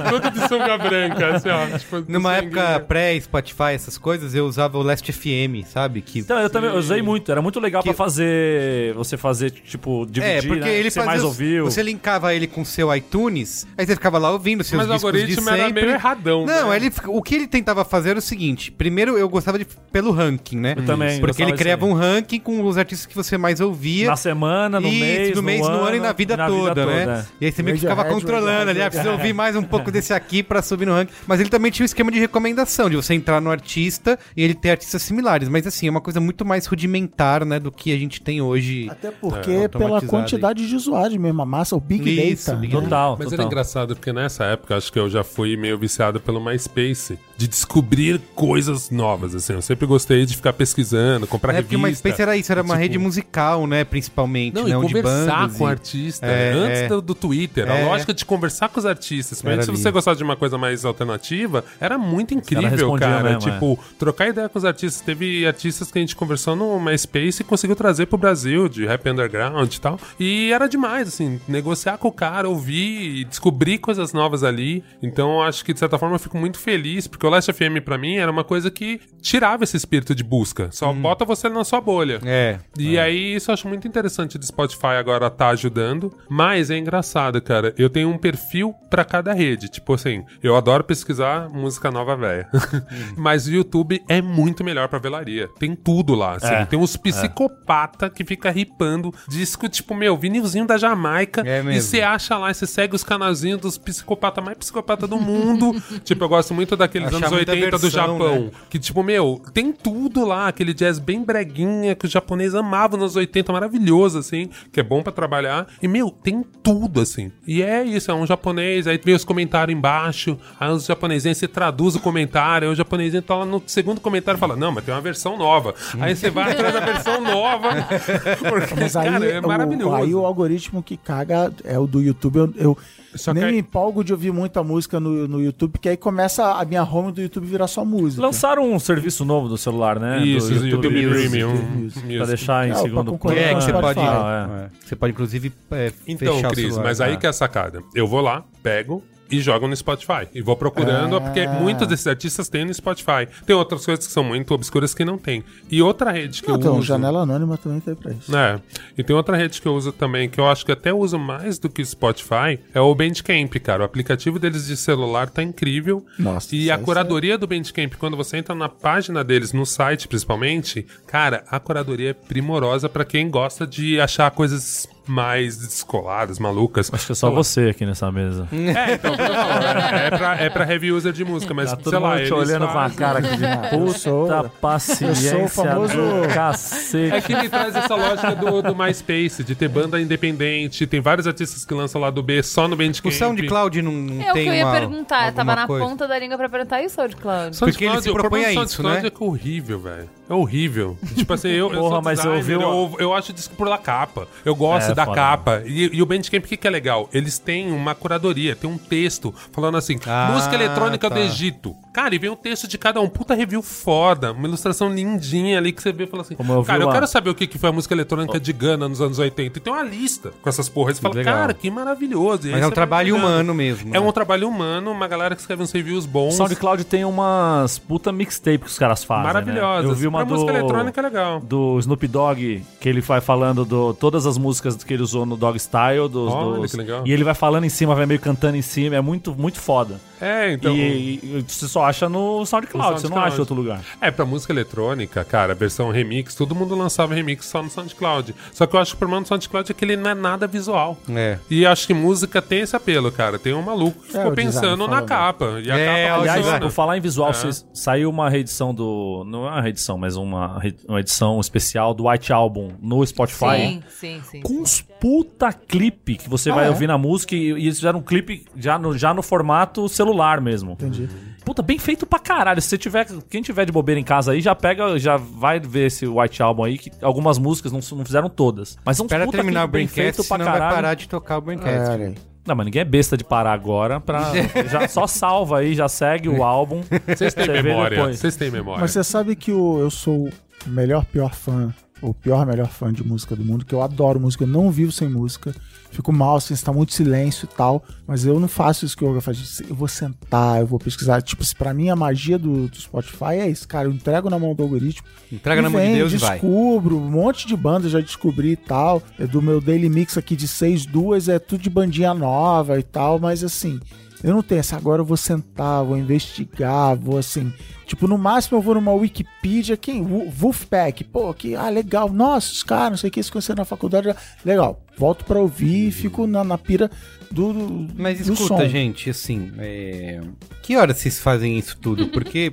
Tudo 0.09 0.32
de 0.32 0.47
sunga 0.47 0.78
branca, 0.78 1.36
assim, 1.36 1.49
ó. 1.49 1.78
Tipo, 1.78 2.05
Numa 2.07 2.36
época 2.38 2.80
pré-Spotify, 2.88 3.73
essas 3.73 3.97
coisas, 3.97 4.34
eu 4.36 4.45
usava 4.45 4.78
o 4.78 4.82
Last 4.82 5.11
FM, 5.11 5.65
sabe? 5.65 6.01
Que 6.01 6.19
Então, 6.19 6.39
eu 6.39 6.49
também 6.49 6.69
usei 6.71 7.01
muito. 7.01 7.32
Era 7.32 7.41
muito 7.41 7.59
legal 7.59 7.82
Que- 7.82 7.89
pra 7.89 7.97
fazer. 7.97 8.93
Você 8.95 9.17
fazer, 9.17 9.51
tipo, 9.51 10.05
dividir. 10.09 10.38
É, 10.38 10.41
porque 10.41 10.59
né? 10.65 10.76
ele 10.76 10.89
Você 10.91 11.03
mais 11.03 11.19
os- 11.19 11.26
ouviu. 11.26 11.65
Você 11.65 11.82
linkava 11.82 12.34
ele 12.34 12.47
com 12.47 12.61
o 12.61 12.65
seu 12.65 12.93
iTunes, 12.95 13.67
aí 13.78 13.86
você 13.86 13.93
ficava 13.95 14.17
lá 14.17 14.32
ouvindo 14.32 14.63
seus 14.63 14.78
Mas 14.82 14.89
o 14.89 14.93
discos 14.93 15.11
de 15.11 15.17
algoritmo 15.19 15.49
era 15.49 15.65
sempre. 15.67 15.84
meio 15.84 15.93
erradão, 15.95 16.45
Não, 16.45 16.69
né? 16.69 16.76
ele, 16.76 16.91
o 17.07 17.21
que 17.21 17.36
ele 17.36 17.47
tentava 17.47 17.84
fazer 17.86 18.11
era 18.11 18.19
o 18.19 18.21
seguinte: 18.21 18.71
primeiro 18.71 19.17
eu 19.17 19.28
gostava 19.30 19.57
de 19.59 19.65
pelo 19.91 20.11
ranking, 20.11 20.57
né? 20.57 20.73
Eu 20.78 20.86
também 20.86 21.19
Porque 21.19 21.41
ele 21.41 21.53
criava 21.53 21.86
um 21.86 21.93
ranking 21.93 22.39
com 22.39 22.63
os 22.63 22.78
artistas 22.78 23.05
que 23.05 23.14
você 23.16 23.38
mais 23.38 23.59
ouvia. 23.61 24.07
Na 24.07 24.16
semana, 24.16 24.80
no 24.80 24.88
Isso, 24.88 24.99
mês, 24.99 25.36
no 25.36 25.43
mês, 25.43 25.61
no 25.61 25.68
ano, 25.68 25.95
e 25.95 25.99
na 25.99 26.11
vida 26.13 26.38
toda, 26.47 26.86
né? 26.86 27.03
é. 27.03 27.26
E 27.41 27.45
aí 27.45 27.51
você 27.51 27.63
meio 27.63 27.76
que 27.76 27.82
ficava 27.82 28.05
controlando 28.05 28.70
ali, 28.72 28.82
ah, 28.82 28.89
precisa 28.89 29.11
ouvir 29.11 29.34
mais 29.34 29.55
um 29.55 29.63
pouco 29.63 29.89
desse 29.91 30.13
aqui 30.13 30.43
pra 30.43 30.61
subir 30.61 30.86
no 30.86 30.93
ranking. 30.93 31.13
Mas 31.28 31.39
ele 31.39 31.49
também 31.49 31.72
tinha 31.72 31.84
um 31.84 31.86
esquema 31.86 32.11
de 32.11 32.20
recomendação, 32.20 32.89
de 32.89 32.95
você 32.95 33.13
entrar 33.13 33.39
no 33.41 33.49
artista 33.51 34.18
e 34.36 34.43
ele 34.43 34.53
ter 34.53 34.72
artistas 34.72 35.01
similares. 35.01 35.47
Mas 35.49 35.66
assim, 35.68 35.88
é 35.88 35.91
uma 35.91 36.01
coisa 36.01 36.20
muito 36.20 36.43
mais 36.45 36.66
rudimentar, 36.66 37.45
né, 37.45 37.59
do 37.59 37.72
que 37.72 37.91
a 37.93 37.97
gente 37.97 38.22
tem 38.22 38.41
hoje. 38.41 38.88
Até 38.89 39.11
porque 39.11 39.51
É, 39.51 39.68
pela 39.68 40.01
quantidade 40.01 40.68
de 40.68 40.76
usuários 40.76 41.18
mesmo, 41.18 41.41
a 41.41 41.45
massa, 41.45 41.76
o 41.76 41.80
Big 41.80 42.32
Isso, 42.32 42.47
Data. 42.47 42.59
Big 42.59 42.74
né? 42.76 42.82
Total, 42.82 43.11
Mas 43.18 43.28
era 43.28 43.30
total. 43.32 43.45
engraçado 43.47 43.95
porque 43.95 44.11
nessa 44.13 44.43
época 44.45 44.76
acho 44.78 44.91
que 44.91 44.99
eu 44.99 45.09
já 45.09 45.24
fui 45.24 45.55
meio 45.57 45.78
viciado 45.78 46.20
pelo 46.20 46.43
MySpace, 46.43 47.18
de 47.38 47.47
descobrir 47.47 48.20
coisas 48.34 48.89
novas, 48.89 49.36
assim. 49.36 49.53
Eu 49.53 49.61
sempre 49.61 49.86
gostei 49.86 50.26
de 50.26 50.36
ficar 50.36 50.53
pesquisando, 50.53 51.28
comprar 51.28 51.53
É 51.55 51.61
porque 51.61 51.76
o. 51.76 51.80
MySpace 51.80 52.22
era 52.22 52.36
isso, 52.38 52.51
era 52.51 52.61
uma 52.61 52.74
tipo- 52.76 52.82
rede 52.82 52.97
musical, 53.06 53.66
né, 53.68 53.84
principalmente, 53.84 54.56
Não, 54.56 54.64
né, 54.64 54.72
e 54.72 54.76
onde 54.76 54.93
conversar 54.93 55.41
bandas 55.41 55.58
com 55.58 55.64
o 55.64 55.68
e- 55.68 55.72
artista 55.72 56.26
É, 56.26 56.51
antes 56.53 56.80
é. 56.82 56.88
do, 56.88 57.01
do 57.01 57.16
Twitter. 57.16 57.68
É. 57.70 57.84
A 57.84 57.86
lógica 57.86 58.14
de 58.14 58.26
conversar 58.26 58.70
com 58.70 58.80
os 58.80 58.86
artistas. 58.86 59.41
Mas 59.43 59.66
se 59.66 59.72
ali. 59.72 59.80
você 59.80 59.91
gostar 59.91 60.16
de 60.16 60.24
uma 60.24 60.36
coisa 60.36 60.58
mais 60.58 60.84
alternativa, 60.84 61.64
era 61.80 61.97
muito 61.97 62.34
incrível, 62.34 62.93
cara. 62.93 63.24
mesmo, 63.24 63.39
tipo, 63.39 63.80
trocar 63.97 64.28
ideia 64.30 64.49
com 64.49 64.58
os 64.58 64.66
artistas. 64.66 65.01
Teve 65.01 65.45
artistas 65.45 65.91
que 65.91 65.97
a 65.99 66.01
gente 66.01 66.16
conversou 66.16 66.56
no 66.56 66.80
MySpace 66.80 67.41
e 67.41 67.43
conseguiu 67.45 67.76
trazer 67.76 68.08
pro 68.08 68.18
Brasil, 68.18 68.68
de 68.68 68.86
rap 68.86 69.08
underground 69.10 69.74
e 69.74 69.80
tal. 69.80 69.99
E 70.20 70.51
era 70.51 70.68
demais, 70.68 71.08
assim, 71.08 71.39
negociar 71.47 71.97
com 71.97 72.08
o 72.08 72.12
cara, 72.12 72.49
ouvir 72.49 73.20
e 73.22 73.24
descobrir 73.26 73.78
coisas 73.78 74.14
novas 74.14 74.43
ali. 74.43 74.84
Então, 75.01 75.41
acho 75.41 75.64
que 75.64 75.74
de 75.74 75.80
certa 75.80 75.97
forma 75.97 76.16
eu 76.16 76.20
fico 76.20 76.38
muito 76.38 76.58
feliz, 76.60 77.08
porque 77.08 77.26
o 77.26 77.30
Last 77.30 77.51
FM 77.51 77.82
pra 77.84 77.97
mim 77.97 78.16
era 78.18 78.32
uma 78.32 78.43
coisa 78.43 78.72
que 78.72 78.99
tirava 79.22 79.64
esse 79.64 79.78
espírito 79.78 80.14
de 80.16 80.24
busca. 80.24 80.70
Só 80.72 80.91
bota 80.93 81.26
você 81.26 81.49
na 81.49 81.64
sua 81.64 81.82
bolha. 81.82 82.20
É. 82.26 82.58
E 82.78 82.94
aí, 82.97 83.35
isso 83.35 83.51
eu 83.51 83.53
acho 83.53 83.67
muito 83.67 83.87
interessante 83.87 84.37
do 84.37 84.45
Spotify 84.45 84.95
agora 84.97 85.29
tá 85.29 85.49
ajudando. 85.49 86.11
Mas 86.29 86.69
é 86.69 86.77
engraçado, 86.77 87.41
cara. 87.41 87.73
Eu 87.77 87.89
tenho 87.89 88.09
um 88.09 88.17
perfil 88.17 88.73
pra 88.89 89.03
cada 89.03 89.33
rede. 89.33 89.69
Tipo 89.69 89.93
assim, 89.93 90.23
eu 90.41 90.55
adoro 90.55 90.83
pesquisar 90.83 91.49
música 91.49 91.91
nova 91.91 92.15
velha. 92.15 92.47
mas 93.15 93.47
o 93.47 93.51
YouTube 93.51 94.01
é 94.07 94.21
muito 94.21 94.63
melhor 94.63 94.87
pra 94.87 94.99
velaria. 94.99 95.49
Tem 95.59 95.75
tudo 95.75 96.15
lá, 96.15 96.35
assim. 96.35 96.53
É, 96.53 96.65
Tem 96.65 96.77
uns 96.79 96.95
psicopata 96.95 98.09
que 98.09 98.23
fica 98.23 98.49
ripando 98.49 99.13
disco, 99.27 99.67
tipo, 99.67 99.93
meu, 99.93 100.17
vinilzinho 100.17 100.65
da 100.65 100.77
Jamaica. 100.77 101.41
É 101.45 101.59
e 101.59 101.63
mesmo. 101.63 101.81
você 101.81 102.01
acha 102.01 102.37
lá, 102.37 102.53
você 102.53 102.65
segue 102.65 102.95
os 102.95 103.03
canalzinhos 103.03 103.59
dos 103.61 103.77
psicopatas 103.77 104.43
mais 104.43 104.57
psicopata 104.57 105.07
do 105.07 105.19
mundo. 105.19 105.71
tipo, 106.03 106.23
eu 106.23 106.29
gosto 106.29 106.53
muito 106.53 106.75
daqueles 106.75 107.07
Achar 107.09 107.17
anos 107.17 107.31
muita 107.31 107.51
80 107.51 107.71
do 107.71 107.77
versão, 107.79 108.19
Japão. 108.19 108.39
né? 108.45 108.51
Que, 108.69 108.79
tipo, 108.79 109.03
meu, 109.03 109.41
tem 109.53 109.71
tudo 109.71 110.25
lá, 110.25 110.47
aquele 110.47 110.73
jazz 110.73 110.99
bem 110.99 111.23
breguinha 111.23 111.95
que 111.95 112.05
os 112.05 112.11
japoneses 112.11 112.55
amavam 112.76 112.99
nos 112.99 113.15
80, 113.15 113.51
maravilhoso, 113.53 114.19
assim, 114.19 114.49
que 114.71 114.80
é 114.80 114.84
bom 114.84 115.01
pra 115.01 115.11
trabalhar. 115.11 115.67
E, 115.82 115.88
meu, 115.88 116.09
tem 116.11 116.43
tudo, 116.61 117.01
assim. 117.01 117.32
E 117.47 117.61
é 117.61 117.84
isso, 117.84 118.11
é 118.11 118.13
um 118.13 118.26
japonês, 118.26 118.86
aí 118.88 118.99
vem 119.03 119.15
os 119.15 119.23
comentários 119.23 119.76
embaixo, 119.78 120.38
aí 120.59 120.69
os 120.71 120.86
japonesinhos, 120.86 121.38
você 121.38 121.47
traduz 121.47 121.95
o 121.95 121.99
comentário, 121.99 122.67
aí 122.67 122.73
o 122.73 122.76
japonesinho 122.76 123.21
tá 123.21 123.36
lá 123.36 123.45
no 123.45 123.61
segundo 123.65 124.01
comentário 124.01 124.38
e 124.38 124.39
fala, 124.39 124.55
não, 124.55 124.71
mas 124.71 124.84
tem 124.84 124.93
uma 124.93 125.01
versão 125.01 125.38
nova. 125.38 125.73
Aí 125.99 126.15
você 126.15 126.30
vai 126.30 126.51
atrás 126.51 126.73
da 126.73 126.80
versão 126.82 127.21
nova, 127.21 127.69
porque, 128.49 128.76
Mas 128.80 128.95
aí, 128.95 129.09
cara, 129.09 129.26
é 129.26 129.39
o- 129.39 129.47
maravilhoso. 129.47 129.95
aí 129.95 130.13
o 130.13 130.26
algoritmo 130.26 130.84
que 130.84 130.97
caga 130.97 131.51
é 131.63 131.78
o 131.80 131.88
do 131.88 132.01
YouTube. 132.01 132.38
Eu, 132.39 132.53
eu 132.57 132.78
Só 133.16 133.34
nem 133.34 133.43
que 133.45 133.51
me 133.51 133.57
empolgo 133.59 134.03
de 134.03 134.11
ouvir 134.13 134.32
muita 134.32 134.63
música 134.63 134.99
no, 134.99 135.28
no 135.28 135.41
YouTube, 135.41 135.72
porque 135.72 135.89
aí 135.89 135.97
começa 135.97 136.53
a 136.53 136.66
minha 136.66 136.84
home 136.84 137.11
do 137.11 137.22
YouTube 137.22 137.45
virar 137.47 137.68
só 137.68 137.84
música. 137.86 138.22
Lançaram 138.22 138.72
um 138.72 138.78
serviço 138.80 139.24
novo 139.26 139.47
do 139.47 139.57
celular, 139.57 139.99
né? 139.99 140.24
Isso, 140.26 140.53
do 140.53 140.61
o 140.63 140.68
YouTube, 140.68 141.07
Music, 141.07 141.30
Premium. 141.30 141.53
Music. 141.55 142.18
Pra 142.18 142.26
deixar 142.26 142.68
em 142.68 142.72
É, 142.72 142.76
segundo 142.76 143.11
concorrer 143.11 143.43
É, 143.49 143.55
que 143.55 143.63
você 143.63 143.72
o 143.72 143.80
pode. 143.82 143.99
Ah, 143.99 144.66
é. 144.66 144.86
Você 144.86 144.95
pode, 144.95 145.13
inclusive, 145.13 145.51
é, 145.72 145.91
Então, 146.07 146.36
fechar 146.36 146.47
o 146.49 146.51
Cris, 146.51 146.66
celular. 146.68 146.84
mas 146.84 147.01
aí 147.01 147.13
Ah. 147.13 147.18
que 147.18 147.26
é 147.26 147.30
a 147.30 147.34
sacada. 147.34 147.82
Eu 147.93 148.07
vou 148.07 148.22
lá, 148.22 148.43
pego, 148.61 149.03
e 149.30 149.39
jogo 149.39 149.67
no 149.67 149.76
Spotify. 149.76 150.28
E 150.34 150.41
vou 150.41 150.55
procurando, 150.55 151.17
Ah. 151.17 151.21
porque 151.21 151.47
muitos 151.47 151.88
desses 151.88 152.07
artistas 152.07 152.47
têm 152.49 152.65
no 152.65 152.73
Spotify. 152.73 153.28
Tem 153.45 153.55
outras 153.55 153.86
coisas 153.86 154.05
que 154.05 154.11
são 154.13 154.23
muito 154.23 154.53
obscuras 154.53 154.93
que 154.93 155.03
não 155.05 155.17
tem. 155.17 155.43
E 155.69 155.82
outra 155.82 156.11
rede 156.11 156.41
que 156.41 156.47
Não, 156.47 156.55
eu 156.55 156.61
tem 156.61 156.71
uso. 156.71 156.82
Janela 156.84 157.21
Anônima 157.21 157.57
também 157.57 157.80
tem 157.80 157.95
pra 157.95 158.11
isso. 158.11 158.36
É. 158.36 158.59
E 158.97 159.03
tem 159.03 159.15
outra 159.15 159.36
rede 159.36 159.61
que 159.61 159.67
eu 159.67 159.73
uso 159.76 159.91
também, 159.91 160.30
que 160.30 160.39
eu 160.39 160.47
acho 160.47 160.65
que 160.65 160.71
até 160.71 160.93
uso 160.93 161.17
mais 161.17 161.57
do 161.59 161.69
que 161.69 161.82
o 161.82 161.86
Spotify, 161.86 162.59
é 162.73 162.80
o 162.80 162.93
Bandcamp, 162.93 163.53
cara. 163.63 163.82
O 163.84 163.86
aplicativo 163.86 164.38
deles 164.39 164.67
de 164.67 164.78
celular 164.78 165.30
tá 165.30 165.41
incrível. 165.43 166.05
Nossa, 166.19 166.55
E 166.55 166.69
a 166.71 166.78
curadoria 166.78 167.38
do 167.38 167.47
Bandcamp, 167.47 167.93
quando 167.95 168.15
você 168.17 168.38
entra 168.38 168.53
na 168.55 168.69
página 168.69 169.23
deles, 169.23 169.53
no 169.53 169.65
site 169.65 170.07
principalmente, 170.07 170.86
cara, 171.07 171.43
a 171.49 171.59
curadoria 171.59 172.11
é 172.11 172.13
primorosa 172.13 172.88
pra 172.89 173.03
quem 173.05 173.30
gosta 173.30 173.65
de 173.65 173.99
achar 173.99 174.30
coisas 174.32 174.88
mais 175.08 175.58
descoladas, 175.58 176.39
malucas. 176.39 176.91
Acho 176.93 177.06
que 177.06 177.12
é 177.12 177.16
só 177.16 177.30
você 177.30 177.70
aqui 177.70 177.86
nessa 177.86 178.12
mesa. 178.12 178.47
É, 178.76 178.93
então, 178.95 179.14
é, 179.14 180.08
é, 180.08 180.18
pra, 180.18 180.36
é 180.38 180.49
pra 180.49 180.72
heavy 180.72 180.91
user 180.91 181.14
de 181.14 181.24
música, 181.24 181.53
mas 181.53 181.70
Tá 181.70 181.78
todo 181.78 181.89
sei 181.91 181.99
lá, 181.99 182.18
eles 182.20 182.32
olhando 182.32 182.68
com 182.68 182.78
a 182.78 182.89
cara 182.89 183.20
aqui 183.20 183.38
de 183.38 183.45
puta 183.70 184.49
paciência 184.62 185.30
eu 185.38 185.47
sou 185.47 185.64
o 185.64 185.68
famoso- 185.68 185.93
do 185.95 186.28
cacete. 186.34 187.16
É 187.16 187.22
que 187.22 187.34
ele 187.34 187.49
traz 187.49 187.76
essa 187.76 187.95
lógica 187.95 188.36
do, 188.36 188.62
do 188.62 188.76
MySpace, 188.76 189.43
de 189.43 189.56
ter 189.56 189.68
banda 189.68 189.99
independente, 190.01 190.86
tem 190.88 190.99
vários 190.99 191.28
artistas 191.28 191.64
que 191.64 191.74
lançam 191.74 192.01
lá 192.01 192.10
do 192.10 192.22
B 192.24 192.41
só 192.43 192.68
no 192.68 192.76
Bandcamp. 192.76 193.06
O 193.06 193.12
SoundCloud 193.12 193.82
não, 193.82 193.91
não 193.91 194.22
É 194.22 194.32
o 194.32 194.34
que 194.34 194.34
tem 194.34 194.47
eu 194.47 194.53
ia 194.53 194.66
uma, 194.66 194.74
perguntar. 194.74 195.28
Eu 195.28 195.34
tava 195.34 195.56
na 195.56 195.68
coisa? 195.68 195.86
ponta 195.86 196.08
da 196.08 196.20
língua 196.20 196.38
pra 196.38 196.49
perguntar 196.49 196.82
isso, 196.82 196.95
SoundCloud. 196.95 197.58
Porque 197.58 197.84
ele 197.86 197.93
SoundCloud, 197.93 198.03
se 198.03 198.12
propõe 198.14 198.45
a 198.45 198.51
isso, 198.51 198.60
SoundCloud 198.60 199.01
né? 199.01 199.08
é 199.08 199.10
que 199.12 199.24
é 199.24 199.26
horrível, 199.26 199.80
velho. 199.80 200.10
É 200.30 200.34
horrível. 200.34 200.97
tipo 201.15 201.32
assim, 201.34 201.49
eu, 201.49 201.71
eu 201.71 201.80
Porra, 201.82 202.01
mas 202.01 202.23
eu 202.23 202.36
designer, 202.36 202.57
ouvi 202.65 202.65
uma- 202.65 202.95
eu, 202.97 203.07
eu 203.09 203.13
acho 203.13 203.32
disco 203.32 203.55
pela 203.55 203.78
capa. 203.78 204.28
Eu 204.43 204.55
gosto 204.55 204.91
É, 204.91 204.93
da 204.95 205.05
foda. 205.05 205.15
capa. 205.15 205.61
E, 205.65 205.95
e 205.95 206.01
o 206.01 206.05
Bandcamp, 206.05 206.43
o 206.43 206.47
que, 206.47 206.57
que 206.57 206.67
é 206.67 206.69
legal? 206.71 207.07
Eles 207.13 207.38
têm 207.38 207.71
uma 207.71 207.93
curadoria, 207.93 208.55
tem 208.55 208.69
um 208.69 208.78
texto 208.78 209.34
falando 209.51 209.78
assim, 209.78 209.99
Ah, 210.05 210.32
música 210.34 210.55
eletrônica 210.55 211.07
tá. 211.09 211.15
do 211.15 211.21
Egito. 211.21 211.76
Cara, 211.95 212.13
e 212.13 212.17
vem 212.17 212.29
um 212.29 212.35
texto 212.35 212.67
de 212.67 212.77
cada 212.77 212.99
um. 212.99 213.07
Puta 213.07 213.33
review 213.33 213.61
foda. 213.61 214.33
Uma 214.33 214.49
ilustração 214.49 214.93
lindinha 214.93 215.57
ali 215.57 215.71
que 215.71 215.81
você 215.81 215.93
vê 215.93 216.03
e 216.03 216.07
fala 216.07 216.23
assim, 216.23 216.35
Como 216.35 216.51
eu 216.51 216.61
cara, 216.61 216.83
eu 216.83 216.89
quero 216.89 217.07
saber 217.07 217.29
o 217.29 217.33
que, 217.35 217.47
que 217.47 217.57
foi 217.57 217.69
a 217.69 217.71
música 217.71 217.93
eletrônica 217.93 218.37
de 218.37 218.51
Gana 218.51 218.89
nos 218.89 218.99
anos 218.99 219.17
80. 219.17 219.57
E 219.57 219.61
tem 219.61 219.71
uma 219.71 219.81
lista 219.81 220.33
com 220.41 220.49
essas 220.49 220.67
porras. 220.67 220.97
Você 220.97 221.01
fala, 221.01 221.15
legal. 221.15 221.33
cara, 221.33 221.53
que 221.53 221.71
maravilhoso. 221.71 222.49
E 222.49 222.51
Mas 222.51 222.61
é 222.61 222.67
um 222.67 222.71
trabalho 222.71 223.15
humano 223.15 223.53
mesmo. 223.53 223.91
É 223.91 223.93
né? 223.93 223.99
um 224.01 224.11
trabalho 224.11 224.49
humano, 224.49 224.91
uma 224.91 225.07
galera 225.07 225.35
que 225.35 225.39
escreve 225.39 225.63
uns 225.63 225.71
reviews 225.71 226.03
O 226.03 226.07
bons. 226.09 226.35
SoundCloud 226.35 226.83
tem 226.83 227.05
umas 227.05 227.77
puta 227.79 228.11
mixtape 228.11 228.57
que 228.59 228.67
os 228.67 228.77
caras 228.77 229.01
fazem. 229.05 229.23
Maravilhosas. 229.23 229.85
Né? 229.85 229.91
Eu 229.91 229.95
vi 229.95 230.07
uma 230.07 230.19
Pra 230.19 230.25
do, 230.27 230.33
música 230.33 230.51
eletrônica 230.51 230.99
é 230.99 231.03
legal. 231.03 231.39
do 231.39 231.79
Snoop 231.79 232.07
Dogg, 232.09 232.61
que 232.81 232.89
ele 232.89 232.99
vai 232.99 233.21
falando 233.21 233.63
do 233.63 233.93
todas 233.93 234.25
as 234.25 234.37
músicas 234.37 234.75
que 234.83 234.93
ele 234.93 235.01
usou 235.03 235.25
no 235.25 235.37
Dog 235.37 235.57
Style. 235.57 236.09
Dos, 236.09 236.29
Olha, 236.33 236.59
dos- 236.59 236.71
que 236.71 236.77
legal. 236.77 237.03
E 237.05 237.13
ele 237.13 237.23
vai 237.23 237.33
falando 237.33 237.63
em 237.63 237.69
cima, 237.69 237.95
vai 237.95 238.05
meio 238.05 238.19
cantando 238.19 238.57
em 238.57 238.61
cima. 238.61 238.97
É 238.97 239.01
muito, 239.01 239.33
muito 239.33 239.61
foda. 239.61 239.97
É, 240.22 240.53
então. 240.53 240.76
e, 240.76 241.20
e 241.24 241.45
você 241.47 241.68
só 241.68 241.84
acha 241.86 242.07
no 242.09 242.45
SoundCloud, 242.45 242.93
No 242.93 242.99
você 242.99 243.03
não 243.07 243.16
SoundCloud. 243.16 243.28
acha 243.28 243.38
em 243.38 243.39
outro 243.39 243.55
lugar. 243.55 243.82
É, 244.01 244.11
pra 244.11 244.26
música 244.26 244.53
eletrônica, 244.53 245.24
cara, 245.26 245.53
a 245.53 245.55
versão 245.55 245.89
remix, 245.91 246.36
todo 246.36 246.55
mundo 246.55 246.76
lançava 246.76 247.13
remix 247.13 247.45
só 247.45 247.61
no 247.61 247.70
SoundCloud. 247.70 248.34
Só 248.53 248.66
que 248.66 248.76
eu 248.76 248.80
acho 248.80 248.91
que 248.91 248.95
o 248.95 248.99
problema 248.99 249.22
do 249.24 249.28
SoundCloud 249.28 249.72
é 249.72 249.74
que 249.74 249.84
ele 249.86 249.97
não 249.97 250.09
é 250.09 250.16
nada 250.16 250.47
visual. 250.47 250.97
É. 251.09 251.38
E 251.49 251.66
acho 251.66 251.88
que 251.88 251.93
música 251.93 252.41
tem 252.41 252.61
esse 252.61 252.76
apelo, 252.76 253.11
cara. 253.11 253.38
Tem 253.39 253.53
um 253.53 253.61
maluco 253.61 254.01
que 254.03 254.16
É, 254.16 254.20
ficou 254.20 254.32
pensando 254.34 254.88
na 254.88 255.01
capa. 255.01 255.59
E 255.63 255.70
a 255.72 255.78
É, 255.78 256.07
capa 256.07 256.20
Aliás, 256.22 256.39
funciona. 256.41 256.59
por 256.61 256.72
falar 256.72 256.97
em 256.97 257.01
visual, 257.01 257.30
É. 257.30 257.34
vocês- 257.34 257.66
saiu 257.74 258.09
uma 258.09 258.30
reedição 258.30 258.74
do. 258.74 259.24
Não 259.28 259.45
é 259.47 259.51
uma 259.51 259.61
reedição, 259.61 259.97
mas 259.97 260.16
uma, 260.16 260.61
uma 260.88 260.99
edição 260.99 261.39
especial 261.39 261.93
do 261.93 262.07
White 262.09 262.32
Album 262.32 262.72
no 262.82 263.05
Spotify. 263.05 263.57
Sim, 263.57 263.84
sim, 263.89 264.22
sim. 264.32 264.41
Com 264.41 264.61
uns 264.61 264.82
puta 264.99 265.51
clipe 265.53 266.15
que 266.15 266.29
você 266.29 266.49
Ah, 266.51 266.55
vai 266.55 266.65
é? 266.65 266.69
ouvir 266.69 266.87
na 266.87 266.97
música 266.97 267.35
e, 267.35 267.47
e 267.49 267.65
eles 267.65 267.75
fizeram 267.77 267.99
um 267.99 268.03
clipe 268.03 268.45
já 268.57 268.77
no, 268.79 268.97
já 268.97 269.13
no 269.13 269.21
formato 269.21 269.87
celular 269.89 270.41
mesmo. 270.41 270.71
Entendi. 270.73 271.09
Puta, 271.43 271.61
bem 271.61 271.77
feito 271.77 272.05
pra 272.07 272.17
caralho. 272.17 272.59
Se 272.61 272.69
você 272.69 272.77
tiver, 272.77 273.05
quem 273.29 273.41
tiver 273.41 273.65
de 273.65 273.71
bobeira 273.71 273.99
em 273.99 274.03
casa 274.03 274.31
aí, 274.31 274.41
já 274.41 274.55
pega, 274.55 274.97
já 274.97 275.15
vai 275.15 275.59
ver 275.59 275.87
esse 275.87 276.07
White 276.07 276.41
Album 276.41 276.63
aí, 276.63 276.77
que 276.77 276.91
algumas 277.01 277.37
músicas 277.37 277.71
não, 277.71 277.79
não 277.97 278.03
fizeram 278.05 278.27
todas. 278.29 278.77
Mas 278.83 278.97
são 278.97 279.05
Espera 279.05 279.25
puta 279.25 279.37
terminar 279.37 279.65
o 279.65 279.67
Braincast, 279.67 279.95
feito 280.01 280.15
pra 280.27 280.37
senão 280.37 280.45
vai 280.45 280.53
caralho. 280.59 280.75
parar 280.75 280.93
de 280.95 281.07
tocar 281.07 281.35
o 281.35 281.37
É, 281.37 281.41
Braincast. 281.41 281.91
olha 281.91 282.07
aí. 282.07 282.15
Não, 282.47 282.55
mas 282.55 282.65
ninguém 282.65 282.81
é 282.81 282.85
besta 282.85 283.15
de 283.17 283.23
parar 283.23 283.53
agora 283.53 283.99
pra. 283.99 284.31
já 284.71 284.87
só 284.87 285.05
salva 285.07 285.59
aí, 285.59 285.73
já 285.75 285.87
segue 285.87 286.29
o 286.29 286.43
álbum. 286.43 286.81
Vocês 287.07 287.33
têm 287.33 287.47
memória. 287.63 287.97
depois. 287.97 288.19
Vocês 288.19 288.35
têm 288.35 288.49
memória. 288.51 288.81
Mas 288.81 288.91
você 288.91 289.03
sabe 289.03 289.35
que 289.35 289.51
o- 289.51 289.79
eu 289.79 289.89
sou 289.89 290.27
o 290.27 290.69
melhor, 290.69 291.05
pior 291.05 291.33
fã, 291.33 291.73
o 292.01 292.13
pior, 292.13 292.45
melhor 292.45 292.67
fã 292.67 292.91
de 292.91 293.05
música 293.05 293.35
do 293.35 293.43
mundo, 293.43 293.65
que 293.65 293.73
eu 293.73 293.81
adoro 293.81 294.19
música, 294.19 294.43
eu 294.43 294.47
não 294.47 294.69
vivo 294.71 294.91
sem 294.91 295.07
música. 295.07 295.53
Fico 295.91 296.11
mal, 296.11 296.35
assim, 296.35 296.53
está 296.53 296.73
muito 296.73 296.93
silêncio 296.93 297.47
e 297.49 297.55
tal, 297.55 297.81
mas 298.05 298.25
eu 298.25 298.37
não 298.37 298.49
faço 298.49 298.83
isso 298.83 298.97
que 298.97 299.03
o 299.05 299.07
Olga 299.07 299.21
faz. 299.21 299.61
Eu 299.67 299.73
vou 299.73 299.87
sentar, 299.87 300.59
eu 300.59 300.67
vou 300.67 300.77
pesquisar. 300.77 301.21
Tipo, 301.21 301.43
pra 301.55 301.73
mim 301.73 301.89
a 301.89 301.95
magia 301.95 302.37
do, 302.37 302.67
do 302.67 302.75
Spotify 302.75 303.35
é 303.39 303.49
isso, 303.49 303.65
cara. 303.65 303.87
Eu 303.87 303.93
entrego 303.93 304.29
na 304.29 304.37
mão 304.37 304.53
do 304.53 304.61
algoritmo. 304.61 305.07
Entrega 305.31 305.61
e 305.61 305.63
na 305.63 305.69
mão 305.69 305.81
de 305.81 305.93
Deus 305.93 306.11
e 306.11 306.17
vai. 306.17 306.31
descubro, 306.37 306.97
um 306.97 307.09
monte 307.09 307.47
de 307.47 307.55
bandas 307.55 307.91
já 307.91 308.01
descobri 308.01 308.51
e 308.51 308.57
tal. 308.57 309.01
É 309.17 309.25
do 309.25 309.41
meu 309.41 309.61
daily 309.61 309.87
mix 309.89 310.17
aqui 310.17 310.35
de 310.35 310.49
seis, 310.49 310.85
duas, 310.85 311.29
é 311.29 311.39
tudo 311.39 311.61
de 311.61 311.69
bandinha 311.69 312.13
nova 312.13 312.77
e 312.77 312.83
tal, 312.83 313.17
mas 313.17 313.41
assim, 313.41 313.79
eu 314.26 314.34
não 314.34 314.41
tenho 314.41 314.59
essa. 314.59 314.76
Agora 314.76 315.01
eu 315.01 315.05
vou 315.05 315.15
sentar, 315.15 315.84
vou 315.86 315.95
investigar, 315.97 316.95
vou 316.97 317.17
assim. 317.17 317.53
Tipo, 317.86 318.07
no 318.07 318.17
máximo 318.17 318.57
eu 318.57 318.61
vou 318.61 318.73
numa 318.73 318.91
Wikipedia, 318.91 319.78
quem? 319.78 320.01
Wo- 320.01 320.30
Wolfpack, 320.30 321.03
pô, 321.03 321.32
que, 321.34 321.55
ah, 321.55 321.69
legal, 321.69 322.11
nossa, 322.11 322.51
os 322.51 322.63
caras, 322.63 322.89
não 322.91 322.97
sei 322.97 323.09
o 323.09 323.13
que, 323.13 323.21
se 323.21 323.32
conheceram 323.32 323.57
na 323.59 323.65
faculdade, 323.65 324.13
legal, 324.43 324.84
volto 324.97 325.23
pra 325.23 325.39
ouvir 325.39 325.89
e 325.89 325.91
fico 325.91 326.26
na, 326.26 326.43
na 326.43 326.57
pira 326.57 326.89
do, 327.30 327.53
do 327.53 327.93
Mas 327.95 328.19
escuta, 328.28 328.67
gente, 328.67 329.09
assim, 329.11 329.51
é... 329.59 330.19
que 330.63 330.76
horas 330.76 330.97
vocês 330.97 331.19
fazem 331.19 331.59
isso 331.59 331.78
tudo? 331.80 332.07
Porque 332.07 332.51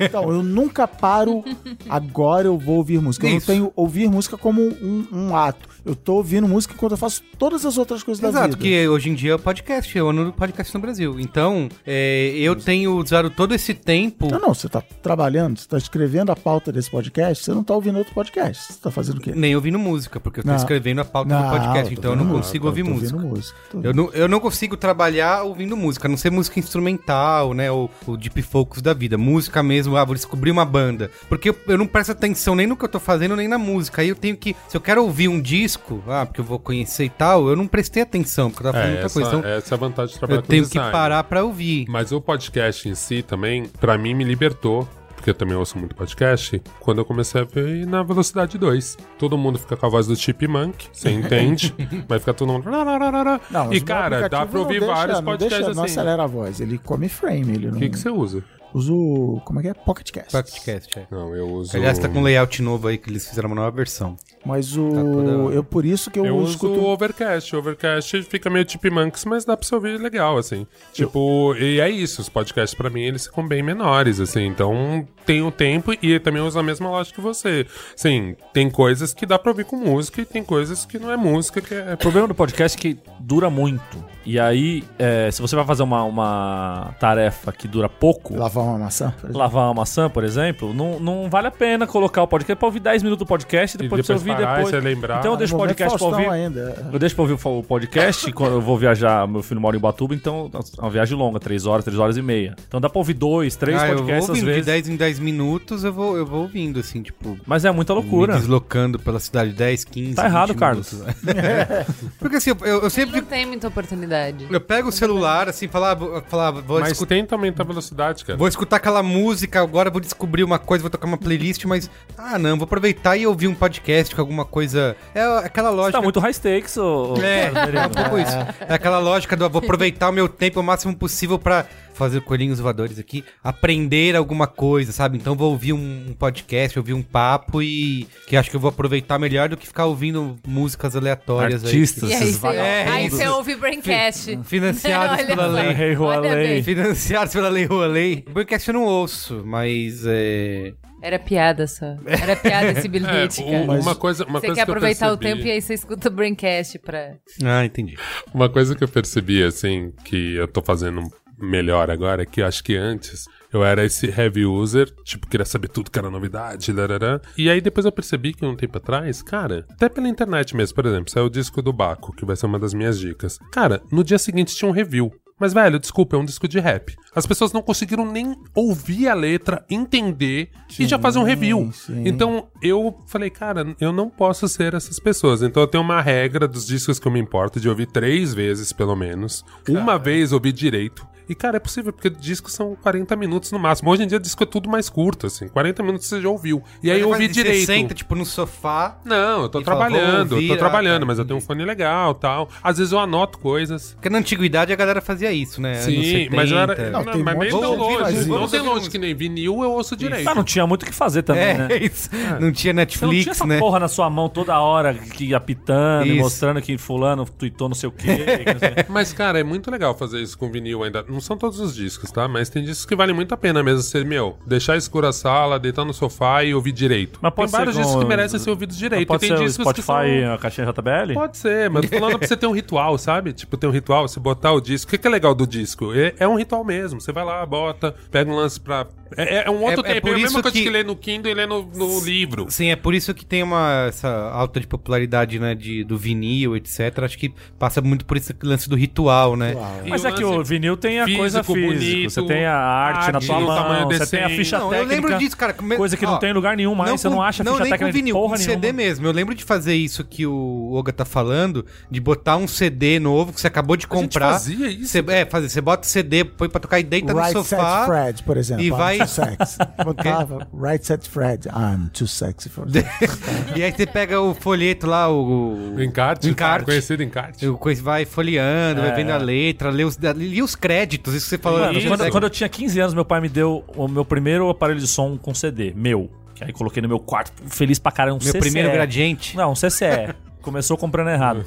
Então, 0.00 0.30
eu 0.30 0.42
nunca 0.42 0.86
paro, 0.86 1.44
agora 1.88 2.48
eu 2.48 2.58
vou 2.58 2.76
ouvir 2.76 3.00
música. 3.00 3.26
Eu 3.26 3.32
não 3.32 3.40
tenho 3.40 3.72
ouvir 3.74 4.08
música 4.08 4.36
como 4.36 4.60
um, 4.62 5.06
um 5.12 5.36
ato. 5.36 5.68
Eu 5.84 5.94
tô 5.94 6.14
ouvindo 6.14 6.46
música 6.46 6.74
enquanto 6.74 6.92
eu 6.92 6.98
faço 6.98 7.22
todas 7.38 7.64
as 7.64 7.78
outras 7.78 8.02
coisas 8.02 8.20
da 8.20 8.28
Exato, 8.28 8.48
vida. 8.48 8.58
que 8.58 8.88
hoje 8.88 9.08
em 9.08 9.14
dia 9.14 9.34
é 9.34 9.38
podcast, 9.38 9.96
é 9.96 10.02
o 10.02 10.08
ano 10.08 10.26
do 10.26 10.32
podcast 10.32 10.74
no 10.74 10.80
Brasil. 10.80 11.18
Então, 11.18 11.68
é, 11.86 12.32
eu 12.36 12.54
tenho 12.54 12.96
usado 12.96 13.30
todo 13.30 13.54
esse 13.54 13.72
tempo. 13.72 14.28
Não, 14.30 14.38
não, 14.38 14.54
você 14.54 14.68
tá 14.68 14.82
trabalhando, 15.02 15.58
você 15.58 15.66
tá 15.66 15.78
escrevendo 15.78 16.30
a 16.30 16.36
pauta 16.36 16.70
desse 16.70 16.90
podcast, 16.90 17.44
você 17.44 17.52
não 17.52 17.64
tá 17.64 17.74
ouvindo 17.74 17.98
outro 17.98 18.12
podcast. 18.12 18.72
Você 18.72 18.78
tá 18.80 18.90
fazendo 18.90 19.18
o 19.18 19.20
quê? 19.20 19.32
Nem 19.34 19.54
ouvindo 19.56 19.78
música, 19.78 20.20
porque 20.20 20.40
eu 20.40 20.44
tô 20.44 20.50
Não. 20.50 20.56
escrevendo 20.56 21.00
a 21.00 21.04
pauta 21.04 21.34
do 21.34 21.50
podcast, 21.50 21.94
tô 21.94 22.00
então 22.00 22.10
eu 22.12 22.16
não 22.16 22.28
consigo 22.28 22.66
ouvir 22.66 22.82
música. 22.82 23.18
música. 23.18 23.58
Eu 23.82 23.94
não, 23.94 24.10
eu 24.12 24.28
não 24.28 24.40
consigo 24.40 24.76
trabalhar 24.76 25.42
ouvindo 25.42 25.76
música, 25.76 26.06
a 26.06 26.10
não 26.10 26.16
ser 26.16 26.30
música 26.30 26.58
instrumental, 26.58 27.54
né? 27.54 27.70
Ou 27.70 27.90
o 28.06 28.16
deep 28.16 28.42
focus 28.42 28.82
da 28.82 28.92
vida. 28.92 29.16
Música 29.16 29.37
mesmo, 29.62 29.96
ah, 29.96 30.04
vou 30.04 30.14
descobrir 30.14 30.50
uma 30.50 30.64
banda. 30.64 31.10
Porque 31.28 31.50
eu, 31.50 31.56
eu 31.68 31.78
não 31.78 31.86
presto 31.86 32.12
atenção 32.12 32.54
nem 32.54 32.66
no 32.66 32.76
que 32.76 32.84
eu 32.84 32.88
tô 32.88 32.98
fazendo, 32.98 33.36
nem 33.36 33.46
na 33.48 33.58
música. 33.58 34.02
Aí 34.02 34.08
eu 34.08 34.16
tenho 34.16 34.36
que. 34.36 34.54
Se 34.68 34.76
eu 34.76 34.80
quero 34.80 35.02
ouvir 35.02 35.28
um 35.28 35.40
disco, 35.40 36.02
ah, 36.08 36.24
porque 36.26 36.40
eu 36.40 36.44
vou 36.44 36.58
conhecer 36.58 37.04
e 37.04 37.10
tal, 37.10 37.48
eu 37.48 37.56
não 37.56 37.66
prestei 37.66 38.02
atenção, 38.02 38.50
porque 38.50 38.66
eu 38.66 38.72
tava 38.72 38.78
fazendo 38.82 38.88
É, 38.96 39.00
muita 39.00 39.06
essa, 39.06 39.20
coisa. 39.20 39.36
Então, 39.36 39.50
essa 39.50 39.74
é 39.74 39.76
a 39.76 39.78
vantagem 39.78 40.12
de 40.14 40.18
trabalhar 40.18 40.38
eu 40.38 40.42
com 40.42 40.48
tenho 40.48 40.68
que 40.68 40.78
parar 40.78 41.24
pra 41.24 41.44
ouvir. 41.44 41.86
Mas 41.88 42.12
o 42.12 42.20
podcast 42.20 42.88
em 42.88 42.94
si 42.94 43.22
também, 43.22 43.64
pra 43.80 43.96
mim, 43.98 44.14
me 44.14 44.24
libertou. 44.24 44.88
Porque 45.14 45.30
eu 45.30 45.34
também 45.34 45.56
ouço 45.56 45.76
muito 45.76 45.96
podcast. 45.96 46.62
Quando 46.78 46.98
eu 46.98 47.04
comecei 47.04 47.40
a 47.40 47.44
ver 47.44 47.84
na 47.84 48.04
velocidade 48.04 48.56
2. 48.56 48.96
Todo 49.18 49.36
mundo 49.36 49.58
fica 49.58 49.76
com 49.76 49.84
a 49.84 49.88
voz 49.88 50.06
do 50.06 50.14
Chipmunk, 50.14 50.86
você 50.92 51.10
entende? 51.10 51.74
Vai 52.06 52.20
ficar 52.20 52.34
todo 52.34 52.52
mundo. 52.52 52.70
Não, 52.70 53.66
mas 53.66 53.76
e 53.76 53.80
cara, 53.80 54.28
dá 54.28 54.46
pra 54.46 54.54
não 54.54 54.60
ouvir 54.60 54.78
deixa- 54.78 54.94
vários 54.94 55.16
não 55.18 55.24
podcasts 55.24 55.58
deixa, 55.58 55.74
Não 55.74 55.82
assim. 55.84 55.92
acelera 55.98 56.22
a 56.22 56.26
voz, 56.28 56.60
ele 56.60 56.78
come 56.78 57.08
frame, 57.08 57.52
ele 57.52 57.66
O 57.66 57.72
não... 57.72 57.78
que, 57.80 57.88
que 57.88 57.98
você 57.98 58.08
usa? 58.08 58.44
Uso, 58.74 59.40
como 59.44 59.60
é 59.60 59.62
que 59.62 59.68
é? 59.68 59.74
Pocket 59.74 60.10
Cast. 60.10 60.30
Podcast, 60.32 60.98
é. 60.98 61.06
Não, 61.10 61.34
eu 61.34 61.48
uso. 61.48 61.76
Aliás, 61.76 61.98
tá 61.98 62.08
com 62.08 62.18
um 62.18 62.22
layout 62.22 62.60
novo 62.62 62.86
aí 62.88 62.98
que 62.98 63.08
eles 63.08 63.26
fizeram 63.26 63.48
uma 63.48 63.56
nova 63.56 63.70
versão. 63.70 64.16
Mas 64.44 64.76
o... 64.76 64.88
Tá 64.90 65.02
toda- 65.02 65.30
Eu, 65.54 65.64
por 65.64 65.84
isso 65.84 66.10
que 66.10 66.18
eu, 66.18 66.26
Eu 66.26 66.36
uso 66.36 66.52
escuto... 66.52 66.74
o 66.80 66.86
Overcast. 66.86 67.54
O 67.56 67.58
Overcast 67.58 68.22
fica 68.24 68.48
meio 68.50 68.68
Chipmunks, 68.70 69.24
mas 69.24 69.44
dá 69.44 69.56
pra 69.56 69.66
você 69.66 69.74
ouvir 69.74 69.98
legal, 70.00 70.36
assim. 70.38 70.66
Tipo, 70.92 71.54
e 71.56 71.80
é 71.80 71.88
isso. 71.90 72.20
Os 72.20 72.28
podcasts, 72.28 72.76
pra 72.76 72.90
mim, 72.90 73.02
eles 73.02 73.26
ficam 73.26 73.46
bem 73.46 73.62
menores, 73.62 74.20
assim. 74.20 74.46
Então, 74.46 75.06
tem 75.26 75.42
o 75.42 75.50
tempo 75.50 75.92
e 76.02 76.18
também 76.20 76.42
uso 76.42 76.58
a 76.58 76.62
mesma 76.62 76.88
lógica 76.90 77.16
que 77.16 77.20
você. 77.22 77.66
Sim, 77.96 78.36
tem 78.52 78.70
coisas 78.70 79.12
que 79.14 79.26
dá 79.26 79.38
pra 79.38 79.50
ouvir 79.50 79.64
com 79.64 79.76
música 79.76 80.20
e 80.20 80.24
tem 80.24 80.44
coisas 80.44 80.84
que 80.84 80.98
não 80.98 81.10
é 81.10 81.16
música, 81.16 81.60
que 81.60 81.74
é... 81.74 81.94
O 81.94 81.96
problema 81.96 82.28
do 82.28 82.34
podcast 82.34 82.76
é 82.78 82.80
que 82.80 82.98
dura 83.20 83.50
muito. 83.50 84.04
E 84.30 84.38
aí, 84.38 84.84
é, 84.98 85.30
se 85.30 85.40
você 85.40 85.56
vai 85.56 85.64
fazer 85.64 85.82
uma, 85.82 86.04
uma 86.04 86.94
tarefa 87.00 87.50
que 87.50 87.66
dura 87.66 87.88
pouco, 87.88 88.36
Lavar 88.36 88.62
uma 88.62 88.78
maçã? 88.78 89.10
por 89.10 89.24
exemplo? 89.24 89.38
lavar 89.38 89.64
uma 89.68 89.74
maçã, 89.74 90.10
por 90.10 90.22
exemplo, 90.22 90.74
não, 90.74 91.00
não 91.00 91.30
vale 91.30 91.46
a 91.46 91.50
pena 91.50 91.86
colocar 91.86 92.22
o 92.22 92.28
podcast 92.28 92.58
pra 92.58 92.66
ouvir 92.66 92.80
10 92.80 93.02
minutos 93.02 93.24
do 93.24 93.26
podcast 93.26 93.74
e 93.74 93.80
E 93.80 93.82
depois, 93.84 94.02
depois 94.02 94.20
você 94.22 94.30
ouvir 94.30 94.42
parar, 94.42 94.56
depois. 94.56 94.74
você 94.74 94.80
lembrar. 94.86 95.18
Então 95.20 95.30
eu 95.32 95.36
deixo 95.38 95.54
o 95.54 95.58
podcast 95.58 95.96
pra 95.96 96.06
ouvir. 96.06 96.28
ainda. 96.28 96.88
Eu 96.92 96.98
deixo 96.98 97.14
pra 97.14 97.22
ouvir 97.22 97.34
o 97.42 97.62
podcast 97.62 98.30
quando 98.34 98.52
eu 98.56 98.60
vou 98.60 98.76
viajar. 98.76 99.26
Meu 99.26 99.42
filho 99.42 99.62
mora 99.62 99.74
em 99.78 99.80
Batuba, 99.80 100.14
então 100.14 100.50
é 100.52 100.80
uma 100.82 100.90
viagem 100.90 101.16
longa, 101.16 101.40
3 101.40 101.64
horas, 101.64 101.82
3 101.86 101.98
horas 101.98 102.16
e 102.18 102.22
meia. 102.22 102.54
Então 102.68 102.82
dá 102.82 102.90
pra 102.90 102.98
ouvir 102.98 103.14
dois, 103.14 103.56
três 103.56 103.80
Ah, 103.80 103.88
eu 103.88 103.94
vou 103.94 104.04
podcasts 104.04 104.24
às 104.24 104.28
ouvindo 104.28 104.44
de 104.44 104.50
vezes. 104.50 104.66
10 104.66 104.88
em 104.90 104.96
10 104.96 105.18
minutos, 105.20 105.84
eu 105.84 105.92
vou, 105.92 106.18
eu 106.18 106.26
vou 106.26 106.42
ouvindo, 106.42 106.80
assim, 106.80 107.00
tipo... 107.00 107.38
Mas 107.46 107.64
é 107.64 107.70
muita 107.70 107.94
Me 107.94 108.00
loucura. 108.02 108.34
deslocando 108.36 108.98
pela 108.98 109.20
cidade 109.20 109.52
10, 109.54 109.84
15. 109.84 110.14
Tá 110.16 110.26
errado, 110.26 110.48
20 110.48 110.58
Carlos. 110.58 110.92
minutos. 110.92 112.12
Porque 112.20 112.36
assim, 112.36 112.50
eu, 112.50 112.56
eu- 112.66 112.82
eu 112.82 112.90
sempre. 112.90 113.22
Não 113.22 113.26
tem 113.26 113.46
muita 113.46 113.68
oportunidade. 113.68 114.17
Eu 114.50 114.60
pego 114.60 114.88
o 114.88 114.92
celular, 114.92 115.48
assim, 115.48 115.68
falar, 115.68 115.94
vou- 115.94 116.22
falar, 116.28 116.50
vou, 116.50 116.80
Mas 116.80 116.92
escutar, 116.92 117.14
tenta 117.14 117.34
aumentar 117.34 117.62
a 117.62 117.66
velocidade, 117.66 118.24
cara. 118.24 118.36
vou 118.38 118.48
escutar 118.48 118.76
aquela 118.76 119.02
música, 119.02 119.60
agora 119.60 119.90
vou 119.90 120.00
descobrir 120.00 120.44
uma 120.44 120.58
coisa, 120.58 120.82
vou 120.82 120.90
tocar 120.90 121.06
uma 121.06 121.18
playlist, 121.18 121.64
mas. 121.64 121.90
Ah, 122.16 122.38
não, 122.38 122.56
vou 122.56 122.64
aproveitar 122.64 123.16
e 123.16 123.26
ouvir 123.26 123.48
um 123.48 123.54
podcast 123.54 124.14
com 124.14 124.20
alguma 124.20 124.44
coisa. 124.44 124.96
É 125.14 125.22
aquela 125.44 125.70
Você 125.70 125.76
lógica. 125.76 125.98
tá 125.98 126.02
muito 126.02 126.20
high 126.20 126.32
stakes, 126.32 126.76
ô. 126.76 127.14
É, 127.22 127.46
é 127.46 127.86
um 127.86 127.90
pouco 127.90 128.18
isso. 128.18 128.36
É 128.68 128.74
aquela 128.74 128.98
lógica 128.98 129.36
do 129.36 129.48
vou 129.48 129.60
aproveitar 129.62 130.08
o 130.08 130.12
meu 130.12 130.28
tempo 130.28 130.60
o 130.60 130.62
máximo 130.62 130.94
possível 130.96 131.38
pra 131.38 131.64
fazer 131.98 132.20
coelhinhos 132.22 132.60
voadores 132.60 132.98
aqui, 132.98 133.24
aprender 133.42 134.14
alguma 134.16 134.46
coisa, 134.46 134.92
sabe? 134.92 135.18
Então 135.18 135.34
vou 135.34 135.50
ouvir 135.50 135.72
um, 135.72 136.06
um 136.08 136.14
podcast, 136.14 136.78
ouvir 136.78 136.94
um 136.94 137.02
papo 137.02 137.60
e 137.62 138.06
que 138.26 138.36
acho 138.36 138.48
que 138.50 138.56
eu 138.56 138.60
vou 138.60 138.68
aproveitar 138.70 139.18
melhor 139.18 139.48
do 139.48 139.56
que 139.56 139.66
ficar 139.66 139.86
ouvindo 139.86 140.36
músicas 140.46 140.94
aleatórias 140.94 141.64
Artistas, 141.64 142.10
aí 142.10 142.16
esses 142.16 142.36
você, 142.38 142.56
aí 142.56 143.08
você 143.10 143.26
ouve 143.28 143.54
Braincast. 143.56 144.38
Financiados 144.44 145.24
pela 145.26 145.46
lei. 145.46 145.72
Rei 145.72 145.94
Rualei. 145.94 146.62
Financiados 146.62 147.32
pela 147.32 147.48
Lei 147.48 147.64
Rouanet. 147.64 148.22
Podcast 148.32 148.68
eu 148.68 148.74
não 148.74 148.84
ouço, 148.84 149.42
mas 149.44 150.04
é... 150.06 150.72
Era 151.00 151.16
piada 151.16 151.66
só. 151.68 151.96
Era 152.04 152.34
piada 152.34 152.72
esse 152.72 152.88
bilhete, 152.88 153.40
É, 153.42 153.60
cara. 153.60 153.72
o- 153.72 153.80
uma 153.80 153.94
coisa, 153.94 154.24
uma 154.24 154.40
você 154.40 154.46
coisa 154.48 154.60
quer 154.60 154.64
que 154.64 154.70
eu 154.70 154.74
aproveitar 154.74 155.12
o 155.12 155.16
percebi- 155.16 155.36
tempo 155.40 155.48
e 155.48 155.52
aí 155.52 155.62
você 155.62 155.74
escuta 155.74 156.08
o 156.08 156.10
Braincast 156.10 156.78
pra... 156.80 157.12
Ah, 157.44 157.64
entendi. 157.64 157.96
Uma 158.34 158.48
coisa 158.48 158.74
que 158.74 158.82
eu 158.82 158.88
percebi, 158.88 159.40
assim, 159.44 159.92
que 160.04 160.34
eu 160.34 160.48
tô 160.48 160.60
fazendo 160.60 161.02
melhor 161.40 161.90
agora, 161.90 162.26
que 162.26 162.40
eu 162.40 162.46
acho 162.46 162.62
que 162.62 162.76
antes 162.76 163.26
eu 163.52 163.64
era 163.64 163.84
esse 163.84 164.06
heavy 164.06 164.44
user, 164.44 164.92
tipo, 165.04 165.26
queria 165.26 165.46
saber 165.46 165.68
tudo 165.68 165.90
que 165.90 165.98
era 165.98 166.10
novidade, 166.10 166.72
larará. 166.72 167.20
E 167.36 167.48
aí 167.48 167.60
depois 167.60 167.86
eu 167.86 167.92
percebi 167.92 168.34
que 168.34 168.44
um 168.44 168.56
tempo 168.56 168.76
atrás, 168.76 169.22
cara, 169.22 169.64
até 169.70 169.88
pela 169.88 170.08
internet 170.08 170.54
mesmo, 170.54 170.74
por 170.74 170.86
exemplo, 170.86 171.10
saiu 171.10 171.26
o 171.26 171.30
disco 171.30 171.62
do 171.62 171.72
Baco, 171.72 172.12
que 172.14 172.24
vai 172.24 172.36
ser 172.36 172.46
uma 172.46 172.58
das 172.58 172.74
minhas 172.74 172.98
dicas. 172.98 173.38
Cara, 173.50 173.82
no 173.90 174.04
dia 174.04 174.18
seguinte 174.18 174.54
tinha 174.54 174.68
um 174.68 174.72
review. 174.72 175.12
Mas, 175.38 175.52
velho, 175.52 175.78
desculpa, 175.78 176.16
é 176.16 176.18
um 176.18 176.24
disco 176.24 176.48
de 176.48 176.58
rap. 176.58 176.96
As 177.14 177.24
pessoas 177.24 177.52
não 177.52 177.62
conseguiram 177.62 178.10
nem 178.10 178.36
ouvir 178.54 179.08
a 179.08 179.14
letra, 179.14 179.64
entender 179.70 180.50
e 180.78 180.86
já 180.86 180.98
fazer 180.98 181.18
um 181.20 181.22
review. 181.22 181.70
sim. 181.72 182.02
Então 182.04 182.48
eu 182.60 182.98
falei, 183.06 183.30
cara, 183.30 183.74
eu 183.80 183.92
não 183.92 184.10
posso 184.10 184.48
ser 184.48 184.74
essas 184.74 184.98
pessoas. 184.98 185.42
Então 185.42 185.62
eu 185.62 185.68
tenho 185.68 185.84
uma 185.84 186.00
regra 186.00 186.48
dos 186.48 186.66
discos 186.66 186.98
que 186.98 187.06
eu 187.06 187.12
me 187.12 187.20
importo 187.20 187.60
de 187.60 187.68
ouvir 187.68 187.86
três 187.86 188.34
vezes, 188.34 188.72
pelo 188.72 188.96
menos. 188.96 189.44
Uma 189.68 189.96
vez 189.96 190.32
ouvir 190.32 190.52
direito. 190.52 191.06
E, 191.28 191.34
cara, 191.34 191.56
é 191.56 191.60
possível, 191.60 191.92
porque 191.92 192.08
discos 192.10 192.52
são 192.52 192.74
40 192.76 193.14
minutos 193.16 193.52
no 193.52 193.58
máximo. 193.58 193.90
Hoje 193.90 194.02
em 194.02 194.06
dia, 194.06 194.18
disco 194.18 194.42
é 194.42 194.46
tudo 194.46 194.68
mais 194.68 194.88
curto, 194.88 195.26
assim. 195.26 195.48
40 195.48 195.82
minutos 195.82 196.06
você 196.08 196.20
já 196.20 196.28
ouviu. 196.28 196.62
E 196.82 196.90
aí 196.90 197.00
eu 197.00 197.08
ouvi 197.08 197.26
Você 197.26 197.32
direito. 197.34 197.66
senta, 197.66 197.94
tipo, 197.94 198.14
no 198.14 198.24
sofá... 198.24 198.98
Não, 199.04 199.42
eu 199.42 199.48
tô 199.48 199.62
fala, 199.62 199.76
trabalhando, 199.88 200.32
ouvir, 200.32 200.48
tô 200.48 200.54
ah, 200.54 200.58
trabalhando, 200.58 201.00
tá, 201.00 201.06
mas 201.06 201.18
eu 201.18 201.24
tenho 201.24 201.38
um 201.38 201.40
fone 201.40 201.64
legal 201.64 202.14
tal. 202.14 202.48
Às 202.62 202.78
vezes 202.78 202.92
eu 202.92 202.98
anoto 202.98 203.38
coisas. 203.38 203.92
Porque 203.94 204.08
na 204.08 204.18
antiguidade 204.18 204.72
a 204.72 204.76
galera 204.76 205.00
fazia 205.00 205.32
isso, 205.32 205.60
né? 205.60 205.72
Anos 205.72 205.84
Sim, 205.84 206.02
70. 206.02 206.36
mas 206.36 206.50
eu 206.50 206.58
era. 206.58 206.90
Não, 206.90 207.04
Não, 207.04 207.12
tem 207.12 207.22
mas 207.22 207.54
um 207.54 207.60
tão 207.60 207.70
que 207.72 207.76
longe. 207.76 208.26
Não 208.28 208.44
isso. 208.44 208.50
tem 208.50 208.60
longe 208.60 208.90
que 208.90 208.98
nem 208.98 209.14
vinil, 209.14 209.62
eu 209.62 209.72
ouço 209.72 209.96
direito. 209.96 210.28
Ah, 210.28 210.34
não 210.34 210.44
tinha 210.44 210.66
muito 210.66 210.82
o 210.82 210.86
que 210.86 210.94
fazer 210.94 211.22
também, 211.22 211.42
É, 211.44 211.54
né? 211.58 211.76
isso. 211.82 212.08
Não 212.12 212.18
tinha 212.18 212.38
Você 212.38 212.38
não 212.40 212.52
tinha 212.52 212.72
Netflix, 212.72 213.26
essa 213.28 213.46
né? 213.46 213.58
porra 213.58 213.78
na 213.80 213.88
sua 213.88 214.08
mão 214.10 214.28
toda 214.28 214.58
hora, 214.58 214.94
que 214.94 215.34
apitando 215.34 216.06
e 216.06 216.12
Isso. 216.12 216.18
mostrando 216.20 216.60
que 216.62 216.76
fulano 216.78 217.24
tweetou 217.26 217.68
não 217.68 217.74
sei 217.74 217.88
o 217.88 217.92
quê. 217.92 218.16
que 218.44 218.52
não 218.52 218.58
sei 218.60 218.68
o 218.70 218.74
quê. 218.74 218.86
Mas, 218.88 219.12
cara, 219.12 219.38
é 219.38 219.44
muito 219.44 219.70
legal 219.70 219.94
fazer 219.96 220.20
isso 220.20 220.36
com 220.38 220.50
vinil 220.50 220.82
ainda. 220.82 221.04
Não 221.08 221.17
são 221.20 221.36
todos 221.36 221.60
os 221.60 221.74
discos, 221.74 222.10
tá? 222.10 222.26
Mas 222.28 222.48
tem 222.48 222.62
discos 222.62 222.84
que 222.86 222.94
valem 222.96 223.14
muito 223.14 223.32
a 223.32 223.36
pena 223.36 223.62
mesmo. 223.62 223.82
Você, 223.82 224.04
meu, 224.04 224.38
deixar 224.46 224.76
escura 224.76 225.08
a 225.08 225.12
sala, 225.12 225.58
deitar 225.58 225.84
no 225.84 225.92
sofá 225.94 226.42
e 226.44 226.54
ouvir 226.54 226.72
direito. 226.72 227.18
Mas 227.22 227.32
pode 227.34 227.50
tem 227.50 227.58
vários 227.58 227.74
ser 227.76 227.82
com- 227.82 227.86
discos 227.88 228.02
que 228.04 228.08
merecem 228.08 228.38
ser 228.40 228.50
ouvidos 228.50 228.76
direito. 228.76 229.08
Pode 229.08 229.24
e 229.24 229.28
tem 229.28 229.36
ser 229.36 229.44
discos 229.44 229.64
Spotify, 229.64 229.82
que 229.82 230.22
são... 230.24 230.34
a 230.34 230.38
caixinha 230.38 230.66
JBL? 230.66 231.14
Pode 231.14 231.36
ser, 231.36 231.70
mas 231.70 231.88
tô 231.88 231.98
falando 231.98 232.18
pra 232.18 232.28
você 232.28 232.36
ter 232.36 232.46
um 232.46 232.52
ritual, 232.52 232.98
sabe? 232.98 233.32
Tipo, 233.32 233.56
ter 233.56 233.66
um 233.66 233.70
ritual, 233.70 234.06
você 234.08 234.20
botar 234.20 234.52
o 234.52 234.60
disco. 234.60 234.88
O 234.88 234.90
que 234.90 234.98
que 234.98 235.06
é 235.06 235.10
legal 235.10 235.34
do 235.34 235.46
disco? 235.46 235.92
É, 235.94 236.14
é 236.18 236.28
um 236.28 236.36
ritual 236.36 236.64
mesmo. 236.64 237.00
Você 237.00 237.12
vai 237.12 237.24
lá, 237.24 237.44
bota, 237.46 237.94
pega 238.10 238.30
um 238.30 238.34
lance 238.36 238.60
pra. 238.60 238.86
É, 239.16 239.46
é 239.46 239.50
um 239.50 239.62
outro 239.62 239.86
É- 239.86 239.90
é 239.90 239.94
tempo. 239.94 240.08
por 240.08 240.10
É, 240.10 240.12
a 240.12 240.16
mesma 240.16 240.26
isso 240.26 240.42
coisa 240.42 240.50
que... 240.56 240.62
que- 240.62 240.68
ler 240.70 240.84
no 240.84 240.94
Kindle 240.94 241.30
e 241.30 241.34
ler 241.34 241.48
no, 241.48 241.62
no 241.74 242.00
livro. 242.04 242.46
Sim, 242.50 242.66
é 242.70 242.76
por 242.76 242.94
isso 242.94 243.14
que 243.14 243.24
tem 243.24 243.42
uma 243.42 243.86
essa 243.88 244.08
alta 244.30 244.60
de 244.60 244.66
popularidade, 244.66 245.38
né, 245.38 245.54
de, 245.54 245.82
do 245.82 245.96
vinil, 245.96 246.54
etc. 246.56 246.98
Acho 247.02 247.16
que 247.16 247.32
passa 247.58 247.80
muito 247.80 248.04
por 248.04 248.16
esse 248.18 248.34
lance 248.42 248.68
do 248.68 248.76
ritual, 248.76 249.34
né? 249.34 249.54
E 249.84 249.88
Mas 249.88 250.04
é 250.04 250.12
que 250.12 250.22
o 250.24 250.44
vinil 250.44 250.76
tem 250.76 251.00
a 251.00 251.06
físico, 251.08 251.18
coisa 251.20 251.42
física. 251.44 251.66
bonito, 251.66 252.10
você 252.10 252.22
tem 252.22 252.44
a 252.46 252.54
arte, 252.56 253.12
na 253.12 253.18
arte 253.18 253.26
tua 253.26 253.40
no 253.40 253.46
mão, 253.46 253.88
você 253.88 254.06
tem 254.06 254.24
a 254.24 254.28
ficha 254.30 254.58
Não, 254.58 254.70
técnica. 254.70 254.92
eu 254.92 254.96
lembro 254.96 255.18
disso, 255.18 255.36
cara. 255.36 255.52
Coisa 255.52 255.96
que 255.96 256.06
ó, 256.06 256.10
não 256.12 256.18
tem 256.18 256.30
em 256.30 256.32
lugar 256.32 256.56
nenhum 256.56 256.74
mais, 256.74 257.00
você 257.00 257.08
não 257.08 257.22
acha 257.22 257.42
não, 257.44 257.52
ficha 257.52 257.64
nem 257.64 257.72
técnica 257.72 257.92
com 257.92 257.96
vinil, 257.96 258.14
de 258.14 258.20
porra 258.20 258.36
com 258.36 258.42
nenhuma. 258.42 258.54
CD 258.62 258.72
mesmo. 258.72 259.06
Eu 259.06 259.12
lembro 259.12 259.34
de 259.34 259.44
fazer 259.44 259.74
isso 259.74 260.04
que 260.04 260.26
o 260.26 260.72
Oga 260.74 260.92
tá 260.92 261.04
falando, 261.04 261.64
de 261.90 262.00
botar 262.00 262.36
um 262.36 262.46
CD 262.48 262.98
novo 263.00 263.32
que 263.32 263.40
você 263.40 263.46
acabou 263.46 263.76
de 263.76 263.86
A 263.90 263.94
gente 263.94 264.02
comprar. 264.04 264.32
fazia 264.34 264.68
isso. 264.68 264.86
Você, 264.88 265.04
é, 265.08 265.24
fazer, 265.24 265.48
você 265.48 265.60
bota 265.60 265.86
o 265.86 265.90
CD, 265.90 266.24
põe 266.24 266.48
pra 266.48 266.60
tocar 266.60 266.78
e 266.80 266.82
deita 266.82 267.12
Right 267.12 267.34
no 267.34 267.42
Set 267.44 267.58
sofá. 267.58 267.86
Fred, 267.86 268.22
por 268.22 268.36
exemplo. 268.36 268.62
e 268.62 268.70
vai-. 268.70 268.98
Botava 269.84 270.46
Right 270.52 270.84
Set 270.84 271.08
Fred. 271.08 271.48
I'm 271.48 271.88
too 271.92 272.06
sexy 272.06 272.48
for 272.48 272.66
that. 272.70 272.88
E 273.56 273.62
aí 273.62 273.72
você 273.72 273.86
pega 273.86 274.20
o 274.20 274.34
folheto 274.34 274.86
lá, 274.86 275.08
o. 275.10 275.74
O 275.76 275.82
encarte, 275.82 276.26
O 276.28 276.30
encarte. 276.30 276.64
conhecido 276.64 277.02
encarte. 277.02 277.46
O 277.46 277.56
coisa 277.56 277.82
vai 277.82 278.04
folheando, 278.04 278.80
vai 278.82 278.90
É. 278.90 278.94
vendo 278.94 279.10
a 279.10 279.16
letra, 279.16 279.70
lê 279.70 279.84
os, 279.84 279.96
lê 279.98 280.42
os 280.42 280.54
créditos, 280.54 280.97
isso 281.06 281.26
que 281.26 281.30
você 281.30 281.38
falou. 281.38 281.60
Mano, 281.60 281.80
quando, 281.82 282.10
quando 282.10 282.24
eu 282.24 282.30
tinha 282.30 282.48
15 282.48 282.80
anos, 282.80 282.94
meu 282.94 283.04
pai 283.04 283.20
me 283.20 283.28
deu 283.28 283.64
o 283.76 283.88
meu 283.88 284.04
primeiro 284.04 284.48
aparelho 284.48 284.80
de 284.80 284.86
som 284.86 285.16
com 285.16 285.34
CD, 285.34 285.72
meu. 285.74 286.10
Que 286.34 286.44
aí 286.44 286.52
coloquei 286.52 286.80
no 286.80 286.88
meu 286.88 287.00
quarto, 287.00 287.32
feliz 287.48 287.80
pra 287.80 287.90
caramba. 287.90 288.20
Um 288.20 288.24
Meu 288.24 288.32
CCE. 288.32 288.40
primeiro 288.40 288.70
gradiente. 288.70 289.36
Não, 289.36 289.50
um 289.50 289.54
CCE. 289.54 290.14
Começou 290.40 290.76
comprando 290.76 291.08
errado. 291.08 291.44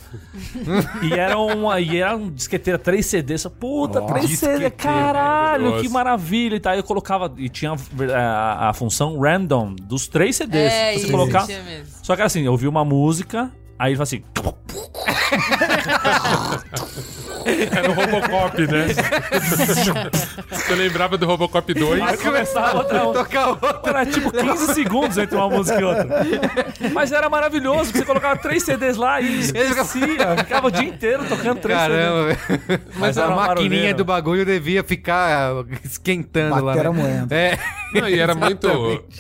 e 1.02 1.14
era 1.14 1.38
uma, 1.38 1.80
e 1.80 1.98
era 1.98 2.16
um 2.16 2.30
disqueteira 2.30 2.78
3 2.78 3.06
CDs. 3.06 3.48
Puta, 3.58 4.02
3 4.02 4.30
CD, 4.38 4.70
caralho, 4.70 5.82
que 5.82 5.88
maravilha. 5.88 6.58
E 6.58 6.60
tal. 6.60 6.76
Eu 6.76 6.84
colocava, 6.84 7.34
e 7.38 7.48
tinha 7.48 7.74
a, 8.14 8.70
a 8.70 8.74
função 8.74 9.18
random 9.18 9.76
dos 9.82 10.08
3 10.08 10.36
CDs. 10.36 10.74
É 10.74 10.94
você 10.94 11.00
isso, 11.00 11.12
colocar. 11.12 11.48
Só 12.04 12.16
que 12.16 12.22
assim, 12.22 12.42
eu 12.42 12.52
ouvi 12.52 12.68
uma 12.68 12.84
música, 12.84 13.50
aí 13.80 13.94
ele 13.94 13.96
fala 13.96 14.04
assim. 14.04 14.22
Era 17.72 17.90
o 17.90 17.94
Robocop, 17.94 18.68
né? 18.68 18.88
Você 20.52 20.76
lembrava 20.76 21.18
do 21.18 21.26
Robocop 21.26 21.74
2? 21.74 22.02
Aí 22.02 22.18
começava 22.18 22.78
outra. 22.78 23.00
Tocar 23.00 23.50
outra. 23.50 23.82
Era 23.86 24.06
tipo 24.06 24.32
15 24.32 24.74
segundos 24.74 25.18
entre 25.18 25.36
uma 25.36 25.50
música 25.50 25.80
e 25.80 25.84
outra. 25.84 26.08
Mas 26.94 27.12
era 27.12 27.30
maravilhoso, 27.30 27.86
porque 27.86 28.00
você 28.00 28.06
colocava 28.06 28.40
três 28.40 28.64
CDs 28.64 28.98
lá 28.98 29.20
e 29.22 29.40
esquecia. 29.40 30.38
Ficava 30.38 30.68
o 30.68 30.72
dia 30.72 30.88
inteiro 30.88 31.24
tocando 31.26 31.60
três 31.60 31.80
CDs. 31.80 31.98
Caramba, 32.00 32.24
velho. 32.26 32.82
Mas 32.96 33.18
era 33.18 33.28
a 33.28 33.30
uma 33.30 33.48
maquininha 33.48 33.94
do 33.94 34.06
bagulho 34.06 34.46
devia 34.46 34.84
ficar 34.84 35.52
esquentando 35.84 36.64
lá. 36.64 36.76
Né? 36.76 36.90
moendo. 36.90 37.34
É. 37.34 37.58
Não, 37.94 38.08
e 38.08 38.20
era 38.20 38.34
muito. 38.36 38.68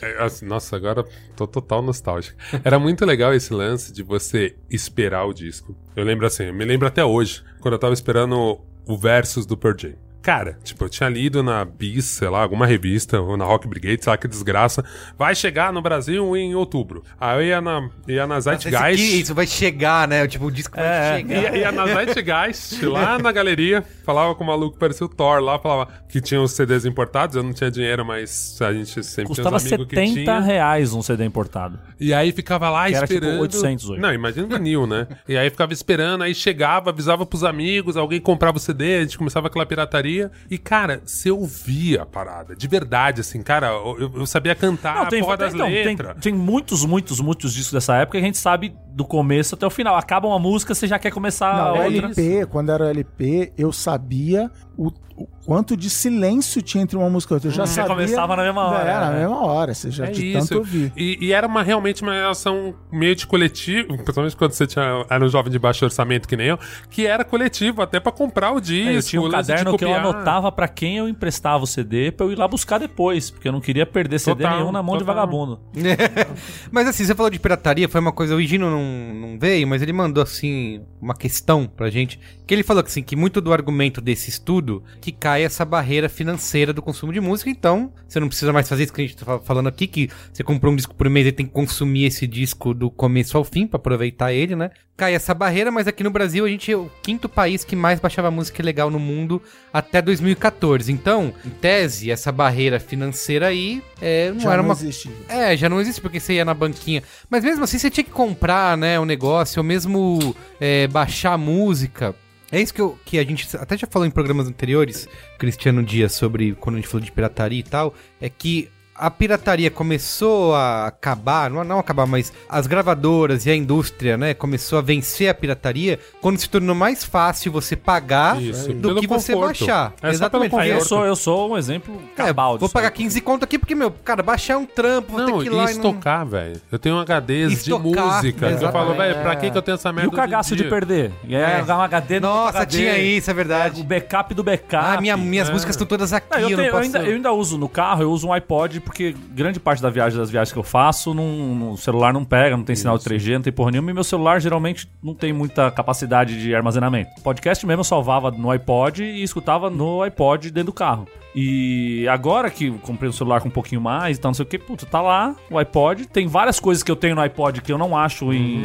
é, 0.01 0.23
assim, 0.23 0.45
Nossa, 0.45 0.75
agora 0.75 1.05
tô 1.47 1.61
total 1.61 1.81
nostálgico. 1.81 2.37
Era 2.63 2.79
muito 2.79 3.05
legal 3.05 3.33
esse 3.33 3.53
lance 3.53 3.91
de 3.91 4.03
você 4.03 4.55
esperar 4.69 5.25
o 5.25 5.33
disco. 5.33 5.75
Eu 5.95 6.03
lembro 6.03 6.25
assim, 6.25 6.45
eu 6.45 6.53
me 6.53 6.65
lembro 6.65 6.87
até 6.87 7.03
hoje, 7.03 7.43
quando 7.59 7.73
eu 7.73 7.79
tava 7.79 7.93
esperando 7.93 8.59
o 8.85 8.97
Versus 8.97 9.45
do 9.45 9.57
Pearl 9.57 9.77
Jam. 9.77 9.93
Cara, 10.21 10.57
tipo, 10.63 10.83
eu 10.85 10.89
tinha 10.89 11.09
lido 11.09 11.41
na 11.41 11.65
Bis, 11.65 12.05
sei 12.05 12.29
lá, 12.29 12.43
alguma 12.43 12.65
revista, 12.67 13.19
ou 13.19 13.35
na 13.35 13.43
Rock 13.45 13.67
Brigade, 13.67 14.03
sei 14.03 14.11
lá 14.11 14.17
que 14.17 14.27
desgraça, 14.27 14.83
vai 15.17 15.33
chegar 15.33 15.73
no 15.73 15.81
Brasil 15.81 16.37
em 16.37 16.53
outubro. 16.53 17.03
Aí 17.19 17.37
eu 17.39 17.43
ia 17.47 17.61
na, 17.61 17.89
ia 18.07 18.27
na 18.27 18.37
Esse 18.37 18.49
aqui, 18.49 18.61
Zeitgeist. 18.69 19.21
isso 19.21 19.33
vai 19.33 19.47
chegar, 19.47 20.07
né? 20.07 20.27
Tipo, 20.27 20.45
o 20.45 20.51
disco 20.51 20.75
vai 20.75 20.85
É, 20.85 21.17
chegar. 21.17 21.41
Ia, 21.41 21.57
ia 21.57 21.71
na 21.71 21.87
Zeitgeist, 21.87 22.83
lá 22.85 23.17
na 23.17 23.31
galeria, 23.31 23.83
falava 24.05 24.35
com 24.35 24.43
o 24.43 24.47
maluco 24.47 24.73
que 24.73 24.79
parecia 24.79 25.05
o 25.05 25.09
Thor 25.09 25.39
lá, 25.41 25.57
falava 25.57 25.87
que 26.07 26.21
tinha 26.21 26.39
os 26.41 26.51
CDs 26.51 26.85
importados, 26.85 27.35
eu 27.35 27.41
não 27.41 27.53
tinha 27.53 27.71
dinheiro, 27.71 28.05
mas 28.05 28.59
a 28.61 28.71
gente 28.71 29.03
sempre 29.03 29.29
Custava 29.29 29.57
tinha 29.57 29.69
uns 29.69 29.73
amigos 29.73 29.87
que 29.87 29.95
70 29.95 30.13
tinha. 30.21 30.39
reais 30.39 30.93
um 30.93 31.01
CD 31.01 31.25
importado. 31.25 31.79
E 31.99 32.13
aí 32.13 32.31
ficava 32.31 32.69
lá 32.69 32.87
Que 32.87 32.95
era, 32.95 33.07
tipo, 33.07 33.19
esperando. 33.19 33.41
800 33.41 33.89
hoje. 33.89 34.01
Não, 34.01 34.13
imagina 34.13 34.45
o 34.45 34.49
vinil, 34.49 34.85
né? 34.85 35.07
E 35.27 35.35
aí 35.37 35.49
ficava 35.49 35.73
esperando, 35.73 36.23
aí 36.23 36.35
chegava, 36.35 36.91
avisava 36.91 37.25
pros 37.25 37.43
amigos, 37.43 37.97
alguém 37.97 38.19
comprava 38.21 38.57
o 38.57 38.59
CD, 38.59 38.97
a 38.97 39.01
gente 39.01 39.17
começava 39.17 39.47
aquela 39.47 39.65
pirataria. 39.65 40.10
E, 40.49 40.57
cara, 40.57 41.01
você 41.05 41.29
ouvia 41.31 42.03
a 42.03 42.05
parada, 42.05 42.55
de 42.55 42.67
verdade, 42.67 43.21
assim, 43.21 43.41
cara, 43.41 43.67
eu, 43.67 44.11
eu 44.15 44.25
sabia 44.25 44.55
cantar 44.55 44.95
Não, 44.95 45.01
a 45.03 45.05
tem, 45.05 45.21
porra 45.21 45.37
das 45.37 45.53
então, 45.53 45.67
tem, 45.67 45.85
letras. 45.85 46.17
tem 46.21 46.33
muitos, 46.33 46.83
muitos, 46.85 47.19
muitos 47.19 47.53
discos 47.53 47.73
dessa 47.73 47.95
época 47.95 48.17
que 48.17 48.23
a 48.23 48.25
gente 48.25 48.37
sabe 48.37 48.75
do 48.93 49.05
começo 49.05 49.55
até 49.55 49.65
o 49.65 49.69
final. 49.69 49.95
Acaba 49.95 50.27
uma 50.27 50.39
música, 50.39 50.75
você 50.75 50.87
já 50.87 50.99
quer 50.99 51.11
começar 51.11 51.55
Não, 51.55 51.61
a 51.63 51.73
o 51.73 51.83
outra. 51.85 52.05
LP, 52.07 52.45
quando 52.47 52.71
era 52.71 52.89
LP, 52.89 53.53
eu 53.57 53.71
sabia 53.71 54.51
o, 54.77 54.91
o- 55.23 55.27
quanto 55.45 55.75
de 55.75 55.89
silêncio 55.89 56.61
tinha 56.61 56.83
entre 56.83 56.95
uma 56.97 57.09
música 57.09 57.33
e 57.33 57.35
outra. 57.35 57.49
Eu 57.49 57.53
já 57.53 57.65
Você 57.65 57.75
sabia. 57.75 57.89
começava 57.95 58.35
na 58.35 58.43
mesma 58.43 58.61
hora, 58.67 58.89
É, 58.89 58.93
na 58.93 59.09
né? 59.11 59.19
mesma 59.19 59.43
hora. 59.45 59.73
Você 59.73 59.91
já 59.91 60.05
É 60.05 60.11
de 60.11 60.27
isso. 60.37 60.47
tanto 60.49 60.57
ouvir. 60.59 60.91
E, 60.95 61.17
e 61.19 61.33
era 61.33 61.47
uma, 61.47 61.63
realmente 61.63 62.01
uma 62.03 62.13
relação 62.13 62.73
meio 62.91 63.15
de 63.15 63.25
coletivo, 63.27 63.95
principalmente 63.97 64.35
quando 64.35 64.51
você 64.53 64.67
tinha, 64.67 65.05
era 65.09 65.23
um 65.25 65.29
jovem 65.29 65.51
de 65.51 65.59
baixo 65.59 65.83
orçamento 65.85 66.27
que 66.27 66.35
nem 66.35 66.47
eu, 66.47 66.59
que 66.89 67.05
era 67.07 67.23
coletivo, 67.23 67.81
até 67.81 67.99
pra 67.99 68.11
comprar 68.11 68.51
o 68.51 68.59
disco. 68.61 68.89
É, 68.89 68.97
eu 68.97 69.03
tinha 69.03 69.21
um 69.21 69.25
de 69.25 69.31
caderno 69.31 69.77
que 69.77 69.83
eu 69.85 69.93
anotava 69.93 70.51
pra 70.51 70.67
quem 70.67 70.97
eu 70.97 71.07
emprestava 71.09 71.63
o 71.63 71.67
CD 71.67 72.11
pra 72.11 72.25
eu 72.25 72.31
ir 72.31 72.37
lá 72.37 72.47
buscar 72.47 72.77
depois, 72.77 73.29
porque 73.31 73.47
eu 73.47 73.51
não 73.51 73.61
queria 73.61 73.85
perder 73.85 74.19
CD 74.19 74.43
Total, 74.43 74.59
nenhum 74.59 74.71
na 74.71 74.81
mão 74.83 74.97
de 74.97 75.03
total. 75.03 75.15
vagabundo. 75.15 75.59
mas 76.71 76.87
assim, 76.87 77.03
você 77.05 77.15
falou 77.15 77.29
de 77.29 77.39
pirataria, 77.39 77.87
foi 77.89 77.99
uma 78.01 78.11
coisa. 78.11 78.35
O 78.35 78.41
Gino 78.41 78.69
não, 78.69 79.13
não 79.31 79.39
veio, 79.39 79.67
mas 79.67 79.81
ele 79.81 79.93
mandou 79.93 80.21
assim 80.23 80.81
uma 81.01 81.13
questão 81.13 81.67
pra 81.67 81.89
gente. 81.89 82.19
Que 82.45 82.53
ele 82.53 82.63
falou 82.63 82.83
que, 82.83 82.89
assim, 82.89 83.03
que 83.03 83.15
muito 83.15 83.39
do 83.41 83.53
argumento 83.53 84.01
desse 84.01 84.29
estudo 84.29 84.83
que 84.99 85.10
cai 85.11 85.43
essa 85.43 85.63
barreira 85.65 86.07
financeira 86.09 86.71
do 86.73 86.81
consumo 86.81 87.11
de 87.13 87.19
música. 87.19 87.49
Então, 87.49 87.91
você 88.07 88.19
não 88.19 88.27
precisa 88.27 88.51
mais 88.53 88.67
fazer 88.69 88.83
isso 88.83 88.93
que 88.93 89.01
a 89.01 89.05
gente 89.05 89.17
tá 89.17 89.25
fa- 89.25 89.39
falando 89.39 89.67
aqui, 89.67 89.87
que 89.87 90.09
você 90.31 90.43
comprou 90.43 90.71
um 90.73 90.75
disco 90.75 90.93
por 90.95 91.09
mês 91.09 91.27
e 91.27 91.31
tem 91.31 91.45
que 91.45 91.51
consumir 91.51 92.05
esse 92.05 92.25
disco 92.27 92.73
do 92.73 92.89
começo 92.89 93.37
ao 93.37 93.43
fim 93.43 93.65
pra 93.67 93.77
aproveitar 93.77 94.31
ele, 94.33 94.55
né? 94.55 94.69
Cai 94.97 95.15
essa 95.15 95.33
barreira, 95.33 95.71
mas 95.71 95.87
aqui 95.87 96.03
no 96.03 96.11
Brasil 96.11 96.45
a 96.45 96.49
gente 96.49 96.71
é 96.71 96.75
o 96.77 96.91
quinto 97.01 97.27
país 97.27 97.63
que 97.63 97.75
mais 97.75 97.99
baixava 97.99 98.29
música 98.29 98.61
legal 98.61 98.91
no 98.91 98.99
mundo 98.99 99.41
até 99.73 99.99
2014. 100.01 100.91
Então, 100.91 101.33
em 101.43 101.49
tese, 101.49 102.11
essa 102.11 102.31
barreira 102.31 102.79
financeira 102.79 103.47
aí 103.47 103.81
é, 103.99 104.31
não 104.31 104.39
Já 104.39 104.53
era 104.53 104.57
não 104.61 104.69
uma 104.69 104.73
existe. 104.75 105.09
é, 105.27 105.57
já 105.57 105.67
não 105.69 105.81
existe 105.81 105.99
porque 106.01 106.19
você 106.19 106.33
ia 106.33 106.45
na 106.45 106.53
banquinha. 106.53 107.01
Mas 107.29 107.43
mesmo 107.43 107.63
assim, 107.63 107.79
você 107.79 107.89
tinha 107.89 108.03
que 108.03 108.11
comprar, 108.11 108.77
né, 108.77 108.99
o 108.99 109.05
negócio, 109.05 109.59
ou 109.59 109.63
mesmo 109.63 110.35
é, 110.59 110.87
baixar 110.87 111.33
a 111.33 111.37
música. 111.37 112.13
É 112.51 112.59
isso 112.59 112.73
que, 112.73 112.81
eu, 112.81 112.99
que 113.05 113.17
a 113.17 113.23
gente 113.23 113.55
até 113.55 113.77
já 113.77 113.87
falou 113.87 114.05
em 114.05 114.11
programas 114.11 114.47
anteriores, 114.47 115.07
Cristiano 115.39 115.81
Dias, 115.81 116.11
sobre 116.13 116.53
quando 116.53 116.75
a 116.75 116.79
gente 116.79 116.87
falou 116.89 117.03
de 117.03 117.11
pirataria 117.11 117.59
e 117.59 117.63
tal, 117.63 117.93
é 118.19 118.29
que 118.29 118.69
a 119.01 119.09
pirataria 119.09 119.71
começou 119.71 120.53
a 120.55 120.87
acabar, 120.87 121.49
não, 121.49 121.63
não 121.63 121.79
acabar, 121.79 122.05
mas 122.05 122.31
as 122.47 122.67
gravadoras 122.67 123.45
e 123.45 123.49
a 123.51 123.55
indústria, 123.55 124.15
né, 124.17 124.33
começou 124.33 124.77
a 124.79 124.81
vencer 124.81 125.27
a 125.29 125.33
pirataria 125.33 125.99
quando 126.21 126.37
se 126.39 126.47
tornou 126.49 126.75
mais 126.75 127.03
fácil 127.03 127.51
você 127.51 127.75
pagar 127.75 128.41
Isso, 128.41 128.71
do 128.73 128.95
que 129.01 129.07
você 129.07 129.33
conforto. 129.33 129.59
baixar. 129.65 129.93
É 130.03 130.09
Exatamente. 130.09 130.55
Aí 130.55 130.69
eu 130.69 130.75
conforto. 130.75 130.89
sou, 130.89 131.05
eu 131.05 131.15
sou 131.15 131.51
um 131.51 131.57
exemplo 131.57 131.99
É, 132.17 132.25
cabal 132.27 132.51
vou 132.51 132.59
disso 132.67 132.73
pagar 132.73 132.89
aí. 132.89 132.93
15 132.93 133.21
conto 133.21 133.43
aqui 133.43 133.57
porque, 133.57 133.73
meu, 133.75 133.89
cara, 133.91 134.21
baixar 134.21 134.53
é 134.53 134.57
um 134.57 134.65
trampo, 134.65 135.11
vou 135.13 135.19
Não, 135.21 135.25
ter 135.39 135.43
que 135.43 135.49
ir 135.49 135.51
e 135.51 135.55
lá 135.55 135.63
e 135.71 135.75
não... 135.75 135.89
estocar, 135.89 136.25
velho. 136.25 136.61
Eu 136.71 136.77
tenho 136.79 136.95
um 136.95 136.99
HDs 136.99 137.53
Estocar, 137.53 137.81
de 137.81 137.99
música. 137.99 138.39
Que 138.39 138.45
eu 138.45 138.49
exatamente. 138.57 138.71
falo, 138.71 138.93
velho, 138.95 139.21
pra 139.21 139.35
que, 139.35 139.49
que 139.51 139.57
eu 139.57 139.61
tenho 139.61 139.75
essa 139.75 139.89
E 139.89 139.93
merda? 139.93 140.09
o 140.09 140.13
cagaço 140.13 140.55
de 140.55 140.63
perder. 140.65 141.11
E 141.27 141.35
é, 141.35 141.63
É. 141.67 141.73
um 141.73 141.81
HD 141.81 142.19
no 142.19 142.27
Nossa, 142.27 142.59
HD. 142.59 142.77
tinha 142.77 142.97
isso, 142.99 143.29
é 143.29 143.33
O 143.33 143.35
verdade. 143.35 143.83
backup 143.83 144.33
do 144.33 144.43
backup. 144.43 144.85
Ah, 144.97 145.01
minha- 145.01 145.17
minhas 145.17 145.49
é. 145.49 145.51
músicas 145.53 145.75
estão 145.75 145.87
todas 145.87 146.13
aqui, 146.13 146.27
Não, 146.31 146.39
eu, 146.39 146.49
eu, 146.51 146.57
tenho- 146.57 146.71
não 146.71 146.77
eu 146.79 146.83
ainda, 146.83 146.99
eu 146.99 147.15
ainda 147.15 147.31
uso 147.33 147.57
no 147.57 147.67
carro, 147.67 148.03
eu 148.03 148.11
uso 148.11 148.27
um 148.27 148.33
iPod, 148.33 148.79
porque 148.91 149.15
grande 149.29 149.57
parte 149.57 149.81
da 149.81 149.89
viagem, 149.89 150.19
das 150.19 150.29
viagens 150.29 150.51
que 150.51 150.59
eu 150.59 150.63
faço, 150.63 151.13
não, 151.13 151.55
no 151.55 151.77
celular 151.77 152.11
não 152.11 152.25
pega, 152.25 152.57
não 152.57 152.63
tem 152.65 152.75
sinal 152.75 152.97
de 152.97 153.05
3G, 153.05 153.35
não 153.35 153.41
tem 153.41 153.53
porra 153.53 153.71
nenhuma, 153.71 153.89
e 153.89 153.93
meu 153.93 154.03
celular 154.03 154.41
geralmente 154.41 154.91
não 155.01 155.15
tem 155.15 155.31
muita 155.31 155.71
capacidade 155.71 156.39
de 156.41 156.53
armazenamento. 156.53 157.09
Podcast 157.23 157.65
mesmo 157.65 157.79
eu 157.79 157.85
salvava 157.85 158.29
no 158.29 158.51
iPod 158.51 159.01
e 159.01 159.23
escutava 159.23 159.69
no 159.69 160.01
iPod 160.01 160.51
dentro 160.51 160.67
do 160.67 160.73
carro. 160.73 161.07
E 161.35 162.05
agora 162.09 162.49
que 162.49 162.69
comprei 162.79 163.09
um 163.09 163.13
celular 163.13 163.39
com 163.41 163.47
um 163.47 163.51
pouquinho 163.51 163.79
mais 163.79 164.17
e 164.17 164.19
tal, 164.19 164.29
não 164.29 164.33
sei 164.33 164.43
o 164.43 164.47
que, 164.47 164.57
puta, 164.59 164.85
tá 164.85 165.01
lá 165.01 165.35
o 165.49 165.57
iPod. 165.57 166.05
Tem 166.07 166.27
várias 166.27 166.59
coisas 166.59 166.83
que 166.83 166.91
eu 166.91 166.95
tenho 166.95 167.15
no 167.15 167.21
iPod 167.21 167.61
que 167.61 167.71
eu 167.71 167.77
não 167.77 167.95
acho 167.95 168.33
em. 168.33 168.63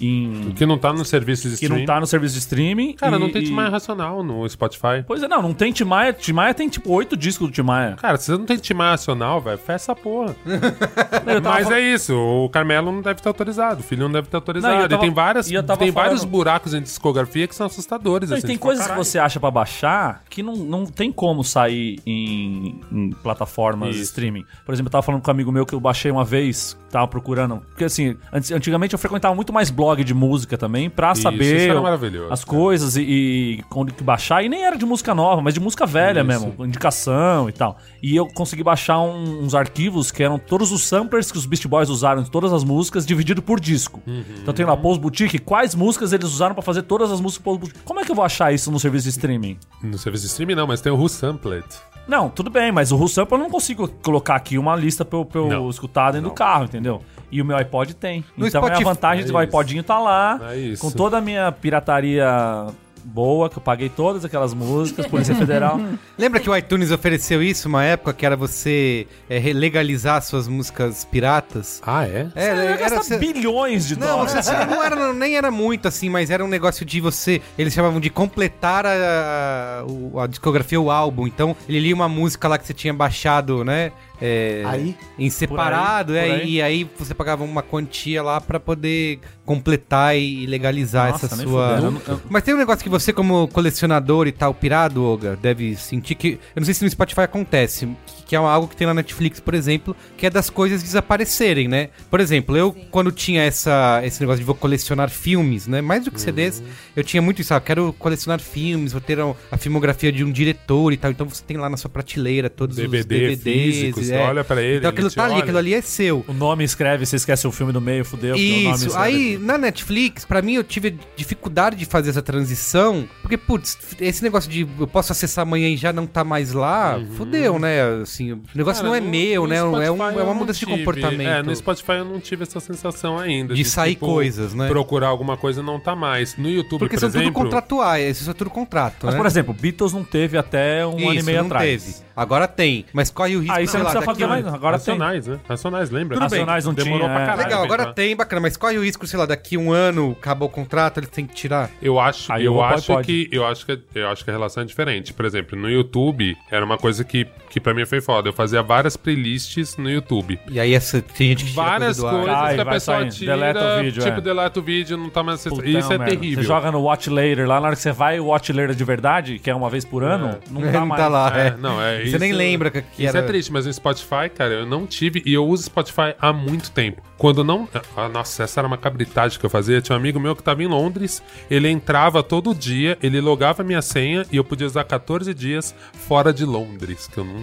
em 0.00 0.52
Que 0.54 0.66
não 0.66 0.76
tá 0.76 0.92
no 0.92 1.04
serviço 1.04 1.44
de 1.48 1.56
que 1.56 1.64
streaming. 1.64 1.80
não 1.80 1.86
tá 1.86 2.00
no 2.00 2.06
serviço 2.06 2.34
de 2.34 2.40
streaming. 2.40 2.92
Cara, 2.94 3.16
e- 3.16 3.18
não 3.18 3.30
tem 3.30 3.42
e- 3.42 3.46
Timaya 3.46 3.70
Racional 3.70 4.22
no 4.22 4.48
Spotify. 4.48 5.02
Pois 5.06 5.22
é, 5.22 5.28
não, 5.28 5.40
não 5.40 5.54
tem 5.54 5.72
Timaya. 5.72 6.12
Timaya 6.12 6.52
tem 6.52 6.68
tipo 6.68 6.92
oito 6.92 7.16
discos 7.16 7.48
do 7.48 7.52
Timaya. 7.52 7.96
Cara, 7.96 8.16
se 8.18 8.26
você 8.26 8.32
não 8.32 8.44
tem 8.44 8.56
Timaya 8.58 8.90
Racional, 8.92 9.40
velho, 9.40 9.58
fecha 9.58 9.72
essa 9.76 9.96
porra. 9.96 10.36
Mas 11.42 11.70
é 11.70 11.80
isso, 11.80 12.14
o 12.16 12.48
Carmelo 12.48 12.92
não 12.92 13.00
deve 13.02 13.20
ter 13.20 13.28
autorizado, 13.28 13.80
o 13.80 13.82
filho 13.82 14.02
não 14.04 14.12
deve 14.12 14.28
ter 14.28 14.36
autorizado. 14.36 14.74
Não, 14.82 14.88
tava- 14.88 15.00
tem, 15.00 15.10
várias, 15.12 15.50
e 15.50 15.62
tem 15.78 15.90
vários 15.90 16.20
falando- 16.20 16.30
buracos 16.30 16.74
em 16.74 16.82
discografia 16.82 17.46
que 17.48 17.54
são 17.54 17.66
assustadores. 17.66 18.30
Não, 18.30 18.36
assim, 18.36 18.46
tem 18.46 18.56
fala, 18.56 18.66
coisas 18.66 18.84
que 18.84 18.88
"Caralho". 18.90 19.04
você 19.04 19.18
acha 19.18 19.40
pra 19.40 19.50
baixar 19.50 20.22
que 20.28 20.42
não, 20.42 20.54
não 20.56 20.86
tem 20.86 21.10
como 21.12 21.42
sair 21.44 22.00
em, 22.06 22.80
em 22.90 23.10
plataformas 23.10 23.94
Isso. 23.96 24.04
streaming. 24.04 24.44
Por 24.64 24.72
exemplo, 24.72 24.88
eu 24.88 24.92
tava 24.92 25.02
falando 25.02 25.22
com 25.22 25.30
um 25.30 25.34
amigo 25.34 25.52
meu 25.52 25.64
que 25.66 25.74
eu 25.74 25.80
baixei 25.80 26.10
uma 26.10 26.24
vez, 26.24 26.76
tava 26.90 27.06
procurando. 27.08 27.60
Porque 27.68 27.84
assim, 27.84 28.16
antigamente 28.32 28.92
eu 28.94 28.98
frequentava 28.98 29.34
muito 29.34 29.52
mais 29.52 29.70
blog 29.70 30.02
de 30.04 30.12
música 30.14 30.58
também 30.58 30.90
pra 30.90 31.12
Isso, 31.12 31.22
saber 31.22 31.70
isso 31.70 31.86
as 32.30 32.44
cara. 32.44 32.56
coisas 32.58 32.96
e, 32.96 33.02
e 33.02 33.64
onde 33.74 33.92
que 33.92 34.02
baixar. 34.02 34.42
E 34.44 34.48
nem 34.48 34.64
era 34.64 34.76
de 34.76 34.84
música 34.84 35.14
nova, 35.14 35.40
mas 35.42 35.54
de 35.54 35.60
música 35.60 35.86
velha 35.86 36.20
Isso. 36.20 36.26
mesmo, 36.26 36.66
indicação 36.66 37.48
e 37.48 37.52
tal. 37.52 37.78
E 38.02 38.14
eu 38.16 38.26
consegui 38.26 38.62
baixar 38.62 38.98
um- 39.00 39.42
uns 39.44 39.54
arquivos 39.54 40.10
que 40.10 40.22
eram 40.22 40.38
todos 40.38 40.72
os 40.72 40.82
samplers 40.82 41.30
que 41.30 41.38
os 41.38 41.46
Beast 41.46 41.66
Boys 41.66 41.88
usaram 41.88 42.22
de 42.22 42.30
todas 42.30 42.52
as 42.52 42.64
músicas, 42.64 43.06
dividido 43.06 43.40
por 43.42 43.60
disco. 43.60 44.02
Uhum. 44.06 44.24
Então 44.40 44.52
tem 44.52 44.66
lá 44.66 44.76
Pose 44.76 44.98
Boutique, 44.98 45.38
quais 45.38 45.74
músicas 45.74 46.12
eles 46.12 46.26
usaram 46.26 46.54
pra 46.54 46.62
fazer 46.62 46.82
todas 46.82 47.10
as 47.12 47.20
músicas 47.20 47.44
Pose 47.44 47.58
Boutique. 47.60 47.80
Como 47.84 48.00
é 48.00 48.04
que 48.04 48.10
eu 48.10 48.14
vou 48.16 48.24
achar 48.24 48.52
isso 48.52 48.70
no 48.70 48.78
serviço 48.80 49.04
de 49.04 49.10
streaming? 49.10 49.56
No 49.82 49.96
serviço 49.98 50.24
de 50.24 50.30
streaming 50.30 50.54
não, 50.54 50.66
mas 50.66 50.80
tem 50.80 50.90
o 50.92 50.96
Who 50.96 51.08
Sampled. 51.08 51.64
Não, 52.06 52.28
tudo 52.28 52.50
bem, 52.50 52.72
mas 52.72 52.90
o 52.92 52.96
Who 52.96 53.08
Sample 53.08 53.34
eu 53.36 53.42
não 53.42 53.50
consigo 53.50 53.88
colocar 54.02 54.34
aqui 54.34 54.58
uma 54.58 54.74
lista 54.74 55.04
pra 55.04 55.18
eu, 55.18 55.24
pra 55.24 55.40
eu 55.40 55.48
Não. 55.48 55.70
escutar 55.70 56.10
dentro 56.12 56.28
do 56.30 56.34
carro, 56.34 56.64
entendeu? 56.64 57.00
E 57.30 57.40
o 57.40 57.44
meu 57.44 57.56
iPod 57.56 57.94
tem. 57.94 58.24
No 58.36 58.46
então 58.46 58.60
é 58.60 58.64
a 58.64 58.66
Spotify- 58.68 58.84
vantagem 58.84 59.22
É 59.22 59.26
de 59.26 59.32
o 59.32 59.36
isso. 59.38 59.44
iPodinho 59.48 59.82
tá 59.82 59.98
lá, 59.98 60.38
É 60.52 60.76
com 60.78 60.90
toda 60.90 61.18
a 61.18 61.20
minha 61.20 61.50
pirataria 61.52 62.66
boa, 63.04 63.48
que 63.50 63.58
eu 63.58 63.62
paguei 63.62 63.88
todas 63.88 64.24
aquelas 64.24 64.54
músicas, 64.54 65.06
Polícia 65.06 65.34
Federal. 65.34 65.80
Lembra 66.18 66.40
que 66.40 66.48
o 66.48 66.56
iTunes 66.56 66.90
ofereceu 66.90 67.42
isso 67.42 67.68
uma 67.68 67.84
época 67.84 68.12
que 68.12 68.24
era 68.26 68.36
você 68.36 69.06
é, 69.28 69.38
legalizar 69.52 70.22
suas 70.22 70.46
músicas 70.48 71.04
piratas? 71.04 71.80
Ah, 71.84 72.06
é? 72.06 72.28
É, 72.34 72.54
Você 72.54 72.64
ia 72.70 72.76
gastar 72.76 73.02
você- 73.02 73.18
bilhões 73.18 73.86
de 73.88 73.98
Não, 73.98 74.06
dólares. 74.06 74.32
você, 74.46 74.52
não 74.66 74.82
era, 74.82 75.12
nem 75.12 75.36
era 75.36 75.50
muito 75.50 75.88
assim, 75.88 76.08
mas 76.08 76.30
era 76.30 76.44
um 76.44 76.48
negócio 76.48 76.84
de 76.84 77.00
você. 77.00 77.40
Eles 77.58 77.72
chamavam 77.74 78.00
de 78.00 78.10
completar 78.10 78.86
a, 78.86 79.84
a, 80.16 80.22
a 80.22 80.26
discografia, 80.26 80.80
o 80.80 80.90
álbum. 80.90 81.26
Então, 81.26 81.56
ele 81.68 81.80
lia 81.80 81.94
uma 81.94 82.08
música 82.08 82.48
lá 82.48 82.58
que 82.58 82.66
você 82.66 82.74
tinha 82.74 82.92
baixado, 82.94 83.64
né? 83.64 83.92
É, 84.24 84.62
Aí? 84.64 84.96
Em 85.18 85.28
separado, 85.28 86.12
aí, 86.12 86.18
é, 86.18 86.22
aí. 86.34 86.50
e 86.50 86.62
aí 86.62 86.90
você 86.96 87.12
pagava 87.12 87.42
uma 87.42 87.60
quantia 87.60 88.22
lá 88.22 88.40
pra 88.40 88.60
poder 88.60 89.18
completar 89.44 90.16
e 90.16 90.46
legalizar 90.46 91.10
Nossa, 91.10 91.26
essa 91.26 91.36
sua. 91.36 91.80
não- 91.80 92.00
Mas 92.30 92.44
tem 92.44 92.54
um 92.54 92.58
negócio 92.58 92.84
que 92.84 92.88
você, 92.88 93.12
como 93.12 93.48
colecionador 93.48 94.28
e 94.28 94.32
tal, 94.32 94.54
pirado, 94.54 95.04
Olga, 95.04 95.36
deve 95.42 95.74
sentir 95.74 96.14
que. 96.14 96.38
Eu 96.54 96.60
não 96.60 96.64
sei 96.64 96.72
se 96.74 96.84
no 96.84 96.90
Spotify 96.90 97.22
acontece, 97.22 97.88
que- 98.32 98.36
é 98.36 98.38
algo 98.38 98.66
que 98.66 98.74
tem 98.76 98.86
na 98.86 98.94
Netflix, 98.94 99.38
por 99.40 99.52
exemplo, 99.52 99.94
que 100.16 100.24
é 100.26 100.30
das 100.30 100.48
coisas 100.48 100.82
desaparecerem, 100.82 101.68
né? 101.68 101.90
Por 102.10 102.18
exemplo, 102.18 102.56
eu, 102.56 102.72
quando 102.90 103.12
tinha 103.12 103.42
essa, 103.42 104.00
esse 104.04 104.20
negócio 104.20 104.38
de 104.40 104.44
vou 104.46 104.54
colecionar 104.54 105.10
filmes, 105.10 105.66
né? 105.66 105.82
Mais 105.82 106.04
do 106.04 106.10
que 106.10 106.18
CDs, 106.20 106.62
eu 106.96 107.04
tinha 107.04 107.20
muito 107.20 107.40
isso, 107.42 107.52
ah, 107.52 107.60
quero 107.60 107.92
colecionar 107.98 108.40
filmes, 108.40 108.92
vou 108.92 109.00
ter 109.00 109.20
a, 109.20 109.34
a 109.50 109.56
filmografia 109.58 110.10
de 110.10 110.24
um 110.24 110.30
diretor 110.32 110.92
e 110.92 110.96
tal. 110.96 111.10
Então 111.10 111.28
você 111.28 111.42
tem 111.44 111.56
lá 111.58 111.68
na 111.68 111.76
sua 111.76 111.90
prateleira 111.90 112.48
todos 112.48 112.76
DVD 112.76 112.98
os 112.98 113.06
DVDs. 113.38 113.42
físico, 113.76 114.02
você 114.02 114.14
olha 114.16 114.42
pra 114.44 114.62
ele, 114.62 114.78
Então 114.78 114.90
aquilo 114.90 115.08
ele 115.08 115.14
tá 115.14 115.24
ali, 115.24 115.34
olha. 115.34 115.42
aquilo 115.42 115.58
ali 115.58 115.74
é 115.74 115.80
seu. 115.82 116.24
O 116.26 116.32
nome 116.32 116.64
escreve, 116.64 117.04
você 117.04 117.16
esquece 117.16 117.46
o 117.46 117.52
filme 117.52 117.72
do 117.72 117.80
meio, 117.80 118.04
fudeu. 118.04 118.34
porque 118.34 118.50
o 118.50 118.62
nome 118.64 118.74
Isso, 118.76 118.86
escreve 118.88 119.06
aí 119.08 119.34
aqui. 119.34 119.44
na 119.44 119.58
Netflix, 119.58 120.24
pra 120.24 120.40
mim 120.40 120.54
eu 120.54 120.64
tive 120.64 120.96
dificuldade 121.16 121.76
de 121.76 121.84
fazer 121.84 122.10
essa 122.10 122.22
transição, 122.22 123.08
porque, 123.20 123.36
putz, 123.36 123.76
esse 124.00 124.22
negócio 124.22 124.50
de 124.50 124.66
eu 124.78 124.86
posso 124.86 125.12
acessar 125.12 125.42
amanhã 125.42 125.68
e 125.68 125.76
já 125.76 125.92
não 125.92 126.06
tá 126.06 126.22
mais 126.24 126.52
lá, 126.52 127.00
fudeu, 127.16 127.58
né? 127.58 127.82
Assim, 128.02 128.21
o 128.30 128.40
negócio 128.54 128.82
Cara, 128.82 128.88
não 128.88 128.94
é 128.94 129.00
no- 129.00 129.10
meu, 129.10 129.42
no 129.42 129.48
né? 129.48 129.56
É, 129.56 129.62
um- 129.64 129.72
Spotify 129.72 129.82
é 129.82 130.20
eu 130.20 130.24
uma 130.24 130.34
mudança 130.34 130.58
de 130.60 130.66
tive. 130.66 130.78
comportamento. 130.78 131.28
É, 131.28 131.42
no 131.42 131.56
Spotify 131.56 131.92
eu 131.92 132.04
não 132.04 132.20
tive 132.20 132.42
essa 132.44 132.60
sensação 132.60 133.18
ainda. 133.18 133.54
De 133.54 133.64
sair 133.64 133.96
coisas, 133.96 134.54
né? 134.54 134.68
Procurar 134.68 135.08
alguma 135.08 135.36
coisa 135.36 135.60
e 135.60 135.64
não 135.64 135.80
tá 135.80 135.96
mais. 135.96 136.36
No 136.36 136.48
YouTube, 136.48 136.78
Porque 136.80 136.94
por 136.96 137.00
são 137.00 137.08
exemplo... 137.08 137.26
tudo 137.32 137.42
contratuais, 137.42 138.20
isso 138.20 138.30
é 138.30 138.34
tudo 138.34 138.50
contrato, 138.50 138.98
Mas, 139.06 139.14
né? 139.14 139.18
por 139.20 139.26
exemplo, 139.26 139.54
Beatles 139.54 139.92
não 139.92 140.04
teve 140.04 140.36
até 140.38 140.86
um 140.86 140.90
ano 140.98 141.14
e 141.14 141.16
Isso, 141.16 141.26
meio 141.26 141.38
não 141.38 141.46
atrás. 141.46 141.82
teve. 141.84 141.96
Agora 142.14 142.46
tem, 142.46 142.84
mas 142.92 143.10
corre 143.10 143.36
o 143.36 143.40
risco, 143.40 143.54
Aí 143.56 143.66
você 143.66 143.70
sei 143.72 143.78
não 143.80 143.86
lá, 143.86 143.90
precisa 143.92 144.12
fazer 144.12 144.26
mais, 144.26 144.46
agora 144.46 144.78
tem. 144.78 144.92
Racionais, 144.94 145.26
né? 145.26 145.40
Racionais, 145.48 145.90
lembra? 145.90 146.18
Tudo 146.18 146.28
bem. 146.28 146.40
Racionais 146.40 146.64
não 146.66 146.74
Demorou 146.74 147.06
tinha, 147.06 147.14
pra 147.14 147.22
é. 147.22 147.26
caralho. 147.26 147.42
Legal, 147.42 147.58
pra 147.60 147.66
agora 147.66 147.82
entrar. 147.84 147.94
tem, 147.94 148.14
bacana, 148.16 148.40
mas 148.42 148.56
corre 148.56 148.76
o 148.76 148.84
risco, 148.84 149.06
sei 149.06 149.18
lá, 149.18 149.24
daqui 149.24 149.56
um 149.56 149.72
ano 149.72 150.14
acabou 150.20 150.48
o 150.48 150.50
contrato, 150.50 150.98
eles 151.00 151.08
têm 151.08 151.26
que 151.26 151.34
tirar. 151.34 151.70
Eu 151.80 151.98
acho, 151.98 152.30
Aí 152.30 152.44
eu 152.44 152.62
acho 152.62 152.92
iPod. 152.92 153.06
que 153.06 153.28
eu 153.34 153.46
acho 153.46 153.64
que 153.64 153.78
eu 153.94 154.08
acho 154.08 154.24
que 154.24 154.30
a 154.30 154.32
relação 154.34 154.62
é 154.62 154.66
diferente. 154.66 155.14
Por 155.14 155.24
exemplo, 155.24 155.58
no 155.58 155.70
YouTube 155.70 156.36
era 156.50 156.62
uma 156.64 156.76
coisa 156.76 157.02
que 157.02 157.26
que 157.48 157.60
para 157.60 157.72
mim 157.74 157.84
foi 157.86 158.00
foda. 158.00 158.11
Eu 158.28 158.32
fazia 158.32 158.62
várias 158.62 158.96
playlists 158.96 159.76
no 159.76 159.90
YouTube. 159.90 160.38
E 160.50 160.58
aí 160.60 160.74
essa, 160.74 161.00
tem 161.00 161.28
gente 161.28 161.44
que 161.46 161.52
Várias 161.52 161.98
coisa 162.00 162.16
coisas 162.16 162.54
que 162.54 162.60
a 162.60 162.64
vai 162.64 162.74
pessoa 162.74 162.98
saindo. 162.98 163.14
tira, 163.14 163.32
Deleta 163.36 163.60
o 163.78 163.82
vídeo, 163.82 164.02
tipo, 164.02 164.18
é. 164.18 164.20
deleta 164.20 164.60
o 164.60 164.62
vídeo, 164.62 164.96
não 164.96 165.10
tá 165.10 165.22
mais 165.22 165.40
acessível. 165.40 165.64
Putão, 165.64 165.80
Isso 165.80 165.92
é 165.92 165.98
merda. 165.98 166.14
terrível. 166.16 166.42
Você 166.42 166.48
joga 166.48 166.70
no 166.72 166.80
Watch 166.82 167.10
Later 167.10 167.46
lá, 167.46 167.60
na 167.60 167.66
hora 167.68 167.76
que 167.76 167.82
você 167.82 167.92
vai 167.92 168.20
o 168.20 168.26
Watch 168.26 168.52
Later 168.52 168.74
de 168.74 168.84
verdade, 168.84 169.38
que 169.38 169.50
é 169.50 169.54
uma 169.54 169.68
vez 169.70 169.84
por 169.84 170.02
ano, 170.02 170.38
não, 170.50 170.62
tá 170.62 170.72
não 170.80 170.86
mais. 170.86 171.02
tá 171.02 171.08
lá, 171.08 171.32
É, 171.38 171.46
é. 171.48 171.56
não, 171.56 171.82
é 171.82 171.98
Você 171.98 172.02
isso- 172.08 172.18
nem 172.18 172.32
lembra 172.32 172.70
que, 172.70 172.82
que 172.82 173.04
Isso 173.04 173.16
era... 173.16 173.24
é 173.24 173.28
triste, 173.28 173.52
mas 173.52 173.66
no 173.66 173.72
Spotify, 173.72 174.28
cara, 174.34 174.52
eu 174.54 174.66
não 174.66 174.86
tive 174.86 175.22
e 175.24 175.32
eu 175.32 175.44
uso 175.46 175.64
Spotify 175.64 176.14
há 176.20 176.32
muito 176.32 176.70
tempo. 176.70 177.02
Quando 177.18 177.44
não. 177.44 177.68
Ah, 177.96 178.08
nossa, 178.08 178.42
essa 178.42 178.58
era 178.60 178.66
uma 178.66 178.76
cabritagem 178.76 179.38
que 179.38 179.46
eu 179.46 179.50
fazia. 179.50 179.80
Tinha 179.80 179.94
um 179.96 180.00
amigo 180.00 180.18
meu 180.18 180.34
que 180.34 180.42
tava 180.42 180.60
em 180.60 180.66
Londres, 180.66 181.22
ele 181.48 181.68
entrava 181.68 182.20
todo 182.20 182.52
dia, 182.52 182.98
ele 183.00 183.20
logava 183.20 183.62
minha 183.62 183.80
senha 183.80 184.26
e 184.32 184.36
eu 184.38 184.42
podia 184.44 184.66
usar 184.66 184.82
14 184.82 185.32
dias 185.32 185.72
fora 185.92 186.32
de 186.32 186.44
Londres, 186.44 187.06
que 187.06 187.18
eu 187.18 187.24
não, 187.24 187.34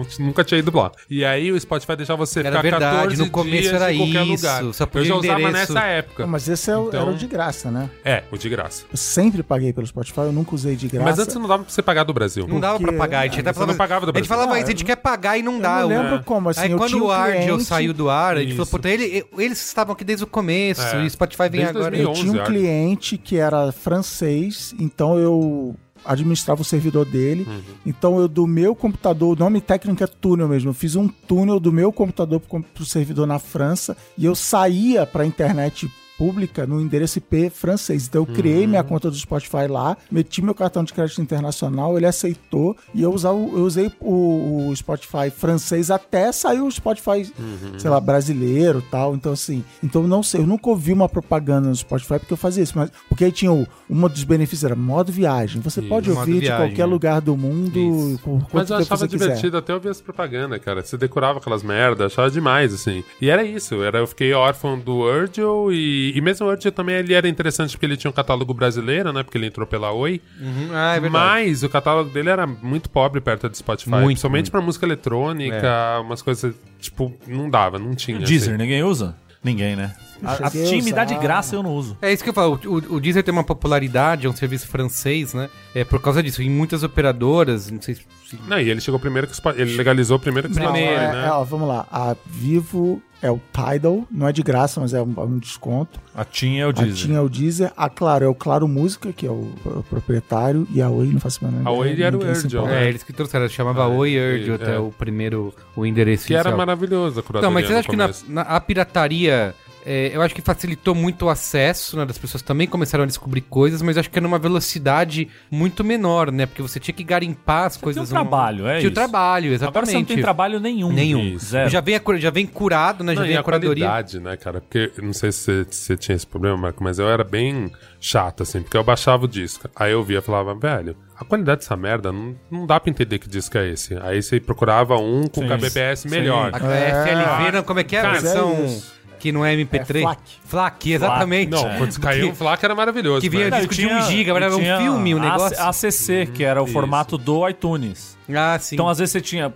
nunca 0.18 0.42
tinha 0.44 0.58
ido 0.58 0.74
lá. 0.76 0.90
E 1.08 1.24
aí 1.24 1.52
o 1.52 1.60
Spotify 1.60 1.96
deixava 1.96 2.24
você 2.24 2.40
Era 2.40 2.50
ficar 2.50 2.62
verdade, 2.62 2.96
14 2.96 3.16
no 3.22 3.30
começo 3.30 3.62
dias 3.62 3.72
era 3.74 3.92
em 3.92 3.98
qualquer 3.98 4.22
isso, 4.26 4.46
lugar. 4.46 4.74
só 4.74 4.84
eu 4.84 4.86
podia 4.88 5.08
já 5.08 5.14
usava 5.16 5.40
endereço. 5.40 5.72
nessa 5.74 5.86
época. 5.86 6.26
Mas 6.26 6.48
esse 6.48 6.70
é 6.70 6.76
o- 6.76 6.88
Então- 6.88 7.00
era 7.02 7.10
o 7.10 7.14
de 7.14 7.26
graça, 7.26 7.70
né? 7.70 7.90
É, 8.04 8.22
o 8.30 8.36
de 8.38 8.48
graça. 8.48 8.84
Eu 8.90 8.96
sempre 8.96 9.42
paguei 9.42 9.72
pelo 9.72 9.86
Spotify, 9.86 10.20
eu 10.20 10.32
nunca 10.32 10.54
usei 10.54 10.76
de 10.76 10.88
graça. 10.88 11.04
Mas 11.10 11.18
antes 11.18 11.34
não 11.34 11.46
dava 11.48 11.62
pra 11.64 11.72
você 11.72 11.82
pagar 11.82 12.04
do 12.04 12.12
Brasil. 12.14 12.46
Não 12.48 12.58
dava 12.60 12.78
pra 12.78 12.92
pagar. 12.92 13.20
A 13.20 13.22
gente, 13.26 13.40
até 13.40 13.52
você 13.52 13.66
não 13.66 13.76
pagava 13.76 14.06
do 14.06 14.10
a 14.10 14.18
gente 14.18 14.26
Brasil. 14.28 14.28
falava 14.44 14.54
Ah, 14.54 14.58
isso, 14.58 14.66
a 14.68 14.70
gente 14.70 14.84
quer 14.84 14.96
pagar 14.96 15.36
e 15.38 15.42
não 15.42 15.54
eu 15.56 15.60
dá. 15.60 15.80
não 15.80 15.86
o- 15.86 15.88
lembro 15.88 16.22
como, 16.24 16.48
assim, 16.48 16.60
Aí 16.60 16.70
eu 16.70 16.78
quando 16.78 16.90
tinha 16.90 17.02
o 17.04 17.10
Ardio 17.10 17.42
cliente- 17.42 17.64
saiu 17.64 17.92
do 17.92 18.08
ar, 18.10 18.36
a 18.36 18.40
gente 18.40 18.50
falou, 18.52 18.62
Isso. 18.64 18.70
puta, 18.70 18.88
ele, 18.88 19.24
eles 19.38 19.64
estavam 19.66 19.92
aqui 19.92 20.04
desde 20.04 20.24
o 20.24 20.26
começo, 20.26 20.80
É. 20.82 21.02
e 21.02 21.06
o 21.06 21.10
Spotify 21.10 21.42
vem 21.42 21.50
Desde 21.62 21.70
agora. 21.70 21.90
2011. 21.90 22.20
Eu 22.20 22.30
tinha 22.32 22.42
um 22.42 22.46
cliente 22.46 23.16
que 23.18 23.36
era 23.36 23.72
francês, 23.72 24.74
então 24.78 25.18
eu 25.18 25.74
administrava 26.04 26.62
o 26.62 26.64
servidor 26.64 27.04
dele. 27.04 27.46
Uhum. 27.48 27.60
Então 27.86 28.18
eu 28.20 28.28
do 28.28 28.46
meu 28.46 28.74
computador, 28.74 29.36
o 29.36 29.38
nome 29.38 29.60
técnico 29.60 30.02
é 30.02 30.06
túnel 30.06 30.48
mesmo. 30.48 30.70
Eu 30.70 30.74
fiz 30.74 30.96
um 30.96 31.08
túnel 31.08 31.60
do 31.60 31.72
meu 31.72 31.92
computador 31.92 32.40
pro, 32.40 32.62
pro 32.62 32.84
servidor 32.84 33.26
na 33.26 33.38
França 33.38 33.96
e 34.16 34.24
eu 34.24 34.34
saía 34.34 35.06
pra 35.06 35.26
internet 35.26 35.90
pública 36.20 36.66
no 36.66 36.78
endereço 36.82 37.16
IP 37.16 37.48
francês. 37.48 38.06
Então 38.06 38.20
eu 38.20 38.26
criei 38.26 38.64
Uhum. 38.64 38.68
minha 38.68 38.84
conta 38.84 39.10
do 39.10 39.16
Spotify 39.16 39.66
lá, 39.66 39.96
meti 40.12 40.42
meu 40.42 40.54
cartão 40.54 40.84
de 40.84 40.92
crédito 40.92 41.22
internacional, 41.22 41.96
ele 41.96 42.04
aceitou 42.04 42.76
e 42.94 43.00
eu, 43.02 43.10
usava, 43.10 43.38
eu 43.38 43.64
usei 43.64 43.90
o, 43.98 44.68
o 44.68 44.76
Spotify 44.76 45.30
francês 45.34 45.90
até 45.90 46.30
sair 46.30 46.60
o 46.60 46.70
Spotify, 46.70 47.32
Uhum. 47.38 47.78
sei 47.78 47.88
lá, 47.90 47.98
brasileiro 47.98 48.82
tal. 48.90 49.14
Então 49.14 49.32
assim, 49.32 49.64
então 49.82 50.02
não 50.06 50.22
sei, 50.22 50.42
eu 50.42 50.46
nunca 50.46 50.68
ouvi 50.68 50.92
uma 50.92 51.08
propaganda 51.08 51.68
no 51.70 51.74
Spotify 51.74 52.18
porque 52.18 52.34
eu 52.34 52.36
fazia 52.36 52.62
isso, 52.62 52.76
mas 52.76 52.90
porque 53.08 53.24
aí 53.24 53.32
tinha 53.32 53.50
o, 53.52 53.66
uma 53.88 54.06
dos 54.08 54.22
benefícios 54.24 54.64
era 54.64 54.76
modo 54.76 55.10
viagem. 55.10 55.62
Você 55.62 55.80
Isso, 55.80 55.88
pode 55.88 56.10
ouvir 56.10 56.34
de 56.34 56.40
viagem, 56.40 56.66
qualquer 56.68 56.84
né? 56.86 56.92
lugar 56.92 57.20
do 57.22 57.34
mundo 57.34 57.78
Isso. 57.78 58.20
por 58.22 58.40
quanto 58.42 58.54
Mas 58.54 58.70
eu 58.70 58.76
achava 58.76 58.96
você 58.98 59.08
quiser. 59.08 59.24
divertido 59.26 59.56
até 59.56 59.72
ouvir 59.72 59.88
as 59.88 60.00
propagandas, 60.02 60.60
cara. 60.62 60.82
Você 60.82 60.98
decorava 60.98 61.38
aquelas 61.38 61.62
merdas, 61.62 62.12
achava 62.12 62.30
demais, 62.30 62.74
assim. 62.74 63.02
E 63.22 63.30
era 63.30 63.42
isso, 63.42 63.82
era, 63.82 63.98
eu 64.00 64.06
fiquei 64.06 64.32
órfão 64.34 64.78
do 64.78 64.96
Urgel 64.98 65.72
e, 65.72 66.09
e 66.16 66.20
mesmo 66.20 66.46
o 66.46 66.50
Urgel 66.50 66.72
também 66.72 66.96
ele 66.96 67.14
era 67.14 67.28
interessante 67.28 67.72
porque 67.72 67.86
ele 67.86 67.96
tinha 67.96 68.10
um 68.10 68.14
catálogo 68.14 68.52
brasileiro, 68.54 69.12
né? 69.12 69.22
Porque 69.22 69.36
ele 69.38 69.46
entrou 69.46 69.66
pela 69.66 69.92
Oi. 69.92 70.20
Uhum, 70.40 70.68
Ah, 70.72 70.94
é 70.96 71.00
verdade. 71.00 71.12
Mas 71.24 71.62
o 71.62 71.68
catálogo 71.68 72.10
dele 72.10 72.28
era 72.30 72.46
muito 72.46 72.88
pobre 72.90 73.20
perto 73.20 73.48
do 73.48 73.56
Spotify. 73.56 73.90
Muito, 73.90 74.06
principalmente 74.06 74.44
muito. 74.44 74.50
pra 74.52 74.60
música 74.60 74.86
eletrônica, 74.86 76.00
umas 76.02 76.22
coisas, 76.22 76.54
tipo, 76.80 77.14
não 77.26 77.48
dava, 77.48 77.78
não 77.78 77.94
tinha. 77.94 78.18
Deezer, 78.18 78.54
assim. 78.54 78.62
ninguém 78.62 78.82
usa? 78.82 79.14
Ninguém, 79.42 79.74
né? 79.76 79.94
A, 80.24 80.32
a 80.44 80.46
a 80.46 80.50
time 80.50 80.92
dá 80.92 81.04
de 81.04 81.14
graça 81.16 81.54
eu 81.56 81.62
não 81.62 81.74
uso. 81.74 81.96
É 82.02 82.12
isso 82.12 82.22
que 82.22 82.30
eu 82.30 82.34
falo. 82.34 82.58
O, 82.64 82.68
o, 82.68 82.94
o 82.96 83.00
Deezer 83.00 83.22
tem 83.22 83.32
uma 83.32 83.44
popularidade, 83.44 84.26
é 84.26 84.30
um 84.30 84.34
serviço 84.36 84.66
francês, 84.68 85.34
né? 85.34 85.48
É 85.74 85.84
por 85.84 86.00
causa 86.00 86.22
disso. 86.22 86.42
Em 86.42 86.50
muitas 86.50 86.82
operadoras, 86.82 87.70
não 87.70 87.80
sei 87.80 87.94
se. 87.94 88.02
Não, 88.46 88.60
e 88.60 88.70
ele 88.70 88.80
chegou 88.80 89.00
primeiro 89.00 89.26
que 89.26 89.34
Spotify. 89.36 89.62
Ele 89.62 89.76
legalizou 89.76 90.18
primeiro 90.18 90.48
que 90.48 90.54
Spotify, 90.54 90.78
é, 90.84 91.12
né? 91.12 91.26
é, 91.26 91.30
ó, 91.32 91.42
vamos 91.44 91.66
lá. 91.68 91.86
A 91.90 92.14
Vivo 92.26 93.02
é 93.22 93.28
o 93.30 93.40
Tidal, 93.52 94.06
não 94.10 94.28
é 94.28 94.32
de 94.32 94.40
graça, 94.42 94.80
mas 94.80 94.94
é 94.94 95.02
um, 95.02 95.12
é 95.16 95.20
um 95.22 95.38
desconto. 95.38 96.00
A 96.14 96.24
TIM 96.24 96.58
é 96.58 96.66
o 96.66 96.70
A 96.70 96.72
Deezer. 96.72 96.94
TIM 97.08 97.14
é 97.16 97.20
o 97.20 97.28
Deezer, 97.28 97.72
a 97.76 97.88
Claro 97.90 98.24
é 98.24 98.28
o 98.28 98.34
Claro 98.34 98.66
Música, 98.68 99.12
que 99.12 99.26
é 99.26 99.30
o, 99.30 99.52
o 99.64 99.84
proprietário, 99.90 100.66
e 100.72 100.80
a 100.80 100.88
Oi 100.88 101.08
não 101.08 101.20
faço 101.20 101.44
mais 101.44 101.66
A 101.66 101.70
Oi 101.70 102.00
era 102.00 102.16
o 102.16 102.20
importa. 102.22 102.62
né? 102.62 102.84
É, 102.84 102.88
eles 102.88 103.02
que 103.02 103.12
trouxeram, 103.12 103.48
chamava 103.48 103.82
Ah, 103.82 103.88
Oi 103.88 104.16
é, 104.16 104.54
até 104.54 104.76
é. 104.76 104.78
o 104.78 104.90
primeiro, 104.90 105.52
o 105.76 105.84
endereço 105.84 106.26
Que 106.28 106.34
era 106.34 106.50
inicial. 106.50 106.56
maravilhoso 106.56 107.20
a 107.28 107.40
Não, 107.42 107.50
mas 107.50 107.66
você 107.66 107.74
acha 107.74 107.88
que 107.88 107.96
na, 107.96 108.10
na- 108.28 108.42
a 108.42 108.60
pirataria, 108.60 109.54
é, 109.84 110.10
eu 110.14 110.20
acho 110.22 110.34
que 110.34 110.42
facilitou 110.42 110.94
muito 110.94 111.26
o 111.26 111.28
acesso, 111.30 111.96
né? 111.96 112.04
Das 112.04 112.18
pessoas 112.18 112.42
também 112.42 112.66
começaram 112.66 113.04
a 113.04 113.06
descobrir 113.06 113.40
coisas, 113.42 113.80
mas 113.82 113.96
eu 113.96 114.00
acho 114.00 114.10
que 114.10 114.18
era 114.18 114.22
numa 114.22 114.38
velocidade 114.38 115.28
muito 115.50 115.82
menor, 115.82 116.30
né? 116.30 116.46
Porque 116.46 116.62
você 116.62 116.78
tinha 116.78 116.94
que 116.94 117.02
garimpar 117.04 117.66
as 117.66 117.76
coisas. 117.76 118.08
tinha 118.08 118.20
o 118.20 118.22
trabalho, 118.22 118.66
é 118.66 118.78
Tinha 118.78 118.88
o 118.88 118.92
isso. 118.92 118.94
trabalho, 118.94 119.52
exatamente. 119.52 119.68
Agora 119.70 119.86
você 119.86 119.92
não 119.94 120.04
tem 120.04 120.20
trabalho 120.20 120.60
nenhum. 120.60 120.92
Nenhum. 120.92 121.38
Já 121.68 121.80
vem, 121.80 121.96
a 121.96 122.00
já 122.18 122.30
vem 122.30 122.46
curado, 122.46 123.02
né? 123.04 123.14
Já 123.14 123.20
Não, 123.20 123.26
vem 123.26 123.36
e 123.36 123.38
a 123.38 123.42
curadoria. 123.42 123.84
qualidade, 123.86 124.20
né, 124.20 124.36
cara? 124.36 124.60
Porque, 124.60 124.92
não 125.02 125.12
sei 125.12 125.32
se 125.32 125.40
você, 125.40 125.66
se 125.70 125.76
você 125.82 125.96
tinha 125.96 126.16
esse 126.16 126.26
problema, 126.26 126.56
Marco, 126.56 126.82
mas 126.82 126.98
eu 126.98 127.08
era 127.08 127.24
bem 127.24 127.70
chato, 128.00 128.42
assim, 128.42 128.62
porque 128.62 128.76
eu 128.76 128.84
baixava 128.84 129.24
o 129.24 129.28
disco. 129.28 129.68
Aí 129.74 129.92
eu 129.92 130.02
via 130.02 130.18
e 130.18 130.22
falava, 130.22 130.54
velho, 130.54 130.96
a 131.16 131.24
qualidade 131.24 131.60
dessa 131.60 131.76
merda, 131.76 132.10
não, 132.10 132.34
não 132.50 132.66
dá 132.66 132.80
pra 132.80 132.90
entender 132.90 133.18
que 133.18 133.28
disco 133.28 133.56
é 133.58 133.68
esse. 133.68 133.96
Aí 134.02 134.22
você 134.22 134.40
procurava 134.40 134.96
um 134.96 135.26
com 135.26 135.42
Sim. 135.42 135.48
kbps 135.48 136.00
Sim. 136.00 136.08
melhor. 136.08 136.50
A 136.54 136.58
FLV, 136.58 137.52
não, 137.52 137.62
como 137.62 137.80
é 137.80 137.84
que 137.84 137.94
é 137.94 137.98
a 137.98 138.02
Cara, 138.02 138.20
versão 138.20 138.52
é. 138.52 138.80
Que 139.20 139.30
não 139.30 139.44
é 139.44 139.54
MP3? 139.54 139.98
É 139.98 140.00
FLAC. 140.02 140.20
FLAC, 140.44 140.92
exatamente. 140.92 141.50
Não, 141.50 141.62
quando 141.78 142.00
caiu 142.00 142.30
um 142.30 142.34
flac 142.34 142.64
era 142.64 142.74
maravilhoso. 142.74 143.20
Que 143.20 143.28
vinha 143.28 143.48
mas- 143.50 143.60
disco 143.68 143.74
de 143.74 143.86
um 143.86 144.02
giga, 144.02 144.32
era 144.34 144.56
um 144.56 144.58
filme, 144.60 145.14
um 145.14 145.18
a- 145.18 145.20
negócio. 145.20 145.60
ACC, 145.60 146.26
que 146.32 146.42
era 146.42 146.60
o 146.60 146.64
Isso. 146.64 146.72
formato 146.72 147.16
do 147.18 147.46
iTunes. 147.48 148.18
Ah, 148.36 148.58
sim. 148.58 148.74
Então, 148.74 148.88
às 148.88 148.98
vezes 148.98 149.12
você 149.12 149.20
tinha. 149.20 149.52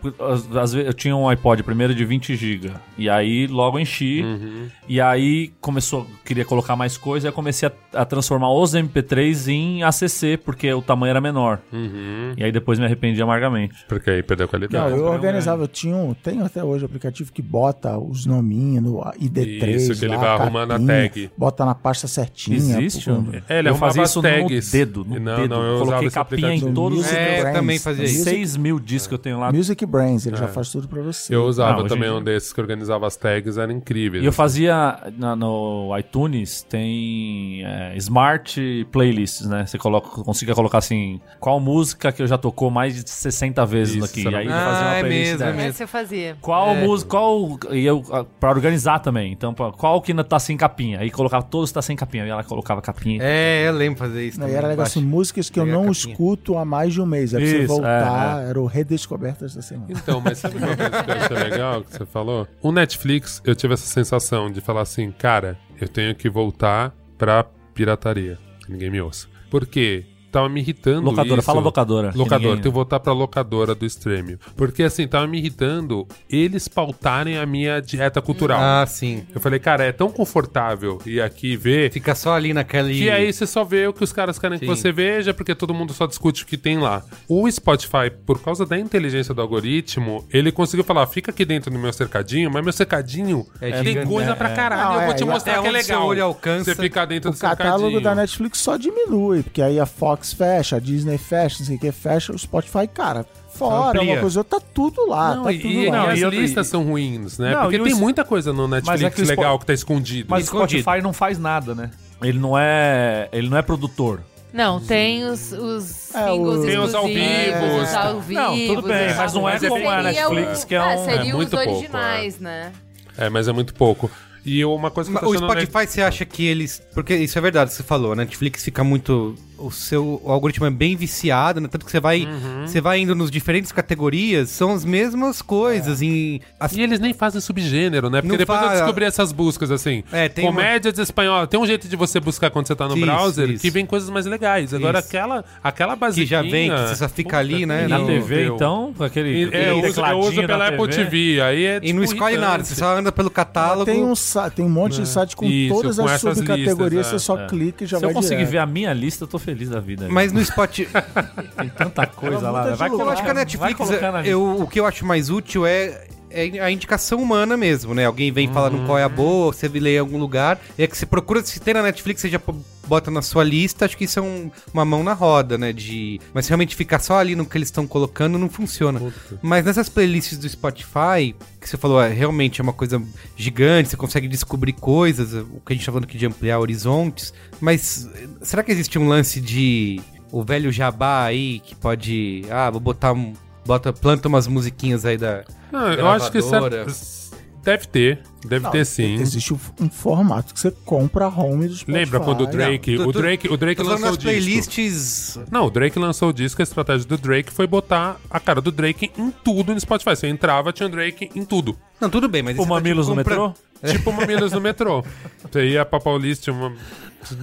às- 0.50 0.72
vezes 0.72 0.86
eu 0.86 0.92
tinha 0.94 1.16
um 1.16 1.28
iPod 1.28 1.62
primeiro 1.62 1.94
de 1.94 2.04
20 2.04 2.34
GB. 2.36 2.70
E 2.98 3.08
aí 3.08 3.46
logo 3.46 3.78
enchi. 3.78 4.22
Uhum. 4.22 4.66
E 4.88 5.00
aí 5.00 5.52
começou. 5.60 6.06
Queria 6.24 6.44
colocar 6.44 6.76
mais 6.76 6.96
coisa. 6.96 7.26
Aí 7.26 7.30
eu 7.30 7.34
comecei 7.34 7.68
a, 7.68 8.00
a 8.00 8.04
transformar 8.04 8.52
os 8.52 8.74
MP3 8.74 9.48
em 9.48 9.82
ACC, 9.82 10.36
porque 10.44 10.72
o 10.72 10.82
tamanho 10.82 11.10
era 11.10 11.20
menor. 11.20 11.60
Uhum. 11.72 12.32
E 12.36 12.44
aí 12.44 12.52
depois 12.52 12.78
me 12.78 12.84
arrependi 12.84 13.20
amargamente. 13.22 13.74
Porque 13.88 14.10
aí 14.10 14.22
perdeu 14.22 14.44
Não, 14.46 14.50
qualidade. 14.50 14.96
eu 14.96 15.04
um 15.04 15.08
organizava, 15.10 15.62
eu 15.62 15.68
tinha 15.68 15.96
um, 15.96 16.14
tenho 16.14 16.44
até 16.44 16.62
hoje 16.62 16.84
o 16.84 16.86
aplicativo 16.86 17.32
que 17.32 17.42
bota 17.42 17.98
os 17.98 18.26
nominhos 18.26 18.82
no 18.82 19.00
ID3. 19.20 19.74
Isso, 19.76 19.98
que 19.98 20.04
ele 20.04 20.14
lá, 20.16 20.20
vai 20.20 20.28
arrumando 20.30 20.72
a 20.72 20.78
tag. 20.78 21.30
Bota 21.36 21.64
na 21.64 21.74
pasta 21.74 22.06
certinha. 22.06 22.56
Existe? 22.56 23.10
pô? 23.10 23.22
É, 23.48 23.58
ele 23.58 23.68
eu 23.68 23.74
fazia 23.76 24.02
isso 24.02 24.20
tags. 24.22 24.66
no 24.66 24.78
dedo. 24.78 25.04
No 25.04 25.20
Não, 25.20 25.36
dedo. 25.36 25.48
não, 25.48 25.62
eu 25.62 25.78
Coloquei 25.84 26.10
capinha 26.10 26.54
em 26.54 26.72
todos 26.72 27.00
os. 27.00 27.12
É, 27.12 27.52
também 27.52 27.78
fazia 27.78 28.04
isso. 28.04 28.24
6 28.24 28.56
mil 28.64 28.80
discos 28.80 29.06
que 29.08 29.14
eu 29.14 29.18
tenho 29.18 29.38
lá. 29.38 29.52
Music 29.52 29.84
Brains, 29.86 30.26
ele 30.26 30.36
já 30.36 30.48
faz 30.48 30.70
tudo 30.70 30.88
pra 30.88 31.02
você. 31.02 31.34
Eu 31.34 31.44
usava 31.44 31.70
Não, 31.72 31.76
hoje 31.80 31.86
em 31.86 31.88
também 31.90 32.08
dia- 32.10 32.18
um 32.18 32.22
desses 32.24 32.52
que 32.52 32.60
organizava 32.60 33.06
as 33.06 33.16
tags, 33.16 33.58
era 33.58 33.70
incrível. 33.72 34.22
E 34.22 34.26
eu 34.26 34.32
fazia 34.32 34.98
na- 35.18 35.36
no 35.36 35.90
iTunes 35.98 36.62
tem 36.62 37.62
é, 37.64 37.96
Smart 37.96 38.86
Playlists, 38.90 39.46
né? 39.46 39.66
Você 39.66 39.76
coloca, 39.78 40.22
consiga 40.22 40.54
colocar 40.54 40.78
assim, 40.78 41.20
qual 41.40 41.60
música 41.60 42.10
que 42.12 42.22
eu 42.22 42.26
já 42.26 42.38
tocou 42.38 42.70
mais 42.70 42.94
de 42.94 43.08
60 43.08 43.64
vezes 43.66 43.96
Isso, 43.96 44.04
aqui. 44.04 44.22
E 44.24 44.28
aí 44.28 44.34
ele 44.46 44.50
muito- 44.50 44.64
fazia 44.64 44.78
Ah, 44.78 44.88
uma 44.88 44.94
é 44.96 45.00
playlist 45.00 45.20
mesmo, 45.30 45.34
é 45.34 45.46
dessa. 45.46 45.56
mesmo. 45.56 45.68
Essa 45.68 45.78
você 45.78 45.86
fazia. 45.86 46.36
Qual 46.40 46.74
música, 46.74 47.10
qual. 47.10 47.58
E 47.72 47.84
eu, 47.84 48.02
ah, 48.12 48.24
pra 48.40 48.50
organizar 48.50 48.98
também. 49.00 49.32
Então, 49.32 49.52
pra- 49.52 49.72
qual 49.72 50.00
que 50.00 50.12
ainda 50.12 50.24
tá 50.24 50.38
sem 50.38 50.56
capinha? 50.56 51.00
Aí 51.00 51.10
colocava 51.10 51.44
todos 51.44 51.70
que 51.70 51.74
tá 51.74 51.82
sem 51.82 51.96
capinha. 51.96 52.24
E 52.26 52.30
ela 52.30 52.44
colocava 52.44 52.80
capinha. 52.80 53.20
É, 53.22 53.68
eu 53.68 53.72
lembro 53.72 53.98
fazer 53.98 54.26
isso. 54.26 54.38
Não, 54.38 54.46
e 54.46 54.50
também, 54.50 54.58
era 54.58 54.68
legal 54.68 54.86
assim, 54.86 55.02
músicas 55.02 55.50
que 55.50 55.58
eu 55.58 55.64
Pegar 55.64 55.76
a 55.76 55.80
não 55.80 55.92
capinha. 55.92 56.12
escuto 56.12 56.56
há 56.56 56.64
mais 56.64 56.92
de 56.94 57.00
um 57.00 57.06
mês. 57.06 57.34
Aí 57.34 57.40
pra 57.42 57.50
você 57.50 57.58
Isso, 57.58 57.68
voltar, 57.68 58.42
é, 58.42 58.48
eram 58.54 58.66
redescobertas 58.66 59.54
da 59.54 59.62
semana. 59.62 59.88
Então, 59.90 60.20
mas 60.20 60.38
sabe 60.38 60.56
uma 60.58 60.76
coisa 60.76 61.02
que 61.02 61.10
eu 61.10 61.14
achei 61.14 61.36
legal 61.50 61.82
que 61.82 61.92
você 61.92 62.06
falou? 62.06 62.48
O 62.62 62.72
Netflix, 62.72 63.42
eu 63.44 63.54
tive 63.54 63.74
essa 63.74 63.86
sensação 63.86 64.50
de 64.50 64.60
falar 64.60 64.82
assim, 64.82 65.10
cara, 65.10 65.58
eu 65.80 65.88
tenho 65.88 66.14
que 66.14 66.30
voltar 66.30 66.94
pra 67.18 67.44
pirataria. 67.74 68.38
Ninguém 68.68 68.90
me 68.90 69.00
ouça. 69.00 69.28
Por 69.50 69.66
quê? 69.66 70.06
Tava 70.34 70.48
me 70.48 70.60
irritando 70.60 71.02
Locadora, 71.10 71.38
isso. 71.40 71.46
fala 71.46 71.60
locadora. 71.60 72.10
que 72.12 72.18
Locadora, 72.18 72.40
ninguém- 72.48 72.62
tenho 72.62 72.72
que 72.72 72.74
voltar 72.74 72.98
pra 72.98 73.12
locadora 73.12 73.72
do 73.74 73.86
Stremio. 73.86 74.36
Porque 74.56 74.82
assim, 74.82 75.06
tava 75.06 75.26
me 75.28 75.38
irritando 75.38 76.06
eles 76.28 76.66
pautarem 76.66 77.38
a 77.38 77.46
minha 77.46 77.80
dieta 77.80 78.20
cultural. 78.20 78.58
Ah, 78.60 78.84
sim. 78.84 79.22
Eu 79.32 79.40
falei, 79.40 79.60
cara, 79.60 79.84
é 79.84 79.92
tão 79.92 80.10
confortável 80.10 81.00
ir 81.06 81.20
aqui 81.20 81.52
e 81.52 81.56
ver 81.56 81.92
Fica 81.92 82.14
só 82.16 82.34
ali 82.34 82.52
naquele... 82.52 82.94
que 82.98 83.08
aí 83.10 83.32
você 83.32 83.46
só 83.46 83.62
vê 83.62 83.86
o 83.86 83.92
que 83.92 84.02
os 84.02 84.12
caras 84.12 84.36
querem 84.38 84.58
que 84.58 84.66
Sim. 84.66 84.74
você 84.74 84.90
veja, 84.90 85.32
porque 85.32 85.54
todo 85.54 85.72
mundo 85.72 85.92
só 85.92 86.06
discute 86.06 86.42
o 86.42 86.46
que 86.46 86.56
tem 86.56 86.78
lá. 86.78 87.02
O 87.28 87.48
Spotify, 87.50 88.10
por 88.26 88.42
causa 88.42 88.66
da 88.66 88.76
inteligência 88.78 89.32
do 89.32 89.40
algoritmo, 89.40 90.24
ele 90.32 90.50
conseguiu 90.50 90.84
falar: 90.84 91.06
fica 91.06 91.30
aqui 91.30 91.44
dentro 91.44 91.70
do 91.70 91.78
meu 91.78 91.92
cercadinho, 91.92 92.50
mas 92.50 92.64
meu 92.64 92.72
cercadinho 92.72 93.46
É 93.60 93.70
tem 93.70 93.84
gigante. 93.84 94.08
coisa 94.08 94.34
pra 94.34 94.50
caralho. 94.50 94.84
Não, 94.84 94.94
eu 94.94 95.00
vou 95.02 95.10
é, 95.12 95.14
te 95.14 95.22
e 95.22 95.26
mostrar 95.26 95.52
que 95.62 95.68
é 95.68 95.82
seu 95.82 95.94
legal. 95.94 96.06
olho 96.08 96.24
alcança. 96.24 96.74
Você 96.74 96.82
ficar 96.82 97.04
dentro 97.04 97.30
O 97.30 97.32
do 97.34 97.38
catálogo 97.38 97.78
cercadinho. 97.90 98.00
da 98.02 98.14
Netflix 98.14 98.58
só 98.58 98.76
diminui, 98.76 99.42
porque 99.44 99.62
aí 99.62 99.78
a 99.78 99.86
Fox 99.86 100.23
fecha, 100.32 100.76
a 100.76 100.78
Disney 100.80 101.18
fecha, 101.18 101.56
não 101.60 101.66
sei 101.66 101.76
o 101.76 101.78
que 101.78 101.92
fecha, 101.92 102.32
o 102.32 102.38
Spotify, 102.38 102.86
cara, 102.92 103.26
fora, 103.54 103.98
Amplia. 103.98 104.14
uma 104.14 104.20
coisa, 104.20 104.42
tá 104.44 104.60
tudo 104.72 105.06
lá, 105.08 105.34
Não, 105.36 105.44
tá 105.44 105.52
e, 105.52 105.58
tudo 105.58 105.72
e 105.74 105.90
lá. 105.90 106.12
as 106.12 106.18
e 106.18 106.22
eu- 106.22 106.30
listas 106.30 106.66
são 106.68 106.84
ruins, 106.84 107.38
né? 107.38 107.52
Não, 107.54 107.62
porque 107.62 107.80
o 107.80 107.84
tem 107.84 107.94
muita 107.94 108.24
coisa 108.24 108.52
no 108.52 108.66
Mas 108.68 108.84
Netflix 108.86 109.04
é 109.04 109.10
que 109.10 109.22
o 109.22 109.26
legal 109.36 109.58
que 109.58 109.66
tá 109.66 109.72
escondido. 109.74 110.26
Mas 110.30 110.44
o 110.44 110.44
Escondido. 110.44 110.80
Spotify 110.82 111.02
não 111.02 111.12
faz 111.12 111.38
nada, 111.38 111.74
né? 111.74 111.90
Ele 112.22 112.38
não 112.38 112.56
é. 112.56 113.28
Ele 113.32 113.48
não 113.48 113.58
é 113.58 113.62
produtor. 113.62 114.20
Não, 114.52 114.80
tem 114.80 115.24
os, 115.24 115.50
os 115.50 116.14
É, 116.14 116.28
singles 116.30 116.58
o- 116.60 116.64
Tem 116.64 116.78
os 116.78 116.94
ao 116.94 117.06
vivo, 117.08 117.82
os 117.82 117.92
ao 117.94 118.20
vivo. 118.20 118.40
Não, 118.40 118.66
tudo 118.76 118.88
bem, 118.88 119.14
mas 119.16 119.32
não 119.34 119.48
é 119.48 119.58
como 119.58 119.90
a 119.90 120.02
Netflix, 120.02 120.64
que 120.64 120.74
é 120.76 120.82
um- 120.96 121.04
seria 121.04 121.20
é 121.20 121.24
os 121.24 121.32
muito 121.34 121.50
pouco, 121.56 121.70
originais, 121.72 122.38
né? 122.38 122.70
É, 123.18 123.28
mas 123.28 123.48
é 123.48 123.52
muito 123.52 123.74
pouco. 123.74 124.08
E 124.46 124.64
uma 124.64 124.90
coisa 124.90 125.10
que 125.10 125.18
tô 125.18 125.26
O 125.30 125.36
Spotify, 125.36 125.86
você 125.88 126.02
acha 126.02 126.24
que 126.24 126.46
eles. 126.46 126.80
Porque 126.94 127.16
isso 127.16 127.36
é 127.36 127.40
verdade, 127.40 127.72
você 127.72 127.82
falou, 127.82 128.12
a 128.12 128.16
Netflix 128.16 128.62
fica 128.62 128.84
muito. 128.84 129.34
O 129.58 129.70
seu 129.70 130.20
o 130.24 130.30
algoritmo 130.30 130.66
é 130.66 130.70
bem 130.70 130.96
viciado, 130.96 131.60
né? 131.60 131.68
Tanto 131.70 131.84
que 131.86 131.90
você 131.90 132.00
vai, 132.00 132.22
Uhum. 132.24 132.66
você 132.66 132.80
vai 132.80 133.00
indo 133.00 133.14
nos 133.14 133.30
diferentes 133.30 133.70
categorias, 133.72 134.50
são 134.50 134.72
as 134.72 134.84
mesmas 134.84 135.40
coisas. 135.42 136.02
Em, 136.02 136.40
as- 136.58 136.72
E 136.72 136.80
eles 136.82 136.98
nem 137.00 137.12
fazem 137.12 137.40
subgênero, 137.40 138.10
né? 138.10 138.20
Porque 138.20 138.28
Não 138.32 138.36
depois 138.38 138.60
eu 138.62 138.68
descobri 138.70 139.04
essas 139.04 139.32
buscas 139.32 139.70
assim. 139.70 140.02
É, 140.12 140.28
tem 140.28 140.44
Comédias 140.46 140.98
espanholas. 140.98 141.48
Tem 141.48 141.58
um 141.60 141.66
jeito 141.66 141.88
de 141.88 141.96
você 141.96 142.18
buscar 142.20 142.50
quando 142.50 142.66
você 142.66 142.74
tá 142.74 142.88
no 142.88 142.96
Isso, 142.96 143.06
browser 143.06 143.50
isso. 143.50 143.62
que 143.62 143.70
vem 143.70 143.86
coisas 143.86 144.10
mais 144.10 144.26
legais. 144.26 144.72
Agora 144.74 144.98
Isso. 144.98 145.08
aquela, 145.08 145.44
aquela 145.62 145.96
basiquinha... 145.96 146.24
Que 146.24 146.30
já 146.30 146.42
vem, 146.42 146.70
que 146.70 146.88
você 146.88 146.96
só 146.96 147.08
fica 147.08 147.38
ali, 147.38 147.64
né, 147.66 147.86
Na 147.86 147.98
no- 147.98 148.06
TV, 148.06 148.46
então, 148.46 148.94
aquele. 149.00 149.28
E- 149.44 149.50
É, 149.54 149.70
eu 149.70 149.78
uso, 149.88 150.00
eu 150.00 150.18
uso 150.18 150.46
pela 150.46 150.68
Apple 150.68 150.88
TV. 150.88 151.40
Aí 151.40 151.64
é, 151.64 151.80
e 151.82 151.92
não 151.92 152.02
tipo, 152.02 152.14
escolhe 152.14 152.36
nada, 152.36 152.64
você 152.64 152.74
só 152.74 152.96
anda 152.96 153.12
pelo 153.12 153.30
catálogo. 153.30 153.84
Tem 153.84 154.02
um, 154.02 154.14
sa- 154.14 154.50
tem 154.50 154.64
um 154.64 154.68
monte 154.68 155.00
de 155.00 155.08
site 155.08 155.36
com 155.36 155.46
Isso, 155.46 155.74
todas 155.74 155.96
com 155.96 156.06
as 156.06 156.20
subcategorias, 156.20 157.06
listas, 157.06 157.22
você 157.22 157.26
só 157.26 157.38
É. 157.38 157.46
clica 157.46 157.84
e 157.84 157.86
já 157.86 157.98
Se 157.98 158.02
vai 158.02 158.10
eu 158.10 158.14
conseguir 158.14 158.44
ver 158.44 158.58
a 158.58 158.66
minha 158.66 158.92
lista, 158.92 159.24
eu 159.24 159.28
tô 159.28 159.38
feliz 159.44 159.68
da 159.68 159.80
vida. 159.80 160.08
Mas 160.10 160.32
no 160.32 160.44
Spotify. 160.44 160.92
tem 161.56 161.68
tanta 161.68 162.06
coisa 162.06 162.50
lá. 162.50 162.64
né? 162.64 162.74
Vai 162.74 162.88
lugar. 162.88 163.04
Eu 163.06 163.10
acho 163.10 163.22
que 163.22 163.30
a 163.30 163.34
Netflix, 163.34 163.80
eu, 164.24 164.60
o 164.60 164.66
que 164.66 164.80
eu 164.80 164.86
acho 164.86 165.04
mais 165.04 165.30
útil 165.30 165.66
é, 165.66 166.06
é 166.34 166.60
a 166.60 166.70
indicação 166.70 167.22
humana 167.22 167.56
mesmo, 167.56 167.94
né? 167.94 168.04
Alguém 168.04 168.32
vem 168.32 168.52
falando 168.52 168.84
qual 168.86 168.98
é 168.98 169.04
a 169.04 169.08
boa, 169.08 169.52
você 169.52 169.68
lê 169.68 169.96
em 169.96 169.98
algum 169.98 170.18
lugar, 170.18 170.60
é 170.76 170.86
que 170.86 170.96
você 170.96 171.06
procura, 171.06 171.42
se 171.44 171.60
tem 171.60 171.74
na 171.74 171.82
Netflix, 171.82 172.20
você 172.20 172.28
já 172.28 172.40
bota 172.86 173.10
na 173.10 173.22
sua 173.22 173.42
lista, 173.44 173.84
acho 173.86 173.96
que 173.96 174.04
isso 174.04 174.18
é 174.18 174.22
um- 174.22 174.50
uma 174.72 174.84
mão 174.84 175.02
na 175.02 175.12
roda, 175.14 175.56
né? 175.56 175.72
De, 175.72 176.20
mas 176.34 176.46
realmente 176.48 176.76
ficar 176.76 176.98
só 176.98 177.18
ali 177.18 177.34
no 177.34 177.46
que 177.46 177.56
eles 177.56 177.68
estão 177.68 177.86
colocando 177.86 178.38
não 178.38 178.48
funciona. 178.50 179.00
Mas 179.40 179.64
nessas 179.64 179.88
playlists 179.88 180.36
do 180.36 180.48
Spotify, 180.48 181.34
que 181.60 181.68
você 181.68 181.76
falou, 181.78 182.02
é, 182.02 182.08
realmente 182.12 182.60
é 182.60 182.62
uma 182.64 182.72
coisa 182.74 183.02
gigante, 183.36 183.88
você 183.88 183.96
consegue 183.96 184.28
descobrir 184.28 184.72
coisas, 184.74 185.32
o 185.32 185.60
que 185.64 185.72
a 185.72 185.76
gente 185.76 185.86
tá 185.86 185.92
falando 185.92 186.04
aqui 186.04 186.18
de 186.18 186.26
ampliar 186.26 186.58
horizontes, 186.58 187.32
mas 187.60 188.08
eh, 188.14 188.26
será 188.42 188.62
que 188.62 188.70
existe 188.72 188.98
um 188.98 189.08
lance 189.08 189.40
de 189.40 190.00
o 190.30 190.42
velho 190.42 190.72
jabá 190.72 191.24
aí 191.24 191.60
que 191.60 191.74
pode, 191.76 192.42
ah, 192.50 192.68
vou 192.68 192.80
botar 192.80 193.12
um 193.12 193.32
bota 193.66 193.92
planta 193.92 194.28
umas 194.28 194.46
musiquinhas 194.46 195.04
aí 195.04 195.16
da 195.16 195.44
Não, 195.72 195.92
eu 195.92 196.08
acho 196.08 196.30
que 196.30 196.40
Gravadora. 196.40 196.88
certo- 196.90 197.24
deve 197.62 197.86
ter. 197.86 198.20
Deve 198.46 198.64
Não, 198.64 198.70
ter 198.70 198.84
sim. 198.84 199.14
Existe 199.14 199.54
um, 199.54 199.88
formato 199.88 200.52
que 200.52 200.60
você 200.60 200.70
compra 200.70 201.24
a 201.24 201.28
home 201.28 201.66
do 201.66 201.74
Spotify. 201.74 201.92
Lembra 201.98 202.20
quando 202.20 202.42
o 202.42 202.46
Drake... 202.46 202.94
Não, 202.98 203.08
o 203.08 203.12
tô- 203.12 203.18
Drake, 203.20 203.48
o 203.48 203.56
Drake 203.56 203.82
lançou 203.82 204.08
o 204.08 204.18
disco. 204.18 204.22
playlists 204.24 205.38
Não, 205.50 205.66
o 205.66 205.70
Drake 205.70 205.98
lançou 205.98 206.28
o 206.28 206.32
disco, 206.32 206.60
a 206.60 206.62
estratégia 206.62 207.08
do 207.08 207.16
Drake 207.16 207.50
foi 207.50 207.66
botar 207.66 208.20
a 208.28 208.38
cara 208.38 208.60
do 208.60 208.70
Drake 208.70 209.10
em 209.16 209.30
tudo 209.30 209.72
no 209.72 209.80
Spotify. 209.80 210.10
Você 210.14 210.26
entrava, 210.28 210.74
tinha 210.74 210.86
o 210.86 210.90
Drake 210.90 211.30
em 211.34 211.42
tudo. 211.44 211.74
Não, 211.98 212.10
tudo 212.10 212.28
bem, 212.28 212.42
mas 212.42 212.54
O 212.54 212.58
você 212.62 212.68
tá, 212.68 212.74
Mamilos 212.74 213.06
tipo, 213.06 213.16
no 213.16 213.24
compra- 213.24 213.48
metrô? 213.48 213.90
Tipo 213.92 214.12
Mamilos 214.12 214.52
no 214.52 214.60
metrô. 214.60 215.04
Você 215.50 215.66
ia 215.68 215.84
pra 215.86 215.98
Paulista, 215.98 216.44
tinha 216.44 216.54
uma... 216.56 216.70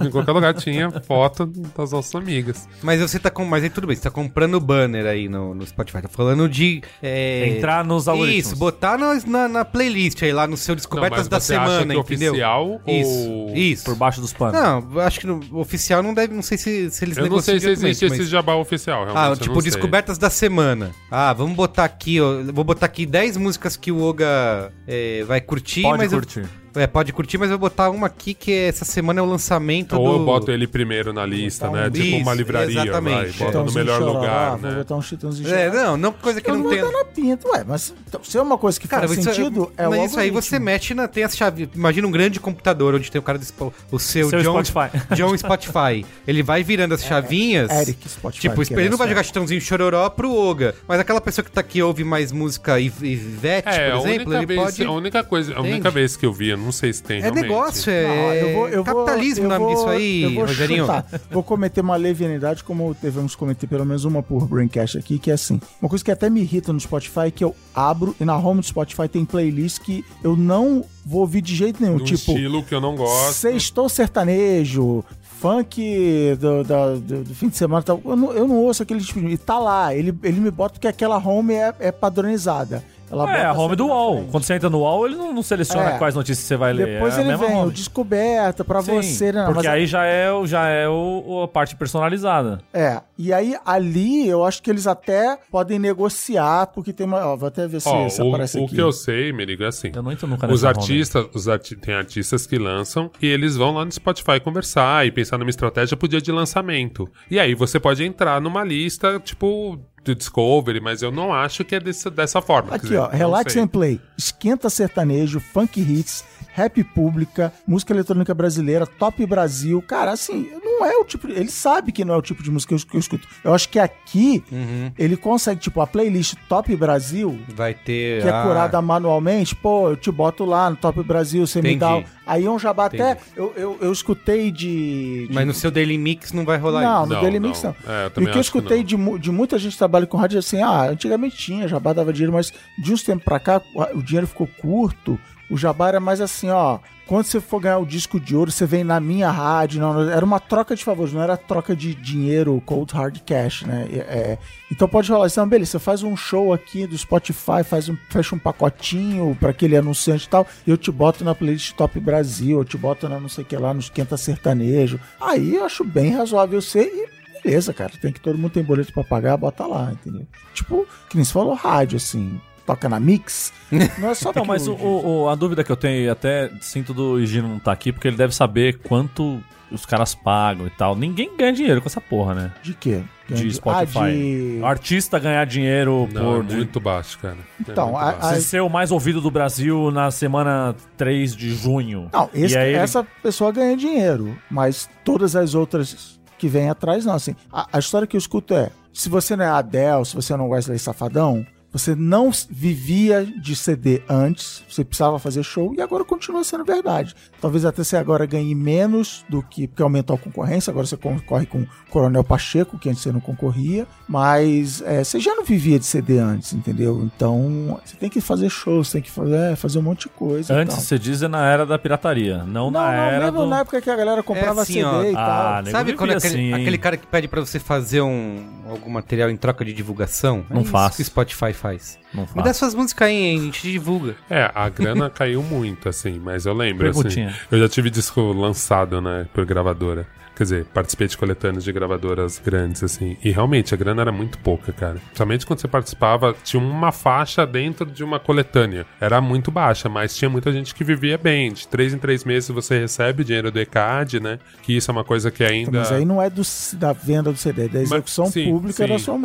em 0.00 0.10
qualquer 0.10 0.32
lugar 0.32 0.54
tinha 0.54 0.90
foto 1.02 1.46
das 1.46 1.92
nossas 1.92 2.14
amigas. 2.14 2.68
Mas 2.82 3.00
você 3.00 3.18
tá 3.18 3.30
com, 3.30 3.44
mas 3.44 3.62
aí 3.64 3.70
tudo 3.70 3.86
bem, 3.86 3.96
você 3.96 4.02
tá 4.02 4.10
comprando 4.10 4.58
banner 4.60 5.06
aí 5.06 5.28
no, 5.28 5.54
no 5.54 5.66
Spotify. 5.66 6.02
Tá 6.02 6.08
falando 6.08 6.48
de 6.48 6.82
é, 7.02 7.48
Entrar 7.56 7.84
nos 7.84 8.08
algoritmos. 8.08 8.46
Isso, 8.46 8.56
botar 8.56 8.96
na, 8.98 9.14
na, 9.26 9.48
na 9.48 9.64
playlist 9.64 10.22
aí 10.22 10.32
lá 10.32 10.46
no 10.46 10.56
seu 10.56 10.74
descobertas 10.74 11.22
Não, 11.24 11.28
da 11.30 11.36
mas 11.36 11.44
semana, 11.44 11.94
que 11.94 12.00
entendeu? 12.00 12.32
oficial 12.32 12.80
Isso. 12.86 13.10
ou- 13.28 13.56
Isso. 13.56 13.84
Por 13.84 13.94
baixo 13.96 14.20
dos 14.20 14.32
panos. 14.32 14.60
Não, 14.60 14.88
eu 14.94 15.00
acho 15.00 15.20
que 15.20 15.26
no 15.26 15.40
oficial 15.58 16.02
não 16.02 16.14
deve, 16.14 16.34
não 16.34 16.42
sei 16.42 16.58
se, 16.58 16.90
se 16.90 17.04
eles 17.04 17.16
Eu 17.16 17.28
não 17.28 17.40
sei 17.40 17.54
negociam 17.54 17.58
se 17.60 17.66
existe 17.66 17.78
diretamente, 17.80 18.04
esse 18.04 18.18
mas- 18.22 18.28
jabá 18.28 18.54
oficial, 18.54 19.04
realmente. 19.04 19.24
Ah, 19.26 19.28
eu 19.30 19.36
tipo, 19.36 19.54
não 19.54 19.60
sei. 19.60 19.70
descobertas 19.70 20.18
da 20.18 20.30
semana. 20.30 20.90
Ah, 21.10 21.32
vamos 21.32 21.54
botar 21.56 21.84
aqui, 21.84 22.20
ó. 22.20 22.42
Vou 22.52 22.64
botar 22.64 22.86
aqui 22.86 23.04
10 23.06 23.36
músicas 23.36 23.76
que 23.76 23.90
o 23.92 24.02
Oga 24.02 24.72
é, 24.86 25.22
vai 25.24 25.40
curtir, 25.40 25.82
Pode 25.82 25.98
mas 25.98 26.12
eu- 26.12 26.18
curtir. 26.18 26.44
É, 26.74 26.86
pode 26.86 27.12
curtir, 27.12 27.38
mas 27.38 27.50
eu 27.50 27.58
vou 27.58 27.68
botar 27.68 27.90
uma 27.90 28.06
aqui 28.06 28.34
que 28.34 28.52
essa 28.52 28.84
semana 28.84 29.20
é 29.20 29.22
o 29.22 29.26
lançamento 29.26 29.96
Ou 29.96 30.06
do. 30.06 30.18
eu 30.20 30.24
boto 30.24 30.50
ele 30.50 30.66
primeiro 30.66 31.12
na 31.12 31.24
lista, 31.26 31.66
botar 31.66 31.80
né? 31.82 31.86
um- 31.88 31.90
Tipo 31.90 32.16
uma 32.16 32.32
Isso, 32.32 32.34
livraria, 32.34 32.74
vai. 32.74 32.84
exatamente. 32.84 33.38
Bota 33.38 33.62
no 33.64 33.72
melhor 33.72 33.98
Chororó, 33.98 34.18
lugar, 34.20 34.56
Vou 34.56 34.70
né? 34.70 34.76
botar 34.78 34.96
um 34.96 35.02
chitãozinho 35.02 35.48
É, 35.52 35.70
não, 35.70 35.96
não 35.96 36.12
coisa 36.12 36.40
que 36.40 36.50
Eu 36.50 36.54
não 36.54 36.62
não 36.64 36.70
tem. 36.70 36.80
vou 36.80 36.90
dar 36.92 36.98
na 36.98 37.04
pinta, 37.04 37.48
ué, 37.48 37.64
mas 37.66 37.94
então, 38.08 38.22
se 38.24 38.36
é 38.36 38.42
uma 38.42 38.56
coisa 38.58 38.78
que 38.80 38.88
Cara, 38.88 39.06
faz 39.08 39.18
isso, 39.18 39.28
sentido, 39.34 39.72
é 39.76 39.86
o 39.86 39.90
mas 39.90 40.10
isso 40.10 40.20
aí 40.20 40.30
você 40.30 40.58
mexe 40.58 40.94
na. 40.94 41.08
Tem 41.08 41.24
as 41.24 41.36
chaves. 41.36 41.68
Imagina 41.74 42.06
um 42.06 42.10
grande 42.10 42.38
computador 42.40 42.94
onde 42.94 43.10
tem 43.10 43.18
o 43.18 43.22
cara 43.22 43.38
do 43.38 43.44
o 43.90 43.98
seu, 43.98 44.28
Seu 44.30 44.42
John 44.42 44.64
Spotify. 44.64 44.98
John 45.14 45.36
Spotify. 45.36 46.04
Ele 46.26 46.42
vai 46.42 46.62
virando 46.62 46.94
as 46.94 47.04
chavinhas. 47.04 47.70
Eric 47.70 48.08
Spotify. 48.08 48.40
Tipo, 48.48 48.64
que 48.64 48.74
ele 48.74 48.88
não 48.88 48.96
vai 48.96 49.06
é 49.06 49.10
jogar 49.10 49.22
Chitãozinho 49.22 49.60
Chororó 49.60 50.08
pro 50.10 50.32
Oga. 50.34 50.74
Mas 50.88 51.00
aquela 51.00 51.20
pessoa 51.20 51.44
que 51.44 51.50
tá 51.50 51.60
aqui 51.60 51.82
ouve 51.82 52.04
mais 52.04 52.32
música 52.32 52.78
e 52.80 52.86
Ivete, 52.86 53.68
É, 53.68 53.90
por 53.90 54.06
exemplo, 54.08 54.34
ele 54.34 54.46
vez, 54.46 54.60
pode. 54.60 54.84
a 54.84 54.90
única 54.90 55.24
coisa, 55.24 55.54
a 55.56 55.60
única 55.60 55.90
vez 55.90 56.16
que 56.16 56.24
eu 56.26 56.32
vi, 56.32 56.48
eu 56.50 56.58
não 56.62 56.72
sei 56.72 56.92
se 56.92 57.02
tem 57.02 57.18
É 57.18 57.22
realmente. 57.22 57.42
negócio, 57.42 57.90
é. 57.90 58.06
Não, 58.06 58.34
eu 58.34 58.54
vou- 58.56 58.68
eu 58.68 58.84
vou- 58.84 59.04
capitalismo 59.04 59.44
eu 59.44 59.46
o 59.46 59.52
nome 59.52 59.64
vou- 59.64 59.74
disso 59.74 59.88
aí, 59.88 60.22
eu 60.22 60.30
vou 60.34 60.44
Rogerinho. 60.44 60.84
chutar. 60.86 61.06
Vou 61.30 61.42
cometer 61.42 61.80
uma 61.80 61.96
levianidade, 61.96 62.64
como 62.64 62.96
devemos 63.02 63.34
cometer 63.34 63.66
pelo 63.66 63.84
menos 63.84 64.04
uma 64.04 64.22
por 64.22 64.46
Braincast 64.46 64.96
aqui, 64.98 65.18
que 65.18 65.30
é 65.30 65.34
assim. 65.34 65.60
Uma 65.80 65.88
coisa 65.88 66.04
que 66.04 66.10
até 66.10 66.30
me 66.30 66.40
irrita 66.40 66.72
no 66.72 66.80
Spotify 66.80 67.26
é 67.26 67.30
que 67.30 67.44
eu 67.44 67.54
abro 67.74 68.14
e 68.20 68.24
na 68.24 68.36
home 68.36 68.60
do 68.60 68.66
Spotify 68.66 69.08
tem 69.08 69.24
playlist 69.24 69.80
que 69.80 70.04
eu 70.22 70.36
não 70.36 70.84
vou 71.04 71.20
ouvir 71.22 71.40
de 71.42 71.54
jeito 71.54 71.82
nenhum. 71.82 71.98
Num 71.98 72.04
tipo, 72.04 72.32
estilo 72.32 72.62
que 72.62 72.74
eu 72.74 72.80
não 72.80 72.94
gosto. 72.96 73.34
Sextou 73.34 73.88
sertanejo, 73.88 75.04
funk 75.40 76.36
do, 76.38 76.62
da- 76.64 76.94
do- 76.94 77.24
do 77.24 77.34
fim 77.34 77.48
de 77.48 77.56
semana 77.56 77.80
e 77.82 77.84
tal. 77.84 78.00
Eu 78.04 78.16
não, 78.16 78.32
eu 78.32 78.46
não 78.48 78.56
ouço 78.56 78.82
aquele 78.82 79.00
tipo 79.00 79.20
de. 79.20 79.26
E 79.28 79.36
tá 79.38 79.58
lá, 79.58 79.94
ele, 79.94 80.14
ele 80.22 80.40
me 80.40 80.50
bota 80.50 80.74
porque 80.74 80.86
aquela 80.86 81.18
home 81.18 81.54
é, 81.54 81.74
é 81.80 81.92
padronizada. 81.92 82.84
Ela 83.12 83.36
É, 83.38 83.44
a 83.44 83.52
home 83.52 83.76
do 83.76 83.86
UOL. 83.88 84.24
Quando 84.30 84.42
você 84.44 84.54
entra 84.54 84.70
no 84.70 84.78
UOL, 84.78 85.06
ele 85.06 85.16
não, 85.16 85.32
não 85.34 85.42
seleciona 85.42 85.90
É. 85.90 85.98
quais 85.98 86.14
notícias 86.14 86.46
você 86.46 86.56
vai 86.56 86.72
ler. 86.72 86.86
Depois 86.94 87.14
é 87.14 87.18
a 87.18 87.20
ele 87.20 87.28
mesma 87.30 87.46
vem, 87.46 87.56
o 87.56 87.60
home. 87.60 87.72
descoberta 87.72 88.64
pra 88.64 88.80
Sim, 88.82 88.92
você, 89.02 89.30
né? 89.32 89.44
Porque 89.44 89.58
Mas- 89.68 89.74
aí 89.74 89.86
já 89.86 90.04
é, 90.04 90.32
o- 90.32 90.46
já 90.46 90.66
é 90.66 90.88
o, 90.88 91.22
o- 91.26 91.42
a 91.42 91.48
parte 91.48 91.76
personalizada. 91.76 92.60
É, 92.72 93.00
e 93.18 93.32
aí 93.32 93.54
ali 93.64 94.26
eu 94.28 94.44
acho 94.44 94.62
que 94.62 94.70
eles 94.70 94.86
até 94.86 95.38
podem 95.50 95.78
negociar, 95.78 96.66
porque 96.68 96.92
tem 96.92 97.06
uma. 97.06 97.24
Ó, 97.26 97.36
vou 97.36 97.48
até 97.48 97.66
ver 97.68 97.80
se, 97.80 97.88
Ó, 97.88 98.08
se 98.08 98.22
o, 98.22 98.28
aparece 98.28 98.58
o 98.58 98.64
aqui. 98.64 98.74
que 98.74 98.80
eu 98.80 98.92
sei, 98.92 99.32
Merigo, 99.32 99.62
é 99.62 99.66
assim. 99.68 99.92
Eu 99.94 100.02
não 100.02 100.10
entro 100.12 100.26
nunca 100.26 100.46
Os 100.46 100.62
nessa 100.62 100.68
home. 100.68 100.78
artistas, 100.78 101.26
os 101.34 101.48
arti 101.48 101.76
tem 101.76 101.94
artistas 101.94 102.46
que 102.46 102.58
lançam 102.58 103.10
e 103.20 103.26
eles 103.26 103.56
vão 103.56 103.74
lá 103.74 103.84
no 103.84 103.92
Spotify 103.92 104.40
conversar 104.40 105.06
e 105.06 105.10
pensar 105.12 105.36
numa 105.38 105.50
estratégia 105.50 105.96
pro 105.96 106.08
dia 106.08 106.20
de 106.20 106.32
lançamento. 106.32 107.08
E 107.30 107.38
aí 107.38 107.54
você 107.54 107.78
pode 107.78 108.02
entrar 108.04 108.40
numa 108.40 108.64
lista, 108.64 109.20
tipo, 109.20 109.78
do 110.04 110.14
Discovery, 110.14 110.80
mas 110.80 111.02
eu 111.02 111.12
não 111.12 111.32
acho 111.32 111.64
que 111.64 111.74
é 111.74 111.80
desse, 111.80 112.10
dessa 112.10 112.40
forma. 112.42 112.74
Aqui, 112.74 112.86
dizer, 112.86 112.98
ó, 112.98 113.08
Relax 113.08 113.56
and 113.56 113.68
Play, 113.68 114.00
esquenta 114.16 114.68
sertanejo, 114.68 115.40
funk 115.40 115.80
hits, 115.80 116.24
rap 116.52 116.82
pública, 116.84 117.52
música 117.66 117.92
eletrônica 117.92 118.32
brasileira, 118.34 118.86
top 118.86 119.24
Brasil. 119.26 119.82
Cara, 119.82 120.12
assim, 120.12 120.48
não 120.64 120.84
é 120.84 120.96
o 120.96 121.04
tipo. 121.04 121.26
de- 121.26 121.32
Ele 121.34 121.50
sabe 121.50 121.92
que 121.92 122.04
não 122.04 122.14
é 122.14 122.16
o 122.16 122.22
tipo 122.22 122.42
de 122.42 122.50
música 122.50 122.76
que 122.76 122.82
eu, 122.84 122.88
que 122.90 122.98
escuto. 122.98 123.26
Eu 123.42 123.54
acho 123.54 123.68
que 123.68 123.78
aqui 123.78 124.42
Uhum. 124.52 124.92
ele 124.98 125.16
consegue, 125.16 125.60
tipo, 125.60 125.80
a 125.80 125.86
playlist 125.86 126.34
Top 126.48 126.74
Brasil, 126.76 127.38
Vai 127.54 127.74
ter. 127.74 128.22
que 128.22 128.28
é 128.28 128.30
ah, 128.30 128.42
curada 128.44 128.80
manualmente, 128.82 129.54
pô, 129.54 129.90
eu 129.90 129.96
te 129.96 130.10
boto 130.10 130.44
lá 130.44 130.68
no 130.70 130.76
Top 130.76 131.02
Brasil, 131.02 131.46
você 131.46 131.60
me 131.62 131.76
dá. 131.76 131.92
Entendi. 131.98 132.06
Aí 132.26 132.44
é 132.44 132.50
um 132.50 132.58
jabá 132.58 132.86
até. 132.86 133.12
Entendi. 133.12 133.26
Eu, 133.36 133.52
eu, 133.56 133.78
eu 133.80 133.92
escutei 133.92 134.50
de. 134.50 135.26
de- 135.26 135.34
Mas 135.34 135.46
no 135.46 135.54
seu 135.54 135.70
Daily 135.70 135.98
Mix 135.98 136.32
não 136.32 136.44
vai 136.44 136.58
rolar 136.58 136.82
não, 136.82 136.98
isso. 137.02 137.08
no 137.08 137.14
Não, 137.14 137.22
Daily 137.22 137.40
não. 137.40 137.48
Mix 137.48 137.62
não. 137.62 137.70
É, 137.86 138.06
eu 138.06 138.06
e 138.06 138.08
o 138.08 138.12
que 138.12 138.20
eu 138.28 138.32
que 138.34 138.38
escutei 138.40 138.78
não. 138.78 138.84
de, 138.84 139.18
de 139.18 139.30
muita 139.30 139.58
gente 139.58 139.72
que 139.72 139.78
trabalha 139.78 140.06
com 140.06 140.16
rádio 140.16 140.38
assim, 140.38 140.60
ah, 140.62 140.82
antigamente 140.90 141.36
tinha, 141.36 141.66
jabá 141.66 141.92
dava 141.92 142.12
dinheiro, 142.12 142.32
mas 142.32 142.52
de 142.78 142.92
uns 142.92 143.02
tempos 143.02 143.24
pra 143.24 143.40
cá 143.40 143.60
o 143.94 144.02
dinheiro 144.02 144.26
ficou 144.26 144.46
curto. 144.60 145.18
O 145.52 145.58
jabá 145.58 145.88
era 145.88 146.00
mais 146.00 146.18
assim, 146.22 146.48
ó. 146.48 146.78
Quando 147.06 147.26
você 147.26 147.38
for 147.38 147.60
ganhar 147.60 147.76
o 147.76 147.84
disco 147.84 148.18
de 148.18 148.34
ouro, 148.34 148.50
você 148.50 148.64
vem 148.64 148.82
na 148.82 148.98
minha 148.98 149.30
rádio. 149.30 149.82
Não, 149.82 150.08
era 150.08 150.24
uma 150.24 150.40
troca 150.40 150.74
de 150.74 150.82
favores, 150.82 151.12
não 151.12 151.20
era 151.20 151.36
troca 151.36 151.76
de 151.76 151.94
dinheiro, 151.94 152.62
cold 152.64 152.90
hard 152.94 153.18
cash, 153.26 153.64
né? 153.64 153.86
É, 153.92 153.98
é. 153.98 154.38
então 154.70 154.88
pode 154.88 155.12
rolar. 155.12 155.28
Não, 155.36 155.46
beleza, 155.46 155.72
você 155.72 155.78
faz 155.78 156.02
um 156.02 156.16
show 156.16 156.54
aqui 156.54 156.86
do 156.86 156.96
Spotify, 156.96 157.62
faz 157.62 157.90
um, 157.90 157.96
fecha 158.08 158.34
um 158.34 158.38
pacotinho 158.38 159.36
pra 159.38 159.50
aquele 159.50 159.76
anunciante 159.76 160.24
e 160.24 160.28
tal, 160.30 160.46
e 160.66 160.70
eu 160.70 160.78
te 160.78 160.90
boto 160.90 161.22
na 161.22 161.34
playlist 161.34 161.74
Top 161.74 162.00
Brasil, 162.00 162.58
eu 162.58 162.64
te 162.64 162.78
boto 162.78 163.06
na 163.06 163.20
não 163.20 163.28
sei 163.28 163.44
o 163.44 163.46
que 163.46 163.56
lá, 163.58 163.74
nos 163.74 163.84
Esquenta 163.84 164.16
Sertanejo. 164.16 164.98
Aí 165.20 165.56
eu 165.56 165.66
acho 165.66 165.84
bem 165.84 166.12
razoável 166.12 166.62
ser 166.62 166.86
e 166.86 167.42
beleza, 167.42 167.74
cara. 167.74 167.92
Tem 168.00 168.10
que 168.10 168.20
todo 168.20 168.38
mundo 168.38 168.52
tem 168.52 168.62
boleto 168.62 168.90
pra 168.90 169.04
pagar, 169.04 169.36
bota 169.36 169.66
lá, 169.66 169.92
entendeu? 169.92 170.26
Tipo, 170.54 170.86
que 171.10 171.16
nem 171.16 171.24
se 171.26 171.32
falou 171.34 171.52
rádio, 171.52 171.98
assim, 171.98 172.40
toca 172.66 172.88
na 172.88 172.98
Mix. 173.00 173.52
Não 173.98 174.10
é 174.10 174.14
só 174.14 174.26
Não, 174.28 174.32
porque 174.34 174.48
mas 174.48 174.66
o, 174.68 174.74
o- 174.74 175.28
a 175.28 175.34
dúvida 175.34 175.62
que 175.64 175.70
eu 175.72 175.76
tenho, 175.76 176.04
e 176.04 176.08
até 176.08 176.50
sinto 176.60 176.92
do 176.94 177.18
Higino 177.20 177.48
não 177.48 177.58
tá 177.58 177.72
aqui, 177.72 177.92
porque 177.92 178.08
ele 178.08 178.16
deve 178.16 178.34
saber 178.34 178.78
quanto 178.80 179.42
os 179.70 179.86
caras 179.86 180.14
pagam 180.14 180.66
e 180.66 180.70
tal. 180.70 180.94
Ninguém 180.94 181.34
ganha 181.36 181.52
dinheiro 181.52 181.80
com 181.80 181.88
essa 181.88 182.00
porra, 182.00 182.34
né? 182.34 182.52
De 182.62 182.74
quê? 182.74 183.00
De 183.28 183.50
Spotify. 183.54 183.98
Ah, 183.98 184.10
de... 184.10 184.58
O 184.60 184.66
artista 184.66 185.18
ganhar 185.18 185.46
dinheiro 185.46 186.06
Não, 186.12 186.22
por. 186.22 186.44
é 186.44 186.48
de- 186.48 186.56
muito 186.56 186.78
baixo, 186.78 187.18
cara. 187.18 187.36
É 187.38 187.62
Então, 187.70 187.86
muito 187.86 187.98
a- 187.98 188.12
baixo. 188.12 188.26
a- 188.26 188.32
de 188.34 188.42
ser 188.42 188.60
o 188.60 188.68
mais 188.68 188.90
ouvido 188.90 189.20
do 189.22 189.30
Brasil 189.30 189.90
na 189.90 190.10
semana 190.10 190.76
3 190.98 191.34
de 191.34 191.54
junho. 191.54 192.10
Não, 192.12 192.28
esse- 192.34 192.54
e 192.54 192.58
aí 192.58 192.68
ele- 192.70 192.78
essa 192.78 193.02
pessoa 193.22 193.50
ganha 193.50 193.74
dinheiro, 193.74 194.36
mas 194.50 194.90
todas 195.02 195.34
as 195.34 195.54
outras 195.54 196.20
que 196.36 196.48
vêm 196.48 196.68
atrás, 196.68 197.06
não. 197.06 197.14
Assim, 197.14 197.34
a, 197.50 197.66
a 197.72 197.78
história 197.78 198.06
que 198.06 198.16
eu 198.16 198.18
escuto 198.18 198.52
é: 198.52 198.68
se 198.92 199.08
você 199.08 199.34
não 199.36 199.44
é 199.46 199.48
Adele, 199.48 200.04
se 200.04 200.14
você 200.14 200.36
não 200.36 200.44
é 200.46 200.48
Wesley 200.50 200.78
Safadão, 200.78 201.46
Você 201.72 201.94
não 201.94 202.30
vivia 202.50 203.24
de 203.24 203.56
CD 203.56 204.02
antes, 204.08 204.62
você 204.68 204.84
precisava 204.84 205.18
fazer 205.18 205.42
show 205.42 205.74
e 205.74 205.80
agora 205.80 206.04
continua 206.04 206.44
sendo 206.44 206.64
verdade. 206.64 207.14
Talvez 207.40 207.64
até 207.64 207.82
você 207.82 207.96
agora 207.96 208.26
ganhe 208.26 208.54
menos 208.54 209.24
do 209.28 209.42
que 209.42 209.66
porque 209.66 209.82
aumentou 209.82 210.14
a 210.16 210.18
concorrência, 210.18 210.70
agora 210.70 210.86
você 210.86 210.96
concorre 210.96 211.46
com 211.46 211.62
o 211.62 211.66
Coronel 211.90 212.22
Pacheco, 212.22 212.78
que 212.78 212.88
antes 212.90 213.02
você 213.02 213.10
não 213.10 213.20
concorria, 213.20 213.86
mas 214.06 214.82
é, 214.82 215.02
você 215.02 215.18
já 215.18 215.34
não 215.34 215.44
vivia 215.44 215.78
de 215.78 215.86
CD 215.86 216.18
antes, 216.18 216.52
entendeu? 216.52 217.02
Então 217.16 217.80
você 217.84 217.96
tem 217.96 218.10
que 218.10 218.20
fazer 218.20 218.50
shows, 218.50 218.90
tem 218.92 219.00
que 219.02 219.10
fazer, 219.10 219.52
é, 219.52 219.56
fazer 219.56 219.78
um 219.78 219.82
monte 219.82 220.02
de 220.02 220.08
coisa. 220.10 220.54
Antes, 220.54 220.76
você 220.76 220.98
diz, 220.98 221.22
é 221.22 221.28
na 221.28 221.46
era 221.46 221.64
da 221.64 221.78
pirataria, 221.78 222.38
não, 222.44 222.70
Não, 222.70 222.70
na 222.70 222.86
não, 222.86 222.92
era 223.02 223.24
mesmo 223.26 223.40
do... 223.40 223.46
na 223.46 223.60
época 223.60 223.80
que 223.80 223.88
a 223.90 223.96
galera 223.96 224.22
comprava 224.22 224.60
É 224.60 224.62
assim, 224.62 224.74
CD 224.74 224.84
ó. 224.84 225.02
e 225.04 225.14
Ah, 225.16 225.62
tal. 225.64 225.72
Sabe 225.72 225.94
quando 225.94 226.10
aquele, 226.10 226.34
assim, 226.34 226.52
aquele 226.52 226.78
cara 226.78 226.96
que 226.96 227.06
pede 227.06 227.26
pra 227.28 227.40
você 227.40 227.58
fazer 227.58 228.02
um, 228.02 228.44
algum 228.68 228.90
material 228.90 229.30
em 229.30 229.36
troca 229.36 229.64
de 229.64 229.72
divulgação? 229.72 230.44
Não 230.50 230.58
é 230.58 230.62
isso 230.62 230.70
faço. 230.70 230.96
que 230.96 231.02
o 231.02 231.04
Spotify 231.06 231.52
faz. 231.62 231.98
Não 232.12 232.42
dá 232.42 232.52
suas 232.52 232.74
músicas 232.74 233.06
aí, 233.06 233.14
hein? 233.14 233.38
a 233.38 233.42
gente 233.44 233.70
divulga. 233.70 234.16
É, 234.28 234.50
a 234.52 234.68
grana 234.68 235.08
caiu 235.08 235.42
muito, 235.42 235.88
assim, 235.88 236.18
mas 236.18 236.44
eu 236.44 236.52
lembro, 236.52 236.88
assim. 236.90 237.28
Eu 237.50 237.58
já 237.60 237.68
tive 237.68 237.88
disco 237.88 238.20
lançado, 238.32 239.00
né, 239.00 239.26
por 239.32 239.46
gravadora. 239.46 240.06
Quer 240.34 240.44
dizer, 240.44 240.64
participei 240.66 241.06
de 241.08 241.16
coletâneas 241.16 241.62
de 241.64 241.72
gravadoras 241.72 242.40
grandes, 242.44 242.82
assim. 242.82 243.16
E 243.22 243.30
realmente, 243.30 243.74
a 243.74 243.76
grana 243.76 244.00
era 244.02 244.12
muito 244.12 244.38
pouca, 244.38 244.72
cara. 244.72 244.96
Somente 245.14 245.44
quando 245.46 245.60
você 245.60 245.68
participava, 245.68 246.34
tinha 246.42 246.62
uma 246.62 246.90
faixa 246.90 247.46
dentro 247.46 247.84
de 247.86 248.02
uma 248.02 248.18
coletânea. 248.18 248.86
Era 249.00 249.20
muito 249.20 249.50
baixa, 249.50 249.88
mas 249.88 250.16
tinha 250.16 250.28
muita 250.30 250.50
gente 250.52 250.74
que 250.74 250.82
vivia 250.84 251.18
bem. 251.18 251.52
De 251.52 251.68
três 251.68 251.92
em 251.92 251.98
três 251.98 252.24
meses 252.24 252.48
você 252.48 252.78
recebe 252.78 253.22
o 253.22 253.24
dinheiro 253.24 253.50
do 253.50 253.58
ECAD, 253.60 254.20
né? 254.20 254.38
Que 254.62 254.76
isso 254.76 254.90
é 254.90 254.92
uma 254.92 255.04
coisa 255.04 255.30
que 255.30 255.44
ainda. 255.44 255.80
Mas 255.80 255.92
aí 255.92 256.04
não 256.04 256.20
é 256.20 256.30
do, 256.30 256.42
da 256.74 256.92
venda 256.92 257.30
do 257.30 257.36
CD, 257.38 257.66
é 257.66 257.68
da 257.68 257.80
execução 257.82 258.24
Mas- 258.24 258.34
sim, 258.34 258.50
pública 258.50 258.86
sim. 258.86 258.92
da 258.92 258.98
sua 258.98 259.14
É, 259.14 259.18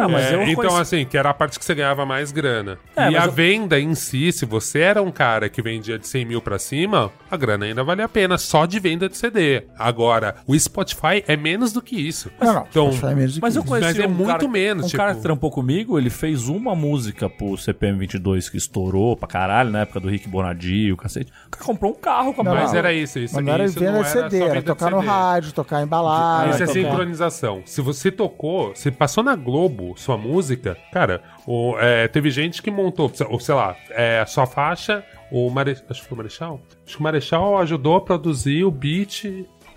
então, 0.51 0.55
conheci- 0.55 0.81
assim, 0.81 1.05
que 1.05 1.17
era 1.17 1.29
a 1.29 1.33
parte 1.33 1.57
que 1.57 1.63
você 1.65 1.73
ganhava 1.73 2.05
mais 2.05 2.31
grana. 2.31 2.77
É, 2.95 3.11
e 3.11 3.15
a 3.17 3.25
eu- 3.25 3.31
venda 3.31 3.79
em 3.79 3.95
si, 3.95 4.31
se 4.31 4.45
você 4.45 4.79
era 4.79 5.01
um 5.01 5.11
cara 5.11 5.47
que 5.49 5.61
vendia 5.61 5.97
de 5.97 6.07
100 6.07 6.25
mil 6.25 6.41
pra 6.41 6.59
cima, 6.59 7.11
a 7.31 7.37
grana 7.37 7.65
ainda 7.65 7.83
valia 7.83 8.05
a 8.05 8.09
pena, 8.09 8.37
só 8.37 8.65
de 8.65 8.79
venda 8.79 9.07
de 9.07 9.15
CD. 9.17 9.63
Agora, 9.79 10.35
o 10.45 10.57
Spotify 10.57 10.96
é 11.27 11.37
menos 11.37 11.71
do 11.73 11.81
que 11.81 11.95
isso. 11.95 12.31
Não, 12.39 12.53
não, 12.53 12.67
Então, 12.69 12.91
Spotify 12.91 13.11
é 13.11 13.15
menos 13.15 13.35
do 13.35 13.41
Mas 13.41 13.53
que 13.53 13.59
eu 13.59 13.61
isso. 13.63 13.69
conheci 13.71 13.87
Mas 13.87 13.99
é 13.99 14.07
um 14.07 14.11
muito 14.11 14.27
cara, 14.31 14.47
menos, 14.47 14.85
Um 14.85 14.87
tipo- 14.87 14.97
cara 14.97 15.15
que 15.15 15.21
trampou 15.21 15.51
comigo, 15.51 15.97
ele 15.99 16.09
fez 16.09 16.47
uma 16.47 16.75
música 16.75 17.29
pro 17.29 17.55
CPM22 17.57 18.49
que 18.49 18.57
estourou 18.57 19.15
pra 19.15 19.27
caralho, 19.27 19.69
na 19.69 19.81
época 19.81 19.99
do 19.99 20.07
Rick 20.09 20.27
Bonadio, 20.27 20.93
o 20.93 20.97
cacete. 20.97 21.31
O 21.47 21.49
cara 21.51 21.65
comprou 21.65 21.91
um 21.91 21.95
carro 21.95 22.33
com 22.33 22.41
a 22.41 22.43
Não. 22.43 22.53
Mas 22.55 22.73
era 22.73 22.91
isso, 22.93 23.19
isso 23.19 23.35
Mas 23.35 23.45
não 23.45 23.53
era 23.53 23.65
isso 23.65 23.79
venda 23.79 23.91
não 23.91 23.99
era 23.99 24.07
CD, 24.29 24.39
era 24.43 24.61
tocar 24.61 24.89
no 24.91 24.99
rádio, 24.99 25.51
tocar 25.53 25.83
em 25.83 25.87
balada. 25.87 26.49
Isso 26.51 26.63
é 26.63 26.67
sincronização. 26.67 27.61
Se 27.65 27.81
você 27.81 28.11
tocou, 28.11 28.73
se 28.75 28.89
passou 28.91 29.23
na 29.23 29.35
Globo 29.35 29.93
sua 29.97 30.17
música, 30.17 30.77
cara, 30.91 31.21
o- 31.45 31.75
é, 31.79 32.07
teve 32.07 32.29
gente 32.31 32.61
que 32.61 32.71
montou, 32.71 33.11
ou 33.29 33.39
sei 33.39 33.55
lá, 33.55 33.75
é, 33.91 34.19
a 34.19 34.25
sua 34.25 34.45
faixa, 34.45 35.03
o 35.31 35.49
Mare... 35.49 35.77
acho 35.89 36.01
que 36.01 36.07
foi 36.07 36.15
o 36.15 36.17
Marechal? 36.17 36.61
Acho 36.85 36.95
que 36.95 36.99
o 36.99 37.03
Marechal 37.03 37.57
ajudou 37.59 37.95
a 37.97 38.01
produzir 38.01 38.63
o 38.63 38.71
beat. 38.71 39.25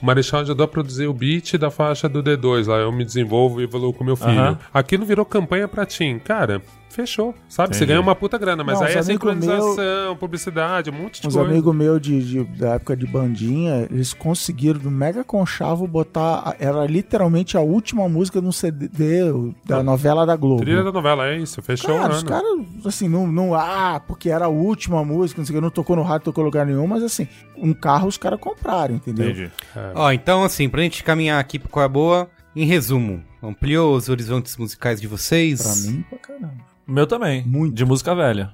O 0.00 0.06
Marechal 0.06 0.40
ajudou 0.40 0.64
a 0.64 0.68
produzir 0.68 1.06
o 1.06 1.12
beat 1.12 1.58
da 1.58 1.70
faixa 1.70 2.08
do 2.08 2.22
D2 2.22 2.66
lá, 2.66 2.76
eu 2.78 2.90
me 2.90 3.04
desenvolvo 3.04 3.60
e 3.60 3.64
evoluo 3.64 3.92
com 3.92 4.02
meu 4.02 4.16
filho. 4.16 4.30
Aham. 4.30 4.58
Aquilo 4.72 5.04
virou 5.04 5.24
campanha 5.24 5.68
pra 5.68 5.84
Tim. 5.84 6.18
Cara, 6.18 6.62
fechou. 6.90 7.34
Sabe? 7.48 7.68
Você 7.74 7.78
Entendi. 7.84 7.88
ganha 7.92 8.00
uma 8.00 8.14
puta 8.14 8.36
grana, 8.36 8.62
mas 8.64 8.78
Não, 8.78 8.86
aí 8.86 8.90
os 8.92 8.96
é 8.96 9.02
sincronização, 9.12 10.16
publicidade, 10.18 10.90
um 10.90 10.92
monte 10.92 11.20
de 11.20 11.28
Uns 11.28 11.34
coisa. 11.34 11.48
amigos 11.50 11.74
meus 11.74 12.00
de, 12.00 12.22
de- 12.22 12.44
da 12.58 12.74
época 12.74 12.96
de 12.96 13.06
bandinha, 13.06 13.86
eles 13.90 14.12
conseguiram 14.12 14.78
do 14.78 14.90
Mega 14.90 15.24
Conchavo 15.24 15.86
botar. 15.86 16.56
Era 16.58 16.84
literalmente 16.86 17.56
a 17.56 17.60
última 17.60 18.08
música 18.08 18.40
no 18.40 18.52
CD 18.52 18.88
da 19.64 19.82
novela 19.82 20.26
da 20.26 20.36
Globo. 20.36 20.62
Trilha 20.62 20.82
da 20.82 20.92
novela, 20.92 21.28
é 21.28 21.38
isso, 21.38 21.60
fechou 21.62 21.96
Cara, 21.96 22.12
o 22.12 22.16
os 22.16 22.22
caras, 22.22 22.50
assim, 22.84 23.08
não, 23.08 23.26
não. 23.26 23.54
Ah, 23.54 24.00
porque 24.06 24.28
era 24.30 24.46
a 24.46 24.48
última 24.48 25.04
música, 25.04 25.40
não 25.40 25.46
sei 25.46 25.54
o 25.54 25.58
que, 25.58 25.62
não 25.62 25.70
tocou 25.70 25.96
no 25.96 26.02
rádio, 26.02 26.26
tocou 26.26 26.42
em 26.42 26.46
lugar 26.46 26.66
nenhum, 26.66 26.86
mas 26.86 27.02
assim, 27.02 27.26
um 27.56 27.72
carro 27.72 28.08
os 28.08 28.16
caras 28.16 28.38
compraram, 28.40 28.94
entendeu? 28.94 29.30
Entendi. 29.30 29.50
Ó, 29.94 30.10
então 30.12 30.42
assim, 30.44 30.68
pra 30.68 30.82
gente 30.82 31.02
caminhar 31.04 31.38
aqui 31.40 31.58
pro 31.58 31.68
Qual 31.68 31.84
é 31.84 31.88
Boa, 31.88 32.28
em 32.54 32.64
resumo, 32.64 33.22
ampliou 33.42 33.94
os 33.96 34.08
horizontes 34.08 34.56
musicais 34.56 35.00
de 35.00 35.06
vocês? 35.06 35.62
Pra 35.62 35.90
mim, 35.92 36.04
pra 36.08 36.18
caramba. 36.18 36.69
Meu 36.90 37.06
também. 37.06 37.44
Muito. 37.46 37.74
De 37.74 37.84
música 37.84 38.14
velha. 38.14 38.52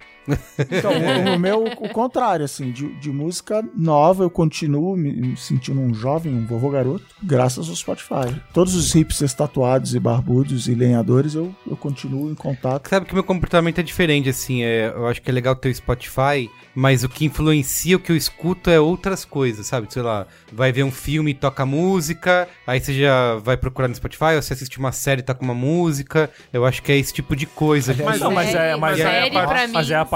Então, 0.59 0.91
o, 0.93 1.35
o 1.37 1.39
meu, 1.39 1.65
o 1.65 1.89
contrário, 1.91 2.45
assim, 2.45 2.71
de, 2.73 2.89
de 2.99 3.11
música 3.11 3.65
nova, 3.77 4.25
eu 4.25 4.31
continuo 4.31 4.97
me, 4.97 5.37
sentindo 5.37 5.81
um 5.81 5.95
jovem, 5.95 6.33
um 6.35 6.47
vovô 6.47 6.71
garoto, 6.71 7.05
graças 7.23 7.69
ao 7.69 7.75
Spotify. 7.77 8.35
Todos 8.53 8.75
os 8.75 8.93
hipsters 8.93 9.35
tatuados 9.35 9.95
e 9.95 10.01
barbudos 10.01 10.69
e 10.69 10.75
lenhadores, 10.75 11.35
eu, 11.35 11.55
eu 11.67 11.77
continuo 11.77 12.31
em 12.31 12.35
contato. 12.35 12.89
Sabe 12.89 13.07
que 13.07 13.15
meu 13.15 13.25
comportamento 13.25 13.79
é 13.79 13.83
diferente, 13.83 14.29
assim, 14.29 14.63
é, 14.63 14.93
eu 14.95 15.07
acho 15.07 15.21
que 15.23 15.31
é 15.31 15.33
legal 15.33 15.55
ter 15.55 15.69
o 15.69 15.75
Spotify, 15.75 16.51
mas 16.75 17.05
o 17.05 17.09
que 17.09 17.25
influencia 17.25 17.97
o 17.97 18.01
que 18.01 18.13
eu 18.13 18.17
escuto 18.17 18.71
é 18.71 18.79
outras 18.81 19.25
coisas, 19.25 19.67
sabe? 19.67 19.87
Sei 19.93 20.03
lá, 20.03 20.27
vai 20.53 20.73
ver 20.73 20.83
um 20.83 20.91
filme 20.91 21.31
e 21.31 21.35
toca 21.35 21.65
música, 21.65 22.49
aí 22.67 22.81
você 22.81 22.93
já 22.95 23.37
vai 23.37 23.57
procurar 23.57 23.89
no 23.89 23.95
Spotify, 23.95 24.35
ou 24.37 24.43
você 24.43 24.53
assiste 24.53 24.79
uma 24.79 24.93
série 24.93 25.21
e 25.21 25.25
toca 25.25 25.43
uma 25.43 25.55
música, 25.55 26.31
eu 26.53 26.65
acho 26.67 26.83
que 26.83 26.93
é 26.93 26.97
esse 26.99 27.13
tipo 27.13 27.35
de 27.37 27.47
coisa. 27.47 27.95
Mas- 28.05 28.21
Não, 28.21 28.31
mas 28.31 28.55
é, 28.55 28.77
mas 28.77 28.99
é, 28.99 29.29
é 29.29 29.29
a 29.29 29.33
parte 29.45 29.73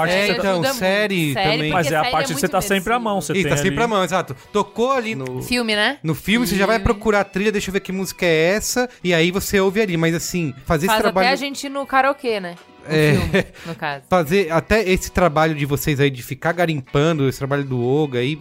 É, 0.09 0.21
que 0.21 0.25
você 0.33 0.39
então, 0.39 0.51
ajuda 0.53 0.67
muito. 0.69 0.79
série 0.79 1.33
também. 1.33 1.71
Mas 1.71 1.91
é 1.91 1.95
a 1.95 1.99
porque 1.99 2.11
parte 2.11 2.27
série 2.27 2.35
que 2.35 2.41
você 2.41 2.47
tá 2.47 2.61
sempre 2.61 2.93
à 2.93 2.99
mão. 2.99 3.21
Você 3.21 3.33
Isso, 3.33 3.41
tem 3.43 3.51
tá 3.51 3.57
sempre 3.57 3.83
à 3.83 3.87
mão, 3.87 4.03
exato. 4.03 4.35
Tocou 4.53 4.91
ali 4.91 5.13
no, 5.15 5.41
Filme, 5.43 5.75
né? 5.75 5.99
no 6.03 6.15
filme, 6.15 6.47
você 6.47 6.55
já 6.55 6.65
vai 6.65 6.79
procurar 6.79 7.21
a 7.21 7.23
trilha, 7.25 7.51
deixa 7.51 7.69
eu 7.69 7.73
ver 7.73 7.79
que 7.81 7.91
música 7.91 8.25
é 8.25 8.53
essa, 8.55 8.89
e 9.03 9.13
aí 9.13 9.31
você 9.31 9.59
ouve 9.59 9.81
ali, 9.81 9.97
mas 9.97 10.15
assim, 10.15 10.53
fazer 10.65 10.87
Faz 10.87 10.97
esse 10.97 11.03
trabalho... 11.03 11.27
até 11.27 11.33
a 11.33 11.35
gente 11.35 11.63
ir 11.65 11.69
no 11.69 11.85
karaokê, 11.85 12.39
né? 12.39 12.55
No 12.83 12.95
É. 12.95 13.13
filme, 13.13 13.45
no 13.67 13.75
caso. 13.75 14.03
fazer 14.09 14.51
até 14.51 14.81
esse 14.89 15.11
trabalho 15.11 15.53
de 15.53 15.65
vocês 15.67 15.99
aí 15.99 16.09
de 16.09 16.23
ficar 16.23 16.51
garimpando, 16.51 17.29
esse 17.29 17.37
trabalho 17.37 17.63
do 17.63 17.79
Oga 17.85 18.17
aí, 18.19 18.39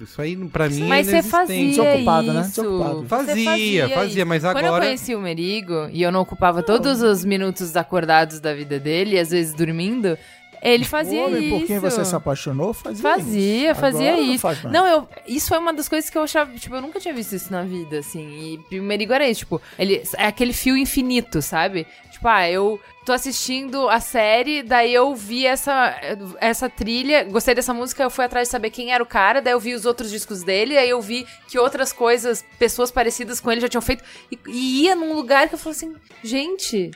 isso 0.00 0.20
aí 0.20 0.36
pra 0.36 0.68
mim 0.68 0.84
Mas 0.86 1.08
é 1.08 1.22
você 1.22 1.28
fazia. 1.28 1.68
Desocupado, 1.68 2.32
né? 2.34 2.42
Desocupado. 2.42 3.00
Você 3.02 3.08
Fazia, 3.08 3.88
fazia, 3.88 4.24
mas 4.26 4.42
Quando 4.42 4.58
eu 4.58 4.66
agora- 4.66 4.84
conheci 4.84 5.14
o 5.14 5.20
Merigo 5.20 5.88
e 5.90 6.02
eu 6.02 6.12
não 6.12 6.20
ocupava 6.20 6.62
todos 6.62 7.00
os 7.00 7.24
minutos 7.24 7.74
acordados 7.76 8.40
da 8.40 8.52
vida 8.54 8.78
dele, 8.78 9.18
às 9.18 9.30
vezes 9.30 9.54
dormindo, 9.54 10.18
ele 10.62 10.84
fazia 10.84 11.20
o 11.20 11.26
homem 11.26 11.42
isso. 11.48 11.58
por 11.58 11.66
quem 11.66 11.78
você 11.78 12.04
se 12.04 12.14
apaixonou 12.14 12.72
fazia 12.74 13.02
Fazia, 13.02 13.70
isso. 13.72 13.80
fazia 13.80 14.12
não 14.16 14.22
isso. 14.22 14.38
faz. 14.40 14.62
Não, 14.64 14.86
eu, 14.86 15.08
isso 15.26 15.48
foi 15.48 15.58
uma 15.58 15.72
das 15.72 15.88
coisas 15.88 16.08
que 16.10 16.16
eu 16.18 16.22
achava, 16.22 16.52
tipo, 16.54 16.74
eu 16.74 16.80
nunca 16.82 16.98
tinha 17.00 17.14
visto 17.14 17.34
isso 17.34 17.52
na 17.52 17.62
vida, 17.62 17.98
assim. 17.98 18.60
E 18.70 18.78
o 18.78 18.82
Merigo 18.82 19.12
era 19.12 19.28
isso, 19.28 19.40
tipo, 19.40 19.60
ele 19.78 20.02
é 20.16 20.26
aquele 20.26 20.52
fio 20.52 20.76
infinito, 20.76 21.40
sabe? 21.42 21.86
Tipo, 22.10 22.28
ah, 22.28 22.50
eu 22.50 22.80
tô 23.06 23.12
assistindo 23.12 23.88
a 23.88 24.00
série, 24.00 24.62
daí 24.62 24.92
eu 24.92 25.14
vi 25.14 25.46
essa, 25.46 25.96
essa 26.40 26.68
trilha, 26.68 27.24
gostei 27.24 27.54
dessa 27.54 27.72
música, 27.72 28.02
eu 28.02 28.10
fui 28.10 28.24
atrás 28.24 28.48
de 28.48 28.52
saber 28.52 28.70
quem 28.70 28.92
era 28.92 29.02
o 29.02 29.06
cara, 29.06 29.40
daí 29.40 29.52
eu 29.54 29.60
vi 29.60 29.72
os 29.72 29.86
outros 29.86 30.10
discos 30.10 30.42
dele, 30.42 30.76
aí 30.76 30.90
eu 30.90 31.00
vi 31.00 31.26
que 31.48 31.58
outras 31.58 31.92
coisas, 31.92 32.44
pessoas 32.58 32.90
parecidas 32.90 33.40
com 33.40 33.50
ele 33.50 33.60
já 33.60 33.68
tinham 33.68 33.80
feito, 33.80 34.04
e, 34.30 34.38
e 34.48 34.82
ia 34.82 34.94
num 34.94 35.14
lugar 35.14 35.48
que 35.48 35.54
eu 35.54 35.58
falei 35.58 35.76
assim, 35.76 35.94
gente, 36.22 36.90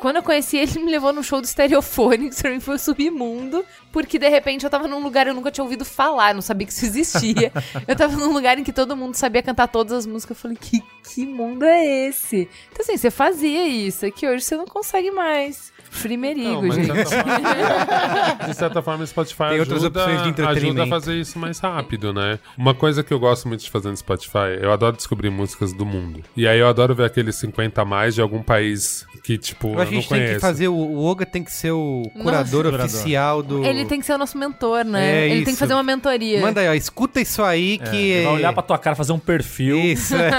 quando 0.00 0.16
eu 0.16 0.22
conheci 0.22 0.56
ele, 0.56 0.72
ele 0.72 0.84
me 0.84 0.90
levou 0.90 1.12
no 1.12 1.22
show 1.22 1.40
do 1.40 1.46
Stereophonics, 1.46 2.40
pra 2.40 2.50
mim 2.50 2.58
foi 2.58 2.76
o 2.76 2.78
submundo, 2.78 3.64
porque 3.92 4.18
de 4.18 4.28
repente 4.28 4.64
eu 4.64 4.70
tava 4.70 4.88
num 4.88 5.02
lugar 5.02 5.26
que 5.26 5.30
eu 5.30 5.34
nunca 5.34 5.50
tinha 5.50 5.62
ouvido 5.62 5.84
falar, 5.84 6.34
não 6.34 6.40
sabia 6.42 6.66
que 6.66 6.72
isso 6.72 6.86
existia. 6.86 7.52
eu 7.86 7.94
tava 7.94 8.16
num 8.16 8.32
lugar 8.32 8.58
em 8.58 8.64
que 8.64 8.72
todo 8.72 8.96
mundo 8.96 9.14
sabia 9.14 9.42
cantar 9.42 9.68
todas 9.68 9.92
as 9.92 10.06
músicas, 10.06 10.36
eu 10.36 10.40
falei, 10.40 10.56
que, 10.56 10.82
que 11.04 11.26
mundo 11.26 11.64
é 11.64 12.08
esse? 12.08 12.48
Então 12.72 12.82
assim, 12.82 12.96
você 12.96 13.10
fazia 13.10 13.68
isso, 13.68 14.06
é 14.06 14.10
que 14.10 14.26
hoje 14.26 14.44
você 14.44 14.56
não 14.56 14.66
consegue 14.66 15.10
mais. 15.10 15.69
Primerigo, 16.02 16.48
Não, 16.48 16.62
mas 16.62 16.76
de 16.76 16.84
gente. 16.84 17.08
certa 17.08 17.24
forma- 17.24 18.46
de 18.46 18.54
certa 18.54 18.82
forma, 18.82 19.04
o 19.04 19.06
Spotify 19.06 19.48
Tem 19.50 19.60
outras 19.60 19.82
ajuda, 19.82 20.00
opções 20.00 20.16
de 20.16 20.22
ajuda 20.22 20.42
entretenimento. 20.42 20.82
a 20.82 20.86
fazer 21.00 21.14
isso 21.16 21.38
mais 21.38 21.58
rápido, 21.58 22.12
né? 22.12 22.38
Uma 22.56 22.74
coisa 22.74 23.02
que 23.02 23.12
eu 23.12 23.18
gosto 23.18 23.48
muito 23.48 23.62
de 23.62 23.70
fazer 23.70 23.88
no 23.90 23.96
Spotify, 23.96 24.58
eu 24.60 24.72
adoro 24.72 24.96
descobrir 24.96 25.30
músicas 25.30 25.72
do 25.72 25.84
mundo. 25.84 26.22
E 26.36 26.46
aí 26.46 26.58
eu 26.58 26.68
adoro 26.68 26.94
ver 26.94 27.04
aqueles 27.06 27.34
50 27.36 27.82
a 27.82 27.84
mais 27.84 28.14
de 28.14 28.20
algum 28.22 28.42
país 28.42 29.04
que, 29.24 29.36
tipo, 29.36 29.68
que 29.74 29.74
a 29.74 29.84
não 29.84 29.86
gente 29.86 30.08
tem 30.08 30.18
conheço. 30.18 30.34
que 30.34 30.40
fazer, 30.40 30.68
o, 30.68 30.74
o 30.74 31.04
Oga 31.04 31.26
tem 31.26 31.42
que 31.42 31.52
ser 31.52 31.72
o 31.72 32.02
curador 32.22 32.64
Curador. 32.64 32.80
oficial 32.86 33.42
do... 33.42 33.64
Ele 33.64 33.84
tem 33.84 34.00
que 34.00 34.06
ser 34.06 34.14
o 34.14 34.18
nosso 34.18 34.38
mentor, 34.38 34.84
né? 34.84 35.10
É 35.10 35.24
ele 35.26 35.30
tem 35.30 35.42
isso. 35.42 35.52
que 35.52 35.58
fazer 35.58 35.74
uma 35.74 35.82
mentoria. 35.82 36.40
Manda 36.40 36.60
aí, 36.60 36.68
ó, 36.68 36.74
escuta 36.74 37.20
isso 37.20 37.42
aí 37.42 37.78
que... 37.78 37.96
Ele 37.96 38.24
vai 38.24 38.34
olhar 38.34 38.52
pra 38.52 38.62
tua 38.62 38.78
cara, 38.78 38.96
fazer 38.96 39.12
um 39.12 39.18
perfil. 39.18 39.78
Isso, 39.78 40.14
é. 40.16 40.30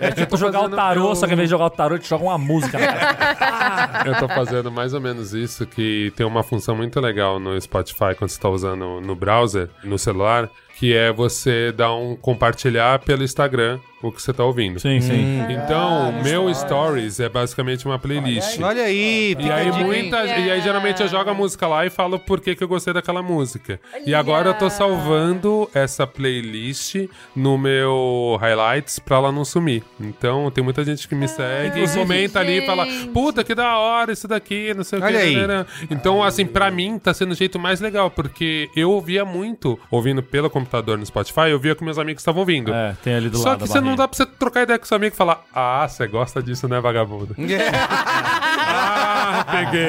É 0.00 0.10
tipo 0.12 0.36
jogar 0.36 0.60
o 0.62 0.68
tarô, 0.70 1.10
eu- 1.10 1.14
só 1.16 1.26
que 1.26 1.32
ao 1.32 1.34
invés 1.34 1.48
de 1.48 1.50
jogar 1.50 1.66
o 1.66 1.70
tarô, 1.70 1.98
te 1.98 2.08
joga 2.08 2.24
uma 2.24 2.38
música. 2.38 2.78
na 2.78 2.86
cara. 3.34 4.02
Eu 4.08 4.14
tô 4.16 4.28
fazendo 4.28 4.70
mais 4.70 4.91
ou 4.92 5.00
menos 5.00 5.34
isso, 5.34 5.66
que 5.66 6.12
tem 6.16 6.26
uma 6.26 6.42
função 6.42 6.76
muito 6.76 7.00
legal 7.00 7.38
no 7.38 7.60
Spotify 7.60 8.14
quando 8.16 8.30
você 8.30 8.40
tá 8.40 8.48
usando 8.48 9.00
no 9.00 9.14
browser, 9.14 9.68
no 9.84 9.98
celular, 9.98 10.50
que 10.78 10.94
é 10.94 11.12
você 11.12 11.72
dar 11.72 11.94
um 11.94 12.16
compartilhar 12.16 12.98
pelo 13.00 13.22
Instagram 13.22 13.78
o 14.02 14.12
que 14.12 14.20
você 14.20 14.32
tá 14.32 14.44
ouvindo. 14.44 14.78
Sim, 14.80 15.00
sim. 15.00 15.40
Então, 15.48 16.12
meu 16.22 16.52
stories 16.54 17.20
é 17.20 17.28
basicamente 17.28 17.86
uma 17.86 17.98
playlist. 17.98 18.58
Olha 18.60 18.82
aí, 18.84 19.32
E 19.32 19.36
fica 19.36 19.54
aí, 19.54 19.68
a 19.68 19.70
dica, 19.70 19.78
hein? 19.78 19.84
muita, 19.86 20.24
e 20.24 20.50
aí, 20.50 20.60
geralmente, 20.60 21.00
eu 21.02 21.08
jogo 21.08 21.30
a 21.30 21.34
música 21.34 21.66
lá 21.66 21.86
e 21.86 21.90
falo 21.90 22.18
por 22.18 22.40
que, 22.40 22.54
que 22.54 22.64
eu 22.64 22.68
gostei 22.68 22.92
daquela 22.92 23.22
música. 23.22 23.80
E 24.06 24.14
agora 24.14 24.50
eu 24.50 24.54
tô 24.54 24.68
salvando 24.68 25.68
essa 25.74 26.06
playlist 26.06 26.96
no 27.34 27.56
meu 27.58 28.36
highlights 28.40 28.98
pra 28.98 29.16
ela 29.16 29.32
não 29.32 29.44
sumir. 29.44 29.82
Então, 30.00 30.50
tem 30.50 30.62
muita 30.62 30.84
gente 30.84 31.06
que 31.08 31.14
me 31.14 31.28
segue 31.28 31.82
e 31.84 31.88
comenta 31.88 32.40
ali 32.40 32.58
e 32.62 32.66
fala: 32.66 32.84
gente. 32.84 33.08
Puta, 33.08 33.44
que 33.44 33.54
da 33.54 33.78
hora 33.78 34.12
isso 34.12 34.26
daqui, 34.28 34.72
não 34.74 34.84
sei 34.84 34.98
o 34.98 35.02
Olha 35.02 35.18
que. 35.18 35.24
aí. 35.24 35.36
né, 35.36 35.46
né. 35.46 35.66
Então, 35.90 36.22
assim, 36.22 36.44
pra 36.46 36.70
mim, 36.70 36.98
tá 36.98 37.12
sendo 37.14 37.32
o 37.32 37.34
jeito 37.34 37.58
mais 37.58 37.80
legal, 37.80 38.10
porque 38.10 38.68
eu 38.76 38.90
ouvia 38.90 39.24
muito, 39.24 39.78
ouvindo 39.90 40.22
pelo 40.22 40.48
computador 40.50 40.98
no 40.98 41.04
Spotify, 41.06 41.50
eu 41.50 41.58
via 41.58 41.74
que 41.74 41.84
meus 41.84 41.98
amigos 41.98 42.20
estavam 42.22 42.40
ouvindo. 42.40 42.72
É, 42.72 42.96
tem 43.02 43.14
ali 43.14 43.28
do 43.28 43.38
Só 43.38 43.50
lado 43.50 43.58
que 43.62 43.66
da 43.68 43.72
você 43.72 43.80
não 43.80 43.91
barrinha. 43.92 43.96
dá 43.96 44.08
pra 44.08 44.16
você 44.16 44.26
trocar 44.26 44.62
ideia 44.62 44.78
com 44.78 44.84
seu 44.86 44.96
amigo 44.96 45.14
e 45.14 45.16
falar: 45.16 45.42
Ah, 45.54 45.86
você 45.88 46.06
gosta 46.06 46.42
disso, 46.42 46.68
né, 46.68 46.80
vagabundo? 46.80 47.34
ah, 47.38 49.44
peguei, 49.50 49.88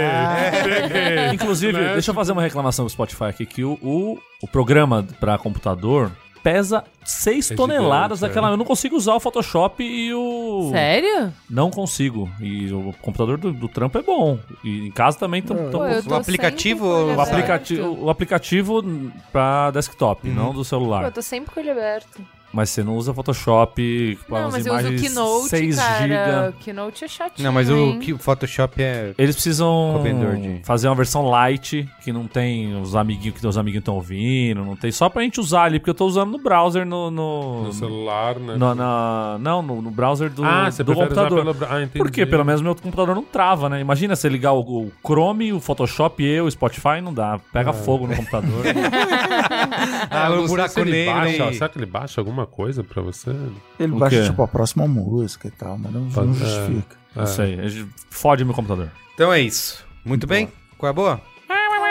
peguei. 0.63 1.27
Inclusive, 1.33 1.73
Né? 1.73 1.93
deixa 1.93 2.11
eu 2.11 2.15
fazer 2.15 2.31
uma 2.31 2.41
reclamação 2.41 2.85
do 2.85 2.91
Spotify 2.91 3.25
aqui, 3.25 3.45
que 3.45 3.63
o, 3.63 3.73
o, 3.81 4.19
o 4.41 4.47
programa 4.47 5.05
pra 5.19 5.37
computador 5.37 6.11
pesa 6.43 6.83
6 7.05 7.51
É 7.51 7.55
toneladas 7.55 8.19
gigante, 8.19 8.31
daquela. 8.33 8.49
é. 8.49 8.53
Eu 8.53 8.57
não 8.57 8.65
consigo 8.65 8.97
usar 8.97 9.13
o 9.15 9.19
Photoshop 9.19 9.81
e 9.83 10.13
o. 10.13 10.69
Sério? 10.71 11.33
Não 11.49 11.69
consigo. 11.71 12.29
E 12.41 12.71
o 12.73 12.93
computador 13.01 13.37
do, 13.37 13.53
do 13.53 13.69
trampo 13.69 13.97
é 13.97 14.01
bom. 14.01 14.37
E 14.63 14.87
em 14.87 14.91
casa 14.91 15.17
também 15.17 15.39
estão. 15.39 15.55
Pô, 15.71 15.85
eu 15.85 16.03
tô 16.03 16.11
O 16.11 16.15
aplicativo 16.15 16.85
O, 16.85 17.11
aberto. 17.13 17.29
aplicativo, 17.29 17.97
o 18.03 18.09
aplicativo 18.09 19.11
pra 19.31 19.71
desktop, 19.71 20.27
Uhum. 20.27 20.35
não 20.35 20.49
do 20.51 20.57
Pô, 20.59 20.63
celular. 20.65 21.03
eu 21.05 21.11
tô 21.11 21.21
sempre 21.21 21.53
com 21.53 21.59
o 21.59 21.63
olho 21.63 21.71
aberto. 21.71 22.21
Mas 22.53 22.69
você 22.69 22.83
não 22.83 22.95
usa 22.95 23.13
Photoshop 23.13 24.19
para 24.29 24.37
Não, 24.41 24.45
umas 24.45 24.53
mas 24.53 24.65
eu 24.67 24.73
uso 24.75 24.83
o 24.83 24.87
imagens 24.91 25.01
Keynote, 25.01 25.49
6 25.49 25.75
cara. 25.75 26.07
GB. 26.43 26.49
O 26.49 26.53
Keynote 26.63 27.03
é 27.03 27.07
chatinho, 27.07 27.45
Não, 27.47 27.51
mas 27.51 27.67
o, 27.69 27.75
hein? 27.75 28.17
Photoshop 28.19 28.81
é... 28.81 29.13
Eles 29.17 29.35
precisam 29.35 30.01
de- 30.03 30.61
fazer 30.63 30.87
uma 30.87 30.93
versão 30.95 31.23
light, 31.27 31.89
que 32.03 32.13
não 32.13 32.27
tem 32.27 32.79
os 32.79 32.95
amiguinhos 32.95 33.39
que 33.39 33.47
os 33.47 33.57
amiguinhos 33.57 33.81
estão 33.81 33.95
ouvindo, 33.95 34.63
não 34.63 34.75
tem. 34.75 34.91
Só 34.91 35.09
pra 35.09 35.23
gente 35.23 35.39
usar 35.39 35.63
ali, 35.63 35.79
porque 35.79 35.89
eu 35.89 35.95
tô 35.95 36.05
usando 36.05 36.29
no 36.31 36.37
browser 36.37 36.85
no. 36.85 37.09
no, 37.09 37.63
No 37.63 37.73
celular, 37.73 38.35
né? 38.39 38.55
no- 38.55 38.75
na- 38.75 39.37
não, 39.39 39.61
no, 39.63 39.81
no 39.81 39.89
browser 39.89 40.29
do, 40.29 40.45
ah, 40.45 40.69
você 40.69 40.83
do 40.83 40.93
computador. 40.93 41.43
pelo... 41.55 41.67
Ah, 41.67 41.81
entendi. 41.81 41.97
Porque 41.97 42.23
pelo 42.25 42.45
menos 42.45 42.61
meu 42.61 42.75
computador 42.75 43.15
não 43.15 43.23
trava, 43.23 43.67
né? 43.67 43.79
Imagina 43.81 44.15
você 44.15 44.29
ligar 44.29 44.53
o, 44.53 44.59
o 44.59 44.91
Chrome, 45.03 45.51
o 45.51 45.59
Photoshop 45.59 46.21
e 46.23 46.39
o 46.39 46.49
Spotify, 46.51 47.01
não 47.01 47.11
dá. 47.13 47.39
Pega 47.51 47.73
fogo 47.73 48.05
no 48.05 48.15
computador. 48.15 48.63
Ah, 50.09 50.29
Eu 50.29 50.43
o 50.43 50.47
buraco 50.47 50.69
se 50.73 50.79
ele 50.81 50.91
negro. 50.91 51.53
Será 51.53 51.69
que 51.69 51.77
ele 51.77 51.85
baixa 51.85 52.21
alguma 52.21 52.42
coisa 52.45 52.83
pra 52.83 53.01
você? 53.01 53.29
Ele 53.79 53.93
O 53.93 53.97
baixa, 53.99 54.21
quê? 54.21 54.29
tipo, 54.29 54.41
a 54.43 54.47
próxima 54.47 54.87
música 54.87 55.47
e 55.47 55.51
tal, 55.51 55.77
mas 55.77 55.91
não, 55.93 56.09
Pode- 56.09 56.27
não 56.27 56.33
é. 56.35 56.37
justifica. 56.39 56.95
Não 57.15 57.25
sei. 57.25 57.57
Fode 58.09 58.43
meu 58.45 58.53
computador. 58.53 58.89
Então 59.13 59.31
é 59.31 59.39
isso. 59.39 59.83
Muito 60.03 60.25
bem? 60.27 60.51
Qual 60.77 60.87
é 60.87 60.91
a 60.91 60.93
boa? 60.93 61.21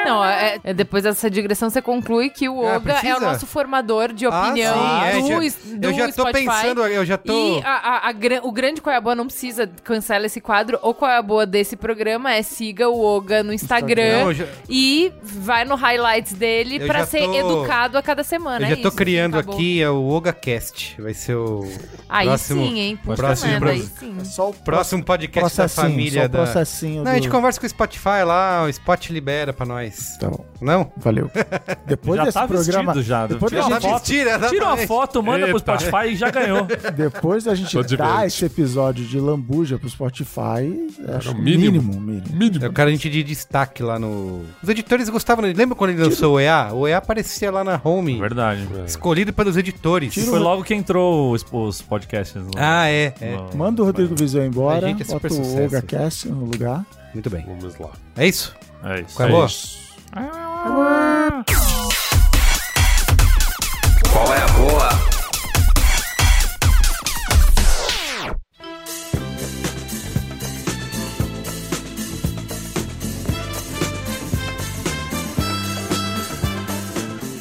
Não, 0.05 0.25
é, 0.25 0.59
é 0.65 0.75
depois 0.75 1.05
dessa 1.05 1.31
digressão 1.31 1.71
você 1.71 1.81
conclui 1.83 2.31
que 2.31 2.49
o 2.49 2.67
Ah, 2.67 2.77
Oga 2.77 2.91
é 2.93 2.95
precisa? 3.01 3.17
o 3.17 3.21
nosso 3.21 3.47
formador 3.47 4.13
de 4.13 4.27
Ah, 4.27 4.29
opinião 4.49 4.75
sim, 4.75 5.05
é, 5.05 5.21
do, 5.21 5.29
já- 5.29 5.45
es- 5.45 5.57
do 5.65 5.87
eu 5.89 5.95
já 5.95 6.07
tô 6.07 6.13
Spotify. 6.23 6.45
pensando, 6.47 6.87
eu 6.87 7.05
já 7.05 7.19
tô... 7.19 7.33
E 7.59 7.63
a, 7.65 7.71
a- 7.71 8.09
a 8.11 8.13
o 8.47 8.53
grande 8.53 8.81
Qual 8.81 8.93
é 8.93 8.97
a 8.97 9.01
Boa 9.01 9.15
não 9.15 9.27
precisa 9.27 9.69
cancelar 9.85 10.25
esse 10.25 10.41
quadro. 10.41 10.79
O 10.83 10.95
Qual 10.95 11.11
é 11.11 11.17
a 11.17 11.23
Boa 11.23 11.47
desse 11.47 11.77
programa 11.77 12.33
é 12.33 12.43
siga 12.43 12.89
o 12.89 13.03
Oga 13.05 13.43
no 13.43 13.53
Instagram 13.53 14.21
Não, 14.21 14.29
eu 14.31 14.35
já- 14.35 14.47
e 14.69 15.13
vai 15.23 15.65
no 15.65 15.75
highlights 15.75 16.33
dele 16.35 16.77
Eu 16.81 16.87
pra 16.87 17.01
já 17.01 17.07
ser 17.07 17.25
tô- 17.27 17.35
educado 17.35 17.99
a 17.99 18.03
cada 18.03 18.23
semana. 18.25 18.61
Eu 18.67 18.67
é 18.67 18.71
já 18.71 18.77
tô 18.83 18.89
isso, 18.89 18.97
criando 18.97 19.37
acabou. 19.39 19.55
aqui 19.55 19.83
é 19.83 19.91
o 19.91 20.09
OgaCast. 20.09 21.01
Vai 21.01 21.15
ser 21.15 21.35
o 21.37 21.67
Aí 22.09 22.27
próximo, 22.27 22.67
sim, 22.67 22.79
hein? 22.81 22.97
Puta 23.03 23.17
próximo 23.17 23.51
merda, 23.51 23.67
pro- 23.67 23.75
aí 23.75 23.83
sim. 23.99 24.25
Só 24.25 24.51
o 24.51 24.55
próximo 24.55 25.05
podcast 25.05 25.57
da 25.57 25.63
processinho, 25.65 25.91
família 25.91 26.21
só 26.23 26.27
o 26.27 26.29
da... 26.29 26.39
processinho 26.43 27.05
Não, 27.05 27.11
a 27.11 27.15
gente 27.15 27.29
do- 27.29 27.33
conversa 27.33 27.61
com 27.61 27.67
o 27.67 27.69
Spotify 27.71 28.23
lá, 28.25 28.65
o 28.65 28.69
Spot 28.69 29.11
libera 29.11 29.53
pra 29.53 29.67
nós. 29.67 29.92
Tá 30.19 30.31
bom, 30.31 30.45
Não? 30.61 30.91
valeu. 30.97 31.31
Depois 31.87 32.17
já 32.19 32.25
desse 32.25 32.39
tá 32.39 32.47
programa... 32.49 32.93
vestido 32.95 33.03
já. 33.09 33.27
Depois 33.27 33.53
da 33.53 33.67
uma 33.67 33.81
gente- 33.81 33.91
foto. 33.91 34.05
Tira, 34.05 34.39
Tira 34.49 34.67
uma 34.67 34.77
foto, 34.79 35.23
manda 35.23 35.47
pro 35.47 35.57
Eita. 35.57 35.79
Spotify 35.79 36.13
e 36.13 36.17
já 36.17 36.31
ganhou. 36.31 36.67
Depois 36.97 37.45
da 37.45 37.55
gente 37.55 37.83
de 37.85 37.97
dar 37.97 38.27
esse 38.27 38.45
episódio 38.45 39.05
de 39.05 39.19
lambuja 39.19 39.79
pro 39.79 39.89
Spotify, 39.89 40.89
acho 41.17 41.31
o 41.31 41.35
que 41.35 41.41
mínimo. 41.41 41.83
mínimo, 41.83 42.01
mínimo. 42.01 42.27
Mínimo. 42.37 42.65
Eu 42.65 42.73
quero 42.73 42.89
a 42.89 42.93
gente 42.93 43.09
de 43.11 43.23
destaque 43.23 43.83
lá 43.83 43.99
no... 43.99 44.43
Os 44.63 44.69
editores 44.69 45.09
gostavam... 45.09 45.45
Lembra 45.45 45.75
quando 45.77 45.91
ele 45.91 46.03
lançou 46.03 46.35
o 46.35 46.41
EA? 46.41 46.71
O 46.73 46.87
EA 46.87 46.99
aparecia 46.99 47.51
lá 47.51 47.65
na 47.65 47.81
home. 47.83 48.19
Verdade. 48.19 48.69
Escolhido 48.87 49.33
pelos 49.33 49.57
editores. 49.57 50.15
Foi 50.15 50.39
logo 50.39 50.63
que 50.63 50.75
entrou 50.75 51.33
os, 51.33 51.45
os 51.53 51.83
podcasts. 51.83 52.35
lá. 52.37 52.51
Ah, 52.83 52.89
é. 52.89 53.13
é. 53.21 53.37
No- 53.37 53.51
Manda 53.57 53.83
o 53.83 53.85
Rodrigo 53.87 54.15
Viseu 54.15 54.45
embora, 54.45 54.87
A 54.87 54.89
gente 54.89 55.03
é 55.03 55.05
super 55.05 55.31
bota 55.31 55.35
o 55.43 55.45
sucesso. 55.45 55.65
OgaCast 55.77 56.29
no 56.29 56.45
lugar. 56.45 56.85
Muito 57.13 57.29
bem. 57.29 57.45
Vamos 57.47 57.79
lá. 57.79 57.91
É 58.17 58.27
isso? 58.27 58.55
É 58.85 59.01
isso. 59.01 59.15
Qual 59.17 59.29
é 59.29 59.31
a 59.31 59.35
boa? 59.35 59.49
Qual 60.13 60.25
é 64.35 64.43
a 64.43 64.49
boa? 64.49 64.89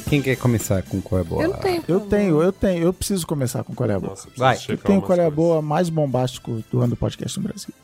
Quem 0.08 0.22
quer 0.22 0.36
começar 0.36 0.82
com 0.82 1.00
qual 1.02 1.18
é 1.18 1.22
a 1.22 1.24
boa? 1.24 1.42
Eu 1.42 1.48
não 1.50 1.56
tenho. 1.58 1.84
Eu 1.86 2.00
tenho, 2.00 2.42
eu 2.42 2.52
tenho, 2.52 2.82
eu 2.84 2.92
preciso 2.94 3.26
começar 3.26 3.62
com 3.64 3.74
qual 3.74 3.90
é 3.90 3.94
a 3.94 4.00
boa. 4.00 4.10
Nossa, 4.10 4.28
Vai. 4.34 4.58
Eu 4.66 4.78
tenho 4.78 5.02
qual 5.02 5.18
é 5.18 5.26
a 5.26 5.30
boa 5.30 5.60
mais 5.60 5.90
bombástico 5.90 6.64
do 6.70 6.80
ano 6.80 6.88
do 6.90 6.96
podcast 6.96 7.38
no 7.38 7.48
Brasil. 7.48 7.74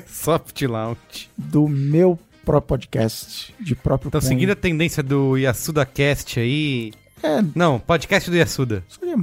Soft 0.07 0.61
Launch. 0.63 1.29
do 1.37 1.67
meu 1.67 2.17
próprio 2.45 2.77
podcast, 2.77 3.53
de 3.59 3.75
próprio 3.75 4.07
Então, 4.07 4.21
seguindo 4.21 4.51
a 4.51 4.55
tendência 4.55 5.03
do 5.03 5.37
Yasuda 5.37 5.85
Cast 5.85 6.39
aí. 6.39 6.93
É, 7.23 7.41
Não, 7.55 7.79
podcast 7.79 8.29
do 8.29 8.35
Yasuda. 8.37 8.83
seria, 8.89 9.15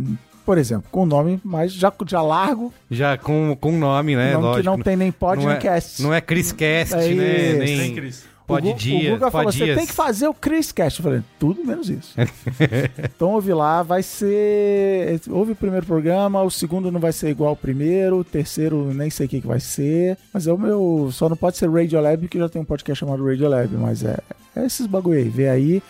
por 0.44 0.56
exemplo, 0.58 0.86
com 0.90 1.02
o 1.02 1.06
nome 1.06 1.40
mais 1.44 1.72
já, 1.72 1.92
já 2.06 2.22
largo, 2.22 2.72
Já 2.90 3.16
com, 3.18 3.56
com 3.60 3.72
nome, 3.78 4.16
né? 4.16 4.32
nome 4.32 4.44
Lógico. 4.44 4.62
que 4.62 4.66
não 4.76 4.82
tem 4.82 4.96
nem 4.96 5.12
pod 5.12 5.38
não 5.40 5.48
nem 5.48 5.56
é, 5.56 5.60
cast. 5.60 6.02
Não 6.02 6.12
é 6.14 6.20
Chris 6.20 6.50
Cast, 6.50 6.94
É 6.94 7.08
né? 7.14 7.52
Nem 7.58 7.78
Tem, 7.78 7.94
Cris. 7.94 8.24
Pod 8.46 8.66
o, 8.66 8.72
Gu- 8.72 8.76
Dias. 8.78 9.12
o 9.12 9.14
Guga 9.16 9.30
falou, 9.30 9.52
você 9.52 9.74
tem 9.76 9.86
que 9.86 9.92
fazer 9.92 10.26
o 10.26 10.34
Chris 10.34 10.72
Cast. 10.72 10.98
Eu 10.98 11.04
falei, 11.04 11.22
tudo 11.38 11.64
menos 11.64 11.88
isso. 11.88 12.14
então 13.14 13.28
ouve 13.34 13.52
lá, 13.54 13.82
vai 13.84 14.02
ser... 14.02 15.20
Ouve 15.28 15.52
o 15.52 15.56
primeiro 15.56 15.86
programa, 15.86 16.42
o 16.42 16.50
segundo 16.50 16.90
não 16.90 16.98
vai 16.98 17.12
ser 17.12 17.28
igual 17.30 17.50
ao 17.50 17.56
primeiro, 17.56 18.18
o 18.18 18.24
terceiro 18.24 18.92
nem 18.92 19.08
sei 19.08 19.26
o 19.26 19.28
que, 19.28 19.40
que 19.40 19.46
vai 19.46 19.60
ser. 19.60 20.18
Mas 20.34 20.48
é 20.48 20.52
o 20.52 20.58
meu... 20.58 21.10
Só 21.12 21.28
não 21.28 21.36
pode 21.36 21.58
ser 21.58 21.70
Radiolab, 21.70 22.22
porque 22.22 22.38
já 22.38 22.48
tem 22.48 22.60
um 22.60 22.64
podcast 22.64 22.98
chamado 22.98 23.24
Radiolab. 23.24 23.72
Mas 23.76 24.02
é, 24.02 24.18
é 24.56 24.66
esses 24.66 24.86
bagulho 24.86 25.18
aí. 25.18 25.28
Vê 25.28 25.48
aí, 25.48 25.80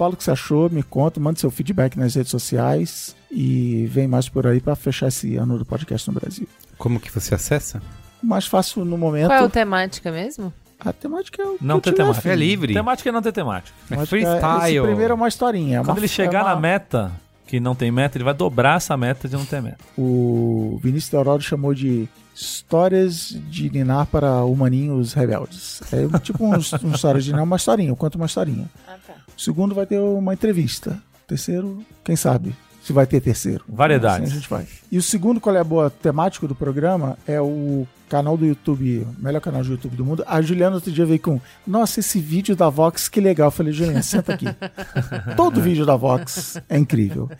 fala 0.00 0.14
o 0.14 0.16
que 0.16 0.24
você 0.24 0.30
achou, 0.30 0.70
me 0.70 0.82
conta, 0.82 1.20
manda 1.20 1.38
seu 1.38 1.50
feedback 1.50 1.94
nas 1.98 2.14
redes 2.14 2.30
sociais. 2.30 3.14
E 3.30 3.86
vem 3.90 4.08
mais 4.08 4.28
por 4.30 4.46
aí 4.46 4.60
pra 4.60 4.74
fechar 4.74 5.08
esse 5.08 5.36
ano 5.36 5.58
do 5.58 5.64
podcast 5.66 6.08
no 6.08 6.18
Brasil. 6.18 6.48
Como 6.78 6.98
que 6.98 7.10
você 7.12 7.34
acessa? 7.34 7.82
O 8.22 8.26
mais 8.26 8.46
fácil 8.46 8.82
no 8.84 8.96
momento... 8.96 9.26
Qual 9.28 9.42
é 9.42 9.44
a 9.44 9.48
temática 9.50 10.10
mesmo? 10.10 10.50
A 10.80 10.90
temática 10.92 11.42
é 11.42 11.46
o 11.46 11.56
Não 11.60 11.78
tem 11.80 11.92
temática. 11.92 12.18
afim. 12.20 12.28
É 12.30 12.34
livre. 12.34 12.72
Temática 12.72 13.08
é 13.10 13.12
não 13.12 13.20
ter 13.20 13.32
temática. 13.32 13.76
É 13.90 14.06
freestyle. 14.06 14.76
Esse 14.78 14.80
primeiro 14.86 15.12
é 15.12 15.14
uma 15.14 15.28
historinha. 15.28 15.76
é 15.76 15.80
Quando 15.80 15.88
uma- 15.90 15.98
ele 15.98 16.08
chegar 16.08 16.40
é 16.40 16.42
uma- 16.44 16.54
na 16.54 16.60
meta, 16.60 17.12
que 17.46 17.60
não 17.60 17.74
tem 17.74 17.90
meta, 17.92 18.16
ele 18.16 18.24
vai 18.24 18.32
dobrar 18.34 18.78
essa 18.78 18.96
meta 18.96 19.28
de 19.28 19.36
não 19.36 19.44
ter 19.44 19.60
meta. 19.60 19.78
O 19.98 20.80
Vinícius 20.82 21.10
Teodoro 21.10 21.42
chamou 21.42 21.74
de 21.74 22.08
histórias 22.34 23.28
de 23.48 23.70
Ninar 23.70 24.06
para 24.06 24.42
humaninhos 24.44 25.12
rebeldes. 25.12 25.82
É 25.92 26.18
tipo 26.18 26.44
um, 26.44 26.54
um 26.54 26.58
história 26.94 27.20
de 27.20 27.30
Ninar, 27.30 27.44
uma 27.44 27.56
historinha, 27.56 27.90
eu 27.90 27.96
conto 27.96 28.16
uma 28.16 28.26
historinha. 28.26 28.68
Ah, 28.88 28.96
tá. 29.06 29.14
Segundo 29.40 29.74
vai 29.74 29.86
ter 29.86 29.98
uma 29.98 30.34
entrevista. 30.34 31.02
Terceiro, 31.26 31.82
quem 32.04 32.14
sabe? 32.14 32.54
Se 32.82 32.92
vai 32.92 33.06
ter 33.06 33.22
terceiro. 33.22 33.64
Variedades. 33.66 34.28
Assim 34.28 34.32
a 34.32 34.34
gente 34.38 34.50
vai. 34.50 34.66
E 34.92 34.98
o 34.98 35.02
segundo, 35.02 35.40
qual 35.40 35.56
é 35.56 35.58
a 35.58 35.64
boa 35.64 35.88
temático 35.88 36.46
do 36.46 36.54
programa, 36.54 37.16
é 37.26 37.40
o 37.40 37.86
canal 38.06 38.36
do 38.36 38.44
YouTube, 38.44 39.06
o 39.18 39.22
melhor 39.22 39.40
canal 39.40 39.62
de 39.62 39.70
YouTube 39.70 39.96
do 39.96 40.04
mundo. 40.04 40.22
A 40.26 40.42
Juliana 40.42 40.74
outro 40.74 40.92
dia 40.92 41.06
veio 41.06 41.20
com, 41.20 41.40
nossa, 41.66 42.00
esse 42.00 42.20
vídeo 42.20 42.54
da 42.54 42.68
Vox, 42.68 43.08
que 43.08 43.18
legal. 43.18 43.46
Eu 43.46 43.50
falei, 43.50 43.72
Juliana, 43.72 44.02
senta 44.02 44.34
aqui. 44.34 44.44
Todo 45.34 45.62
vídeo 45.62 45.86
da 45.86 45.96
Vox 45.96 46.60
é 46.68 46.76
incrível. 46.76 47.30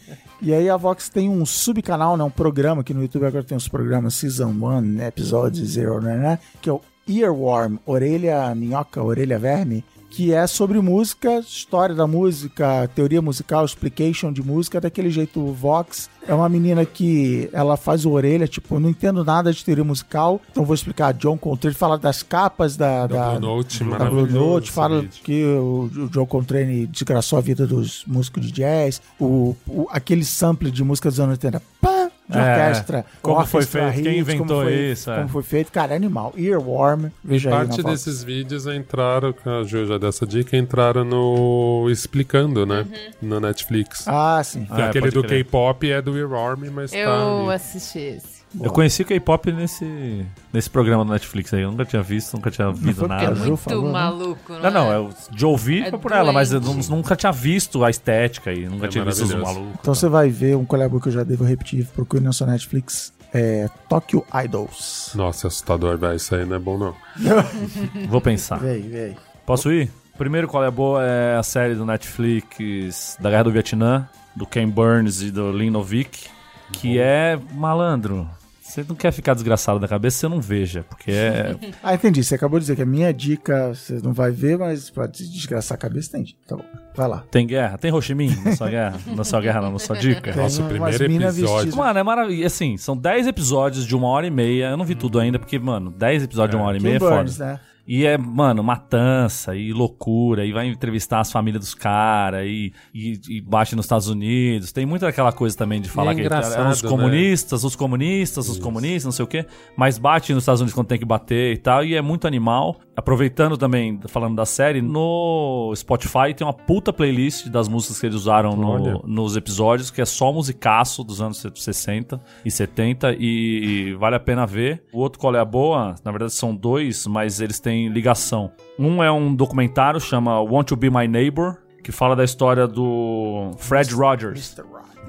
E 0.41 0.55
aí 0.55 0.71
a 0.71 0.79
Vox 0.79 1.11
tem 1.11 1.29
um 1.29 1.45
subcanal, 1.45 2.17
né, 2.17 2.25
um 2.25 2.31
programa, 2.31 2.83
que 2.83 2.95
no 2.95 3.03
YouTube 3.03 3.27
agora 3.27 3.45
tem 3.45 3.59
os 3.59 3.69
programas 3.69 4.15
Season 4.15 4.49
1, 4.49 5.03
Episode 5.03 5.63
Zero, 5.67 6.01
né, 6.01 6.17
né, 6.17 6.39
que 6.63 6.71
é 6.71 6.73
o 6.73 6.81
Earworm, 7.07 7.77
Orelha 7.85 8.55
Minhoca, 8.55 9.03
Orelha 9.03 9.39
Verme, 9.39 9.85
que 10.11 10.33
é 10.35 10.45
sobre 10.47 10.81
música, 10.81 11.39
história 11.39 11.95
da 11.95 12.07
música, 12.07 12.89
teoria 12.95 13.23
musical, 13.23 13.65
explication 13.65 14.33
de 14.33 14.43
música, 14.43 14.81
daquele 14.81 15.09
jeito 15.11 15.41
Vox. 15.53 16.11
É 16.27 16.35
uma 16.35 16.49
menina 16.49 16.85
que 16.85 17.49
ela 17.53 17.77
faz 17.77 18.05
o 18.05 18.11
orelha, 18.11 18.47
tipo, 18.49 18.79
não 18.81 18.91
entendo 18.91 19.25
nada 19.25 19.53
de 19.53 19.65
teoria 19.65 19.85
musical, 19.85 20.41
então 20.51 20.65
vou 20.65 20.75
explicar. 20.75 21.15
John 21.15 21.39
Coltrane 21.39 21.75
fala 21.75 21.97
das 21.97 22.23
capas 22.23 22.77
da, 22.77 23.07
da, 23.07 23.31
Blue 23.39 23.41
Note, 23.41 23.85
da 23.85 24.05
Blue 24.11 24.27
Note, 24.27 24.71
fala 24.71 25.05
que 25.25 25.45
o, 25.45 25.91
o 25.95 26.09
John 26.11 26.27
Coltrane 26.27 26.87
desgraçou 26.87 27.39
a 27.39 27.43
vida 27.43 27.67
dos 27.67 28.05
músicos 28.07 28.45
de 28.47 28.53
jazz, 28.53 29.01
o, 29.19 29.57
o- 29.67 29.87
aquele 29.91 30.25
sample 30.25 30.71
de 30.71 30.83
música 30.85 31.09
dos 31.09 31.21
anos 31.21 31.33
80, 31.35 31.63
pá, 31.81 32.00
de 32.31 32.39
É, 32.39 32.41
orquestra. 32.69 33.05
como 33.21 33.45
foi 33.47 33.61
orchestra 33.61 33.93
feito, 33.93 34.05
quem 34.05 34.19
hits, 34.19 34.27
como 34.29 34.35
inventou 34.37 34.63
foi- 34.63 34.75
isso, 34.75 35.11
é. 35.11 35.17
Como 35.17 35.29
foi 35.29 35.43
feito, 35.43 35.73
cara, 35.73 35.93
é 35.93 35.97
animal. 35.97 36.33
Earworm, 36.37 37.07
veja 37.25 37.51
aí 37.51 37.55
Parte 37.57 37.83
Vox. 37.83 37.85
desses 38.05 38.23
vídeos 38.25 38.67
entraram, 38.67 39.33
que 39.33 39.49
a 39.49 39.63
Ju 39.65 39.87
já 39.87 39.99
deu 39.99 40.09
essa 40.09 40.27
dica, 40.27 40.57
entraram 40.57 41.05
no 41.05 41.89
Explicando, 41.91 42.65
né? 42.65 42.87
Na 43.21 43.41
Netflix. 43.41 44.05
Ah, 44.07 44.41
sim. 44.45 44.65
Que 44.65 44.81
É, 44.81 44.85
aquele 44.87 45.11
do. 45.11 45.23
K-pop 45.25 45.91
é 45.91 46.01
do 46.01 46.17
Earworm, 46.17 46.71
mas 46.73 46.91
tá 46.91 46.97
Eu 46.97 47.51
assisti 47.51 47.99
esse. 47.99 48.40
Eu 48.59 48.73
conheci 48.73 49.03
o 49.03 49.07
K-pop 49.07 49.53
nesse, 49.53 50.27
nesse 50.53 50.69
programa 50.69 51.05
do 51.05 51.13
Netflix 51.13 51.55
aí. 51.55 51.63
Eu 51.63 51.71
nunca 51.71 51.85
tinha 51.85 52.03
visto, 52.03 52.35
nunca 52.35 52.51
tinha 52.51 52.73
porque 52.73 53.07
nada. 53.07 53.35
Ju 53.35 53.45
Muito 53.45 53.57
falou, 53.59 53.85
né? 53.85 53.93
maluco, 53.93 54.53
Não, 54.55 54.71
não, 54.71 54.93
eu, 54.93 55.11
de 55.31 55.47
ouvir 55.47 55.87
É 55.87 55.91
por 55.93 56.11
ela, 56.11 56.33
mas 56.33 56.53
eu 56.53 56.61
nunca 56.61 57.15
tinha 57.15 57.31
visto 57.31 57.85
a 57.85 57.91
estética 57.91 58.53
e 58.53 58.67
nunca 58.67 58.87
É 58.87 58.89
tinha 58.89 59.05
visto 59.05 59.23
os 59.23 59.35
malucos. 59.35 59.75
Então 59.81 59.95
você 59.95 60.09
vai 60.09 60.31
ver 60.31 60.57
um 60.57 60.65
collab 60.65 61.01
que 61.01 61.09
eu 61.09 61.13
já 61.13 61.23
devo 61.23 61.45
repetir, 61.45 61.87
procure 61.95 62.23
na 62.23 62.33
sua 62.33 62.49
Netflix, 62.49 63.13
é 63.33 63.69
Tokyo 63.89 64.25
Idols. 64.45 65.13
Nossa, 65.15 65.47
assustador, 65.47 65.97
velho. 65.97 66.17
Isso 66.17 66.35
aí 66.35 66.45
não 66.45 66.57
é 66.57 66.59
bom, 66.59 66.77
não. 66.77 66.95
Vou 68.09 68.21
pensar. 68.21 68.59
Vê 68.59 68.71
aí. 68.71 69.17
Posso 69.47 69.71
ir? 69.73 69.91
Primeiro, 70.19 70.49
qual 70.49 70.65
é 70.65 70.71
boa 70.71 71.03
é 71.05 71.37
a 71.37 71.43
série 71.43 71.75
do 71.75 71.87
Netflix 71.87 73.17
da 73.21 73.31
Guerra 73.31 73.45
do 73.45 73.53
Vietnã, 73.53 74.09
do 74.35 74.45
Ken 74.45 74.69
Burns 74.69 75.23
e 75.23 75.31
do 75.31 75.51
Lin 75.53 75.71
Novick, 75.71 76.27
que 76.73 76.99
é 76.99 77.39
malandro. 77.55 78.29
Você 78.71 78.85
não 78.89 78.95
quer 78.97 79.13
ficar 79.13 79.35
desgraçado 79.35 79.79
da 79.79 79.89
cabeça, 79.89 80.19
você 80.19 80.29
não 80.29 80.41
veja, 80.41 80.85
porque 80.89 81.11
é. 81.11 81.57
Ah, 81.83 81.95
entendi. 81.95 82.23
Você 82.23 82.35
acabou 82.35 82.59
de 82.59 82.65
dizer 82.65 82.77
que 82.77 82.83
a 82.83 82.87
minha 82.87 83.13
dica 83.13 83.75
você 83.75 84.01
não 84.03 84.13
vai 84.13 84.31
ver, 84.31 84.57
mas 84.59 84.89
pode 84.91 85.29
desgraçar 85.29 85.75
a 85.77 85.79
cabeça, 85.79 86.09
entendi. 86.17 86.37
Tá 86.47 86.57
bom. 86.57 86.65
Vai 86.95 87.09
lá. 87.09 87.25
Tem 87.31 87.47
guerra? 87.47 87.79
Tem 87.79 87.93
Ho 87.93 88.01
Chi 88.01 88.15
Minh 88.15 88.35
na 88.45 88.55
sua 88.57 88.69
guerra? 88.71 88.99
Na 89.15 89.25
sua 89.25 89.41
guerra, 89.41 89.61
não, 89.63 89.73
na 89.73 89.79
sua 89.79 89.97
dica? 89.97 90.33
Tem 90.33 90.43
Nossa, 90.43 90.61
o 90.63 90.65
umas 90.65 90.97
primeiro 90.97 91.25
episódio. 91.25 91.55
vestidas- 91.55 91.75
Mano, 91.75 91.99
é 91.99 92.03
maravilhoso. 92.03 92.47
Assim, 92.47 92.77
são 92.77 92.97
10 92.97 93.27
episódios 93.27 93.87
de 93.87 93.95
uma 93.97 94.09
hora 94.09 94.27
e 94.27 94.31
meia. 94.31 94.71
Eu 94.71 94.77
não 94.77 94.85
vi 94.85 94.95
tudo 94.95 95.19
ainda, 95.19 95.39
porque, 95.39 95.59
mano, 95.59 95.91
10 95.91 96.25
episódios 96.25 96.51
de 96.51 96.57
uma 96.57 96.67
hora 96.69 96.77
e 96.77 96.81
meia 96.81 96.97
é 96.97 96.99
foda. 96.99 97.17
Burns, 97.17 97.39
né? 97.39 97.61
E 97.93 98.07
é, 98.07 98.17
mano, 98.17 98.63
matança 98.63 99.57
e 99.57 99.73
loucura, 99.73 100.47
e 100.47 100.53
vai 100.53 100.69
entrevistar 100.69 101.19
as 101.19 101.33
famílias 101.33 101.65
dos 101.65 101.75
caras, 101.75 102.47
e, 102.47 102.73
e, 102.95 103.21
e 103.29 103.41
bate 103.41 103.75
nos 103.75 103.85
Estados 103.87 104.07
Unidos. 104.09 104.71
Tem 104.71 104.87
muito 104.87 105.05
aquela 105.05 105.33
coisa 105.33 105.57
também 105.57 105.81
de 105.81 105.89
falar 105.89 106.13
é 106.13 106.15
que 106.15 106.21
eram 106.21 106.71
os 106.71 106.83
né? 106.85 106.89
comunistas, 106.89 107.65
os 107.65 107.75
comunistas, 107.75 108.49
os 108.49 108.61
comunistas, 108.61 109.07
não 109.07 109.11
sei 109.11 109.25
o 109.25 109.27
quê. 109.27 109.45
Mas 109.77 109.99
bate 109.99 110.33
nos 110.33 110.45
Estados 110.45 110.61
Unidos 110.61 110.73
quando 110.73 110.87
tem 110.87 111.01
que 111.01 111.05
bater 111.05 111.53
e 111.53 111.57
tal, 111.57 111.85
e 111.85 111.97
é 111.97 112.01
muito 112.01 112.29
animal. 112.29 112.77
Aproveitando 112.95 113.57
também, 113.57 113.99
falando 114.07 114.37
da 114.37 114.45
série, 114.47 114.81
no 114.83 115.73
Spotify 115.75 116.33
tem 116.37 116.47
uma 116.47 116.53
puta 116.53 116.93
playlist 116.93 117.49
das 117.49 117.67
músicas 117.67 117.99
que 117.99 118.07
eles 118.07 118.15
usaram 118.15 118.55
no- 118.55 119.03
nos 119.05 119.37
episódios, 119.37 119.91
que 119.91 120.01
é 120.01 120.05
só 120.05 120.33
musicaço 120.33 121.03
dos 121.03 121.21
anos 121.21 121.45
60 121.55 122.21
e 122.45 122.51
70 122.51 123.17
e 123.19 123.97
vale 123.99 124.15
a 124.17 124.21
pena 124.21 124.47
ver. 124.47 124.85
O 124.93 124.99
outro 125.01 125.19
qual 125.19 125.35
é 125.35 125.41
a 125.41 125.45
boa, 125.45 125.95
na 126.05 126.11
verdade 126.13 126.35
são 126.35 126.55
dois, 126.55 127.07
mas 127.07 127.41
eles 127.41 127.59
têm 127.59 127.80
ligação. 127.89 128.53
Um 128.79 129.03
é 129.03 129.11
um 129.11 129.35
documentário 129.35 130.01
chama 130.01 130.41
Want 130.41 130.69
to 130.69 130.77
Be 130.77 130.91
My 130.91 131.09
Neighbor, 131.09 131.57
que 131.83 131.93
fala 131.93 132.15
da 132.15 132.25
história 132.25 132.67
do 132.67 133.53
Fred 133.59 133.95
Rogers 133.95 134.57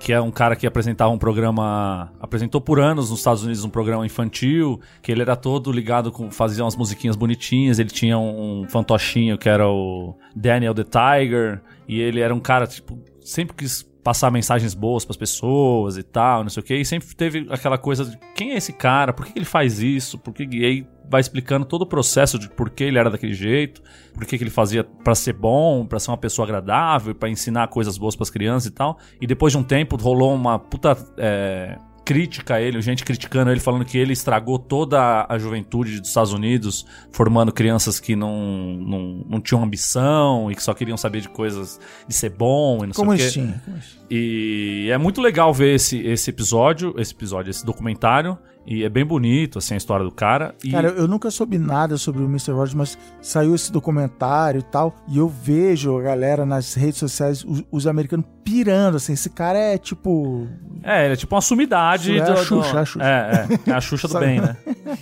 que 0.01 0.11
é 0.11 0.19
um 0.19 0.31
cara 0.31 0.55
que 0.55 0.65
apresentava 0.65 1.13
um 1.13 1.17
programa, 1.17 2.11
apresentou 2.19 2.59
por 2.59 2.79
anos 2.79 3.11
nos 3.11 3.19
Estados 3.19 3.43
Unidos 3.43 3.63
um 3.63 3.69
programa 3.69 4.03
infantil, 4.03 4.81
que 4.99 5.11
ele 5.11 5.21
era 5.21 5.35
todo 5.35 5.71
ligado 5.71 6.11
com, 6.11 6.31
fazia 6.31 6.63
umas 6.63 6.75
musiquinhas 6.75 7.15
bonitinhas, 7.15 7.77
ele 7.77 7.91
tinha 7.91 8.17
um, 8.17 8.65
fantochinho 8.67 9.37
que 9.37 9.47
era 9.47 9.69
o 9.69 10.17
Daniel 10.35 10.73
the 10.73 10.83
Tiger, 10.83 11.61
e 11.87 12.01
ele 12.01 12.19
era 12.19 12.33
um 12.33 12.39
cara, 12.39 12.65
tipo, 12.65 12.97
sempre 13.23 13.55
quis 13.55 13.83
passar 14.03 14.31
mensagens 14.31 14.73
boas 14.73 15.05
pras 15.05 15.17
pessoas 15.17 15.97
e 15.97 16.03
tal, 16.03 16.41
não 16.41 16.49
sei 16.49 16.61
o 16.61 16.65
que, 16.65 16.75
e 16.75 16.83
sempre 16.83 17.15
teve 17.15 17.45
aquela 17.51 17.77
coisa 17.77 18.03
de 18.03 18.17
quem 18.35 18.53
é 18.53 18.57
esse 18.57 18.73
cara, 18.73 19.13
por 19.13 19.27
que 19.27 19.37
ele 19.37 19.45
faz 19.45 19.79
isso, 19.79 20.17
por 20.17 20.33
que 20.33 20.49
e 20.51 20.65
aí 20.65 20.87
vai 21.11 21.19
explicando 21.19 21.65
todo 21.65 21.81
o 21.81 21.85
processo 21.85 22.39
de 22.39 22.49
por 22.49 22.69
que 22.69 22.85
ele 22.85 22.97
era 22.97 23.09
daquele 23.09 23.33
jeito, 23.33 23.81
por 24.13 24.25
que 24.25 24.37
que 24.37 24.43
ele 24.43 24.49
fazia 24.49 24.83
pra 24.83 25.13
ser 25.13 25.33
bom, 25.33 25.85
pra 25.85 25.99
ser 25.99 26.09
uma 26.09 26.17
pessoa 26.17 26.45
agradável, 26.45 27.13
pra 27.13 27.29
ensinar 27.29 27.67
coisas 27.67 27.97
boas 27.97 28.15
pras 28.15 28.29
crianças 28.29 28.67
e 28.67 28.71
tal. 28.71 28.97
E 29.19 29.27
depois 29.27 29.51
de 29.51 29.59
um 29.59 29.63
tempo 29.63 29.97
rolou 29.97 30.33
uma 30.33 30.57
puta 30.57 30.97
é, 31.17 31.77
crítica 32.05 32.55
a 32.55 32.61
ele, 32.61 32.81
gente 32.81 33.03
criticando 33.03 33.51
ele, 33.51 33.59
falando 33.59 33.83
que 33.83 33.97
ele 33.97 34.13
estragou 34.13 34.57
toda 34.57 35.25
a 35.27 35.37
juventude 35.37 35.99
dos 35.99 36.07
Estados 36.07 36.31
Unidos, 36.31 36.85
formando 37.11 37.51
crianças 37.51 37.99
que 37.99 38.15
não, 38.15 38.37
não, 38.79 39.25
não 39.27 39.41
tinham 39.41 39.61
ambição 39.61 40.49
e 40.49 40.55
que 40.55 40.63
só 40.63 40.73
queriam 40.73 40.95
saber 40.95 41.19
de 41.19 41.29
coisas 41.29 41.77
de 42.07 42.15
ser 42.15 42.29
bom 42.29 42.83
e 42.83 42.87
não 42.87 42.93
Como 42.93 43.17
sei 43.17 43.27
o 43.27 43.31
quê. 43.31 43.53
E 44.13 44.89
é 44.91 44.97
muito 44.97 45.21
legal 45.21 45.53
ver 45.53 45.75
esse, 45.75 45.97
esse 46.05 46.29
episódio, 46.29 46.93
esse 46.97 47.13
episódio, 47.13 47.49
esse 47.49 47.65
documentário. 47.65 48.37
E 48.63 48.83
é 48.83 48.89
bem 48.89 49.03
bonito, 49.03 49.57
assim, 49.57 49.73
a 49.73 49.77
história 49.77 50.05
do 50.05 50.11
cara. 50.11 50.53
E 50.63 50.69
Cara, 50.69 50.89
eu, 50.89 51.07
nunca 51.07 51.31
soube 51.31 51.57
nada 51.57 51.97
sobre 51.97 52.21
o 52.21 52.25
Mr. 52.25 52.51
Rogers, 52.51 52.75
mas 52.75 52.97
saiu 53.19 53.55
esse 53.55 53.71
documentário 53.71 54.59
e 54.59 54.63
tal, 54.63 54.95
e 55.09 55.17
eu 55.17 55.27
vejo 55.27 55.97
a 55.97 56.01
galera 56.03 56.45
nas 56.45 56.75
redes 56.75 56.99
sociais, 56.99 57.43
os, 57.43 57.63
os 57.71 57.87
americanos 57.87 58.23
pirando, 58.43 58.97
assim, 58.97 59.13
esse 59.13 59.31
cara 59.31 59.57
é 59.57 59.79
tipo... 59.79 60.47
É, 60.83 61.05
ele 61.05 61.13
é 61.13 61.15
tipo 61.15 61.33
uma 61.33 61.41
sumidade. 61.41 62.15
É 62.17 62.21
a 62.21 62.25
do- 62.25 62.33
do- 62.33 62.43
Xuxa, 62.43 62.77
é 62.77 62.79
a 62.81 62.85
Xuxa. 62.85 63.03
É, 63.05 63.47
é. 63.67 63.69
É 63.71 63.73
a 63.73 63.81
Xuxa 63.81 64.07
do 64.07 64.17
bem, 64.19 64.41
né? 64.41 64.55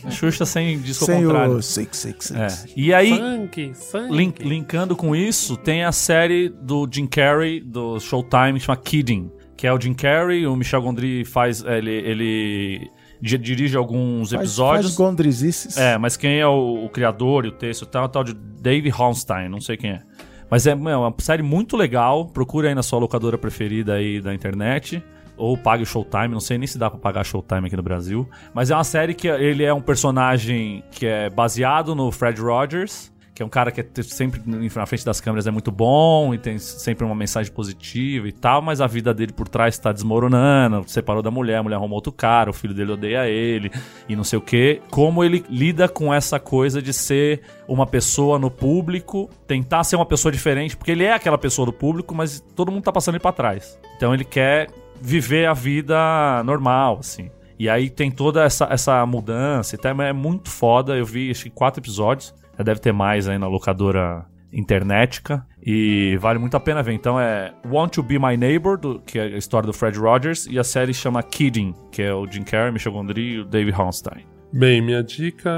A 0.06 0.10
Xuxa 0.12 0.46
sem 0.46 0.80
disco 0.80 1.04
ao 1.04 1.08
sem 1.08 1.24
contrário. 1.26 1.54
o 1.56 1.62
666. 1.62 2.40
É. 2.40 2.74
E 2.78 2.94
aí, 2.94 3.18
Funk, 3.18 3.74
funk. 3.74 4.14
link- 4.16 4.42
linkando 4.44 4.96
com 4.96 5.14
isso, 5.14 5.58
tem 5.58 5.84
a 5.84 5.92
série 5.92 6.48
do 6.48 6.88
Jim 6.90 7.08
Carrey, 7.08 7.60
do 7.60 8.00
Showtime, 8.00 8.54
que 8.54 8.60
chama 8.66 8.78
Kidding. 9.04 9.32
Que 9.58 9.68
é 9.68 9.74
o 9.74 9.80
Jim 9.80 9.94
Carrey, 9.94 10.48
o 10.48 10.56
Michel 10.56 10.82
Gondry 10.82 11.26
faz. 11.26 11.62
Ele, 11.64 11.92
ele 11.92 12.90
di- 13.22 13.38
dirige 13.38 13.76
alguns 13.76 14.30
Faz- 14.32 14.42
episódios. 14.42 14.86
Faz 14.86 14.96
gondrizices. 14.98 15.78
É, 15.78 15.98
mas 15.98 16.16
quem 16.16 16.40
é 16.40 16.48
o, 16.48 16.86
o 16.86 16.90
criador 16.90 17.46
e 17.46 17.50
o 17.50 17.52
texto 17.52 17.84
e 17.84 17.88
tal 17.88 18.04
é 18.04 18.06
o 18.06 18.10
tal 18.10 18.24
de 18.24 18.34
Dave 18.34 18.90
Holstein, 18.90 19.50
não 19.50 19.60
sei 19.60 19.76
quem 19.76 19.92
é. 19.92 20.02
Mas 20.50 20.66
é 20.66 20.74
meu, 20.76 20.92
é 20.92 20.98
uma 20.98 21.14
série 21.20 21.44
muito 21.44 21.76
legal. 21.78 22.26
Procure 22.28 22.68
aí 22.70 22.74
na 22.76 22.82
sua 22.82 23.00
locadora 23.00 23.38
preferida 23.38 23.94
aí 23.96 24.20
da 24.22 24.34
internet. 24.34 25.04
Ou 25.38 25.58
pague 25.58 25.84
o 25.84 25.86
Showtime, 25.86 26.30
não 26.30 26.40
sei 26.42 26.58
nem 26.58 26.68
se 26.68 26.78
dá 26.78 26.90
pra 26.90 27.00
pagar 27.00 27.24
Showtime 27.26 27.68
aqui 27.68 27.76
no 27.78 27.84
Brasil. 27.84 28.28
Mas 28.54 28.72
é 28.72 28.76
uma 28.76 28.84
série 28.84 29.14
que 29.14 29.28
ele 29.28 29.64
é 29.64 29.74
um 29.74 29.80
personagem 29.82 30.84
que 30.92 31.06
é 31.06 31.30
baseado 31.30 31.94
no 31.96 32.12
Fred 32.12 32.42
Rogers, 32.42 33.10
que 33.40 33.44
é 33.44 33.46
um 33.46 33.50
cara 33.50 33.72
que 33.72 33.80
é 33.80 34.04
sempre 34.04 34.42
na 34.46 34.86
frente 34.86 35.06
das 35.06 35.22
câmeras 35.22 35.48
é 35.48 35.52
muito 35.52 35.72
bom 35.72 36.34
e 36.34 36.38
tem 36.38 36.60
sempre 36.60 37.06
uma 37.06 37.16
mensagem 37.16 37.50
positiva 37.50 38.28
e 38.28 38.34
tal, 38.34 38.62
mas 38.62 38.82
a 38.82 38.88
vida 38.88 39.14
dele 39.14 39.32
por 39.32 39.48
trás 39.48 39.78
tá 39.78 39.94
desmoronando, 39.94 40.84
separou 40.88 41.24
da 41.24 41.32
mulher, 41.32 41.56
a 41.56 41.64
mulher 41.64 41.78
arrumou 41.78 41.96
outro 41.96 42.12
cara, 42.12 42.50
o 42.50 42.54
filho 42.54 42.74
dele 42.74 42.92
odeia 42.92 43.30
ele 43.30 43.72
e 44.10 44.16
não 44.16 44.26
sei 44.26 44.38
o 44.38 44.42
que. 44.42 44.82
Como 44.92 45.24
ele 45.24 45.46
lida 45.50 45.88
com 45.88 46.14
essa 46.14 46.38
coisa 46.38 46.82
de 46.82 46.92
ser 46.92 47.42
uma 47.66 47.88
pessoa 47.88 48.38
no 48.38 48.52
público, 48.52 49.30
tentar 49.48 49.86
ser 49.86 49.96
uma 49.96 50.06
pessoa 50.06 50.34
diferente, 50.34 50.76
porque 50.76 50.92
ele 50.92 51.06
é 51.06 51.14
aquela 51.14 51.38
pessoa 51.38 51.66
do 51.66 51.72
público, 51.72 52.14
mas 52.14 52.44
todo 52.58 52.74
mundo 52.74 52.84
tá 52.84 52.92
passando 52.92 53.16
ele 53.16 53.22
pra 53.22 53.32
trás. 53.32 53.80
Então 53.96 54.14
ele 54.14 54.26
quer 54.26 54.68
viver 55.00 55.46
a 55.46 55.54
vida 55.54 56.44
normal, 56.44 56.98
assim. 57.00 57.32
E 57.58 57.70
aí 57.70 57.90
tem 57.90 58.12
toda 58.12 58.44
essa, 58.44 58.68
essa 58.70 59.06
mudança 59.06 59.78
e 59.78 59.94
mas 59.94 60.08
é 60.10 60.14
muito 60.14 60.50
foda. 60.50 60.98
Eu 60.98 61.06
vi 61.06 61.32
acho 61.32 61.44
que 61.44 61.50
quatro 61.50 61.82
episódios. 61.82 62.38
Já 62.60 62.64
deve 62.64 62.80
ter 62.82 62.92
mais 62.92 63.28
aí 63.28 63.38
na 63.38 63.48
locadora 63.48 64.26
internetica. 64.52 65.46
E 65.66 66.18
vale 66.20 66.38
muito 66.40 66.56
a 66.58 66.60
pena 66.60 66.84
ver. 66.84 66.94
Então 66.94 67.20
é 67.20 67.54
Want 67.66 67.94
to 67.94 68.04
Be 68.04 68.20
My 68.20 68.36
Neighbor, 68.36 68.78
do- 68.78 69.00
que 69.00 69.18
é 69.18 69.24
a 69.24 69.38
história 69.38 69.66
do 69.68 69.74
Fred 69.74 69.98
Rogers, 69.98 70.46
e 70.48 70.60
a 70.60 70.64
série 70.64 70.94
chama 70.94 71.24
Kidding, 71.24 71.74
que 71.92 72.02
é 72.02 72.14
o 72.14 72.30
Jim 72.30 72.44
Carrey, 72.44 72.72
Michel 72.72 72.92
Gondry 72.92 73.22
e 73.36 73.40
o 73.40 73.46
David 73.46 73.76
Holstein. 73.78 74.26
Bem, 74.52 74.82
minha 74.82 75.02
dica, 75.04 75.52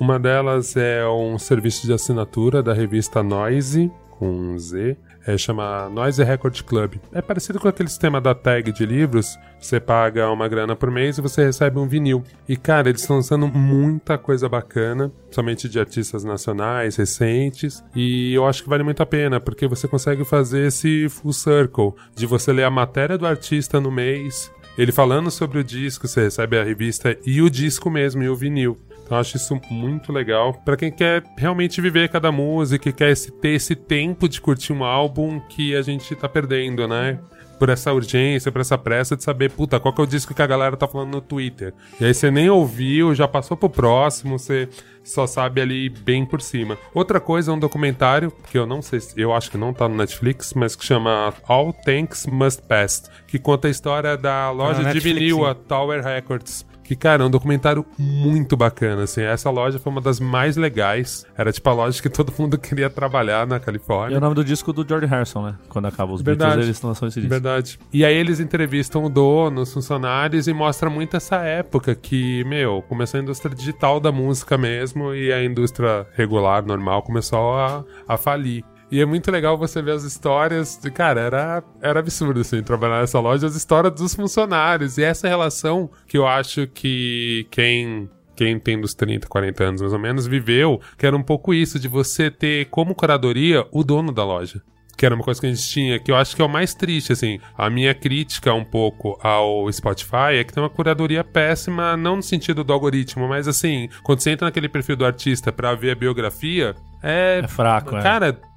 uma 0.00 0.18
delas 0.18 0.76
é 0.76 1.06
um 1.06 1.38
serviço 1.38 1.86
de 1.86 1.92
assinatura 1.92 2.62
da 2.62 2.72
revista 2.72 3.22
Noise, 3.22 3.90
com 4.10 4.28
um 4.30 4.58
Z, 4.58 4.96
é, 5.26 5.36
chama 5.38 5.88
Noise 5.88 6.22
Record 6.22 6.62
Club. 6.62 6.94
É 7.12 7.22
parecido 7.22 7.58
com 7.58 7.68
aquele 7.68 7.88
sistema 7.88 8.20
da 8.20 8.34
tag 8.34 8.72
de 8.72 8.84
livros, 8.84 9.38
você 9.60 9.78
paga 9.78 10.30
uma 10.30 10.48
grana 10.48 10.74
por 10.74 10.90
mês 10.90 11.18
e 11.18 11.22
você 11.22 11.44
recebe 11.44 11.78
um 11.78 11.86
vinil. 11.86 12.24
E 12.48 12.56
cara, 12.56 12.88
eles 12.88 13.02
estão 13.02 13.16
lançando 13.16 13.46
muita 13.46 14.18
coisa 14.18 14.48
bacana, 14.48 15.12
somente 15.30 15.68
de 15.68 15.78
artistas 15.78 16.24
nacionais, 16.24 16.96
recentes, 16.96 17.82
e 17.94 18.34
eu 18.34 18.46
acho 18.46 18.62
que 18.62 18.68
vale 18.68 18.82
muito 18.82 19.02
a 19.02 19.06
pena, 19.06 19.40
porque 19.40 19.66
você 19.66 19.86
consegue 19.86 20.24
fazer 20.24 20.66
esse 20.66 21.08
full 21.08 21.32
circle, 21.32 21.92
de 22.14 22.26
você 22.26 22.52
ler 22.52 22.64
a 22.64 22.70
matéria 22.70 23.16
do 23.16 23.26
artista 23.26 23.80
no 23.80 23.90
mês, 23.90 24.50
ele 24.76 24.90
falando 24.90 25.30
sobre 25.30 25.58
o 25.58 25.64
disco, 25.64 26.08
você 26.08 26.22
recebe 26.22 26.58
a 26.58 26.64
revista 26.64 27.16
e 27.26 27.42
o 27.42 27.50
disco 27.50 27.90
mesmo, 27.90 28.22
e 28.22 28.28
o 28.28 28.34
vinil. 28.34 28.78
Eu 29.12 29.18
acho 29.20 29.36
isso 29.36 29.60
muito 29.70 30.12
legal 30.12 30.54
pra 30.64 30.76
quem 30.76 30.90
quer 30.90 31.22
realmente 31.36 31.80
viver 31.80 32.08
cada 32.08 32.32
música 32.32 32.88
e 32.88 32.92
quer 32.92 33.10
esse- 33.10 33.30
ter 33.30 33.50
esse 33.50 33.74
tempo 33.76 34.28
de 34.28 34.40
curtir 34.40 34.72
um 34.72 34.82
álbum 34.82 35.38
que 35.50 35.74
a 35.76 35.82
gente 35.82 36.14
tá 36.16 36.28
perdendo, 36.28 36.88
né? 36.88 37.18
Por 37.58 37.68
essa 37.68 37.92
urgência, 37.92 38.50
por 38.50 38.60
essa 38.60 38.76
pressa 38.76 39.14
de 39.16 39.22
saber, 39.22 39.50
puta, 39.50 39.78
qual 39.78 39.94
que 39.94 40.00
é 40.00 40.04
o 40.04 40.06
disco 40.06 40.34
que 40.34 40.42
a 40.42 40.46
galera 40.46 40.76
tá 40.76 40.88
falando 40.88 41.12
no 41.12 41.20
Twitter. 41.20 41.72
E 42.00 42.04
aí 42.06 42.12
você 42.14 42.28
nem 42.30 42.48
ouviu, 42.50 43.14
já 43.14 43.28
passou 43.28 43.56
pro 43.56 43.70
próximo, 43.70 44.36
você 44.38 44.68
só 45.04 45.26
sabe 45.28 45.60
ali 45.60 45.88
bem 45.88 46.24
por 46.26 46.40
cima. 46.40 46.76
Outra 46.92 47.20
coisa 47.20 47.52
é 47.52 47.54
um 47.54 47.58
documentário, 47.58 48.32
que 48.50 48.58
eu 48.58 48.66
não 48.66 48.82
sei, 48.82 48.98
se- 48.98 49.20
eu 49.20 49.32
acho 49.32 49.48
que 49.50 49.56
não 49.58 49.72
tá 49.72 49.88
no 49.88 49.94
Netflix, 49.94 50.54
mas 50.54 50.74
que 50.74 50.84
chama 50.84 51.32
All 51.46 51.72
Tanks 51.72 52.26
Must 52.26 52.62
Pass, 52.62 53.08
que 53.28 53.38
conta 53.38 53.68
a 53.68 53.70
história 53.70 54.16
da 54.16 54.50
loja 54.50 54.80
de 54.80 54.86
Netflix, 54.86 55.18
vinil, 55.20 55.46
a 55.46 55.54
Tower 55.54 56.02
Records. 56.02 56.66
Que, 56.82 56.96
cara, 56.96 57.22
é 57.22 57.26
um 57.26 57.30
documentário 57.30 57.84
muito 57.98 58.56
bacana, 58.56 59.04
assim. 59.04 59.22
Essa 59.22 59.50
loja 59.50 59.78
foi 59.78 59.90
uma 59.92 60.00
das 60.00 60.18
mais 60.20 60.56
legais. 60.56 61.24
Era 61.36 61.52
tipo 61.52 61.68
a 61.70 61.72
loja 61.72 62.02
que 62.02 62.08
todo 62.08 62.32
mundo 62.38 62.58
queria 62.58 62.90
trabalhar 62.90 63.46
na 63.46 63.56
E 63.56 63.60
Califórnia. 63.60 64.14
é 64.16 64.18
o 64.18 64.20
nome 64.20 64.34
do 64.34 64.44
disco 64.44 64.72
do 64.72 64.86
George 64.86 65.06
Harrison, 65.06 65.42
né? 65.42 65.54
Quando 65.68 65.86
acaba 65.86 66.12
os 66.12 66.22
Verdade. 66.22 66.50
Beatles, 66.50 66.66
eles 66.66 66.82
lançam 66.82 67.08
esse 67.08 67.20
disco. 67.20 67.30
Verdade. 67.30 67.78
E 67.92 68.04
aí 68.04 68.14
eles 68.16 68.40
entrevistam 68.40 69.04
o 69.04 69.08
dono, 69.08 69.62
os 69.62 69.72
funcionários 69.72 70.48
e 70.48 70.52
mostra 70.52 70.90
muito 70.90 71.16
essa 71.16 71.36
época 71.36 71.94
que, 71.94 72.44
meu, 72.44 72.82
começou 72.88 73.18
a 73.18 73.22
indústria 73.22 73.54
digital 73.54 74.00
da 74.00 74.10
música 74.12 74.58
mesmo 74.58 75.14
e 75.14 75.32
a 75.32 75.42
indústria 75.44 76.06
regular, 76.14 76.64
normal, 76.64 77.02
começou 77.02 77.54
a, 77.58 77.84
a 78.08 78.16
falir. 78.16 78.64
E 78.92 79.00
é 79.00 79.06
muito 79.06 79.30
legal 79.30 79.56
você 79.56 79.80
ver 79.80 79.92
as 79.92 80.04
histórias. 80.04 80.76
De, 80.76 80.90
cara, 80.90 81.18
era, 81.18 81.64
era 81.80 81.98
absurdo, 81.98 82.40
assim, 82.40 82.62
trabalhar 82.62 83.00
nessa 83.00 83.18
loja, 83.18 83.46
as 83.46 83.56
histórias 83.56 83.94
dos 83.94 84.14
funcionários. 84.14 84.98
E 84.98 85.02
essa 85.02 85.26
relação 85.26 85.90
que 86.06 86.18
eu 86.18 86.26
acho 86.26 86.66
que 86.66 87.46
quem 87.50 88.10
quem 88.36 88.58
tem 88.58 88.78
dos 88.78 88.94
30, 88.94 89.26
40 89.28 89.64
anos 89.64 89.80
mais 89.80 89.92
ou 89.94 89.98
menos, 89.98 90.26
viveu, 90.26 90.80
que 90.98 91.06
era 91.06 91.16
um 91.16 91.22
pouco 91.22 91.54
isso, 91.54 91.78
de 91.78 91.88
você 91.88 92.30
ter 92.30 92.66
como 92.66 92.94
curadoria 92.94 93.66
o 93.70 93.82
dono 93.82 94.12
da 94.12 94.24
loja. 94.24 94.60
Que 94.96 95.06
era 95.06 95.14
uma 95.14 95.24
coisa 95.24 95.40
que 95.40 95.46
a 95.46 95.50
gente 95.50 95.66
tinha, 95.68 95.98
que 95.98 96.10
eu 96.10 96.16
acho 96.16 96.36
que 96.36 96.42
é 96.42 96.44
o 96.44 96.48
mais 96.48 96.74
triste, 96.74 97.12
assim. 97.12 97.40
A 97.56 97.70
minha 97.70 97.94
crítica 97.94 98.52
um 98.52 98.64
pouco 98.64 99.18
ao 99.22 99.72
Spotify 99.72 100.36
é 100.38 100.44
que 100.44 100.52
tem 100.52 100.62
uma 100.62 100.70
curadoria 100.70 101.24
péssima, 101.24 101.96
não 101.96 102.16
no 102.16 102.22
sentido 102.22 102.62
do 102.62 102.72
algoritmo, 102.72 103.26
mas 103.26 103.48
assim, 103.48 103.88
quando 104.02 104.20
você 104.20 104.30
entra 104.30 104.46
naquele 104.46 104.68
perfil 104.68 104.96
do 104.96 105.06
artista 105.06 105.50
pra 105.50 105.74
ver 105.74 105.92
a 105.92 105.94
biografia, 105.94 106.74
é. 107.02 107.40
É 107.42 107.48
fraco, 107.48 107.96
é. 107.96 108.02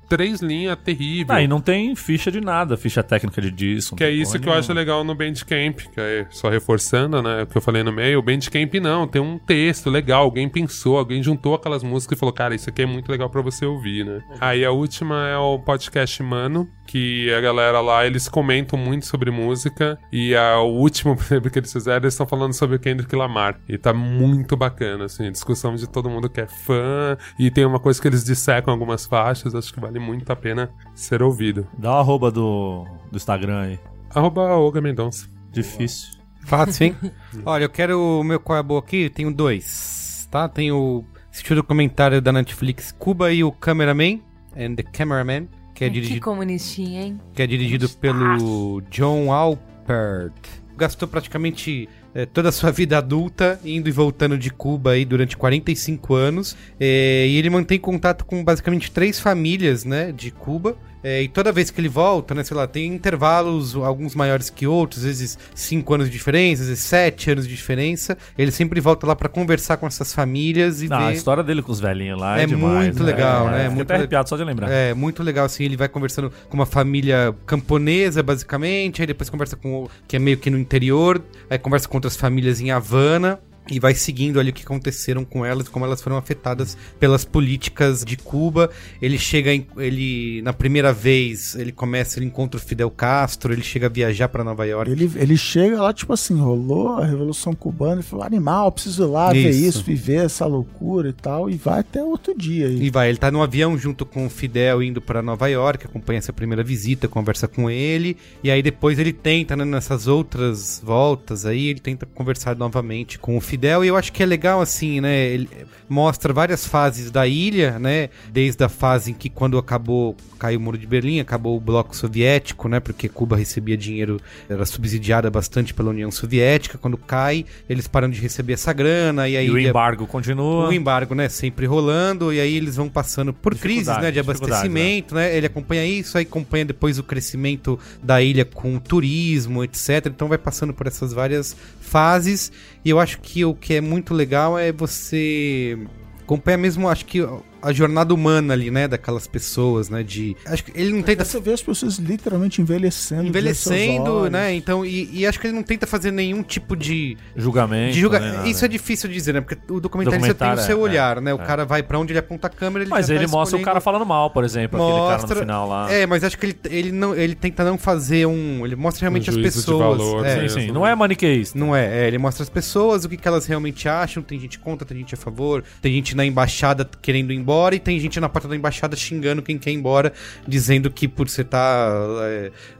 Três 0.08 0.42
linhas 0.42 0.78
terrível. 0.84 1.36
Ah, 1.36 1.42
e 1.42 1.48
não 1.48 1.60
tem 1.60 1.96
ficha 1.96 2.32
de 2.32 2.40
nada, 2.40 2.78
ficha 2.78 3.02
técnica 3.02 3.42
de 3.42 3.52
disco. 3.52 3.96
Que 3.96 4.04
é 4.04 4.12
isso 4.12 4.40
que 4.40 4.48
eu 4.48 4.54
acho 4.54 4.72
legal 4.74 5.04
no 5.04 5.16
Bandcamp, 5.16 5.78
que 5.94 6.00
é 6.00 6.26
só 6.30 6.50
reforçando, 6.50 7.22
né, 7.22 7.44
o 7.44 7.48
que 7.48 7.58
eu 7.58 7.62
falei 7.62 7.84
no 7.84 7.92
meio, 7.92 8.20
o 8.20 8.22
Bandcamp 8.22 8.74
não, 8.76 9.08
tem 9.08 9.22
um 9.22 9.38
texto 9.38 9.90
legal, 9.90 10.24
alguém 10.24 10.48
pensou, 10.48 10.98
alguém 10.98 11.24
juntou 11.24 11.56
aquelas 11.56 11.84
músicas 11.84 12.18
e 12.18 12.20
falou, 12.20 12.34
cara, 12.34 12.56
isso 12.56 12.70
aqui 12.70 12.84
é 12.84 12.86
muito 12.86 13.12
legal 13.12 13.30
pra 13.30 13.42
você 13.42 13.66
ouvir, 13.66 14.06
né. 14.06 14.22
Aí 14.40 14.64
a 14.64 14.72
última 14.72 15.28
é 15.28 15.38
o 15.38 15.60
podcast 15.60 16.22
Mano, 16.22 16.70
que 16.86 17.34
a 17.34 17.42
galera 17.42 17.82
lá, 17.82 18.06
eles 18.06 18.28
comentam 18.28 18.78
muito 18.78 19.06
sobre 19.06 19.32
música, 19.32 19.98
e 20.12 20.36
a, 20.36 20.60
o 20.60 20.78
último, 20.78 21.16
por 21.18 21.24
exemplo, 21.24 21.50
que 21.50 21.60
eles 21.60 21.72
fizeram, 21.72 22.04
eles 22.04 22.14
estão 22.14 22.28
falando 22.28 22.54
sobre 22.54 22.76
o 22.76 22.80
Kendrick 22.80 23.16
Lamar, 23.16 23.60
e 23.68 23.78
tá 23.78 23.94
muito 23.94 24.56
bacana, 24.56 25.06
assim, 25.06 25.32
discussão 25.32 25.76
de 25.76 25.88
todo 25.90 26.10
mundo 26.10 26.30
que 26.30 26.42
é 26.42 26.48
fã, 26.48 27.18
e 27.40 27.50
tem 27.50 27.66
uma 27.66 27.80
coisa 27.80 28.02
que 28.02 28.08
eles 28.08 28.24
dissecam 28.24 28.72
algumas 28.72 29.06
faixas, 29.06 29.56
acho 29.56 29.74
que 29.74 29.80
vale 29.80 29.95
muito 30.00 30.30
a 30.32 30.36
pena 30.36 30.70
ser 30.94 31.22
ouvido. 31.22 31.68
Dá 31.78 31.92
o 31.92 32.00
arroba 32.00 32.32
do, 32.32 32.86
do 33.12 33.16
Instagram 33.18 33.62
aí. 33.62 33.80
Arroba 34.14 34.42
Olga 34.42 34.82
Mendonça. 34.82 35.28
Difícil. 35.52 36.16
Fácil, 36.46 36.88
hein? 36.88 36.96
Olha, 37.46 37.64
eu 37.64 37.70
quero 37.70 38.20
o 38.20 38.24
meu 38.24 38.40
qual 38.40 38.60
é 38.60 38.64
boa 38.64 38.80
aqui, 38.80 39.10
tenho 39.10 39.34
dois, 39.34 40.28
tá? 40.32 40.48
Tenho 40.48 41.04
assisti 41.32 41.52
o 41.54 41.56
documentário 41.56 42.22
da 42.22 42.32
Netflix 42.32 42.92
Cuba 42.92 43.32
e 43.34 43.44
o 43.44 43.52
Cameraman 43.52 44.20
and 44.56 44.76
the 44.76 44.84
Cameraman, 44.84 45.48
que 45.74 45.84
é 45.84 45.88
Que 45.88 45.94
dirigido 45.96 46.22
comunistinha, 46.22 47.02
hein? 47.04 47.20
que 47.34 47.42
é 47.42 47.48
dirigido 47.48 47.90
pelo 47.90 48.82
John 48.90 49.34
Alpert. 49.34 50.34
Gastou 50.78 51.08
praticamente 51.08 51.90
eh, 52.16 52.26
toda 52.26 52.48
a 52.50 52.52
sua 52.52 52.72
vida 52.72 52.98
adulta 52.98 53.60
indo 53.66 53.90
e 53.90 53.92
voltando 53.92 54.38
de 54.38 54.50
Cuba 54.50 54.92
aí 54.92 55.04
durante 55.04 55.36
45 55.36 56.16
anos. 56.16 56.56
Eh, 56.80 57.28
e 57.28 57.38
ele 57.38 57.50
mantém 57.50 57.78
contato 57.78 58.26
com 58.26 58.42
basicamente 58.44 58.90
três 58.90 59.20
famílias, 59.20 59.84
né, 59.84 60.14
de 60.14 60.32
Cuba. 60.32 60.78
Eh, 61.06 61.22
e 61.22 61.28
toda 61.28 61.52
vez 61.52 61.70
que 61.70 61.80
ele 61.80 61.88
volta, 61.88 62.34
né, 62.34 62.44
sei 62.44 62.58
lá, 62.58 62.66
tem 62.66 62.88
intervalos, 62.92 63.76
alguns 63.76 64.16
maiores 64.16 64.50
que 64.50 64.66
outros, 64.66 65.02
às 65.02 65.06
vezes 65.06 65.38
5 65.54 65.94
anos 65.94 66.08
de 66.08 66.14
diferença, 66.14 66.64
às 66.64 66.70
vezes 66.70 66.84
7 66.84 67.30
anos 67.30 67.48
de 67.48 67.56
diferença. 67.56 68.18
Ele 68.36 68.50
sempre 68.50 68.82
volta 68.82 69.06
lá 69.06 69.16
pra 69.16 69.30
conversar 69.30 69.78
com 69.78 69.86
essas 69.86 70.12
famílias 70.12 70.82
e 70.82 70.88
Não, 70.88 70.98
a 70.98 71.08
ver... 71.10 71.14
história 71.14 71.44
dele 71.44 71.62
com 71.62 71.72
os 71.72 71.80
velhinhos 71.80 72.20
lá 72.20 72.40
é, 72.40 72.44
É 72.44 72.48
demais. 72.48 72.88
muito 72.88 73.04
legal, 73.04 73.46
né? 73.46 73.58
Fiquei 73.60 73.76
Muito 73.76 73.84
até 73.84 73.96
arrepiado 73.96 74.28
só 74.28 74.36
de 74.36 74.44
lembrar. 74.44 74.72
É, 74.72 74.96
muito 74.96 75.22
legal, 75.22 75.46
assim, 75.46 75.64
ele 75.64 75.78
vai 75.78 75.88
conversando 75.88 76.32
com 76.50 76.58
uma 76.58 76.66
família 76.66 77.36
camponesa, 77.46 78.24
basicamente, 78.24 79.04
aí 79.04 79.06
depois 79.06 79.30
conversa 79.30 79.56
com 79.56 79.84
o 79.84 79.90
que 80.08 80.16
é 80.16 80.20
meio 80.20 80.38
que 80.38 80.50
no 80.50 80.58
interior, 80.58 81.22
aí 81.48 81.60
conversa 81.60 81.88
com 81.88 81.98
outras 81.98 82.18
famílias 82.18 82.60
em 82.60 82.72
Havana. 82.72 83.40
E 83.70 83.80
vai 83.80 83.94
seguindo 83.94 84.40
ali 84.40 84.52
o 84.52 84.54
que 84.54 84.64
aconteceram 84.64 85.26
com 85.26 85.46
elas, 85.46 85.68
como 85.68 85.86
elas 85.86 86.02
foram 86.02 86.18
afetadas 86.18 86.78
pelas 87.00 87.26
políticas 87.26 88.06
de 88.06 88.16
Cuba. 88.16 88.70
Ele 89.02 89.18
chega, 89.18 89.54
em, 89.54 89.68
ele 89.78 90.42
na 90.44 90.54
primeira 90.54 90.94
vez, 90.94 91.56
ele 91.56 91.72
começa, 91.72 92.20
ele 92.20 92.28
encontra 92.28 92.58
o 92.60 92.64
Fidel 92.64 92.90
Castro, 92.90 93.52
ele 93.52 93.64
chega 93.64 93.88
a 93.88 93.90
viajar 93.90 94.30
pra 94.30 94.44
Nova 94.44 94.66
York. 94.66 94.90
Ele, 94.90 95.12
ele 95.16 95.36
chega 95.36 95.82
lá, 95.82 95.92
tipo 95.92 96.14
assim, 96.14 96.36
rolou 96.40 96.98
a 96.98 97.06
Revolução 97.06 97.54
Cubana 97.54 98.02
e 98.02 98.04
falou: 98.04 98.26
animal, 98.26 98.72
preciso 98.72 99.04
ir 99.04 99.08
lá 99.08 99.34
ver 99.34 99.50
Isso. 99.50 99.80
isso, 99.80 99.84
viver 99.84 100.26
essa 100.26 100.46
loucura 100.46 101.10
e 101.10 101.14
tal. 101.14 101.50
E 101.50 101.56
vai 101.56 101.80
até 101.80 102.04
outro 102.04 102.38
dia. 102.38 102.68
E 102.68 102.86
E 102.86 102.90
vai, 102.92 103.10
ele 103.10 103.18
tá 103.18 103.32
no 103.32 103.42
avião 103.42 103.76
junto 103.76 104.06
com 104.06 104.28
o 104.28 104.30
Fidel 104.30 104.84
indo 104.84 105.02
pra 105.02 105.24
Nova 105.24 105.48
York, 105.48 105.88
acompanha 105.88 106.20
essa 106.20 106.32
primeira 106.32 106.64
visita, 106.64 107.08
conversa 107.08 107.48
com 107.48 107.68
ele, 107.68 108.16
e 108.44 108.52
aí 108.52 108.62
depois 108.62 109.00
ele 109.00 109.12
tenta, 109.12 109.56
né, 109.56 109.66
nessas 109.66 110.08
outras 110.08 110.80
voltas 110.84 111.48
aí, 111.48 111.70
ele 111.70 111.80
tenta 111.80 112.06
conversar 112.06 112.56
novamente 112.56 113.18
com 113.18 113.36
o 113.36 113.42
Fidel, 113.42 113.55
e 113.84 113.88
eu 113.88 113.96
acho 113.96 114.12
que 114.12 114.22
é 114.22 114.26
legal 114.26 114.62
assim, 114.62 115.02
né, 115.02 115.28
ele 115.28 115.50
mostra 115.88 116.34
várias 116.34 116.66
fases 116.66 117.12
da 117.12 117.28
ilha, 117.28 117.78
né, 117.80 118.10
desde 118.32 118.64
a 118.64 118.70
fase 118.70 119.12
em 119.12 119.14
que 119.14 119.30
quando 119.30 119.58
acabou, 119.58 120.16
caiu 120.40 120.60
o 120.60 120.62
Muro 120.62 120.78
de 120.78 120.88
Berlim, 120.88 121.20
acabou 121.20 121.56
o 121.58 121.60
bloco 121.60 121.96
soviético, 121.96 122.68
né, 122.68 122.80
porque 122.80 123.08
Cuba 123.08 123.38
recebia 123.38 123.78
dinheiro, 123.78 124.20
era 124.50 124.66
subsidiada 124.66 125.30
bastante 125.30 125.74
pela 125.74 125.90
União 125.90 126.12
Soviética, 126.12 126.78
quando 126.78 126.98
cai, 126.98 127.46
eles 127.70 127.88
param 127.88 128.10
de 128.10 128.20
receber 128.20 128.54
essa 128.54 128.74
grana, 128.74 129.30
e 129.30 129.38
a 129.38 129.44
E 129.44 129.66
o 129.66 129.70
embargo 129.70 130.08
continua. 130.08 130.70
O 130.70 130.74
embargo, 130.74 131.14
né, 131.16 131.30
sempre 131.30 131.66
rolando, 131.66 132.34
e 132.34 132.40
aí 132.40 132.56
eles 132.56 132.76
vão 132.76 132.90
passando 132.90 133.34
por 133.34 133.56
crises, 133.56 133.88
né, 133.88 134.12
de 134.12 134.22
dificuldade, 134.22 134.54
abastecimento, 134.54 135.16
né? 135.16 135.36
Ele 135.36 135.46
acompanha 135.46 135.86
isso, 135.86 136.18
aí 136.18 136.24
acompanha 136.24 136.66
depois 136.66 136.98
o 136.98 137.04
crescimento 137.04 137.80
da 138.02 138.22
ilha 138.22 138.46
com 138.46 138.78
turismo, 138.80 139.64
etc. 139.64 140.08
Então 140.08 140.28
vai 140.28 140.38
passando 140.38 140.74
por 140.74 140.88
essas 140.88 141.14
várias 141.14 141.56
fases, 141.96 142.52
e 142.84 142.90
eu 142.90 143.00
acho 143.00 143.22
que 143.22 143.46
o 143.46 143.56
que 143.56 143.76
é 143.76 143.80
muito 143.80 144.14
legal 144.14 144.60
é 144.60 144.70
você 144.70 145.80
acompanha 146.22 146.58
mesmo, 146.58 146.90
acho 146.90 147.06
que 147.06 147.26
a 147.66 147.74
jornada 147.74 148.14
humana 148.14 148.54
ali, 148.54 148.70
né, 148.72 148.88
daquelas 148.88 149.28
pessoas, 149.28 149.90
né, 149.90 150.04
de 150.04 150.36
acho 150.46 150.64
que 150.64 150.72
ele 150.80 150.92
não 150.94 151.02
tenta 151.02 151.26
você 151.26 151.40
vê 151.40 151.54
as 151.54 151.62
pessoas 151.62 151.98
literalmente 151.98 152.62
envelhecendo. 152.62 153.28
envelhecendo, 153.28 154.30
né? 154.30 154.54
Então, 154.54 154.86
e, 154.86 155.10
e 155.12 155.26
acho 155.26 155.40
que 155.40 155.48
ele 155.48 155.56
não 155.56 155.64
tenta 155.64 155.88
fazer 155.88 156.12
nenhum 156.12 156.44
tipo 156.44 156.76
de 156.76 157.18
Julgamento. 157.36 157.94
de 157.94 158.00
julga... 158.00 158.20
né. 158.20 158.48
Isso 158.48 158.64
é 158.64 158.68
difícil 158.68 159.10
de 159.10 159.16
dizer, 159.16 159.34
né? 159.34 159.42
Porque 159.42 159.58
o 159.72 159.80
documentário, 159.80 160.20
você 160.20 160.26
tem 160.28 160.32
o 160.32 160.34
Documentário, 160.52 160.64
seu 160.64 160.78
é, 160.80 160.82
olhar, 160.82 161.18
é, 161.18 161.22
né? 161.22 161.34
O 161.34 161.42
é. 161.42 161.46
cara 161.46 161.66
vai 161.66 161.82
pra 161.84 161.98
onde 162.00 162.12
ele 162.12 162.20
aponta 162.20 162.48
a 162.48 162.50
câmera, 162.50 162.84
ele 162.84 162.90
Mas 162.92 163.08
já 163.08 163.16
ele 163.16 163.26
tá 163.26 163.32
mostra 163.32 163.58
o 163.58 163.60
escolhendo- 163.60 163.66
cara 163.66 163.82
falando 163.82 164.06
mal, 164.06 164.30
por 164.30 164.44
exemplo, 164.44 164.80
aquele 164.82 165.00
cara 165.00 165.12
Mostra- 165.18 165.36
no 165.36 165.42
final 165.42 165.68
lá. 165.68 165.92
É, 165.92 166.06
mas 166.06 166.24
acho 166.24 166.38
que 166.38 166.46
ele, 166.46 166.58
ele, 166.70 166.92
não, 166.92 167.16
ele 167.16 167.36
tenta 167.36 167.64
não 167.64 167.78
fazer 167.78 168.26
um. 168.28 168.66
Ele 168.66 168.76
mostra 168.76 169.02
realmente 169.02 169.30
Um 169.32 169.36
as 169.36 169.42
pessoas. 169.42 169.98
valor, 169.98 170.26
é, 170.26 170.36
sim, 170.36 170.42
mesmo. 170.42 170.62
sim. 170.62 170.72
Não 170.72 170.86
é 170.86 170.94
maniqueísta. 170.96 171.58
Não 171.58 171.76
é, 171.76 172.04
é, 172.04 172.08
ele 172.08 172.18
mostra 172.18 172.44
as 172.44 172.50
pessoas, 172.50 173.06
o 173.06 173.10
que, 173.10 173.18
que 173.18 173.28
elas 173.28 173.46
realmente 173.46 173.88
acham. 173.90 174.22
Tem 174.22 174.40
gente 174.40 174.60
contra, 174.60 174.86
tem 174.88 174.98
gente 174.98 175.14
a 175.16 175.18
favor, 175.18 175.64
tem 175.82 175.92
gente 175.94 176.16
na 176.16 176.26
embaixada 176.26 176.88
querendo 177.02 177.32
ir 177.34 177.36
embora 177.36 177.55
e 177.74 177.80
tem 177.80 178.00
gente 178.00 178.20
na 178.20 178.30
porta 178.30 178.48
da 178.48 178.56
embaixada 178.56 178.96
xingando 178.96 179.42
quem 179.42 179.58
quer 179.58 179.72
ir 179.72 179.76
embora, 179.76 180.14
dizendo 180.48 180.90
que 180.90 181.08
por 181.08 181.30
você 181.30 181.42
estar 181.42 181.92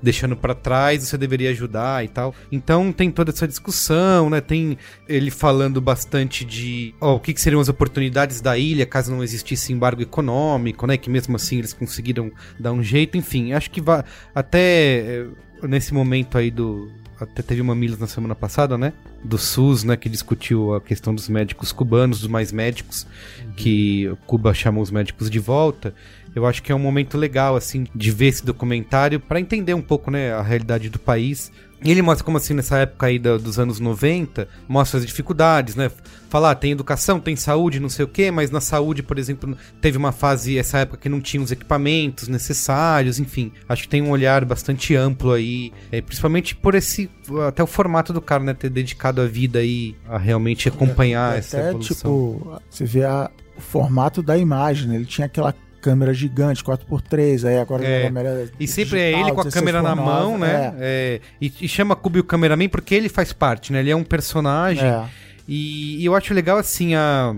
deixando 0.02 0.36
pra 0.36 0.54
trás, 0.54 1.04
você 1.04 1.18
deveria 1.18 1.50
ajudar 1.52 2.04
e 2.04 2.08
tal. 2.08 2.34
Então 2.52 2.92
tem 2.92 3.12
toda 3.12 3.32
essa 3.32 3.48
discussão, 3.48 4.30
né? 4.30 4.42
Tem 4.42 4.78
ele 5.08 5.32
falando 5.32 5.80
bastante 5.82 6.46
de 6.46 6.94
o 7.00 7.20
que, 7.20 7.34
que 7.34 7.42
seriam 7.42 7.62
as 7.62 7.70
oportunidades 7.70 8.42
da 8.42 8.58
ilha 8.58 8.86
caso 8.86 9.12
não 9.12 9.24
existisse 9.24 9.72
embargo 9.74 10.02
econômico, 10.02 10.86
né? 10.88 10.98
Que 10.98 11.10
mesmo 11.10 11.36
assim 11.36 11.60
eles 11.60 11.74
conseguiram 11.74 12.32
dar 12.60 12.72
um 12.72 12.84
jeito. 12.84 13.18
Enfim, 13.18 13.54
acho 13.54 13.70
que 13.72 13.82
vai 13.82 14.04
até 14.34 14.60
eh, 14.60 15.28
nesse 15.64 15.94
momento 15.94 16.38
aí 16.38 16.52
do 16.52 16.92
até 17.20 17.42
teve 17.42 17.62
uma 17.62 17.76
Milos 17.76 18.00
na 18.00 18.08
semana 18.08 18.36
passada, 18.36 18.78
né? 18.78 18.94
Do 19.24 19.38
SUS, 19.38 19.84
né? 19.84 19.96
Que 19.96 20.10
discutiu 20.10 20.74
a 20.74 20.82
questão 20.82 21.14
dos 21.14 21.30
médicos 21.30 21.72
cubanos, 21.72 22.20
dos 22.20 22.28
mais 22.28 22.52
médicos, 22.52 23.08
que 23.56 24.12
Cuba 24.26 24.54
chamou 24.54 24.84
os 24.84 24.92
médicos 24.92 25.30
de 25.30 25.40
volta. 25.40 25.94
Eu 26.36 26.46
acho 26.46 26.62
que 26.62 26.72
é 26.72 26.76
um 26.76 26.80
momento 26.80 27.18
legal, 27.18 27.56
assim, 27.56 27.86
de 27.96 28.12
ver 28.12 28.28
esse 28.28 28.46
documentário 28.46 29.20
para 29.20 29.40
entender 29.40 29.74
um 29.74 29.82
pouco, 29.82 30.12
né, 30.12 30.34
a 30.34 30.42
realidade 30.42 30.90
do 30.90 31.00
país. 31.00 31.52
E 31.84 31.92
ele 31.92 32.02
mostra 32.02 32.24
como 32.26 32.38
assim, 32.38 32.54
nessa 32.54 32.78
época 32.80 33.06
aí 33.08 33.20
da- 33.20 33.38
dos 33.38 33.60
anos 33.60 33.80
90, 33.80 34.48
mostra 34.68 35.00
as 35.00 35.06
dificuldades, 35.06 35.76
né? 35.76 35.92
Falar, 36.30 36.52
ah, 36.52 36.56
tem 36.56 36.72
educação, 36.72 37.20
tem 37.20 37.36
saúde, 37.36 37.80
não 37.80 37.90
sei 37.90 38.06
o 38.06 38.08
quê, 38.08 38.32
mas 38.32 38.50
na 38.50 38.60
saúde, 38.60 39.04
por 39.04 39.20
exemplo, 39.20 39.56
teve 39.80 39.98
uma 39.98 40.12
fase, 40.12 40.58
essa 40.58 40.80
época 40.80 40.98
que 40.98 41.10
não 41.10 41.22
tinha 41.22 41.42
os 41.44 41.52
equipamentos 41.52 42.28
necessários, 42.28 43.20
enfim. 43.20 43.52
Acho 43.70 43.84
que 43.84 43.90
tem 43.90 44.02
um 44.02 44.10
olhar 44.10 44.44
bastante 44.46 44.96
amplo 44.96 45.32
aí, 45.32 45.72
é, 45.92 46.02
principalmente 46.02 46.56
por 46.56 46.76
esse, 46.76 47.10
até 47.48 47.62
o 47.62 47.68
formato 47.68 48.12
do 48.12 48.22
cara, 48.22 48.44
né? 48.44 48.54
Ter 48.54 48.70
dedicado 48.70 49.22
a 49.22 49.28
vida 49.28 49.60
aí 49.60 49.96
a 50.10 50.18
realmente 50.18 50.68
acompanhar 50.68 51.38
essa 51.38 51.58
Até, 51.58 51.70
evolução. 51.70 51.96
tipo, 51.96 52.62
você 52.70 52.86
vê 52.86 53.04
a- 53.04 53.30
o 53.58 53.62
formato 53.62 54.22
da 54.24 54.38
imagem, 54.38 54.88
né? 54.90 54.96
Ele 54.96 55.06
tinha 55.06 55.28
aquela 55.28 55.54
câmera 55.86 56.12
gigante, 56.16 56.64
4x3, 56.64 57.48
aí 57.48 57.60
agora 57.60 57.86
É. 57.86 58.04
câmera 58.08 58.50
E 58.60 58.68
sempre 58.68 59.00
é 59.00 59.12
digital, 59.12 59.22
ele 59.22 59.36
com 59.36 59.42
a 59.42 59.44
16 59.44 59.54
câmera 59.54 59.84
na 59.84 59.96
por 59.96 60.04
9, 60.04 60.12
mão, 60.12 60.38
né? 60.40 60.74
É, 60.80 61.22
e, 61.40 61.54
e 61.62 61.68
chama 61.68 61.96
Kubi 61.96 62.20
o 62.20 62.24
cameraman 62.24 62.68
porque 62.68 62.96
ele 62.96 63.08
faz 63.08 63.32
parte, 63.32 63.72
né? 63.72 63.82
Ele 63.82 63.92
é 63.92 63.96
um 63.96 64.04
personagem. 64.04 64.84
É. 64.84 65.06
E, 65.48 66.02
e 66.02 66.06
eu 66.06 66.16
acho 66.16 66.34
legal, 66.34 66.58
assim, 66.58 66.96
a, 66.96 67.36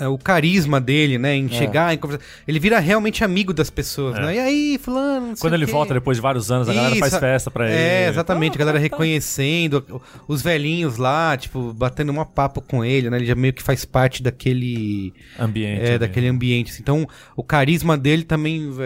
a- 0.00 0.08
o 0.08 0.18
carisma 0.18 0.80
dele, 0.80 1.18
né? 1.18 1.36
Em 1.36 1.48
chegar, 1.48 1.92
em 1.94 1.98
conversar. 1.98 2.24
Ele 2.48 2.58
vira 2.58 2.78
realmente 2.78 3.22
amigo 3.22 3.52
das 3.52 3.70
pessoas, 3.70 4.16
É. 4.16 4.20
né? 4.22 4.34
E 4.36 4.38
aí, 4.38 4.78
fulano, 4.82 5.28
não 5.28 5.36
sei 5.36 5.40
Quando 5.42 5.52
o 5.52 5.56
ele 5.56 5.66
quê. 5.66 5.72
volta 5.72 5.94
depois 5.94 6.16
de 6.18 6.22
vários 6.22 6.50
anos, 6.50 6.68
a 6.68 6.74
galera 6.74 6.96
faz 6.96 7.12
Isso, 7.12 7.20
festa 7.20 7.50
pra 7.50 7.66
ele. 7.68 7.76
É, 7.78 8.08
exatamente. 8.08 8.54
A 8.54 8.58
galera 8.58 8.78
Ah, 8.78 8.80
tá. 8.80 8.82
reconhecendo 8.82 10.02
os 10.26 10.42
velhinhos 10.42 10.96
lá, 10.96 11.36
tipo, 11.36 11.72
batendo 11.72 12.10
uma 12.10 12.24
papo 12.24 12.60
com 12.60 12.84
ele, 12.84 13.10
né? 13.10 13.16
Ele 13.18 13.26
já 13.26 13.34
meio 13.34 13.52
que 13.52 13.62
faz 13.62 13.84
parte 13.84 14.22
daquele... 14.22 15.12
Ambiente. 15.38 15.82
É, 15.82 15.88
ali. 15.90 15.98
daquele 15.98 16.28
ambiente. 16.28 16.70
assim. 16.72 16.82
Então, 16.82 17.06
o 17.36 17.42
carisma 17.44 17.96
dele 17.96 18.24
também 18.24 18.70
é, 18.80 18.82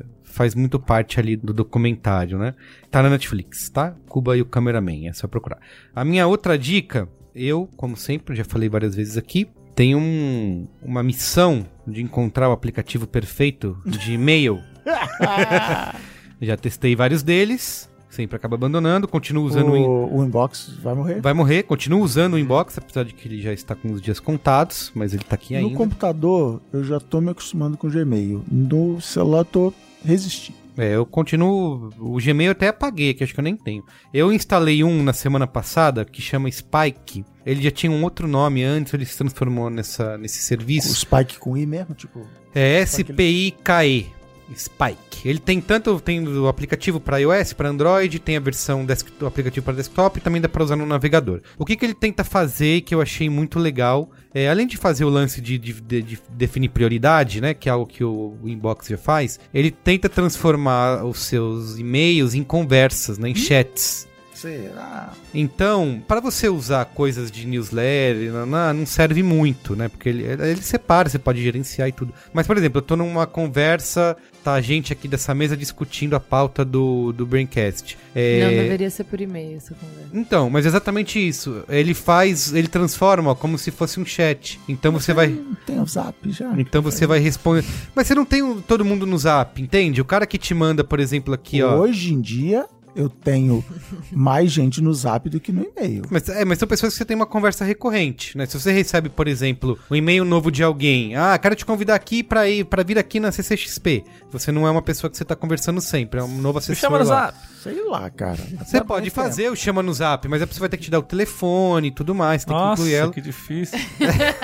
é, 0.00 0.02
faz 0.22 0.54
muito 0.54 0.78
parte 0.78 1.18
ali 1.20 1.36
do 1.36 1.52
documentário, 1.52 2.38
né? 2.38 2.54
Tá 2.90 3.02
na 3.02 3.10
Netflix, 3.10 3.68
tá? 3.68 3.94
Cuba 4.08 4.36
e 4.36 4.42
o 4.42 4.46
Cameraman, 4.46 5.08
é 5.08 5.12
só 5.12 5.26
procurar. 5.26 5.58
A 5.94 6.04
minha 6.04 6.26
outra 6.26 6.58
dica, 6.58 7.08
eu, 7.34 7.68
como 7.76 7.96
sempre, 7.96 8.34
já 8.36 8.44
falei 8.44 8.68
várias 8.68 8.94
vezes 8.94 9.16
aqui, 9.16 9.48
tenho 9.74 9.98
um- 9.98 10.66
uma 10.82 11.02
missão 11.02 11.66
de 11.86 12.02
encontrar 12.02 12.48
o 12.48 12.52
aplicativo 12.52 13.06
perfeito 13.06 13.76
de 13.86 14.12
e-mail. 14.14 14.60
já 16.40 16.56
testei 16.56 16.94
vários 16.96 17.22
deles, 17.22 17.88
sempre 18.10 18.36
acaba 18.36 18.56
abandonando, 18.56 19.06
continuo 19.08 19.44
usando 19.44 19.72
o, 19.72 19.76
in- 19.76 19.84
O, 19.84 20.18
o 20.18 20.24
inbox 20.24 20.76
vai 20.82 20.94
morrer. 20.94 21.20
Vai 21.20 21.32
morrer, 21.32 21.62
continuo 21.64 22.02
usando 22.02 22.34
o 22.34 22.38
inbox, 22.38 22.76
apesar 22.78 23.04
de 23.04 23.14
que 23.14 23.28
ele 23.28 23.40
já 23.40 23.52
está 23.52 23.74
com 23.74 23.92
os 23.92 24.00
dias 24.02 24.20
contados, 24.20 24.90
mas 24.94 25.14
ele 25.14 25.24
tá 25.24 25.34
aqui 25.36 25.54
No 25.54 25.60
ainda. 25.66 25.76
computador, 25.76 26.60
eu 26.72 26.84
já 26.84 26.98
tô 27.00 27.20
me 27.20 27.30
acostumando 27.30 27.76
com 27.76 27.86
o 27.86 27.90
Gmail. 27.90 28.44
No 28.50 29.00
celular, 29.00 29.44
tô 29.44 29.72
resistindo. 30.04 30.58
É, 30.76 30.94
eu 30.96 31.04
continuo. 31.04 31.90
O 31.98 32.16
Gmail 32.16 32.46
eu 32.48 32.52
até 32.52 32.68
apaguei, 32.68 33.12
que 33.12 33.22
acho 33.22 33.34
que 33.34 33.38
eu 33.40 33.44
nem 33.44 33.54
tenho. 33.54 33.84
Eu 34.12 34.32
instalei 34.32 34.82
um 34.82 35.02
na 35.02 35.12
semana 35.12 35.46
passada 35.46 36.02
que 36.02 36.22
chama 36.22 36.50
Spike. 36.50 37.26
Ele 37.44 37.62
já 37.62 37.70
tinha 37.70 37.90
um 37.90 38.02
outro 38.02 38.26
nome 38.28 38.62
antes, 38.62 38.92
ele 38.94 39.04
se 39.04 39.16
transformou 39.18 39.68
nessa, 39.70 40.16
nesse 40.18 40.38
O 40.40 40.42
serviço. 40.42 40.94
Spike 40.94 41.38
com 41.38 41.56
I 41.56 41.66
mesmo, 41.66 41.94
tipo. 41.94 42.26
É 42.54 42.78
S-P-I-K-E. 42.80 44.06
Spike. 44.54 45.26
Ele 45.26 45.38
tem 45.38 45.60
tanto 45.62 45.98
tem 45.98 46.26
o 46.26 46.46
aplicativo 46.46 47.00
para 47.00 47.16
iOS, 47.18 47.54
para 47.54 47.70
Android, 47.70 48.18
tem 48.18 48.36
a 48.36 48.40
versão 48.40 48.84
do 49.18 49.26
aplicativo 49.26 49.64
para 49.64 49.74
desktop 49.74 50.18
e 50.18 50.20
também 50.20 50.42
dá 50.42 50.48
para 50.48 50.62
usar 50.62 50.76
no 50.76 50.84
navegador. 50.84 51.40
O 51.56 51.64
que, 51.64 51.74
que 51.74 51.84
ele 51.86 51.94
tenta 51.94 52.22
fazer 52.22 52.82
que 52.82 52.94
eu 52.94 53.00
achei 53.00 53.30
muito 53.30 53.58
legal, 53.58 54.10
é, 54.34 54.50
além 54.50 54.66
de 54.66 54.76
fazer 54.76 55.04
o 55.06 55.08
lance 55.08 55.40
de, 55.40 55.56
de- 55.56 55.80
de- 55.80 56.02
de 56.02 56.18
definir 56.30 56.68
prioridade, 56.68 57.40
né, 57.40 57.54
que 57.54 57.66
é 57.68 57.72
algo 57.72 57.86
que 57.86 58.04
o, 58.04 58.36
o 58.42 58.48
Inbox 58.48 58.88
já 58.88 58.98
faz, 58.98 59.40
ele 59.54 59.70
tenta 59.70 60.06
transformar 60.08 61.02
os 61.04 61.20
seus 61.20 61.78
e-mails 61.78 62.34
em 62.34 62.42
conversas, 62.44 63.16
né, 63.16 63.30
em 63.30 63.34
chats. 63.34 64.06
Será? 64.42 65.12
Então, 65.32 66.02
para 66.08 66.18
você 66.18 66.48
usar 66.48 66.84
coisas 66.86 67.30
de 67.30 67.46
newsletter, 67.46 68.32
não 68.74 68.84
serve 68.84 69.22
muito, 69.22 69.76
né? 69.76 69.88
Porque 69.88 70.08
ele, 70.08 70.24
ele 70.24 70.62
separa, 70.62 71.08
você 71.08 71.18
pode 71.18 71.40
gerenciar 71.40 71.88
e 71.88 71.92
tudo. 71.92 72.12
Mas, 72.32 72.44
por 72.44 72.56
exemplo, 72.56 72.78
eu 72.78 72.82
tô 72.82 72.96
numa 72.96 73.24
conversa, 73.24 74.16
tá 74.42 74.54
a 74.54 74.60
gente 74.60 74.92
aqui 74.92 75.06
dessa 75.06 75.32
mesa 75.32 75.56
discutindo 75.56 76.16
a 76.16 76.20
pauta 76.20 76.64
do, 76.64 77.12
do 77.12 77.24
Braincast. 77.24 77.96
É, 78.16 78.40
Não, 78.40 78.50
deveria 78.50 78.90
ser 78.90 79.04
por 79.04 79.20
e-mail 79.20 79.58
essa 79.58 79.76
conversa. 79.76 80.10
Então, 80.12 80.50
mas 80.50 80.64
é 80.66 80.68
exatamente 80.68 81.24
isso. 81.24 81.62
Ele 81.68 81.94
faz, 81.94 82.52
ele 82.52 82.66
transforma 82.66 83.30
ó, 83.30 83.34
como 83.36 83.56
se 83.56 83.70
fosse 83.70 84.00
um 84.00 84.04
chat. 84.04 84.60
Então 84.68 84.90
você 84.90 85.14
vai... 85.14 85.38
Tem 85.64 85.78
o 85.78 85.86
Zap 85.86 86.16
já? 86.32 86.52
Então 86.58 86.82
você 86.82 87.06
vai 87.06 87.20
responder. 87.20 87.64
Mas 87.94 88.08
você 88.08 88.14
não 88.14 88.24
tem 88.24 88.60
todo 88.62 88.84
mundo 88.84 89.06
no 89.06 89.16
zap, 89.16 89.62
entende? 89.62 90.00
O 90.00 90.04
cara 90.04 90.26
que 90.26 90.36
te 90.36 90.52
manda, 90.52 90.82
por 90.82 90.98
exemplo, 90.98 91.32
aqui, 91.32 91.62
ó. 91.62 91.76
Hoje 91.78 92.12
em 92.12 92.20
dia, 92.20 92.66
eu 92.94 93.08
tenho 93.08 93.64
mais 94.12 94.50
gente 94.52 94.80
no 94.80 94.92
Zap 94.92 95.28
do 95.28 95.40
que 95.40 95.50
no 95.52 95.62
e-mail. 95.64 96.02
Mas, 96.10 96.28
é, 96.28 96.44
mas 96.44 96.58
são 96.58 96.68
pessoas 96.68 96.92
que 96.92 96.98
você 96.98 97.04
tem 97.04 97.14
uma 97.16 97.26
conversa 97.26 97.64
recorrente, 97.64 98.36
né? 98.36 98.46
Se 98.46 98.58
você 98.60 98.70
recebe, 98.72 99.08
por 99.08 99.26
exemplo, 99.28 99.78
um 99.90 99.94
e-mail 99.96 100.24
novo 100.24 100.50
de 100.50 100.62
alguém, 100.62 101.16
ah, 101.16 101.36
quero 101.38 101.54
te 101.54 101.64
convidar 101.64 101.94
aqui 101.94 102.22
pra 102.22 102.48
ir 102.48 102.64
para 102.64 102.82
vir 102.82 102.98
aqui 102.98 103.18
na 103.20 103.32
CCXP. 103.32 104.04
Você 104.30 104.50
não 104.52 104.66
é 104.66 104.70
uma 104.70 104.82
pessoa 104.82 105.10
que 105.10 105.16
você 105.16 105.24
tá 105.24 105.34
conversando 105.36 105.80
sempre, 105.80 106.20
é 106.20 106.22
um 106.22 106.28
novo 106.38 106.54
Me 106.54 106.58
assessor 106.58 106.76
chama 106.76 106.98
no 106.98 107.04
lá. 107.08 107.26
zap. 107.26 107.38
Sei 107.62 107.84
lá, 107.88 108.10
cara. 108.10 108.40
Você 108.64 108.82
pode 108.82 109.08
fazer 109.08 109.48
o 109.48 109.54
chama 109.54 109.84
no 109.84 109.94
Zap, 109.94 110.26
mas 110.26 110.42
a 110.42 110.46
pessoa 110.48 110.62
vai 110.62 110.68
ter 110.70 110.78
que 110.78 110.82
te 110.82 110.90
dar 110.90 110.98
o 110.98 111.02
telefone 111.02 111.88
e 111.88 111.90
tudo 111.92 112.12
mais, 112.12 112.44
tem 112.44 112.52
que 112.56 112.60
Nossa, 112.60 112.82
incluir 112.82 112.94
ela. 112.96 113.12
que 113.12 113.20
difícil. 113.20 113.78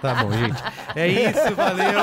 Tá 0.00 0.14
bom, 0.22 0.30
gente. 0.32 0.62
É 0.94 1.08
isso, 1.08 1.54
valeu. 1.56 1.98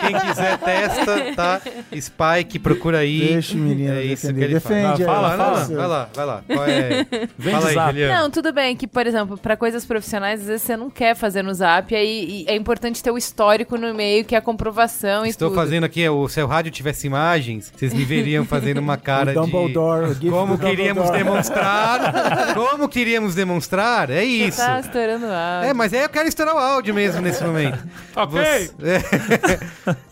Quem 0.00 0.20
quiser 0.20 0.58
testa, 0.58 1.34
tá? 1.34 1.60
Spike, 2.00 2.58
procura 2.58 2.98
aí. 2.98 3.18
Deixa 3.32 3.54
o 3.54 3.58
menino 3.58 3.92
É 3.92 4.04
isso 4.04 4.26
que 4.28 4.32
defender. 4.32 4.44
ele. 4.44 4.54
Defende 4.54 5.02
Ah, 5.02 5.06
fala, 5.06 5.19
fala. 5.36 5.64
você. 5.64 5.74
Vai 5.74 5.86
lá, 5.86 6.08
vai 6.14 6.26
lá. 6.26 6.42
Qual 6.46 6.64
é? 6.66 7.06
Vem 7.38 7.54
Fala 7.54 7.72
de 7.72 7.78
aí. 7.78 7.86
Juliana. 7.86 8.22
Não, 8.22 8.30
tudo 8.30 8.52
bem 8.52 8.76
que, 8.76 8.86
por 8.86 9.06
exemplo, 9.06 9.36
pra 9.36 9.56
coisas 9.56 9.84
profissionais, 9.84 10.40
às 10.40 10.46
vezes 10.46 10.62
você 10.62 10.76
não 10.76 10.90
quer 10.90 11.14
fazer 11.14 11.42
no 11.42 11.52
zap, 11.52 11.94
aí 11.94 12.44
e 12.46 12.50
é 12.50 12.54
importante 12.56 13.02
ter 13.02 13.10
o 13.10 13.18
histórico 13.18 13.76
no 13.76 13.88
e-mail, 13.88 14.24
que 14.24 14.34
é 14.34 14.38
a 14.38 14.42
comprovação 14.42 15.24
e 15.26 15.28
Estou 15.30 15.48
tudo. 15.50 15.58
fazendo 15.58 15.84
aqui, 15.84 16.08
o, 16.08 16.28
se 16.28 16.42
o 16.42 16.46
rádio 16.46 16.70
tivesse 16.72 17.06
imagens, 17.06 17.72
vocês 17.74 17.92
me 17.92 18.04
veriam 18.04 18.44
fazendo 18.44 18.78
uma 18.78 18.96
cara 18.98 19.30
O 19.32 19.34
Dumbledore, 19.34 20.10
o 20.10 20.14
de... 20.14 20.30
Como 20.30 20.56
do 20.56 20.66
queríamos 20.66 21.04
Dumbledore. 21.04 21.24
demonstrar, 21.30 22.54
como 22.54 22.88
queríamos 22.88 23.34
demonstrar, 23.34 24.10
é 24.10 24.24
isso. 24.24 24.58
Tá 24.58 24.80
estourando 24.80 25.26
áudio. 25.26 25.70
É, 25.70 25.74
mas 25.74 25.92
aí 25.92 26.02
eu 26.02 26.08
quero 26.08 26.28
estourar 26.28 26.54
o 26.54 26.58
áudio 26.58 26.94
mesmo 26.94 27.20
nesse 27.20 27.42
momento. 27.44 27.78
Ok. 28.16 28.40
Você-. 28.78 29.60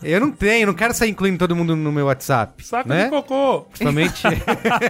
Eu 0.03 0.19
não 0.19 0.31
tenho, 0.31 0.67
não 0.67 0.73
quero 0.73 0.93
sair 0.93 1.09
incluindo 1.09 1.37
todo 1.37 1.55
mundo 1.55 1.75
no 1.75 1.91
meu 1.91 2.05
WhatsApp. 2.07 2.65
Saco 2.65 2.89
né? 2.89 3.05
de 3.05 3.09
cocô. 3.09 3.61
Principalmente. 3.69 4.23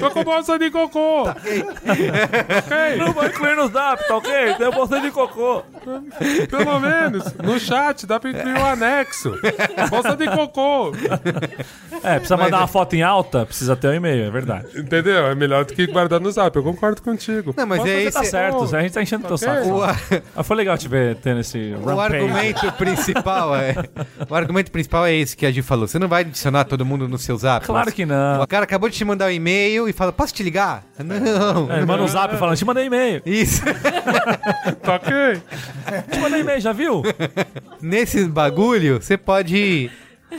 Tô 0.00 0.10
com 0.10 0.24
bolsa 0.24 0.58
de 0.58 0.70
cocô. 0.70 1.22
ok? 1.28 2.96
Não 2.98 3.12
vai 3.12 3.28
incluir 3.28 3.56
no 3.56 3.68
zap, 3.68 4.06
tá 4.06 4.16
ok? 4.16 4.54
Tem 4.54 4.70
bolsa 4.70 5.00
de 5.00 5.10
cocô. 5.10 5.62
Pelo 6.50 6.80
menos. 6.80 7.34
No 7.42 7.58
chat 7.58 8.06
dá 8.06 8.18
pra 8.20 8.30
incluir 8.30 8.54
um 8.58 8.64
anexo. 8.66 9.32
Bolsa 9.90 10.16
de 10.16 10.26
cocô. 10.28 10.92
É, 12.02 12.14
precisa 12.18 12.36
mandar 12.36 12.58
uma 12.58 12.66
foto 12.66 12.94
em 12.94 13.02
alta, 13.02 13.44
precisa 13.46 13.74
ter 13.76 13.88
um 13.88 13.94
e-mail, 13.94 14.24
é 14.24 14.30
verdade. 14.30 14.66
Entendeu? 14.78 15.26
É 15.26 15.34
melhor 15.34 15.64
do 15.64 15.74
que 15.74 15.86
guardar 15.86 16.20
no 16.20 16.30
zap. 16.30 16.54
Eu 16.56 16.62
concordo 16.62 17.02
contigo. 17.02 17.54
Não, 17.56 17.66
mas 17.66 17.78
Mas 17.80 17.90
é 17.90 18.02
esse. 18.02 18.12
tá 18.18 18.24
certo, 18.24 18.74
a 18.76 18.80
gente 18.82 18.92
tá 18.92 19.02
enchendo 19.02 19.26
teu 19.26 19.38
saco. 19.38 19.68
O, 19.72 19.78
só. 19.78 19.84
a- 19.84 19.96
Mas 20.36 20.46
foi 20.46 20.56
legal 20.56 20.76
te 20.78 20.88
ver 20.88 21.16
tendo 21.16 21.40
esse 21.40 21.74
o 21.80 21.84
rampage. 21.84 22.16
argumento 22.16 22.72
principal 22.72 23.54
é. 23.56 23.74
O 24.28 24.34
argumento 24.34 24.70
principal 24.70 25.06
é 25.06 25.14
esse 25.14 25.36
que 25.36 25.46
a 25.46 25.50
Gi 25.50 25.62
falou. 25.62 25.86
Você 25.86 25.98
não 25.98 26.08
vai 26.08 26.22
adicionar 26.22 26.64
todo 26.64 26.84
mundo 26.84 27.08
no 27.08 27.18
seu 27.18 27.36
zap. 27.36 27.64
Claro 27.66 27.92
que 27.92 28.04
não. 28.06 28.42
O 28.42 28.46
cara 28.46 28.64
acabou 28.64 28.88
de 28.88 28.96
te 28.96 29.04
mandar 29.04 29.26
um 29.26 29.30
e-mail 29.30 29.77
e 29.86 29.92
fala: 29.92 30.10
Posso 30.12 30.32
te 30.32 30.42
ligar? 30.42 30.82
Não. 30.98 31.70
É, 31.70 31.76
ele 31.76 31.84
manda 31.86 32.02
um 32.02 32.08
zap 32.08 32.34
falando, 32.38 32.56
te 32.56 32.64
mandei 32.64 32.86
e-mail. 32.86 33.20
Isso. 33.26 33.60
Tá 34.82 34.94
ok? 34.96 35.12
Te 36.10 36.18
mandei 36.20 36.40
e-mail, 36.40 36.60
já 36.60 36.72
viu? 36.72 37.02
Nesse 37.80 38.24
bagulho, 38.24 39.00
você 39.00 39.16
pode. 39.16 39.90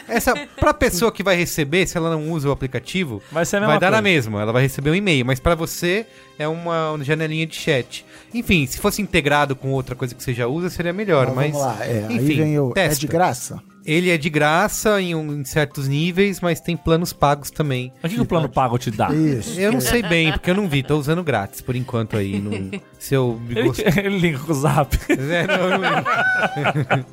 Essa, 0.08 0.36
pra 0.60 0.72
pessoa 0.74 1.12
que 1.12 1.24
vai 1.24 1.36
receber, 1.36 1.88
se 1.88 1.98
ela 1.98 2.12
não 2.12 2.32
usa 2.32 2.48
o 2.48 2.52
aplicativo, 2.52 3.22
Vai 3.32 3.44
ser 3.46 3.58
a 3.58 3.60
mesma 3.62 3.74
vai 3.74 3.80
dar 3.80 3.88
na 3.92 3.98
coisa. 3.98 4.02
mesma. 4.04 4.42
Ela 4.42 4.52
vai 4.52 4.62
receber 4.62 4.92
um 4.92 4.96
e-mail, 4.96 5.26
mas 5.26 5.40
pra 5.40 5.56
você 5.56 6.06
é 6.38 6.48
uma 6.48 6.98
janelinha 7.02 7.46
de 7.48 7.56
chat. 7.56 8.06
Enfim, 8.34 8.68
se 8.68 8.78
fosse 8.78 9.02
integrado 9.02 9.56
com 9.56 9.72
outra 9.72 9.96
coisa 9.96 10.14
que 10.14 10.22
você 10.24 10.34
já 10.34 10.46
usa, 10.48 10.70
seria 10.70 10.94
melhor. 10.94 11.24
Então, 11.24 11.36
mas, 11.36 11.52
vamos 11.52 11.66
lá. 11.68 11.78
É, 11.86 12.06
aí 12.08 12.16
enfim, 12.18 12.38
vem 12.38 12.60
o. 12.60 12.72
É 12.76 12.88
de 12.90 13.08
graça? 13.08 13.62
Ele 13.86 14.10
é 14.10 14.18
de 14.18 14.30
graça 14.30 15.02
em, 15.02 15.16
um- 15.16 15.40
em 15.40 15.46
certos 15.46 15.88
níveis, 15.88 16.40
mas 16.42 16.60
tem 16.60 16.76
planos 16.78 17.12
pagos 17.14 17.50
também. 17.50 17.92
O 18.04 18.08
que, 18.10 18.16
que 18.16 18.22
o 18.22 18.26
plano 18.26 18.48
pago 18.50 18.78
te 18.78 18.92
dá? 18.92 19.10
Isso. 19.14 19.60
Eu 19.60 19.72
não 19.72 19.82
sei 19.82 20.04
bem, 20.04 20.32
porque 20.32 20.52
eu 20.52 20.56
não 20.56 20.68
vi, 20.68 20.84
tô 20.84 20.98
usando 20.98 21.24
grátis 21.24 21.62
por 21.62 21.76
enquanto 21.76 22.16
aí. 22.18 22.40
No, 22.40 22.52
se 23.00 23.16
eu 23.16 23.42
Ele, 23.50 23.64
gost- 23.64 23.80
ele 23.98 24.20
liga 24.20 24.38
com 24.40 24.52
o 24.52 24.56
zap. 24.56 24.96
É, 25.10 25.48
não, 25.48 25.56
eu 25.56 25.70
não 25.72 25.78
lembro. 25.80 26.06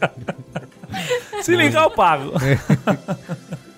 Se 1.43 1.55
ligar, 1.57 1.85
eu 1.85 1.91
pago. 1.91 2.33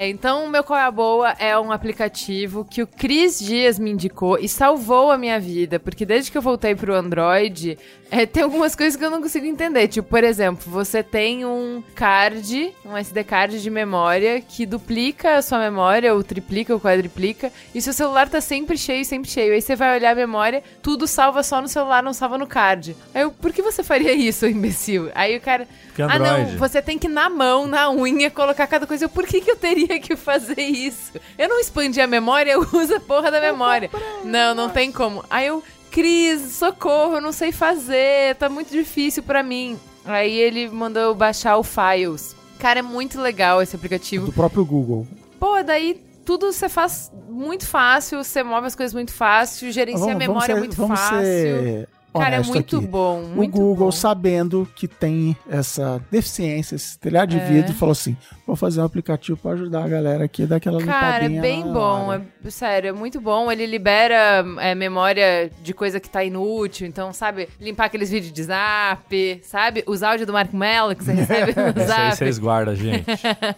Então, 0.00 0.44
o 0.44 0.48
meu 0.48 0.62
Qual 0.62 0.78
é 0.78 0.82
a 0.82 0.90
Boa 0.90 1.30
é 1.38 1.58
um 1.58 1.72
aplicativo 1.72 2.64
que 2.64 2.82
o 2.82 2.86
Cris 2.86 3.38
Dias 3.38 3.78
me 3.78 3.90
indicou 3.90 4.38
e 4.38 4.48
salvou 4.48 5.10
a 5.10 5.18
minha 5.18 5.40
vida, 5.40 5.80
porque 5.80 6.06
desde 6.06 6.30
que 6.30 6.38
eu 6.38 6.42
voltei 6.42 6.74
pro 6.74 6.94
Android, 6.94 7.76
é, 8.10 8.24
tem 8.24 8.42
algumas 8.42 8.74
coisas 8.74 8.96
que 8.96 9.04
eu 9.04 9.10
não 9.10 9.20
consigo 9.20 9.44
entender. 9.44 9.88
Tipo, 9.88 10.08
por 10.08 10.24
exemplo, 10.24 10.70
você 10.70 11.02
tem 11.02 11.44
um 11.44 11.82
card, 11.94 12.72
um 12.84 12.96
SD 12.96 13.24
card 13.24 13.60
de 13.60 13.70
memória 13.70 14.40
que 14.40 14.64
duplica 14.64 15.36
a 15.36 15.42
sua 15.42 15.58
memória, 15.58 16.14
ou 16.14 16.22
triplica 16.22 16.72
ou 16.72 16.80
quadriplica, 16.80 17.52
e 17.74 17.82
seu 17.82 17.92
celular 17.92 18.28
tá 18.28 18.40
sempre 18.40 18.78
cheio, 18.78 19.04
sempre 19.04 19.28
cheio. 19.28 19.52
Aí 19.52 19.60
você 19.60 19.74
vai 19.74 19.96
olhar 19.96 20.12
a 20.12 20.14
memória, 20.14 20.62
tudo 20.80 21.06
salva 21.06 21.42
só 21.42 21.60
no 21.60 21.68
celular, 21.68 22.02
não 22.02 22.12
salva 22.12 22.38
no 22.38 22.46
card. 22.46 22.96
Aí 23.12 23.22
eu, 23.22 23.32
por 23.32 23.52
que 23.52 23.62
você 23.62 23.82
faria 23.82 24.12
isso, 24.12 24.46
imbecil? 24.48 25.10
Aí 25.14 25.36
o 25.36 25.40
cara. 25.40 25.66
Porque 25.88 26.02
ah, 26.02 26.18
não, 26.18 26.46
você 26.56 26.80
tem 26.80 26.96
que 26.96 27.08
na 27.08 27.28
mão, 27.28 27.66
na 27.66 27.90
unha, 27.90 28.30
colocar 28.30 28.68
cada 28.68 28.86
coisa. 28.86 29.06
Eu, 29.06 29.08
por 29.08 29.26
que, 29.26 29.40
que 29.40 29.50
eu 29.50 29.56
teria 29.56 29.87
que 30.00 30.16
fazer 30.16 30.60
isso? 30.60 31.12
Eu 31.38 31.48
não 31.48 31.58
expandi 31.60 32.00
a 32.00 32.06
memória, 32.06 32.52
eu 32.52 32.60
uso 32.72 32.96
a 32.96 33.00
porra 33.00 33.30
da 33.30 33.40
memória. 33.40 33.90
Não, 34.24 34.54
não 34.54 34.68
tem 34.68 34.90
como. 34.92 35.24
Aí 35.30 35.46
eu, 35.46 35.62
Cris, 35.90 36.40
socorro, 36.56 37.14
eu 37.16 37.20
não 37.20 37.32
sei 37.32 37.52
fazer, 37.52 38.34
tá 38.36 38.48
muito 38.48 38.70
difícil 38.70 39.22
pra 39.22 39.42
mim. 39.42 39.78
Aí 40.04 40.36
ele 40.36 40.68
mandou 40.68 41.02
eu 41.02 41.14
baixar 41.14 41.56
o 41.56 41.62
Files. 41.62 42.34
Cara, 42.58 42.80
é 42.80 42.82
muito 42.82 43.20
legal 43.20 43.62
esse 43.62 43.76
aplicativo. 43.76 44.26
Do 44.26 44.32
próprio 44.32 44.64
Google. 44.64 45.06
Pô, 45.38 45.62
daí 45.62 46.02
tudo 46.24 46.52
você 46.52 46.68
faz 46.68 47.10
muito 47.28 47.66
fácil, 47.66 48.22
você 48.22 48.42
move 48.42 48.66
as 48.66 48.74
coisas 48.74 48.92
muito 48.92 49.12
fácil, 49.14 49.70
gerencia 49.72 50.12
a 50.12 50.16
memória 50.16 50.54
ser- 50.54 50.58
muito 50.60 50.76
vamos 50.76 50.98
fácil. 50.98 51.20
ser 51.22 51.88
Cara, 52.18 52.36
é 52.36 52.42
muito 52.42 52.76
aqui. 52.76 52.86
bom, 52.86 53.22
muito 53.22 53.54
o 53.54 53.60
Google, 53.60 53.86
bom. 53.86 53.92
sabendo 53.92 54.68
que 54.74 54.86
tem 54.88 55.36
essa 55.48 56.00
deficiência, 56.10 56.74
esse 56.76 56.98
telhado 56.98 57.30
de 57.30 57.38
É. 57.38 57.44
vidro, 57.44 57.72
falou 57.74 57.92
assim: 57.92 58.16
vou 58.46 58.56
fazer 58.56 58.80
um 58.80 58.84
aplicativo 58.84 59.36
pra 59.38 59.52
ajudar 59.52 59.84
a 59.84 59.88
galera 59.88 60.24
aqui 60.24 60.46
daquela 60.46 60.82
Cara, 60.84 61.24
é 61.24 61.28
bem 61.28 61.62
bom, 61.72 62.12
é, 62.12 62.20
sério, 62.50 62.88
é 62.88 62.92
muito 62.92 63.20
bom. 63.20 63.50
Ele 63.50 63.66
libera 63.66 64.44
é, 64.60 64.74
memória 64.74 65.50
de 65.62 65.72
coisa 65.74 65.98
que 66.00 66.08
tá 66.08 66.22
inútil, 66.24 66.86
então, 66.86 67.12
sabe, 67.12 67.48
limpar 67.60 67.86
aqueles 67.86 68.10
vídeos 68.10 68.32
de 68.32 68.42
zap, 68.44 69.40
sabe? 69.42 69.82
Os 69.86 70.02
áudios 70.02 70.26
do 70.26 70.32
Marco 70.32 70.56
Mello 70.56 70.94
que 70.94 71.04
você 71.04 71.12
recebe 71.14 71.54
no 71.54 71.68
Esse 71.68 71.80
aí 71.80 71.86
zap. 71.86 72.16
vocês 72.16 72.38
guardam, 72.38 72.74
gente. 72.74 73.06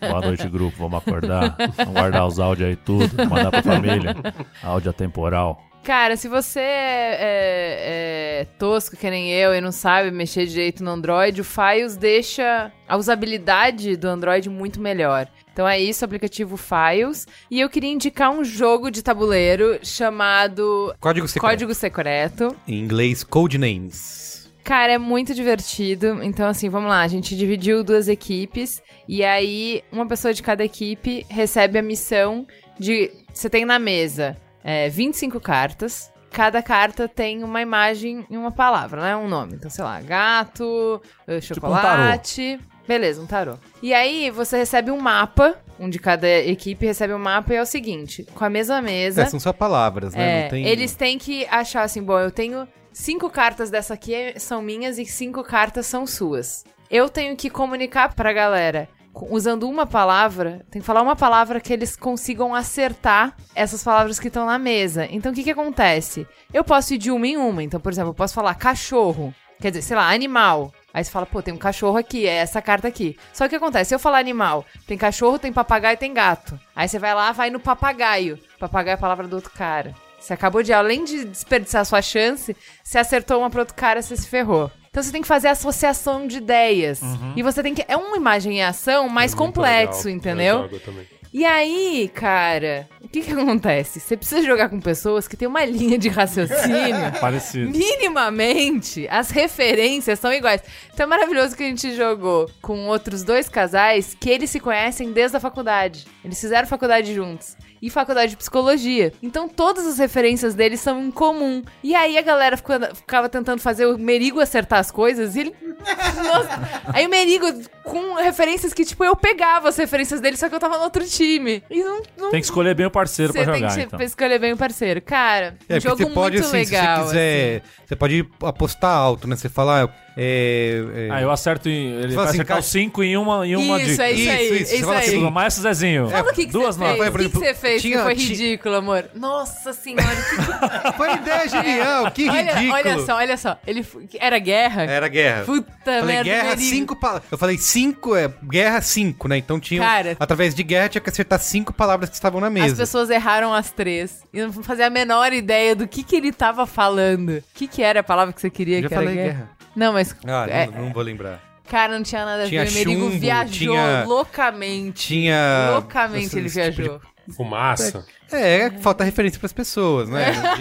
Boa 0.00 0.20
noite, 0.20 0.48
grupo. 0.48 0.76
Vamos 0.78 0.98
acordar. 0.98 1.56
Vamos 1.76 1.92
guardar 1.94 2.26
os 2.26 2.38
áudios 2.38 2.68
aí 2.68 2.76
tudo. 2.76 3.10
Mandar 3.28 3.50
pra 3.50 3.62
família. 3.62 4.14
Áudio 4.62 4.90
atemporal. 4.90 5.62
Cara, 5.82 6.16
se 6.16 6.28
você 6.28 6.60
é, 6.60 8.40
é 8.42 8.46
tosco 8.58 8.96
que 8.96 9.10
nem 9.10 9.32
eu 9.32 9.54
e 9.54 9.60
não 9.60 9.72
sabe 9.72 10.10
mexer 10.10 10.46
direito 10.46 10.84
no 10.84 10.90
Android, 10.90 11.40
o 11.40 11.44
Files 11.44 11.96
deixa 11.96 12.70
a 12.86 12.96
usabilidade 12.96 13.96
do 13.96 14.06
Android 14.06 14.50
muito 14.50 14.80
melhor. 14.80 15.26
Então 15.52 15.66
é 15.66 15.80
isso, 15.80 16.04
aplicativo 16.04 16.56
Files. 16.56 17.26
E 17.50 17.60
eu 17.60 17.68
queria 17.68 17.90
indicar 17.90 18.30
um 18.30 18.44
jogo 18.44 18.90
de 18.90 19.02
tabuleiro 19.02 19.78
chamado 19.82 20.94
Código 21.00 21.26
secreto. 21.26 21.50
Código 21.50 21.74
Secreto. 21.74 22.56
Em 22.68 22.78
inglês, 22.78 23.24
Codenames. 23.24 24.50
Cara, 24.62 24.92
é 24.92 24.98
muito 24.98 25.34
divertido. 25.34 26.22
Então, 26.22 26.46
assim, 26.46 26.68
vamos 26.68 26.90
lá. 26.90 27.00
A 27.00 27.08
gente 27.08 27.36
dividiu 27.36 27.82
duas 27.82 28.06
equipes. 28.06 28.82
E 29.08 29.24
aí, 29.24 29.82
uma 29.90 30.06
pessoa 30.06 30.32
de 30.32 30.42
cada 30.42 30.62
equipe 30.62 31.26
recebe 31.28 31.78
a 31.78 31.82
missão 31.82 32.46
de. 32.78 33.10
Você 33.32 33.48
tem 33.48 33.64
na 33.64 33.78
mesa 33.78 34.36
é, 34.62 34.88
25 34.88 35.40
cartas. 35.40 36.10
Cada 36.30 36.62
carta 36.62 37.08
tem 37.08 37.42
uma 37.42 37.60
imagem 37.60 38.24
e 38.30 38.36
uma 38.36 38.52
palavra, 38.52 39.02
né? 39.02 39.16
Um 39.16 39.26
nome. 39.26 39.54
Então, 39.54 39.68
sei 39.68 39.82
lá, 39.82 40.00
gato, 40.00 41.02
eh, 41.26 41.38
um 41.38 41.40
chocolate. 41.40 42.60
Beleza, 42.86 43.20
um 43.20 43.26
tarô. 43.26 43.54
E 43.82 43.92
aí, 43.92 44.30
você 44.30 44.56
recebe 44.56 44.92
um 44.92 45.00
mapa. 45.00 45.56
Um 45.78 45.88
de 45.88 45.98
cada 45.98 46.28
equipe 46.28 46.86
recebe 46.86 47.12
um 47.12 47.18
mapa 47.18 47.52
e 47.52 47.56
é 47.56 47.62
o 47.62 47.66
seguinte: 47.66 48.24
com 48.34 48.44
a 48.44 48.50
mesma 48.50 48.80
mesa. 48.80 49.22
É, 49.22 49.26
são 49.26 49.40
só 49.40 49.52
palavras, 49.52 50.14
né? 50.14 50.46
É, 50.46 50.48
tem... 50.48 50.66
eles 50.66 50.94
têm 50.94 51.18
que 51.18 51.46
achar 51.46 51.82
assim, 51.82 52.02
bom, 52.02 52.18
eu 52.18 52.30
tenho 52.30 52.66
cinco 52.92 53.28
cartas 53.30 53.70
dessa 53.70 53.94
aqui 53.94 54.34
são 54.38 54.62
minhas 54.62 54.98
e 54.98 55.06
cinco 55.06 55.42
cartas 55.42 55.86
são 55.86 56.06
suas. 56.06 56.64
Eu 56.90 57.08
tenho 57.08 57.36
que 57.36 57.48
comunicar 57.48 58.14
pra 58.14 58.32
galera 58.32 58.88
usando 59.14 59.68
uma 59.68 59.86
palavra, 59.86 60.64
tem 60.70 60.80
que 60.80 60.86
falar 60.86 61.02
uma 61.02 61.16
palavra 61.16 61.60
que 61.60 61.72
eles 61.72 61.96
consigam 61.96 62.54
acertar 62.54 63.36
essas 63.54 63.82
palavras 63.82 64.18
que 64.18 64.28
estão 64.28 64.46
na 64.46 64.58
mesa. 64.58 65.06
Então 65.10 65.32
o 65.32 65.34
que 65.34 65.44
que 65.44 65.50
acontece? 65.50 66.26
Eu 66.52 66.64
posso 66.64 66.94
ir 66.94 66.98
de 66.98 67.10
uma 67.10 67.26
em 67.26 67.36
uma. 67.36 67.62
Então, 67.62 67.80
por 67.80 67.92
exemplo, 67.92 68.10
eu 68.10 68.14
posso 68.14 68.34
falar 68.34 68.54
cachorro, 68.54 69.34
quer 69.60 69.70
dizer, 69.70 69.82
sei 69.82 69.96
lá, 69.96 70.10
animal. 70.10 70.72
Aí 70.92 71.04
você 71.04 71.10
fala, 71.10 71.26
pô, 71.26 71.40
tem 71.40 71.54
um 71.54 71.58
cachorro 71.58 71.96
aqui, 71.96 72.26
é 72.26 72.36
essa 72.36 72.60
carta 72.60 72.88
aqui. 72.88 73.16
Só 73.32 73.44
que 73.44 73.48
o 73.48 73.50
que 73.50 73.64
acontece? 73.64 73.90
Se 73.90 73.94
eu 73.94 73.98
falar 73.98 74.18
animal, 74.18 74.64
tem 74.86 74.98
cachorro, 74.98 75.38
tem 75.38 75.52
papagaio, 75.52 75.96
tem 75.96 76.12
gato. 76.12 76.58
Aí 76.74 76.88
você 76.88 76.98
vai 76.98 77.14
lá, 77.14 77.30
vai 77.32 77.50
no 77.50 77.60
papagaio. 77.60 78.38
Papagaio 78.58 78.94
é 78.94 78.94
a 78.94 78.98
palavra 78.98 79.28
do 79.28 79.36
outro 79.36 79.52
cara. 79.52 79.94
Você 80.18 80.34
acabou 80.34 80.62
de, 80.62 80.72
além 80.72 81.04
de 81.04 81.24
desperdiçar 81.24 81.80
a 81.80 81.84
sua 81.84 82.02
chance, 82.02 82.54
você 82.82 82.98
acertou 82.98 83.38
uma 83.38 83.48
pro 83.48 83.60
outro 83.60 83.74
cara, 83.74 84.02
você 84.02 84.16
se 84.16 84.28
ferrou. 84.28 84.70
Então 84.90 85.02
você 85.04 85.12
tem 85.12 85.22
que 85.22 85.28
fazer 85.28 85.46
associação 85.48 86.26
de 86.26 86.38
ideias. 86.38 87.00
E 87.36 87.42
você 87.44 87.62
tem 87.62 87.74
que. 87.74 87.84
É 87.86 87.96
uma 87.96 88.16
imagem 88.16 88.58
em 88.58 88.62
ação 88.62 89.08
mais 89.08 89.32
É 89.32 89.36
complexo, 89.36 90.06
legal. 90.08 90.16
entendeu? 90.16 90.68
Eu 90.72 90.80
também. 90.80 91.06
E 91.32 91.44
aí, 91.44 92.10
cara, 92.12 92.88
o 93.00 93.08
que 93.08 93.20
que 93.20 93.30
acontece? 93.32 94.00
Você 94.00 94.16
precisa 94.16 94.42
jogar 94.42 94.68
com 94.68 94.80
pessoas 94.80 95.28
que 95.28 95.36
têm 95.36 95.46
uma 95.46 95.64
linha 95.64 95.96
de 95.96 96.08
raciocínio 96.08 97.12
Parecido. 97.20 97.70
minimamente 97.70 99.06
as 99.08 99.30
referências 99.30 100.18
são 100.18 100.32
iguais. 100.32 100.60
Então 100.92 101.04
é 101.04 101.08
maravilhoso 101.08 101.56
que 101.56 101.62
a 101.62 101.66
gente 101.68 101.94
jogou 101.94 102.50
com 102.60 102.88
outros 102.88 103.22
dois 103.22 103.48
casais 103.48 104.16
que 104.18 104.28
eles 104.28 104.50
se 104.50 104.58
conhecem 104.58 105.12
desde 105.12 105.36
a 105.36 105.40
faculdade. 105.40 106.04
Eles 106.24 106.40
fizeram 106.40 106.66
faculdade 106.66 107.14
juntos. 107.14 107.56
E 107.82 107.88
faculdade 107.88 108.30
de 108.32 108.36
psicologia. 108.36 109.12
Então 109.22 109.48
todas 109.48 109.86
as 109.86 109.98
referências 109.98 110.54
deles 110.54 110.80
são 110.80 111.02
em 111.02 111.10
comum. 111.10 111.62
E 111.82 111.94
aí 111.94 112.18
a 112.18 112.22
galera 112.22 112.56
ficava, 112.56 112.94
ficava 112.94 113.28
tentando 113.28 113.60
fazer 113.60 113.86
o 113.86 113.96
Merigo 113.98 114.38
acertar 114.40 114.78
as 114.80 114.90
coisas 114.90 115.34
e 115.36 115.40
ele. 115.40 115.54
Nossa. 116.22 116.82
Aí 116.92 117.06
o 117.06 117.10
Merigo, 117.10 117.46
com 117.84 118.14
referências 118.14 118.74
que, 118.74 118.84
tipo, 118.84 119.02
eu 119.02 119.16
pegava 119.16 119.68
as 119.68 119.76
referências 119.76 120.20
dele, 120.20 120.36
só 120.36 120.48
que 120.48 120.54
eu 120.54 120.60
tava 120.60 120.76
no 120.76 120.84
outro 120.84 121.06
time. 121.06 121.62
E 121.70 121.82
não, 121.82 122.02
não 122.18 122.30
Tem 122.30 122.40
que 122.40 122.46
escolher 122.46 122.74
bem 122.74 122.86
o 122.86 122.90
parceiro 122.90 123.32
pra 123.32 123.44
tem 123.44 123.54
jogar, 123.54 123.74
que 123.74 123.80
então. 123.82 124.00
escolher 124.02 124.38
bem 124.38 124.52
o 124.52 124.56
parceiro. 124.56 125.00
Cara, 125.00 125.56
É, 125.68 125.76
um 125.76 125.80
porque 125.80 125.80
jogo 125.80 125.96
você 126.02 126.10
pode, 126.10 126.36
muito 126.36 126.46
assim, 126.48 126.56
legal. 126.58 126.96
se 126.96 127.02
você 127.02 127.06
quiser, 127.08 127.56
assim. 127.56 127.82
você 127.86 127.96
pode 127.96 128.28
apostar 128.42 128.94
alto, 128.94 129.26
né? 129.26 129.36
Você 129.36 129.48
falar, 129.48 129.88
é, 130.16 130.82
é, 130.96 131.08
Ah, 131.10 131.22
eu 131.22 131.30
acerto 131.30 131.68
em. 131.68 131.92
Ele 131.92 132.00
Fala 132.12 132.14
vai 132.14 132.24
assim, 132.24 132.28
acertar 132.30 132.46
cara- 132.46 132.60
os 132.60 132.66
cinco 132.66 133.02
em 133.02 133.16
uma, 133.16 133.46
em 133.46 133.56
uma 133.56 133.80
Isso, 133.80 133.90
dica. 133.92 134.04
é 134.04 134.10
isso, 134.12 134.20
Isso, 134.22 134.30
aí. 134.30 134.46
isso, 134.46 134.54
Isso, 134.62 134.70
você 134.76 134.80
fala 134.82 134.92
aí. 134.98 135.06
assim, 135.06 135.18
Tudo 135.18 135.30
mais, 135.30 135.54
Zezinho. 135.54 136.08
Fala 136.10 136.30
o 136.30 136.34
que, 136.34 136.46
que 136.46 136.52
Duas 136.52 136.76
você 136.76 136.84
fez. 136.84 137.08
O 137.08 137.18
que, 137.18 137.28
que 137.30 137.38
você 137.38 137.54
fez 137.54 137.82
tinha- 137.82 137.96
que 137.98 138.02
foi 138.02 138.14
ridículo, 138.14 138.74
amor? 138.76 139.04
Nossa 139.14 139.72
senhora. 139.72 140.04
que- 140.16 140.90
Foi 140.96 141.14
ideia 141.14 141.48
genial, 141.48 142.10
que 142.10 142.28
olha, 142.28 142.52
ridículo. 142.52 142.72
olha 142.74 142.98
só, 143.06 143.16
olha 143.16 143.36
só. 143.36 143.58
Ele 143.66 143.80
f- 143.80 143.98
era 144.18 144.38
guerra? 144.38 144.82
Era 144.84 145.08
guerra. 145.08 145.44
Puta 145.44 145.70
Falei, 145.84 146.02
merda. 146.06 146.24
guerra, 146.24 146.56
cinco 146.56 146.96
palavras. 146.96 147.24
Eu 147.30 147.38
falei 147.38 147.56
cinco, 147.58 148.14
é, 148.16 148.30
guerra, 148.44 148.80
cinco, 148.82 149.28
né? 149.28 149.36
Então 149.38 149.58
tinha. 149.60 149.80
Cara. 149.80 150.16
através 150.18 150.54
de 150.54 150.62
guerra 150.62 150.88
tinha 150.88 151.00
que 151.00 151.08
acertar 151.10 151.38
cinco 151.40 151.72
palavras 151.72 152.08
que 152.10 152.14
estavam 152.16 152.40
na 152.40 152.48
As 152.48 152.52
mesa. 152.52 152.76
pessoas 152.76 153.10
erraram 153.10 153.54
as 153.54 153.70
três. 153.70 154.20
E 154.32 154.40
não 154.42 154.52
faziam 154.52 154.86
a 154.86 154.90
menor 154.90 155.32
ideia 155.32 155.74
do 155.74 155.86
que, 155.88 156.02
que 156.02 156.16
ele 156.16 156.32
tava 156.32 156.66
falando. 156.66 157.38
O 157.38 157.42
que, 157.54 157.66
que 157.66 157.82
era 157.82 158.00
a 158.00 158.02
palavra 158.04 158.32
que 158.34 158.40
você 158.40 158.50
queria 158.50 158.78
Eu 158.78 158.82
já 158.82 158.88
que 158.88 158.94
era 158.94 159.02
falei 159.04 159.16
guerra? 159.16 159.32
guerra. 159.32 159.50
Não, 159.74 159.92
mas. 159.92 160.14
Ah, 160.26 160.46
é, 160.48 160.66
não, 160.66 160.86
não 160.86 160.92
vou 160.92 161.02
lembrar. 161.02 161.40
Cara, 161.68 161.92
não 161.96 162.02
tinha 162.02 162.24
nada 162.24 162.44
a 162.44 162.46
Tinha 162.48 162.64
ver. 162.64 162.70
O 162.70 162.74
Merigo 162.74 163.10
viajou 163.10 163.52
tinha- 163.52 164.04
loucamente. 164.04 165.06
Tinha. 165.06 165.70
Loucamente 165.72 166.36
ele 166.36 166.46
esse 166.48 166.60
tipo 166.72 166.76
viajou. 166.82 167.00
Fumaça. 167.36 168.04
É, 168.32 168.60
é, 168.66 168.70
falta 168.80 169.02
referência 169.04 169.38
pras 169.40 169.52
pessoas, 169.52 170.08
né? 170.08 170.32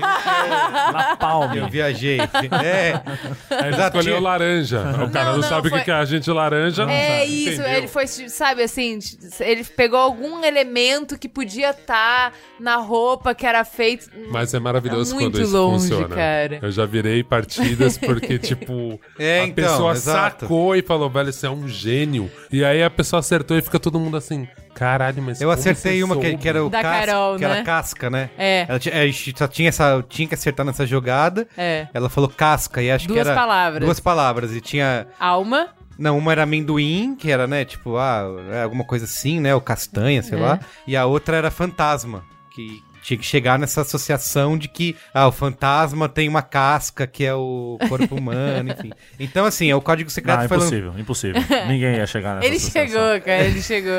Na 0.93 1.03
que 1.11 1.17
palma. 1.17 1.55
eu 1.55 1.67
viajei. 1.69 2.19
É. 2.19 3.01
Aí 3.49 3.65
ele 3.67 3.75
Exato, 3.75 3.97
escolheu 3.97 4.19
laranja. 4.21 4.79
O 4.79 5.09
cara 5.11 5.25
Não, 5.25 5.31
não, 5.33 5.37
não, 5.37 5.43
sabe 5.43 5.67
o 5.67 5.71
foi- 5.71 5.81
que 5.81 5.91
é 5.91 5.93
agente 5.93 6.29
laranja. 6.31 6.85
não 6.85 6.91
É 6.91 7.19
sabe, 7.19 7.43
isso, 7.43 7.61
entendeu? 7.61 7.77
ele 7.77 7.87
foi, 7.87 8.07
sabe 8.07 8.63
assim, 8.63 8.99
ele 9.39 9.63
pegou 9.63 9.99
algum 9.99 10.43
elemento 10.43 11.17
que 11.17 11.29
podia 11.29 11.69
estar 11.71 12.33
na 12.59 12.75
roupa 12.77 13.33
que 13.35 13.45
era 13.45 13.63
feito. 13.63 14.09
Mas 14.31 14.53
é 14.53 14.59
maravilhoso 14.59 15.11
Tá 15.11 15.19
muito 15.19 15.33
quando 15.35 15.43
isso 15.43 15.57
longe, 15.57 15.89
funciona. 15.89 16.15
cara. 16.15 16.59
Eu 16.61 16.71
já 16.71 16.85
virei 16.85 17.23
partidas 17.23 17.97
porque, 17.97 18.37
tipo, 18.39 18.99
É, 19.17 19.41
a 19.41 19.43
então, 19.45 19.63
pessoa 19.65 19.91
exato. 19.93 20.41
sacou 20.41 20.75
e 20.75 20.81
falou, 20.81 21.09
velho, 21.09 21.31
você 21.31 21.45
é 21.45 21.49
um 21.49 21.67
gênio. 21.67 22.29
E 22.51 22.63
aí 22.63 22.81
a 22.83 22.89
pessoa 22.89 23.19
acertou 23.19 23.57
e 23.57 23.61
fica 23.61 23.79
todo 23.79 23.99
mundo 23.99 24.17
assim, 24.17 24.47
caralho, 24.73 25.21
mas 25.21 25.41
Eu 25.41 25.49
como 25.49 25.59
acertei 25.59 25.97
você 25.99 26.03
uma 26.03 26.15
que, 26.17 26.27
soube? 26.27 26.37
que 26.37 26.49
era 26.49 26.63
o 26.65 26.69
Da 26.69 26.81
Carol, 26.81 27.37
que 27.37 27.45
né? 27.59 27.63
casca, 27.63 28.09
né? 28.09 28.29
É. 28.37 28.65
Ela 28.67 28.79
tinha, 28.79 28.95
a 29.01 29.05
gente 29.05 29.35
só 29.37 29.47
tinha 29.47 29.69
essa, 29.69 30.03
tinha 30.09 30.27
que 30.27 30.33
acertar 30.35 30.65
nessa 30.65 30.85
jogada. 30.85 31.47
É. 31.57 31.87
Ela 31.93 32.09
falou 32.09 32.29
casca 32.29 32.81
e 32.81 32.89
acho 32.91 33.07
Duas 33.07 33.21
que 33.23 33.27
era 33.29 33.35
palavras. 33.39 33.83
duas 33.85 33.99
palavras 33.99 34.53
e 34.55 34.61
tinha 34.61 35.07
Alma. 35.19 35.67
não, 35.97 36.17
uma 36.17 36.31
era 36.31 36.43
amendoim, 36.43 37.15
que 37.15 37.31
era, 37.31 37.45
né, 37.47 37.65
tipo, 37.65 37.97
ah, 37.97 38.23
é 38.51 38.63
alguma 38.63 38.83
coisa 38.83 39.05
assim, 39.05 39.39
né, 39.39 39.53
ou 39.53 39.61
castanha, 39.61 40.21
sei 40.23 40.37
É. 40.37 40.41
lá. 40.41 40.59
E 40.87 40.95
a 40.97 41.05
outra 41.05 41.37
era 41.37 41.51
fantasma, 41.51 42.23
que 42.51 42.81
Tinha 43.09 43.17
que 43.17 43.25
chegar 43.25 43.57
nessa 43.57 43.81
associação 43.81 44.55
de 44.55 44.67
que 44.67 44.95
ah, 45.11 45.27
o 45.27 45.31
fantasma 45.31 46.07
tem 46.07 46.29
uma 46.29 46.43
casca 46.43 47.07
que 47.07 47.25
é 47.25 47.33
o 47.33 47.79
corpo 47.89 48.13
humano, 48.15 48.69
enfim. 48.71 48.91
Então, 49.19 49.45
assim, 49.45 49.73
o 49.73 49.81
código 49.81 50.09
secreto 50.11 50.41
Não, 50.41 50.47
foi 50.47 50.57
lan- 50.57 50.63
impossível, 50.65 50.93
impossível. 50.99 51.41
Ninguém 51.67 51.95
ia 51.95 52.05
chegar 52.05 52.35
nessa 52.35 52.45
Ele 52.47 52.57
associação. 52.57 52.87
chegou, 53.01 53.21
cara, 53.21 53.43
ele 53.45 53.61
chegou. 53.63 53.91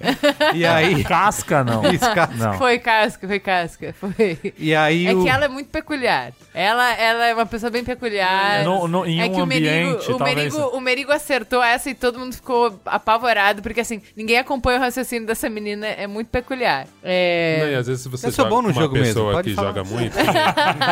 E 0.54 0.64
aí. 0.64 1.04
Casca, 1.04 1.62
não. 1.62 1.82
Isso, 1.92 2.10
ca- 2.14 2.30
Não. 2.34 2.54
Foi 2.54 2.78
casca, 2.78 3.26
foi 3.28 3.38
casca, 3.38 3.94
foi. 4.00 4.54
E 4.58 4.74
aí. 4.74 5.06
É 5.08 5.14
o... 5.14 5.22
que 5.22 5.28
ela 5.28 5.44
é 5.44 5.48
muito 5.48 5.68
peculiar. 5.68 6.32
Ela, 6.54 6.94
ela 6.94 7.26
é 7.26 7.34
uma 7.34 7.44
pessoa 7.46 7.70
bem 7.70 7.84
peculiar. 7.84 8.64
No- 8.64 8.88
no- 8.88 9.04
em 9.06 9.20
é 9.20 9.26
um 9.26 9.34
que 9.34 9.40
o 9.42 9.46
Merigo, 9.46 9.68
ambiente, 9.70 10.10
o, 10.10 10.16
talvez- 10.16 10.36
Merigo, 10.54 10.76
o 10.76 10.80
Merigo 10.80 11.12
acertou 11.12 11.62
essa 11.62 11.90
e 11.90 11.94
todo 11.94 12.18
mundo 12.18 12.34
ficou 12.34 12.80
apavorado, 12.86 13.60
porque 13.60 13.80
assim, 13.80 14.00
ninguém 14.16 14.38
acompanha 14.38 14.78
o 14.78 14.80
raciocínio 14.80 15.26
dessa 15.26 15.50
menina, 15.50 15.86
é 15.86 16.06
muito 16.06 16.28
peculiar. 16.28 16.86
É... 17.02 17.58
Não, 17.60 17.68
e 17.70 17.74
às 17.74 17.86
vezes 17.86 18.06
você 18.06 18.26
Eu 18.28 18.32
sou 18.32 18.44
joga 18.44 18.53
bom 18.56 18.62
no 18.62 18.68
com 18.68 18.74
uma 18.74 18.82
jogo 18.82 18.94
mesmo, 18.94 19.06
pessoa 19.08 19.32
pode 19.32 19.50
que 19.50 19.54
falar. 19.54 19.68
joga 19.68 19.84
muito. 19.84 20.16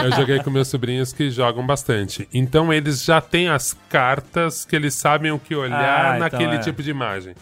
eu 0.05 0.13
joguei 0.17 0.39
com 0.41 0.51
meus 0.51 0.69
sobrinhos 0.69 1.13
que 1.13 1.31
jogam 1.31 1.67
bastante. 1.67 2.29
Então 2.33 2.73
eles 2.73 3.05
já 3.05 3.21
têm 3.21 3.49
as 3.49 3.77
cartas 3.89 4.65
que 4.65 4.75
eles 4.77 4.95
sabem 4.95 5.31
o 5.33 5.39
que 5.39 5.55
olhar 5.55 5.79
Ah, 6.13 6.17
então 6.17 6.19
naquele 6.21 6.57
é. 6.57 6.59
tipo 6.59 6.83
de 6.83 6.91
imagem. 6.91 7.35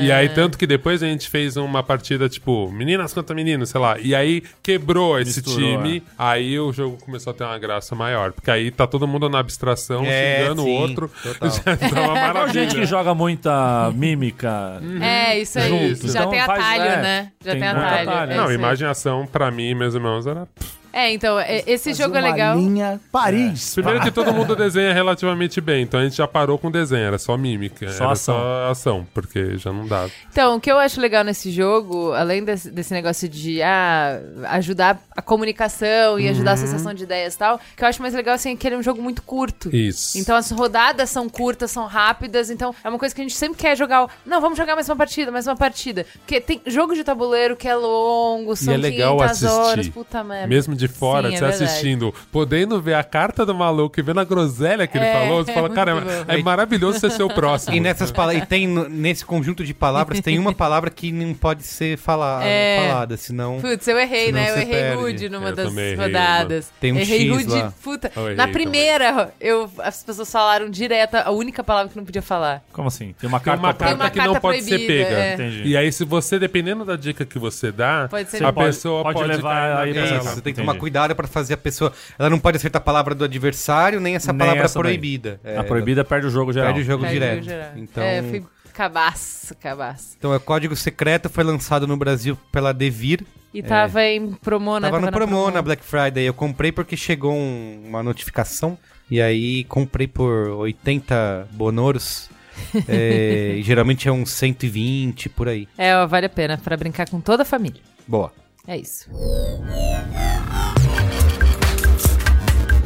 E 0.00 0.10
aí, 0.10 0.28
tanto 0.28 0.58
que 0.58 0.66
depois 0.66 1.00
a 1.00 1.06
gente 1.06 1.28
fez 1.30 1.56
uma 1.56 1.80
partida, 1.80 2.28
tipo, 2.28 2.68
meninas 2.72 3.14
contra 3.14 3.36
meninos, 3.36 3.68
sei 3.70 3.80
lá. 3.80 3.96
E 4.00 4.16
aí 4.16 4.42
quebrou 4.60 5.16
esse 5.20 5.38
Misturou, 5.38 5.60
time. 5.78 6.02
Aí 6.18 6.58
o 6.58 6.72
jogo 6.72 6.98
começou 7.04 7.30
a 7.30 7.34
ter 7.34 7.44
uma 7.44 7.56
graça 7.56 7.94
maior. 7.94 8.32
Porque 8.32 8.50
aí 8.50 8.72
tá 8.72 8.84
todo 8.84 9.06
mundo 9.06 9.28
na 9.28 9.38
abstração, 9.38 10.02
É, 10.04 10.38
xingando 10.40 10.62
sim, 10.62 10.68
o 10.76 10.80
outro. 10.80 11.08
total. 11.22 11.50
Já 11.54 11.76
tá 11.76 12.00
uma 12.00 12.14
maravilha. 12.18 12.52
gente 12.64 12.74
que 12.74 12.84
joga 12.84 13.14
muita 13.14 13.92
mímica. 13.94 14.82
É, 15.00 15.38
isso 15.38 15.56
aí. 15.56 15.68
Junto. 15.94 16.08
Já 16.10 16.20
Então 16.20 16.30
tem 16.32 16.40
faz- 16.44 16.58
atalho, 16.60 16.82
é, 16.82 17.02
né? 17.02 17.32
Já 17.44 17.50
tem 17.52 17.60
tem, 17.60 17.68
atalho. 17.68 18.10
atalho. 18.10 18.32
é 18.32 18.36
Não, 18.36 18.52
imaginação, 18.52 19.24
pra 19.24 19.52
mim 19.52 19.65
e 19.70 19.74
meus 19.74 19.94
irmãos, 19.94 20.26
era 20.26 20.48
É, 20.92 21.12
então, 21.12 21.38
é- 21.38 21.62
esse 21.66 21.90
Fazer 21.90 22.02
jogo 22.02 22.16
é 22.16 22.20
legal. 22.20 22.56
linha 22.56 23.00
Paris. 23.12 23.74
Primeiro 23.74 24.00
que 24.00 24.10
todo 24.10 24.32
mundo 24.32 24.56
desenha 24.56 24.92
relativamente 24.94 25.60
bem, 25.60 25.82
então 25.82 26.00
a 26.00 26.04
gente 26.04 26.16
já 26.16 26.26
parou 26.26 26.58
com 26.58 26.70
desenho, 26.70 27.04
era 27.04 27.18
só 27.18 27.36
mímica, 27.36 27.88
Só 27.90 28.04
era 28.04 28.12
ação. 28.14 28.34
só 28.36 28.70
ação, 28.70 29.06
porque 29.12 29.58
já 29.58 29.72
não 29.72 29.86
dava. 29.86 30.10
Então, 30.30 30.56
o 30.56 30.60
que 30.60 30.70
eu 30.70 30.78
acho 30.78 31.00
legal 31.00 31.22
nesse 31.24 31.50
jogo, 31.50 32.12
além 32.12 32.42
desse, 32.44 32.70
desse 32.70 32.92
negócio 32.94 33.28
de 33.28 33.60
ah, 33.62 34.20
ajudar 34.50 34.98
a 35.14 35.20
comunicação 35.22 36.18
e 36.18 36.28
ajudar 36.28 36.52
a 36.52 36.54
associação 36.54 36.94
de 36.94 37.04
ideias 37.04 37.34
e 37.34 37.38
tal, 37.38 37.60
que 37.76 37.84
eu 37.84 37.88
acho 37.88 38.00
mais 38.02 38.14
legal 38.14 38.34
assim, 38.34 38.52
é 38.52 38.56
que 38.56 38.66
ele 38.66 38.76
é 38.76 38.78
um 38.78 38.82
jogo 38.82 39.02
muito 39.02 39.22
curto. 39.22 39.74
Isso. 39.74 40.18
Então 40.18 40.34
as 40.36 40.50
rodadas 40.50 41.10
são 41.10 41.28
curtas, 41.28 41.70
são 41.70 41.86
rápidas, 41.86 42.50
então 42.50 42.74
é 42.82 42.88
uma 42.88 42.98
coisa 42.98 43.14
que 43.14 43.20
a 43.20 43.24
gente 43.24 43.36
sempre 43.36 43.58
quer 43.58 43.76
jogar. 43.76 44.08
Não, 44.24 44.40
vamos 44.40 44.56
jogar 44.56 44.74
mais 44.74 44.88
uma 44.88 44.96
partida, 44.96 45.30
mais 45.30 45.46
uma 45.46 45.56
partida. 45.56 46.06
Porque 46.20 46.40
tem 46.40 46.60
jogo 46.66 46.94
de 46.94 47.04
tabuleiro 47.04 47.56
que 47.56 47.68
é 47.68 47.74
longo, 47.74 48.56
são 48.56 48.72
é 48.74 48.76
legal 48.76 49.16
500 49.18 49.30
assistir. 49.32 49.54
horas, 49.60 49.88
puta 49.88 50.24
merda. 50.24 50.46
Mesmo 50.46 50.74
de 50.74 50.85
fora, 50.88 51.28
Sim, 51.28 51.34
é 51.34 51.38
você 51.38 51.44
verdade. 51.46 51.64
assistindo, 51.64 52.14
podendo 52.32 52.80
ver 52.80 52.94
a 52.94 53.04
carta 53.04 53.44
do 53.46 53.54
maluco 53.54 53.98
e 53.98 54.02
vendo 54.02 54.20
a 54.20 54.24
groselha 54.24 54.86
que 54.86 54.96
ele 54.98 55.04
É, 55.06 55.12
falou, 55.12 55.44
você 55.44 55.52
fala, 55.52 55.68
é 55.68 55.72
cara, 55.72 55.92
é, 56.28 56.34
é 56.38 56.42
maravilhoso 56.42 56.98
você 57.00 57.10
ser 57.10 57.22
o 57.22 57.28
próximo. 57.34 57.74
E 57.74 57.80
nessas 57.80 58.10
palavras, 58.10 58.42
e 58.42 58.46
tem 58.46 58.66
nesse 58.66 59.24
conjunto 59.24 59.64
de 59.64 59.72
palavras, 59.74 60.20
tem 60.20 60.38
uma 60.38 60.52
palavra 60.54 60.90
que 60.90 61.10
não 61.12 61.34
pode 61.34 61.62
ser 61.62 61.96
fala, 61.98 62.40
É. 62.46 62.86
falada, 62.88 63.16
senão. 63.16 63.60
Putz, 63.60 63.86
eu 63.88 63.98
errei, 63.98 64.32
né? 64.32 64.50
Eu 64.50 64.54
você 64.54 64.60
errei 64.60 64.72
perde. 64.74 65.02
rude 65.02 65.28
numa 65.28 65.48
Eu 65.50 65.56
das 65.56 65.72
rodadas. 65.98 66.72
Tem 66.80 66.92
um 66.92 66.98
errei 66.98 67.20
X 67.28 67.30
rude, 67.30 67.58
lá. 67.60 67.72
puta. 67.82 68.12
Errei 68.16 68.34
Na 68.34 68.46
também. 68.46 68.52
primeira, 68.52 69.32
eu, 69.40 69.70
as 69.78 70.02
pessoas 70.02 70.30
falaram 70.30 70.68
direto 70.70 71.14
a 71.16 71.30
única 71.30 71.62
palavra 71.64 71.90
que 71.90 71.96
não 71.96 72.04
podia 72.04 72.22
falar. 72.22 72.62
Como 72.72 72.88
assim? 72.88 73.14
Tem 73.18 73.28
uma 73.28 73.38
Tem 73.40 73.44
carta 73.46 73.60
uma 73.62 73.74
pra- 73.74 73.86
carta 73.88 74.02
uma 74.04 74.10
que 74.10 74.18
não 74.18 74.24
carta 74.26 74.40
pode 74.40 74.62
ser 74.62 74.78
pega. 74.86 75.14
é. 75.16 75.34
Entendi. 75.34 75.62
E 75.64 75.76
aí, 75.76 75.90
se 75.92 76.04
você, 76.04 76.38
dependendo 76.38 76.84
da 76.84 76.96
dica 76.96 77.24
que 77.24 77.38
você 77.38 77.70
dá, 77.72 78.06
Pode 78.10 78.30
ser 78.30 78.44
a 78.44 78.52
pode- 78.52 78.66
pessoa 78.68 79.02
pode 79.02 79.18
pode, 79.18 79.28
levar 79.28 79.78
aí 79.82 79.92
pra 79.94 80.04
Isso, 80.04 80.40
tem 80.42 80.54
que 80.54 80.62
Tomar 80.66 80.78
cuidado 80.78 81.14
pra 81.16 81.26
fazer 81.26 81.54
a 81.54 81.56
pessoa. 81.56 81.92
Ela 82.18 82.28
não 82.30 82.38
pode 82.38 82.56
acertar 82.56 82.80
a 82.80 82.84
palavra 82.84 83.14
do 83.14 83.24
adversário, 83.24 84.00
nem 84.00 84.14
essa 84.16 84.32
Nem 84.32 84.38
palavra 84.38 84.64
essa 84.64 84.78
proibida. 84.78 85.40
É, 85.44 85.56
A 85.56 85.64
proibida 85.64 86.04
perde 86.04 86.26
o 86.26 86.30
jogo 86.30 86.52
geral. 86.52 86.68
Perde 86.68 86.80
o 86.80 86.84
jogo 86.84 87.02
Perde 87.04 87.16
o 87.16 87.20
direto. 87.20 87.44
geral. 87.44 87.70
Então, 87.76 88.02
É, 88.02 88.22
fui 88.22 88.44
cabaço, 88.72 89.54
cabaço. 89.56 90.14
então, 90.18 90.34
o 90.34 90.40
Código 90.40 90.76
Secreto 90.76 91.28
foi 91.28 91.42
lançado 91.44 91.86
no 91.86 91.96
Brasil 91.96 92.36
pela 92.52 92.72
Devir. 92.72 93.24
E 93.54 93.62
tava 93.62 94.02
em 94.04 94.32
promo, 94.34 94.78
né? 94.78 94.88
É. 94.88 94.90
Tava 94.90 95.00
no 95.00 95.06
na 95.06 95.12
promo 95.12 95.50
na 95.50 95.62
Black 95.62 95.82
Friday. 95.82 96.24
Eu 96.24 96.34
comprei 96.34 96.70
porque 96.70 96.96
chegou 96.96 97.32
um- 97.32 97.84
uma 97.88 98.02
notificação. 98.02 98.76
E 99.10 99.22
aí 99.22 99.64
comprei 99.64 100.06
por 100.06 100.48
80 100.50 101.46
bonoros. 101.52 102.28
É, 102.88 103.54
e 103.58 103.62
geralmente 103.62 104.08
é 104.08 104.12
uns 104.12 104.30
120 104.30 105.28
por 105.28 105.48
aí. 105.48 105.68
É, 105.76 105.94
ó, 105.96 106.06
vale 106.06 106.24
a 106.26 106.28
pena 106.30 106.56
pra 106.58 106.76
brincar 106.76 107.08
com 107.08 107.20
toda 107.20 107.42
a 107.42 107.46
família. 107.46 107.80
Boa. 108.06 108.32
É 108.66 108.76
isso. 108.78 109.08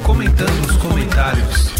Comentando 0.04 0.66
os 0.66 0.76
comentários. 0.76 1.70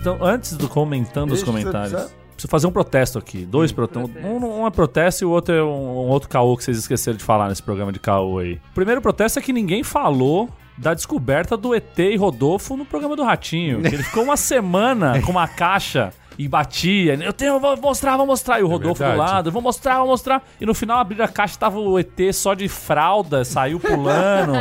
Então, 0.00 0.18
antes 0.22 0.56
do 0.56 0.68
comentando 0.68 1.32
os 1.32 1.42
Deixa 1.42 1.42
eu- 1.42 1.46
comentários? 1.62 2.10
Preciso 2.40 2.48
fazer 2.50 2.66
um 2.66 2.72
protesto 2.72 3.18
aqui. 3.18 3.44
Dois 3.44 3.72
protestos. 3.72 4.10
Um, 4.24 4.62
um 4.62 4.66
é 4.66 4.70
protesto 4.70 5.24
e 5.24 5.26
o 5.26 5.30
outro 5.30 5.54
é 5.54 5.62
um, 5.62 5.68
um 5.68 6.08
outro 6.08 6.28
caô 6.28 6.56
que 6.56 6.64
vocês 6.64 6.78
esqueceram 6.78 7.16
de 7.16 7.24
falar 7.24 7.48
nesse 7.48 7.62
programa 7.62 7.92
de 7.92 7.98
caô 7.98 8.38
aí. 8.38 8.54
O 8.70 8.74
primeiro 8.74 9.00
protesto 9.02 9.38
é 9.38 9.42
que 9.42 9.52
ninguém 9.52 9.82
falou 9.82 10.48
da 10.78 10.94
descoberta 10.94 11.56
do 11.56 11.74
ET 11.74 11.98
e 11.98 12.16
Rodolfo 12.16 12.76
no 12.76 12.86
programa 12.86 13.14
do 13.14 13.22
Ratinho. 13.22 13.80
ele 13.86 14.02
ficou 14.02 14.24
uma 14.24 14.36
semana 14.38 15.20
com 15.22 15.30
uma 15.30 15.46
caixa 15.46 16.12
e 16.38 16.48
batia. 16.48 17.14
Eu 17.22 17.34
tenho, 17.34 17.60
vou 17.60 17.76
mostrar, 17.76 18.16
vou 18.16 18.24
mostrar. 18.26 18.60
E 18.60 18.62
o 18.62 18.66
Rodolfo 18.66 19.02
do 19.02 19.06
verdade. 19.06 19.30
lado, 19.30 19.52
vou 19.52 19.60
mostrar, 19.60 19.98
vou 19.98 20.06
mostrar. 20.06 20.42
E 20.58 20.64
no 20.64 20.72
final 20.72 20.98
abriu 20.98 21.22
a 21.22 21.28
caixa 21.28 21.58
tava 21.58 21.78
o 21.78 21.98
ET 21.98 22.18
só 22.32 22.54
de 22.54 22.66
fralda, 22.66 23.44
saiu 23.44 23.78
pulando. 23.78 24.54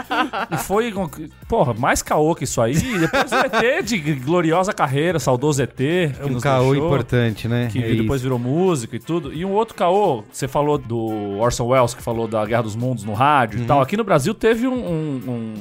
e 0.50 0.56
foi, 0.56 0.90
com- 0.92 1.10
porra, 1.48 1.74
mais 1.74 2.02
caô 2.02 2.34
que 2.34 2.44
isso 2.44 2.60
aí. 2.60 2.74
Depois 2.74 3.30
o 3.32 3.34
ET 3.36 3.82
de 3.84 3.98
gloriosa 4.14 4.72
carreira, 4.72 5.18
saudoso 5.18 5.62
ET. 5.62 5.80
É 5.80 6.12
um 6.24 6.40
caô 6.40 6.70
deixou, 6.72 6.86
importante, 6.86 7.48
né? 7.48 7.68
Que 7.70 7.82
É 7.82 7.94
depois 7.94 8.20
isso. 8.20 8.24
virou 8.24 8.38
músico 8.38 8.96
e 8.96 8.98
tudo. 8.98 9.32
E 9.32 9.44
um 9.44 9.52
outro 9.52 9.74
caô, 9.74 10.24
você 10.30 10.46
falou 10.48 10.76
do 10.78 11.38
Orson 11.38 11.66
Welles, 11.66 11.94
que 11.94 12.02
falou 12.02 12.26
da 12.28 12.44
Guerra 12.44 12.62
dos 12.62 12.76
Mundos 12.76 13.04
no 13.04 13.12
rádio 13.14 13.58
Uhum. 13.58 13.64
e 13.64 13.66
tal. 13.68 13.80
Aqui 13.80 13.96
no 13.96 14.04
Brasil 14.04 14.34
teve 14.34 14.66
um, 14.66 14.74
um, 14.74 15.14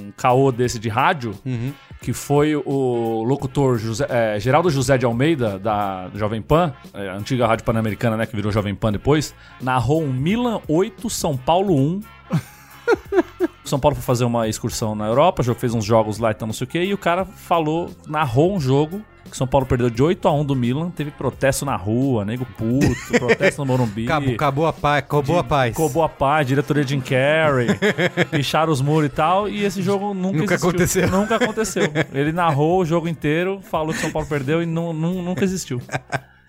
um 0.07 0.13
caô 0.17 0.51
desse 0.51 0.79
de 0.79 0.89
rádio, 0.89 1.33
Uhum. 1.45 1.71
que 2.01 2.13
foi 2.13 2.55
o 2.55 3.23
locutor 3.23 3.77
José- 3.77 4.07
é, 4.09 4.39
Geraldo 4.39 4.69
José 4.69 4.97
de 4.97 5.05
Almeida, 5.05 5.57
da 5.59 6.09
Jovem 6.15 6.41
Pan, 6.41 6.73
é, 6.93 7.09
a 7.09 7.15
antiga 7.15 7.47
Rádio 7.47 7.63
Pan-Americana, 7.65 8.17
né, 8.17 8.25
que 8.25 8.35
virou 8.35 8.51
Jovem 8.51 8.73
Pan 8.75 8.91
depois, 8.91 9.33
narrou 9.61 10.03
um 10.03 10.11
Milan 10.11 10.59
8, 10.67 11.09
São 11.09 11.35
Paulo 11.37 11.75
1. 11.75 12.01
O 13.65 13.67
São 13.67 13.79
Paulo 13.79 13.95
foi 13.95 14.03
fazer 14.03 14.25
uma 14.25 14.47
excursão 14.47 14.93
na 14.93 15.07
Europa, 15.07 15.43
fez 15.55 15.73
uns 15.73 15.83
jogos 15.83 16.19
lá 16.19 16.29
e 16.29 16.33
tal, 16.35 16.45
não 16.45 16.53
sei 16.53 16.65
o 16.65 16.67
que, 16.67 16.79
e 16.79 16.93
o 16.93 16.97
cara 16.99 17.25
falou, 17.25 17.89
narrou 18.07 18.55
um 18.55 18.59
jogo 18.59 19.01
que 19.29 19.35
São 19.35 19.47
Paulo 19.47 19.65
perdeu 19.65 19.89
de 19.89 20.03
8 20.03 20.27
a 20.27 20.31
1 20.31 20.45
do 20.45 20.55
Milan, 20.55 20.91
teve 20.91 21.09
protesto 21.09 21.65
na 21.65 21.75
rua, 21.75 22.23
nego 22.23 22.45
puto, 22.45 22.87
protesto 23.19 23.59
no 23.61 23.65
Morumbi. 23.65 24.05
Acabou, 24.05 24.33
acabou 24.35 24.67
a 24.67 24.71
paz, 24.73 24.99
acabou 24.99 25.39
a 25.39 25.43
paz. 25.43 25.75
Acabou 25.75 26.03
a 26.03 26.09
paz, 26.09 26.45
diretoria 26.47 26.83
Jim 26.83 27.01
Carrey, 27.01 27.67
picharam 28.29 28.71
os 28.71 28.81
muros 28.81 29.07
e 29.07 29.11
tal, 29.11 29.49
e 29.49 29.65
esse 29.65 29.81
jogo 29.81 30.13
nunca, 30.13 30.37
Nunca 30.37 30.53
existiu. 30.53 30.69
aconteceu. 30.69 31.09
Nunca 31.09 31.35
aconteceu. 31.37 31.83
Ele 32.13 32.31
narrou 32.31 32.81
o 32.81 32.85
jogo 32.85 33.07
inteiro, 33.07 33.59
falou 33.63 33.93
que 33.95 33.99
São 33.99 34.11
Paulo 34.11 34.27
perdeu 34.27 34.61
e 34.61 34.65
nu- 34.67 34.93
nunca 34.93 35.43
existiu. 35.43 35.81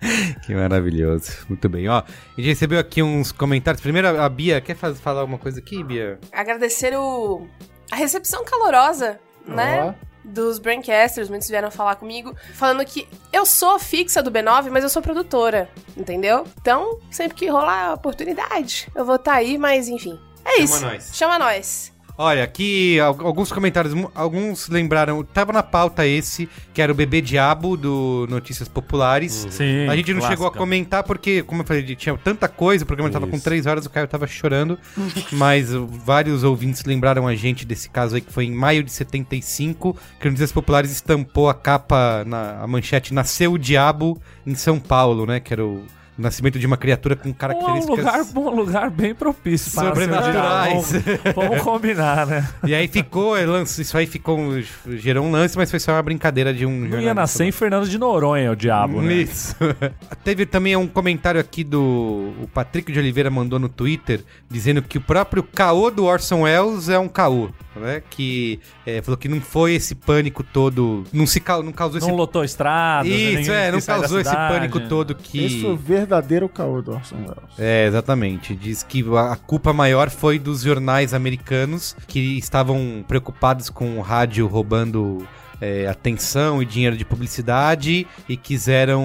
Que 0.45 0.53
maravilhoso. 0.53 1.31
Muito 1.49 1.67
bem, 1.67 1.87
ó. 1.89 1.97
A 1.99 2.05
gente 2.37 2.47
recebeu 2.49 2.79
aqui 2.79 3.01
uns 3.01 3.31
comentários. 3.31 3.81
Primeiro, 3.81 4.07
a 4.21 4.29
Bia, 4.29 4.61
quer 4.61 4.75
faz- 4.75 4.99
falar 4.99 5.21
alguma 5.21 5.37
coisa 5.37 5.59
aqui, 5.59 5.83
Bia? 5.83 6.19
agradecer 6.31 6.95
o, 6.97 7.47
a 7.91 7.95
recepção 7.95 8.45
calorosa, 8.45 9.19
né? 9.45 9.95
Dos 10.23 10.59
Braincasters, 10.59 11.29
muitos 11.29 11.47
vieram 11.47 11.71
falar 11.71 11.95
comigo, 11.95 12.35
falando 12.53 12.83
que 12.83 13.07
eu 13.31 13.45
sou 13.45 13.79
fixa 13.79 14.21
do 14.21 14.29
B9, 14.29 14.69
mas 14.69 14.83
eu 14.83 14.89
sou 14.89 15.01
produtora, 15.01 15.69
entendeu? 15.95 16.43
Então, 16.59 16.99
sempre 17.09 17.37
que 17.37 17.47
rolar 17.47 17.87
a 17.87 17.93
oportunidade, 17.93 18.89
eu 18.93 19.05
vou 19.05 19.15
estar 19.15 19.35
aí, 19.35 19.57
mas 19.57 19.87
enfim. 19.87 20.19
É 20.43 20.51
Chama 20.51 20.63
isso. 20.65 20.81
nós. 20.85 21.09
Chama 21.13 21.39
nós. 21.39 21.93
Olha, 22.19 22.43
aqui 22.43 22.99
al- 22.99 23.15
alguns 23.27 23.51
comentários, 23.51 23.93
alguns 24.15 24.67
lembraram, 24.69 25.23
tava 25.23 25.53
na 25.53 25.61
pauta 25.61 26.05
esse, 26.07 26.49
que 26.73 26.81
era 26.81 26.91
o 26.91 26.95
Bebê 26.95 27.21
Diabo 27.21 27.77
do 27.77 28.25
Notícias 28.27 28.67
Populares. 28.67 29.45
Sim, 29.51 29.87
A 29.87 29.95
gente 29.95 30.13
não 30.13 30.21
chegou 30.21 30.47
a 30.47 30.49
clássica. 30.49 30.57
comentar 30.57 31.03
porque, 31.03 31.43
como 31.43 31.61
eu 31.61 31.65
falei, 31.65 31.83
tinha 31.95 32.17
tanta 32.17 32.47
coisa, 32.47 32.83
o 32.83 32.87
programa 32.87 33.11
tava 33.11 33.27
com 33.27 33.35
Isso. 33.35 33.43
três 33.43 33.67
horas, 33.67 33.85
o 33.85 33.89
Caio 33.91 34.07
tava 34.07 34.25
chorando. 34.25 34.79
mas 35.31 35.73
uh, 35.73 35.85
vários 35.85 36.43
ouvintes 36.43 36.83
lembraram 36.85 37.27
a 37.27 37.35
gente 37.35 37.65
desse 37.65 37.87
caso 37.87 38.15
aí, 38.15 38.21
que 38.21 38.33
foi 38.33 38.45
em 38.45 38.51
maio 38.51 38.83
de 38.83 38.91
75, 38.91 39.95
que 40.19 40.27
o 40.27 40.31
Notícias 40.31 40.51
Populares 40.51 40.91
estampou 40.91 41.49
a 41.49 41.53
capa, 41.53 42.23
na, 42.25 42.61
a 42.63 42.67
manchete 42.67 43.13
Nasceu 43.13 43.53
o 43.53 43.59
Diabo 43.59 44.19
em 44.45 44.55
São 44.55 44.79
Paulo, 44.79 45.25
né? 45.27 45.39
Que 45.39 45.53
era 45.53 45.63
O 45.63 45.83
nascimento 46.17 46.57
de 46.57 46.65
uma 46.65 46.77
criatura 46.77 47.15
com 47.15 47.29
Um 47.29 47.33
características 47.33 47.97
lugar, 47.97 48.21
um 48.35 48.55
lugar 48.55 48.89
bem 48.89 49.13
propício 49.13 49.71
para 49.73 49.89
Sobrenaturais. 49.89 50.91
Vamos, 50.91 51.35
vamos 51.35 51.61
combinar, 51.61 52.25
né? 52.25 52.47
E 52.65 52.73
aí 52.73 52.87
ficou, 52.87 53.37
é, 53.37 53.45
lance- 53.45 53.81
isso 53.81 53.97
aí 53.97 54.07
ficou, 54.07 54.39
gerou 54.87 55.25
um 55.25 55.31
lance, 55.31 55.55
mas 55.57 55.69
foi 55.69 55.79
só 55.79 55.91
uma 55.93 56.01
brincadeira 56.01 56.53
de 56.53 56.65
um 56.65 56.71
Não 56.87 56.99
ia 57.01 57.13
nascer 57.13 57.45
em 57.45 57.51
Fernando 57.51 57.87
de 57.87 57.97
Noronha, 57.97 58.51
o 58.51 58.55
diabo, 58.55 59.01
né? 59.01 59.13
Isso. 59.13 59.55
Teve 60.23 60.45
também 60.45 60.75
um 60.75 60.87
comentário 60.87 61.39
aqui 61.39 61.63
do 61.63 62.33
o 62.41 62.47
Patrick 62.53 62.91
de 62.91 62.99
Oliveira 62.99 63.29
mandou 63.29 63.59
no 63.59 63.69
Twitter 63.69 64.21
dizendo 64.49 64.81
que 64.81 64.97
o 64.97 65.01
próprio 65.01 65.43
caô 65.43 65.89
do 65.91 66.05
Orson 66.05 66.41
Welles 66.41 66.89
é 66.89 66.97
um 66.99 67.07
caô, 67.07 67.49
né? 67.77 68.01
Que 68.09 68.59
é, 68.85 69.01
falou 69.01 69.17
que 69.17 69.27
não 69.27 69.39
foi 69.41 69.75
esse 69.75 69.95
pânico 69.95 70.43
todo, 70.43 71.03
não 71.13 71.25
se 71.25 71.41
não 71.63 71.71
causou 71.71 71.99
Não 71.99 72.07
esse 72.07 72.15
lotou 72.15 72.43
estradas. 72.43 73.11
Isso, 73.11 73.37
ninguém 73.39 73.55
é, 73.55 73.71
não 73.71 73.81
causou 73.81 74.19
esse 74.19 74.35
pânico 74.35 74.79
todo 74.81 75.15
que 75.15 75.45
Esse 75.45 75.61
foi 75.61 75.71
o 75.71 75.77
verdadeiro 75.77 76.49
caô 76.49 76.81
do 76.81 76.91
Orson 76.91 77.15
Welles. 77.15 77.59
É, 77.59 77.85
exatamente. 77.87 78.55
Diz 78.55 78.83
que 78.83 79.03
a 79.17 79.35
culpa 79.35 79.73
maior 79.73 80.09
foi 80.09 80.39
dos 80.39 80.61
jornais 80.61 81.13
americanos 81.13 81.95
que 82.07 82.37
estavam 82.37 83.03
preocupados 83.07 83.69
com 83.69 83.97
o 83.97 84.01
rádio 84.01 84.47
roubando 84.47 85.27
é, 85.61 85.87
atenção 85.87 86.61
e 86.61 86.65
dinheiro 86.65 86.95
de 86.97 87.03
publicidade 87.05 88.05
e 88.27 88.37
quiseram 88.37 89.03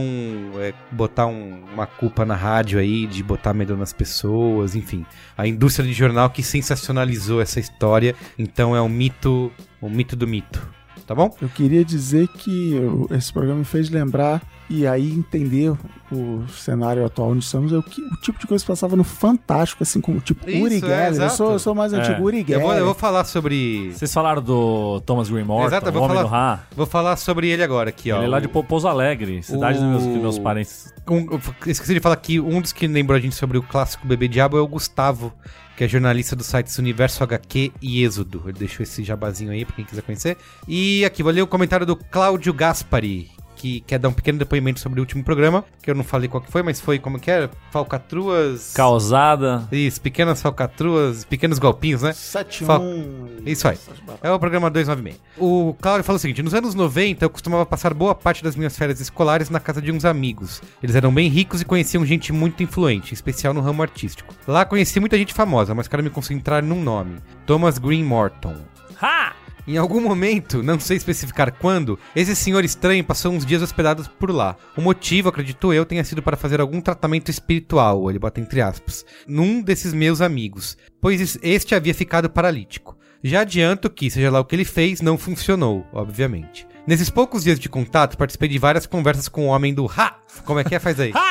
é, 0.58 0.72
botar 0.90 1.26
um- 1.26 1.64
uma 1.72 1.86
culpa 1.86 2.24
na 2.24 2.34
rádio 2.34 2.78
aí, 2.78 3.06
de 3.06 3.22
botar 3.22 3.54
medo 3.54 3.76
nas 3.76 3.92
pessoas, 3.92 4.74
enfim. 4.74 5.04
A 5.36 5.46
indústria 5.46 5.86
de 5.86 5.92
jornal 5.92 6.28
que 6.30 6.42
sensacionalizou 6.42 7.40
essa 7.40 7.60
história, 7.60 8.14
então 8.38 8.74
é 8.76 8.82
um 8.82 8.88
mito, 8.88 9.50
um 9.80 9.88
mito 9.90 10.14
do 10.16 10.26
mito. 10.26 10.66
Tá 11.06 11.14
bom? 11.16 11.34
Eu 11.42 11.48
queria 11.48 11.84
dizer 11.84 12.28
que 12.28 12.74
esse 13.10 13.32
programa 13.32 13.58
me 13.58 13.64
fez 13.64 13.90
lembrar 13.90 14.40
e 14.70 14.86
aí 14.86 15.10
entender 15.12 15.72
o 16.10 16.44
cenário 16.48 17.04
atual 17.04 17.30
onde 17.30 17.44
estamos, 17.44 17.72
é 17.72 17.76
o, 17.76 17.82
que, 17.82 18.00
o 18.00 18.16
tipo 18.22 18.38
de 18.38 18.46
coisa 18.46 18.62
que 18.64 18.68
passava 18.68 18.96
no 18.96 19.04
Fantástico, 19.04 19.82
assim, 19.82 20.00
como 20.00 20.20
tipo 20.20 20.48
Isso, 20.48 20.62
Uri 20.64 20.76
é, 20.76 20.80
Geller. 21.12 21.22
eu, 21.22 21.30
sou, 21.30 21.52
eu 21.52 21.58
sou 21.58 21.74
mais 21.74 21.92
É. 21.92 21.98
antigo, 21.98 22.22
Uri 22.22 22.40
Eu 22.40 22.46
Geller. 22.46 22.62
vou, 22.66 22.74
eu 22.74 22.84
vou 22.86 22.94
falar 22.94 23.24
sobre. 23.24 23.92
Vocês 23.92 24.12
falaram 24.12 24.42
do 24.42 25.00
Thomas 25.06 25.28
Green 25.28 25.44
Morton, 25.44 25.66
Exato, 25.68 25.86
eu 25.86 25.90
o 25.90 25.92
vou 25.94 26.02
Homem 26.04 26.16
falar- 26.16 26.28
do 26.28 26.30
Ra. 26.32 26.60
Vou 26.76 26.86
falar 26.86 27.16
sobre 27.16 27.48
ele 27.48 27.62
agora 27.62 27.90
aqui, 27.90 28.10
ó. 28.12 28.16
Ele 28.18 28.26
é 28.26 28.28
lá 28.28 28.40
de 28.40 28.46
O- 28.46 28.50
Po- 28.50 28.64
Pouso 28.64 28.88
Alegre, 28.88 29.42
cidade 29.42 29.78
dos, 29.78 29.86
meus, 29.88 30.02
O- 30.04 30.08
dos 30.08 30.16
meus 30.22 30.38
parentes. 30.38 30.92
Um- 31.08 31.26
eu 31.32 31.40
esqueci 31.66 31.94
de 31.94 32.00
falar 32.00 32.16
que 32.16 32.38
um 32.40 32.60
dos 32.60 32.72
que 32.72 32.86
lembrou 32.86 33.16
a 33.16 33.20
gente 33.20 33.34
sobre 33.34 33.58
o 33.58 33.62
clássico 33.62 34.06
Bebê 34.06 34.28
Diabo 34.28 34.56
é 34.56 34.60
o 34.60 34.66
Gustavo, 34.68 35.32
que 35.76 35.84
é 35.84 35.88
jornalista 35.88 36.36
dos 36.36 36.46
sites 36.46 36.78
Universo 36.78 37.22
HQ 37.24 37.72
e 37.80 38.02
Êxodo. 38.04 38.42
Ele 38.44 38.58
deixou 38.58 38.82
esse 38.84 39.02
jabazinho 39.02 39.50
aí 39.50 39.64
pra 39.64 39.74
quem 39.74 39.84
quiser 39.84 40.02
conhecer. 40.02 40.36
E 40.68 41.04
aqui, 41.04 41.22
vou 41.22 41.32
ler 41.32 41.42
o 41.42 41.46
comentário 41.46 41.84
do 41.86 41.96
Cláudio 41.96 42.52
Gaspari, 42.52 43.30
que 43.62 43.80
quer 43.82 43.98
dar 43.98 44.08
um 44.08 44.12
pequeno 44.12 44.38
depoimento 44.38 44.80
sobre 44.80 44.98
o 44.98 45.02
último 45.02 45.22
programa, 45.22 45.64
que 45.80 45.88
eu 45.88 45.94
não 45.94 46.02
falei 46.02 46.28
qual 46.28 46.42
que 46.42 46.50
foi, 46.50 46.62
mas 46.64 46.80
foi 46.80 46.98
como 46.98 47.20
que 47.20 47.30
era? 47.30 47.48
Falcatruas... 47.70 48.72
Causada. 48.74 49.68
Isso, 49.70 50.00
pequenas 50.00 50.42
falcatruas, 50.42 51.24
pequenos 51.24 51.58
golpinhos, 51.60 52.02
né? 52.02 52.12
7 52.12 52.64
Fa- 52.64 52.78
1 52.80 53.42
Isso 53.46 53.68
aí. 53.68 53.78
É 54.22 54.30
o 54.32 54.38
programa 54.38 54.68
296. 54.68 55.20
O 55.38 55.74
Cláudio 55.80 56.02
falou 56.04 56.16
o 56.16 56.20
seguinte: 56.20 56.42
nos 56.42 56.54
anos 56.54 56.74
90 56.74 57.24
eu 57.24 57.30
costumava 57.30 57.64
passar 57.64 57.94
boa 57.94 58.14
parte 58.14 58.42
das 58.42 58.56
minhas 58.56 58.76
férias 58.76 59.00
escolares 59.00 59.48
na 59.48 59.60
casa 59.60 59.80
de 59.80 59.92
uns 59.92 60.04
amigos. 60.04 60.60
Eles 60.82 60.96
eram 60.96 61.12
bem 61.14 61.28
ricos 61.28 61.60
e 61.60 61.64
conheciam 61.64 62.04
gente 62.04 62.32
muito 62.32 62.62
influente, 62.62 63.12
em 63.12 63.14
especial 63.14 63.54
no 63.54 63.60
ramo 63.60 63.82
artístico. 63.82 64.34
Lá 64.46 64.64
conheci 64.64 64.98
muita 64.98 65.16
gente 65.16 65.32
famosa, 65.34 65.74
mas 65.74 65.86
quero 65.86 66.02
me 66.02 66.10
concentrar 66.10 66.64
num 66.64 66.82
nome: 66.82 67.18
Thomas 67.46 67.78
Green 67.78 68.02
Morton. 68.04 68.56
Ha! 69.00 69.34
Em 69.64 69.76
algum 69.76 70.00
momento, 70.00 70.60
não 70.60 70.80
sei 70.80 70.96
especificar 70.96 71.52
quando, 71.52 71.96
esse 72.16 72.34
senhor 72.34 72.64
estranho 72.64 73.04
passou 73.04 73.32
uns 73.32 73.46
dias 73.46 73.62
hospedados 73.62 74.08
por 74.08 74.32
lá. 74.32 74.56
O 74.76 74.80
motivo, 74.82 75.28
acredito 75.28 75.72
eu, 75.72 75.86
tenha 75.86 76.02
sido 76.02 76.20
para 76.20 76.36
fazer 76.36 76.60
algum 76.60 76.80
tratamento 76.80 77.30
espiritual, 77.30 78.10
ele 78.10 78.18
bota 78.18 78.40
entre 78.40 78.60
aspas, 78.60 79.06
num 79.24 79.62
desses 79.62 79.94
meus 79.94 80.20
amigos, 80.20 80.76
pois 81.00 81.38
este 81.40 81.76
havia 81.76 81.94
ficado 81.94 82.28
paralítico. 82.28 82.98
Já 83.22 83.42
adianto 83.42 83.88
que, 83.88 84.10
seja 84.10 84.32
lá 84.32 84.40
o 84.40 84.44
que 84.44 84.56
ele 84.56 84.64
fez, 84.64 85.00
não 85.00 85.16
funcionou, 85.16 85.86
obviamente. 85.92 86.66
Nesses 86.86 87.08
poucos 87.08 87.44
dias 87.44 87.60
de 87.60 87.68
contato, 87.68 88.16
participei 88.18 88.48
de 88.48 88.58
várias 88.58 88.86
conversas 88.86 89.28
com 89.28 89.46
o 89.46 89.50
homem 89.50 89.72
do 89.72 89.86
Ha! 89.86 90.16
Como 90.44 90.58
é 90.58 90.64
que 90.64 90.74
é? 90.74 90.78
Faz 90.78 90.98
aí. 90.98 91.12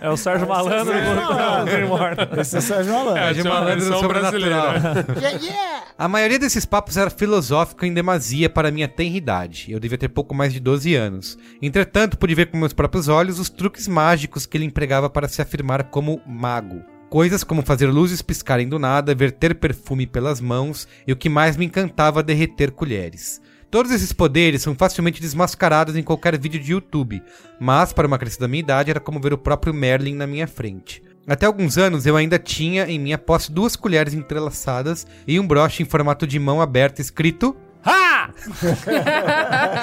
É 0.00 0.10
o 0.10 0.16
Sérgio 0.16 0.48
Malandro 0.48 0.92
do. 0.92 2.40
Esse 2.40 2.56
é 2.56 2.58
o 2.58 2.62
Sérgio 2.62 2.92
Malandro. 2.92 3.22
É, 3.22 3.42
uma 3.42 3.54
malandro 3.54 3.80
versão 3.80 4.00
sobrenatural. 4.00 4.80
brasileira. 4.80 5.82
A 5.96 6.08
maioria 6.08 6.40
desses 6.40 6.66
papos 6.66 6.96
era 6.96 7.08
filosófica 7.08 7.86
em 7.86 7.94
demasia 7.94 8.50
para 8.50 8.70
minha 8.72 8.88
tenra 8.88 9.16
idade. 9.16 9.70
Eu 9.70 9.78
devia 9.78 9.96
ter 9.96 10.08
pouco 10.08 10.34
mais 10.34 10.52
de 10.52 10.58
12 10.58 10.94
anos. 10.96 11.38
Entretanto, 11.62 12.18
pude 12.18 12.34
ver 12.34 12.46
com 12.50 12.58
meus 12.58 12.72
próprios 12.72 13.06
olhos 13.06 13.38
os 13.38 13.48
truques 13.48 13.86
mágicos 13.86 14.44
que 14.44 14.56
ele 14.56 14.64
empregava 14.64 15.08
para 15.08 15.28
se 15.28 15.40
afirmar 15.40 15.84
como 15.84 16.20
mago. 16.26 16.82
Coisas 17.08 17.44
como 17.44 17.62
fazer 17.62 17.86
luzes 17.86 18.20
piscarem 18.20 18.68
do 18.68 18.78
nada, 18.78 19.14
verter 19.14 19.54
perfume 19.54 20.06
pelas 20.06 20.40
mãos 20.40 20.88
e 21.06 21.12
o 21.12 21.16
que 21.16 21.28
mais 21.28 21.56
me 21.56 21.64
encantava, 21.64 22.22
derreter 22.22 22.72
colheres. 22.72 23.40
Todos 23.70 23.90
esses 23.90 24.12
poderes 24.12 24.62
são 24.62 24.74
facilmente 24.74 25.20
desmascarados 25.20 25.96
em 25.96 26.02
qualquer 26.02 26.38
vídeo 26.38 26.60
de 26.60 26.72
YouTube, 26.72 27.22
mas 27.60 27.92
para 27.92 28.06
uma 28.06 28.18
criança 28.18 28.40
da 28.40 28.48
minha 28.48 28.60
idade 28.60 28.90
era 28.90 29.00
como 29.00 29.20
ver 29.20 29.32
o 29.32 29.38
próprio 29.38 29.74
Merlin 29.74 30.14
na 30.14 30.26
minha 30.26 30.46
frente. 30.46 31.02
Até 31.26 31.46
alguns 31.46 31.76
anos 31.76 32.06
eu 32.06 32.16
ainda 32.16 32.38
tinha 32.38 32.86
em 32.86 32.98
minha 32.98 33.18
posse 33.18 33.50
duas 33.50 33.74
colheres 33.74 34.14
entrelaçadas 34.14 35.06
e 35.26 35.40
um 35.40 35.46
broche 35.46 35.82
em 35.82 35.86
formato 35.86 36.26
de 36.26 36.38
mão 36.38 36.60
aberta 36.60 37.00
escrito 37.00 37.56
Ha! 37.86 38.30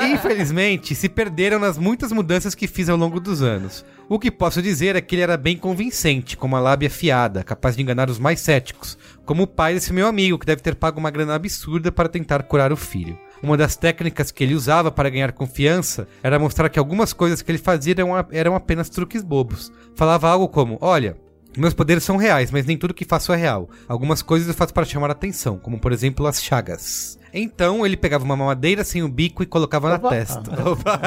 Infelizmente, 0.14 0.93
se 0.93 1.07
perderam 1.07 1.57
nas 1.57 1.77
muitas 1.77 2.11
mudanças 2.11 2.53
que 2.53 2.68
fiz 2.68 2.89
ao 2.89 2.97
longo 2.97 3.19
dos 3.19 3.41
anos. 3.41 3.85
O 4.10 4.19
que 4.19 4.30
posso 4.30 4.61
dizer 4.61 4.97
é 4.97 5.01
que 5.01 5.15
ele 5.15 5.22
era 5.22 5.38
bem 5.38 5.55
convincente, 5.55 6.35
com 6.35 6.45
uma 6.45 6.60
lábia 6.60 6.88
afiada, 6.88 7.43
capaz 7.43 7.77
de 7.77 7.81
enganar 7.81 8.10
os 8.10 8.19
mais 8.19 8.41
céticos, 8.41 8.97
como 9.26 9.43
o 9.43 9.47
pai 9.47 9.73
desse 9.73 9.93
meu 9.93 10.05
amigo, 10.05 10.38
que 10.38 10.45
deve 10.45 10.61
ter 10.61 10.76
pago 10.76 10.99
uma 10.99 11.11
grana 11.11 11.35
absurda 11.35 11.93
para 11.93 12.10
tentar 12.10 12.43
curar 12.43 12.73
o 12.73 12.77
filho. 12.77 13.18
Uma 13.44 13.57
das 13.57 13.76
técnicas 13.76 14.32
que 14.32 14.41
ele 14.41 14.56
usava 14.56 14.90
para 14.90 15.10
ganhar 15.10 15.34
confiança 15.34 16.07
era 16.24 16.40
mostrar 16.40 16.70
que 16.70 16.80
algumas 16.80 17.11
coisas 17.11 17.41
que 17.41 17.52
ele 17.52 17.57
fazia 17.57 17.94
eram, 17.94 18.26
eram 18.32 18.56
apenas 18.56 18.88
truques 18.90 19.22
bobos. 19.22 19.70
Falava 19.95 20.30
algo 20.30 20.48
como: 20.48 20.78
Olha, 20.80 21.18
meus 21.57 21.74
poderes 21.74 22.06
são 22.06 22.15
reais, 22.15 22.52
mas 22.52 22.65
nem 22.65 22.78
tudo 22.78 22.94
que 22.94 23.03
faço 23.03 23.34
é 23.34 23.36
real. 23.36 23.70
Algumas 23.86 24.22
coisas 24.22 24.48
eu 24.48 24.53
faço 24.53 24.74
para 24.74 24.86
chamar 24.86 25.10
a 25.10 25.11
atenção, 25.11 25.60
como 25.60 25.78
por 25.78 25.91
exemplo 25.91 26.26
as 26.26 26.41
chagas. 26.41 27.20
Então 27.34 27.86
ele 27.86 27.98
pegava 27.98 28.24
uma 28.24 28.36
mamadeira 28.36 28.84
sem 28.86 29.03
o 29.03 29.10
bico 29.10 29.44
e 29.44 29.45
colocava 29.45 29.90
na 29.90 29.95
Opa. 29.95 30.10
testa. 30.10 30.40
Opa! 30.70 30.99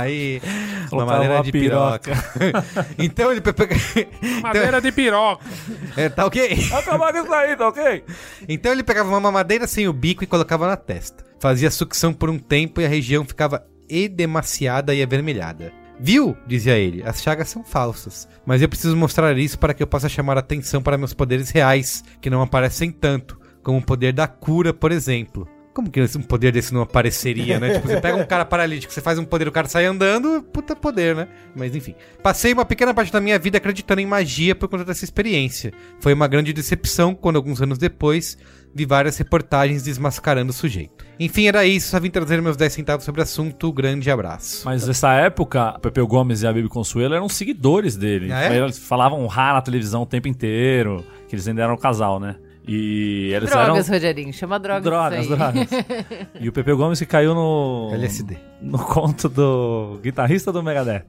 Aí, 0.00 0.42
mamadeira 0.90 1.40
de 1.42 1.52
piroca. 1.52 2.12
então 2.98 3.30
ele 3.30 3.40
pegava. 3.40 3.70
Madeira 4.42 4.80
de 4.80 4.90
piroca. 4.90 5.44
É, 5.96 6.08
tá 6.08 6.26
ok? 6.26 6.68
Acabar 6.72 7.14
isso 7.14 7.32
aí, 7.32 7.56
tá 7.56 7.68
ok? 7.68 8.04
Então 8.48 8.72
ele 8.72 8.82
pegava 8.82 9.08
uma 9.08 9.20
mamadeira 9.20 9.68
sem 9.68 9.86
o 9.86 9.92
bico 9.92 10.24
e 10.24 10.26
colocava 10.26 10.66
na 10.66 10.76
testa. 10.76 11.29
Fazia 11.40 11.70
sucção 11.70 12.12
por 12.12 12.28
um 12.28 12.38
tempo 12.38 12.82
e 12.82 12.84
a 12.84 12.88
região 12.88 13.24
ficava 13.24 13.66
edemaciada 13.88 14.94
e 14.94 15.02
avermelhada. 15.02 15.72
Viu? 15.98 16.36
dizia 16.46 16.78
ele, 16.78 17.02
as 17.02 17.22
chagas 17.22 17.48
são 17.48 17.64
falsas. 17.64 18.28
Mas 18.44 18.60
eu 18.60 18.68
preciso 18.68 18.94
mostrar 18.94 19.36
isso 19.38 19.58
para 19.58 19.72
que 19.72 19.82
eu 19.82 19.86
possa 19.86 20.08
chamar 20.08 20.36
a 20.36 20.40
atenção 20.40 20.82
para 20.82 20.98
meus 20.98 21.14
poderes 21.14 21.48
reais, 21.50 22.04
que 22.20 22.28
não 22.28 22.42
aparecem 22.42 22.92
tanto, 22.92 23.40
como 23.62 23.78
o 23.78 23.82
poder 23.82 24.12
da 24.12 24.28
cura, 24.28 24.74
por 24.74 24.92
exemplo. 24.92 25.48
Como 25.72 25.88
que 25.88 26.00
um 26.00 26.22
poder 26.22 26.52
desse 26.52 26.74
não 26.74 26.82
apareceria, 26.82 27.60
né? 27.60 27.74
tipo, 27.74 27.86
você 27.86 28.00
pega 28.00 28.16
um 28.16 28.26
cara 28.26 28.44
paralítico, 28.44 28.92
você 28.92 29.00
faz 29.00 29.18
um 29.18 29.24
poder, 29.24 29.46
o 29.46 29.52
cara 29.52 29.68
sai 29.68 29.86
andando, 29.86 30.42
puta 30.42 30.74
poder, 30.74 31.14
né? 31.14 31.28
Mas 31.54 31.74
enfim. 31.76 31.94
Passei 32.22 32.52
uma 32.52 32.64
pequena 32.64 32.92
parte 32.92 33.12
da 33.12 33.20
minha 33.20 33.38
vida 33.38 33.56
acreditando 33.56 34.00
em 34.00 34.06
magia 34.06 34.54
por 34.54 34.68
conta 34.68 34.84
dessa 34.84 35.04
experiência. 35.04 35.72
Foi 36.00 36.12
uma 36.12 36.26
grande 36.26 36.52
decepção 36.52 37.14
quando, 37.14 37.36
alguns 37.36 37.62
anos 37.62 37.78
depois, 37.78 38.36
vi 38.74 38.86
várias 38.86 39.16
reportagens 39.18 39.82
desmascarando 39.82 40.50
o 40.50 40.54
sujeito. 40.54 41.04
Enfim, 41.18 41.46
era 41.46 41.64
isso. 41.64 41.90
Só 41.90 42.00
vim 42.00 42.10
trazer 42.10 42.40
meus 42.40 42.56
10 42.56 42.72
centavos 42.72 43.04
sobre 43.04 43.20
o 43.20 43.24
assunto. 43.24 43.72
Grande 43.72 44.10
abraço. 44.10 44.62
Mas 44.64 44.86
nessa 44.86 45.12
época, 45.12 45.74
o 45.76 45.80
Pepeu 45.80 46.06
Gomes 46.06 46.42
e 46.42 46.46
a 46.46 46.52
Bibi 46.52 46.68
Consuelo 46.68 47.14
eram 47.14 47.28
seguidores 47.28 47.96
dele. 47.96 48.32
Ah, 48.32 48.52
é? 48.52 48.58
Eles 48.58 48.78
falavam 48.78 49.26
rá 49.26 49.52
na 49.52 49.60
televisão 49.62 50.02
o 50.02 50.06
tempo 50.06 50.28
inteiro, 50.28 51.04
que 51.28 51.34
eles 51.34 51.46
ainda 51.46 51.62
eram 51.62 51.74
um 51.74 51.78
casal, 51.78 52.18
né? 52.18 52.36
E 52.72 53.32
eles 53.34 53.50
Drogas, 53.50 53.88
eram... 53.88 53.98
Rogerinho. 53.98 54.32
Chama 54.32 54.60
drogas. 54.60 54.84
Drogas, 54.84 55.24
isso 55.24 55.32
aí. 55.32 55.38
drogas. 55.38 55.68
E 56.40 56.48
o 56.48 56.52
Pepeu 56.52 56.76
Gomes 56.76 57.00
que 57.00 57.06
caiu 57.06 57.34
no... 57.34 57.90
LSD. 57.92 58.38
No 58.62 58.78
conto 58.78 59.28
do 59.28 59.98
guitarrista 60.00 60.52
do 60.52 60.62
Megadeth. 60.62 61.04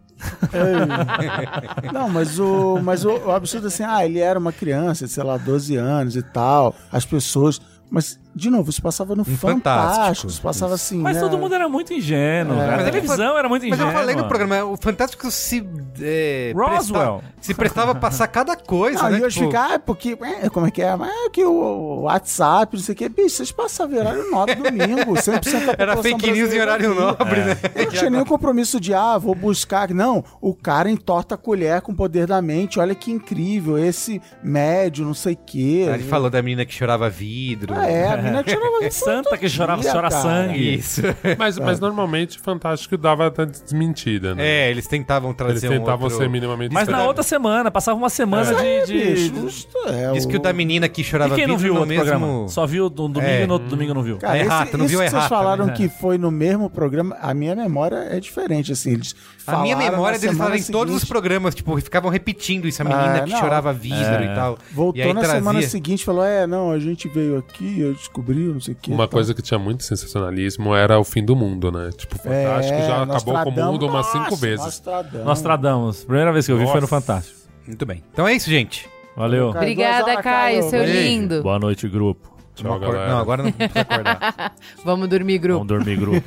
Não, 1.94 2.10
mas 2.10 2.40
o, 2.40 2.80
mas 2.82 3.06
o, 3.06 3.12
o 3.12 3.32
absurdo 3.32 3.68
assim, 3.68 3.84
ah, 3.84 4.04
ele 4.04 4.18
era 4.18 4.40
uma 4.40 4.52
criança, 4.52 5.08
sei 5.08 5.24
lá, 5.24 5.38
12 5.38 5.76
anos 5.76 6.16
e 6.16 6.24
tal, 6.24 6.74
as 6.92 7.06
pessoas. 7.06 7.62
Mas 7.92 8.20
de 8.36 8.50
novo, 8.50 8.70
isso 8.70 8.82
passava 8.82 9.16
no 9.16 9.24
Fantástico, 9.24 9.48
Fantástico. 9.64 10.28
isso 10.28 10.42
passava 10.42 10.74
assim. 10.76 10.98
Mas 10.98 11.16
né? 11.18 11.22
todo 11.22 11.38
mundo 11.38 11.54
era 11.56 11.68
muito 11.68 11.94
ingênuo. 11.94 12.60
É. 12.60 12.68
Mas 12.68 12.80
A 12.80 12.82
é 12.82 12.86
televisão 12.92 13.38
era 13.38 13.50
muito 13.50 13.64
Mas 13.68 13.74
ingênua. 13.78 13.92
eu 13.94 13.98
falei 14.00 14.16
no 14.16 14.28
programa, 14.28 14.64
o 14.66 14.78
Fantástico 14.78 15.30
se. 15.32 15.68
É, 16.02 16.54
Roswell. 16.56 16.78
prestava- 16.78 17.22
se 17.42 17.54
prestava 17.54 17.92
a 17.92 17.96
passar 17.96 18.28
cada 18.28 18.56
coisa, 18.56 19.04
Não, 19.04 19.10
né? 19.12 19.20
e 19.20 19.22
eu 19.22 19.30
Tipo, 19.30 19.46
ficar, 19.48 19.72
é 19.74 19.78
porque, 19.78 20.18
é, 20.42 20.50
como 20.50 20.68
é 20.68 20.72
que 20.72 20.82
é? 20.82 20.96
Mas 20.96 21.10
é 21.10 21.30
que 21.30 21.44
o 21.44 22.02
WhatsApp, 22.02 22.76
não 22.76 22.84
sei 22.84 22.94
o 22.94 22.96
que, 22.98 23.10
bicho, 23.10 23.38
vocês 23.38 23.52
passavam 23.52 23.98
horário 24.00 24.30
nobre 24.30 24.56
domingo, 24.56 25.14
100% 25.16 25.66
da 25.66 25.76
Era 25.78 25.98
fake 25.98 26.32
news 26.32 26.54
em 26.54 26.60
horário 26.62 26.94
nobre, 26.96 27.40
né? 27.42 27.58
Eu 27.76 27.86
não 27.86 27.92
tinha 27.92 28.10
nenhum 28.10 28.26
compromisso 28.26 28.80
de, 28.80 28.94
ah, 28.94 29.18
vou 29.18 29.34
buscar. 29.36 29.90
Não, 29.92 30.24
o 30.40 30.54
cara 30.54 30.90
entorta 30.90 31.36
a 31.36 31.38
colher 31.38 31.82
com 31.82 31.92
o 31.92 31.96
poder 31.96 32.28
da 32.28 32.42
mente. 32.42 32.80
Olha 32.80 32.94
que 32.96 33.12
incrível, 33.12 33.78
esse 33.78 34.22
médio, 34.44 35.04
não 35.06 35.14
sei 35.14 35.34
o 35.34 35.38
quê. 35.46 35.86
Ele 35.92 36.04
falou 36.04 36.30
da 36.30 36.42
menina 36.42 36.66
que 36.66 36.74
chorava 36.74 37.10
vidro. 37.10 37.74
Ah, 37.76 37.90
é, 37.90 38.21
menina 38.22 38.44
que 38.44 38.52
chorava 38.52 38.92
Santa 38.92 39.38
que 39.38 39.50
chorava, 39.50 39.82
dia, 39.82 39.92
chora 39.92 40.10
cara. 40.10 40.22
sangue. 40.22 40.76
Isso. 40.76 41.02
Mas, 41.38 41.58
mas 41.58 41.80
normalmente 41.80 42.38
o 42.38 42.42
Fantástico 42.42 42.98
dava 42.98 43.28
até 43.28 43.46
desmentida, 43.46 44.36
né? 44.36 44.46
É, 44.46 44.70
eles 44.72 44.86
tentavam 44.88 45.34
trazer 45.34 45.68
Eles 45.68 45.80
tentavam 45.80 46.02
um 46.02 46.04
outro... 46.04 46.18
ser 46.18 46.30
minimamente 46.30 46.74
Mas 46.74 46.88
na 46.88 47.04
outra 47.06 47.24
semana, 47.24 47.72
passava 47.72 47.98
uma 47.98 48.10
semana 48.10 48.52
É, 48.62 48.84
de. 48.86 48.94
de- 48.94 49.30
bicho, 49.32 49.68
é 49.88 50.12
Diz 50.12 50.26
que 50.26 50.36
o 50.38 50.40
da 50.40 50.52
menina 50.54 50.88
que 50.90 51.02
E 51.02 51.04
chorava 51.04 51.36
quem 51.36 51.48
não 51.48 51.58
viu 51.58 51.74
o 51.74 51.78
outro 51.78 51.90
mesmo... 51.90 52.04
programa? 52.06 52.48
Só 52.50 52.66
viu 52.66 52.84
no 52.86 52.90
domingo 52.90 53.22
É. 53.22 53.44
e 53.44 53.48
no 53.48 53.54
outro 53.54 53.70
domingo 53.70 53.94
não 53.94 54.04
viu. 54.04 54.18
Cara, 54.18 54.38
errata, 54.38 54.70
esse, 54.70 54.78
não 54.78 54.86
isso 54.86 54.92
viu 54.96 55.02
errata, 55.02 55.18
vocês 55.20 55.30
falaram 55.30 55.66
né? 55.68 55.74
que 55.74 55.88
foi 55.90 56.18
no 56.18 56.32
mesmo 56.32 56.70
programa, 56.70 57.18
a 57.22 57.34
minha 57.34 57.56
memória 57.56 58.08
é 58.10 58.20
diferente, 58.20 58.72
assim, 58.72 58.92
eles 58.94 59.16
A 59.48 59.58
minha 59.62 59.76
falaram 59.76 59.92
memória 59.96 60.20
deles 60.20 60.38
falaram 60.38 60.56
em 60.56 60.64
todos 60.64 60.96
os 60.96 61.04
programas, 61.06 61.56
tipo, 61.56 61.76
ficavam 61.82 62.10
repetindo 62.12 62.68
isso, 62.68 62.82
a 62.82 62.86
menina 62.86 63.16
Ah, 63.18 63.22
que 63.22 63.30
não. 63.32 63.40
chorava 63.40 63.74
vidro 63.74 63.98
É. 63.98 64.32
e 64.32 64.36
tal. 64.36 64.58
e 64.70 64.74
Voltou 64.74 65.02
aí 65.04 65.14
na 65.14 65.20
trazia... 65.22 65.38
semana 65.40 65.62
seguinte 65.64 66.02
e 66.02 66.06
falou: 66.06 66.24
É, 66.24 66.46
não, 66.46 66.72
a 66.72 66.80
gente 66.80 67.08
veio 67.08 67.38
aqui, 67.38 67.80
eu 67.80 67.94
descobri, 67.94 68.40
não 68.40 68.60
sei 68.60 68.74
o 68.74 68.78
que. 68.78 68.92
Uma 68.92 69.08
coisa 69.08 69.34
que 69.34 69.42
tinha 69.42 69.60
muito 69.60 69.84
sensacionalismo 69.84 70.76
era 70.76 71.00
o 71.00 71.04
fim 71.04 71.24
do 71.24 71.36
mundo, 71.36 71.72
né? 71.72 71.90
Tipo, 71.98 72.16
o 72.16 72.20
Fantástico 72.20 72.78
É, 72.78 72.88
já 72.88 73.04
acabou 73.04 73.44
com 73.44 73.50
o 73.50 73.66
mundo 73.66 73.88
umas 73.88 74.06
cinco 74.08 74.36
vezes. 74.36 74.64
Nostradamus. 74.66 75.26
Nostradamus. 75.26 76.04
Primeira 76.06 76.32
vez 76.32 76.46
que 76.46 76.52
eu 76.52 76.58
vi 76.58 76.66
foi 76.66 76.76
no 76.76 76.82
Nossa. 76.82 76.88
Fantástico. 77.02 77.40
Muito 77.68 77.86
bem. 77.86 78.04
Então 78.14 78.28
é 78.28 78.34
isso, 78.34 78.50
gente. 78.50 78.90
Valeu. 79.16 79.50
Obrigada, 79.50 80.06
Caio, 80.06 80.24
Caio. 80.24 80.70
seu 80.70 80.80
Beijo. 80.84 80.94
lindo. 81.00 81.44
Boa 81.44 81.60
noite, 81.60 81.88
grupo. 81.90 82.31
Tchau, 82.62 82.70
Não, 82.72 82.78
acor- 82.78 82.94
galera. 82.94 83.12
não, 83.12 83.20
agora 83.20 83.44
não 83.44 83.52
precisa 83.52 83.80
acordar. 83.82 84.54
Vamos 84.86 85.10
dormir, 85.10 85.38
grupo. 85.40 85.66
Vamos 85.66 85.86
dormir, 85.86 85.98
grupo. 86.00 86.24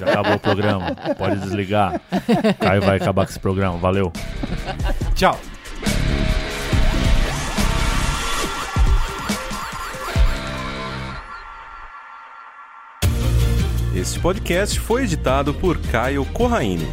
Já 0.00 0.10
acabou 0.12 0.34
o 0.34 0.38
programa. 0.40 0.96
Pode 1.18 1.40
desligar. 1.40 2.00
Caio 2.60 2.82
vai 2.82 2.96
acabar 2.96 3.24
com 3.24 3.30
esse 3.30 3.40
programa. 3.40 3.76
Valeu. 3.78 4.12
Tchau. 5.14 5.38
Este 13.94 14.18
podcast 14.18 14.80
foi 14.80 15.04
editado 15.04 15.52
por 15.54 15.78
Caio 15.78 16.24
Corraine. 16.26 16.86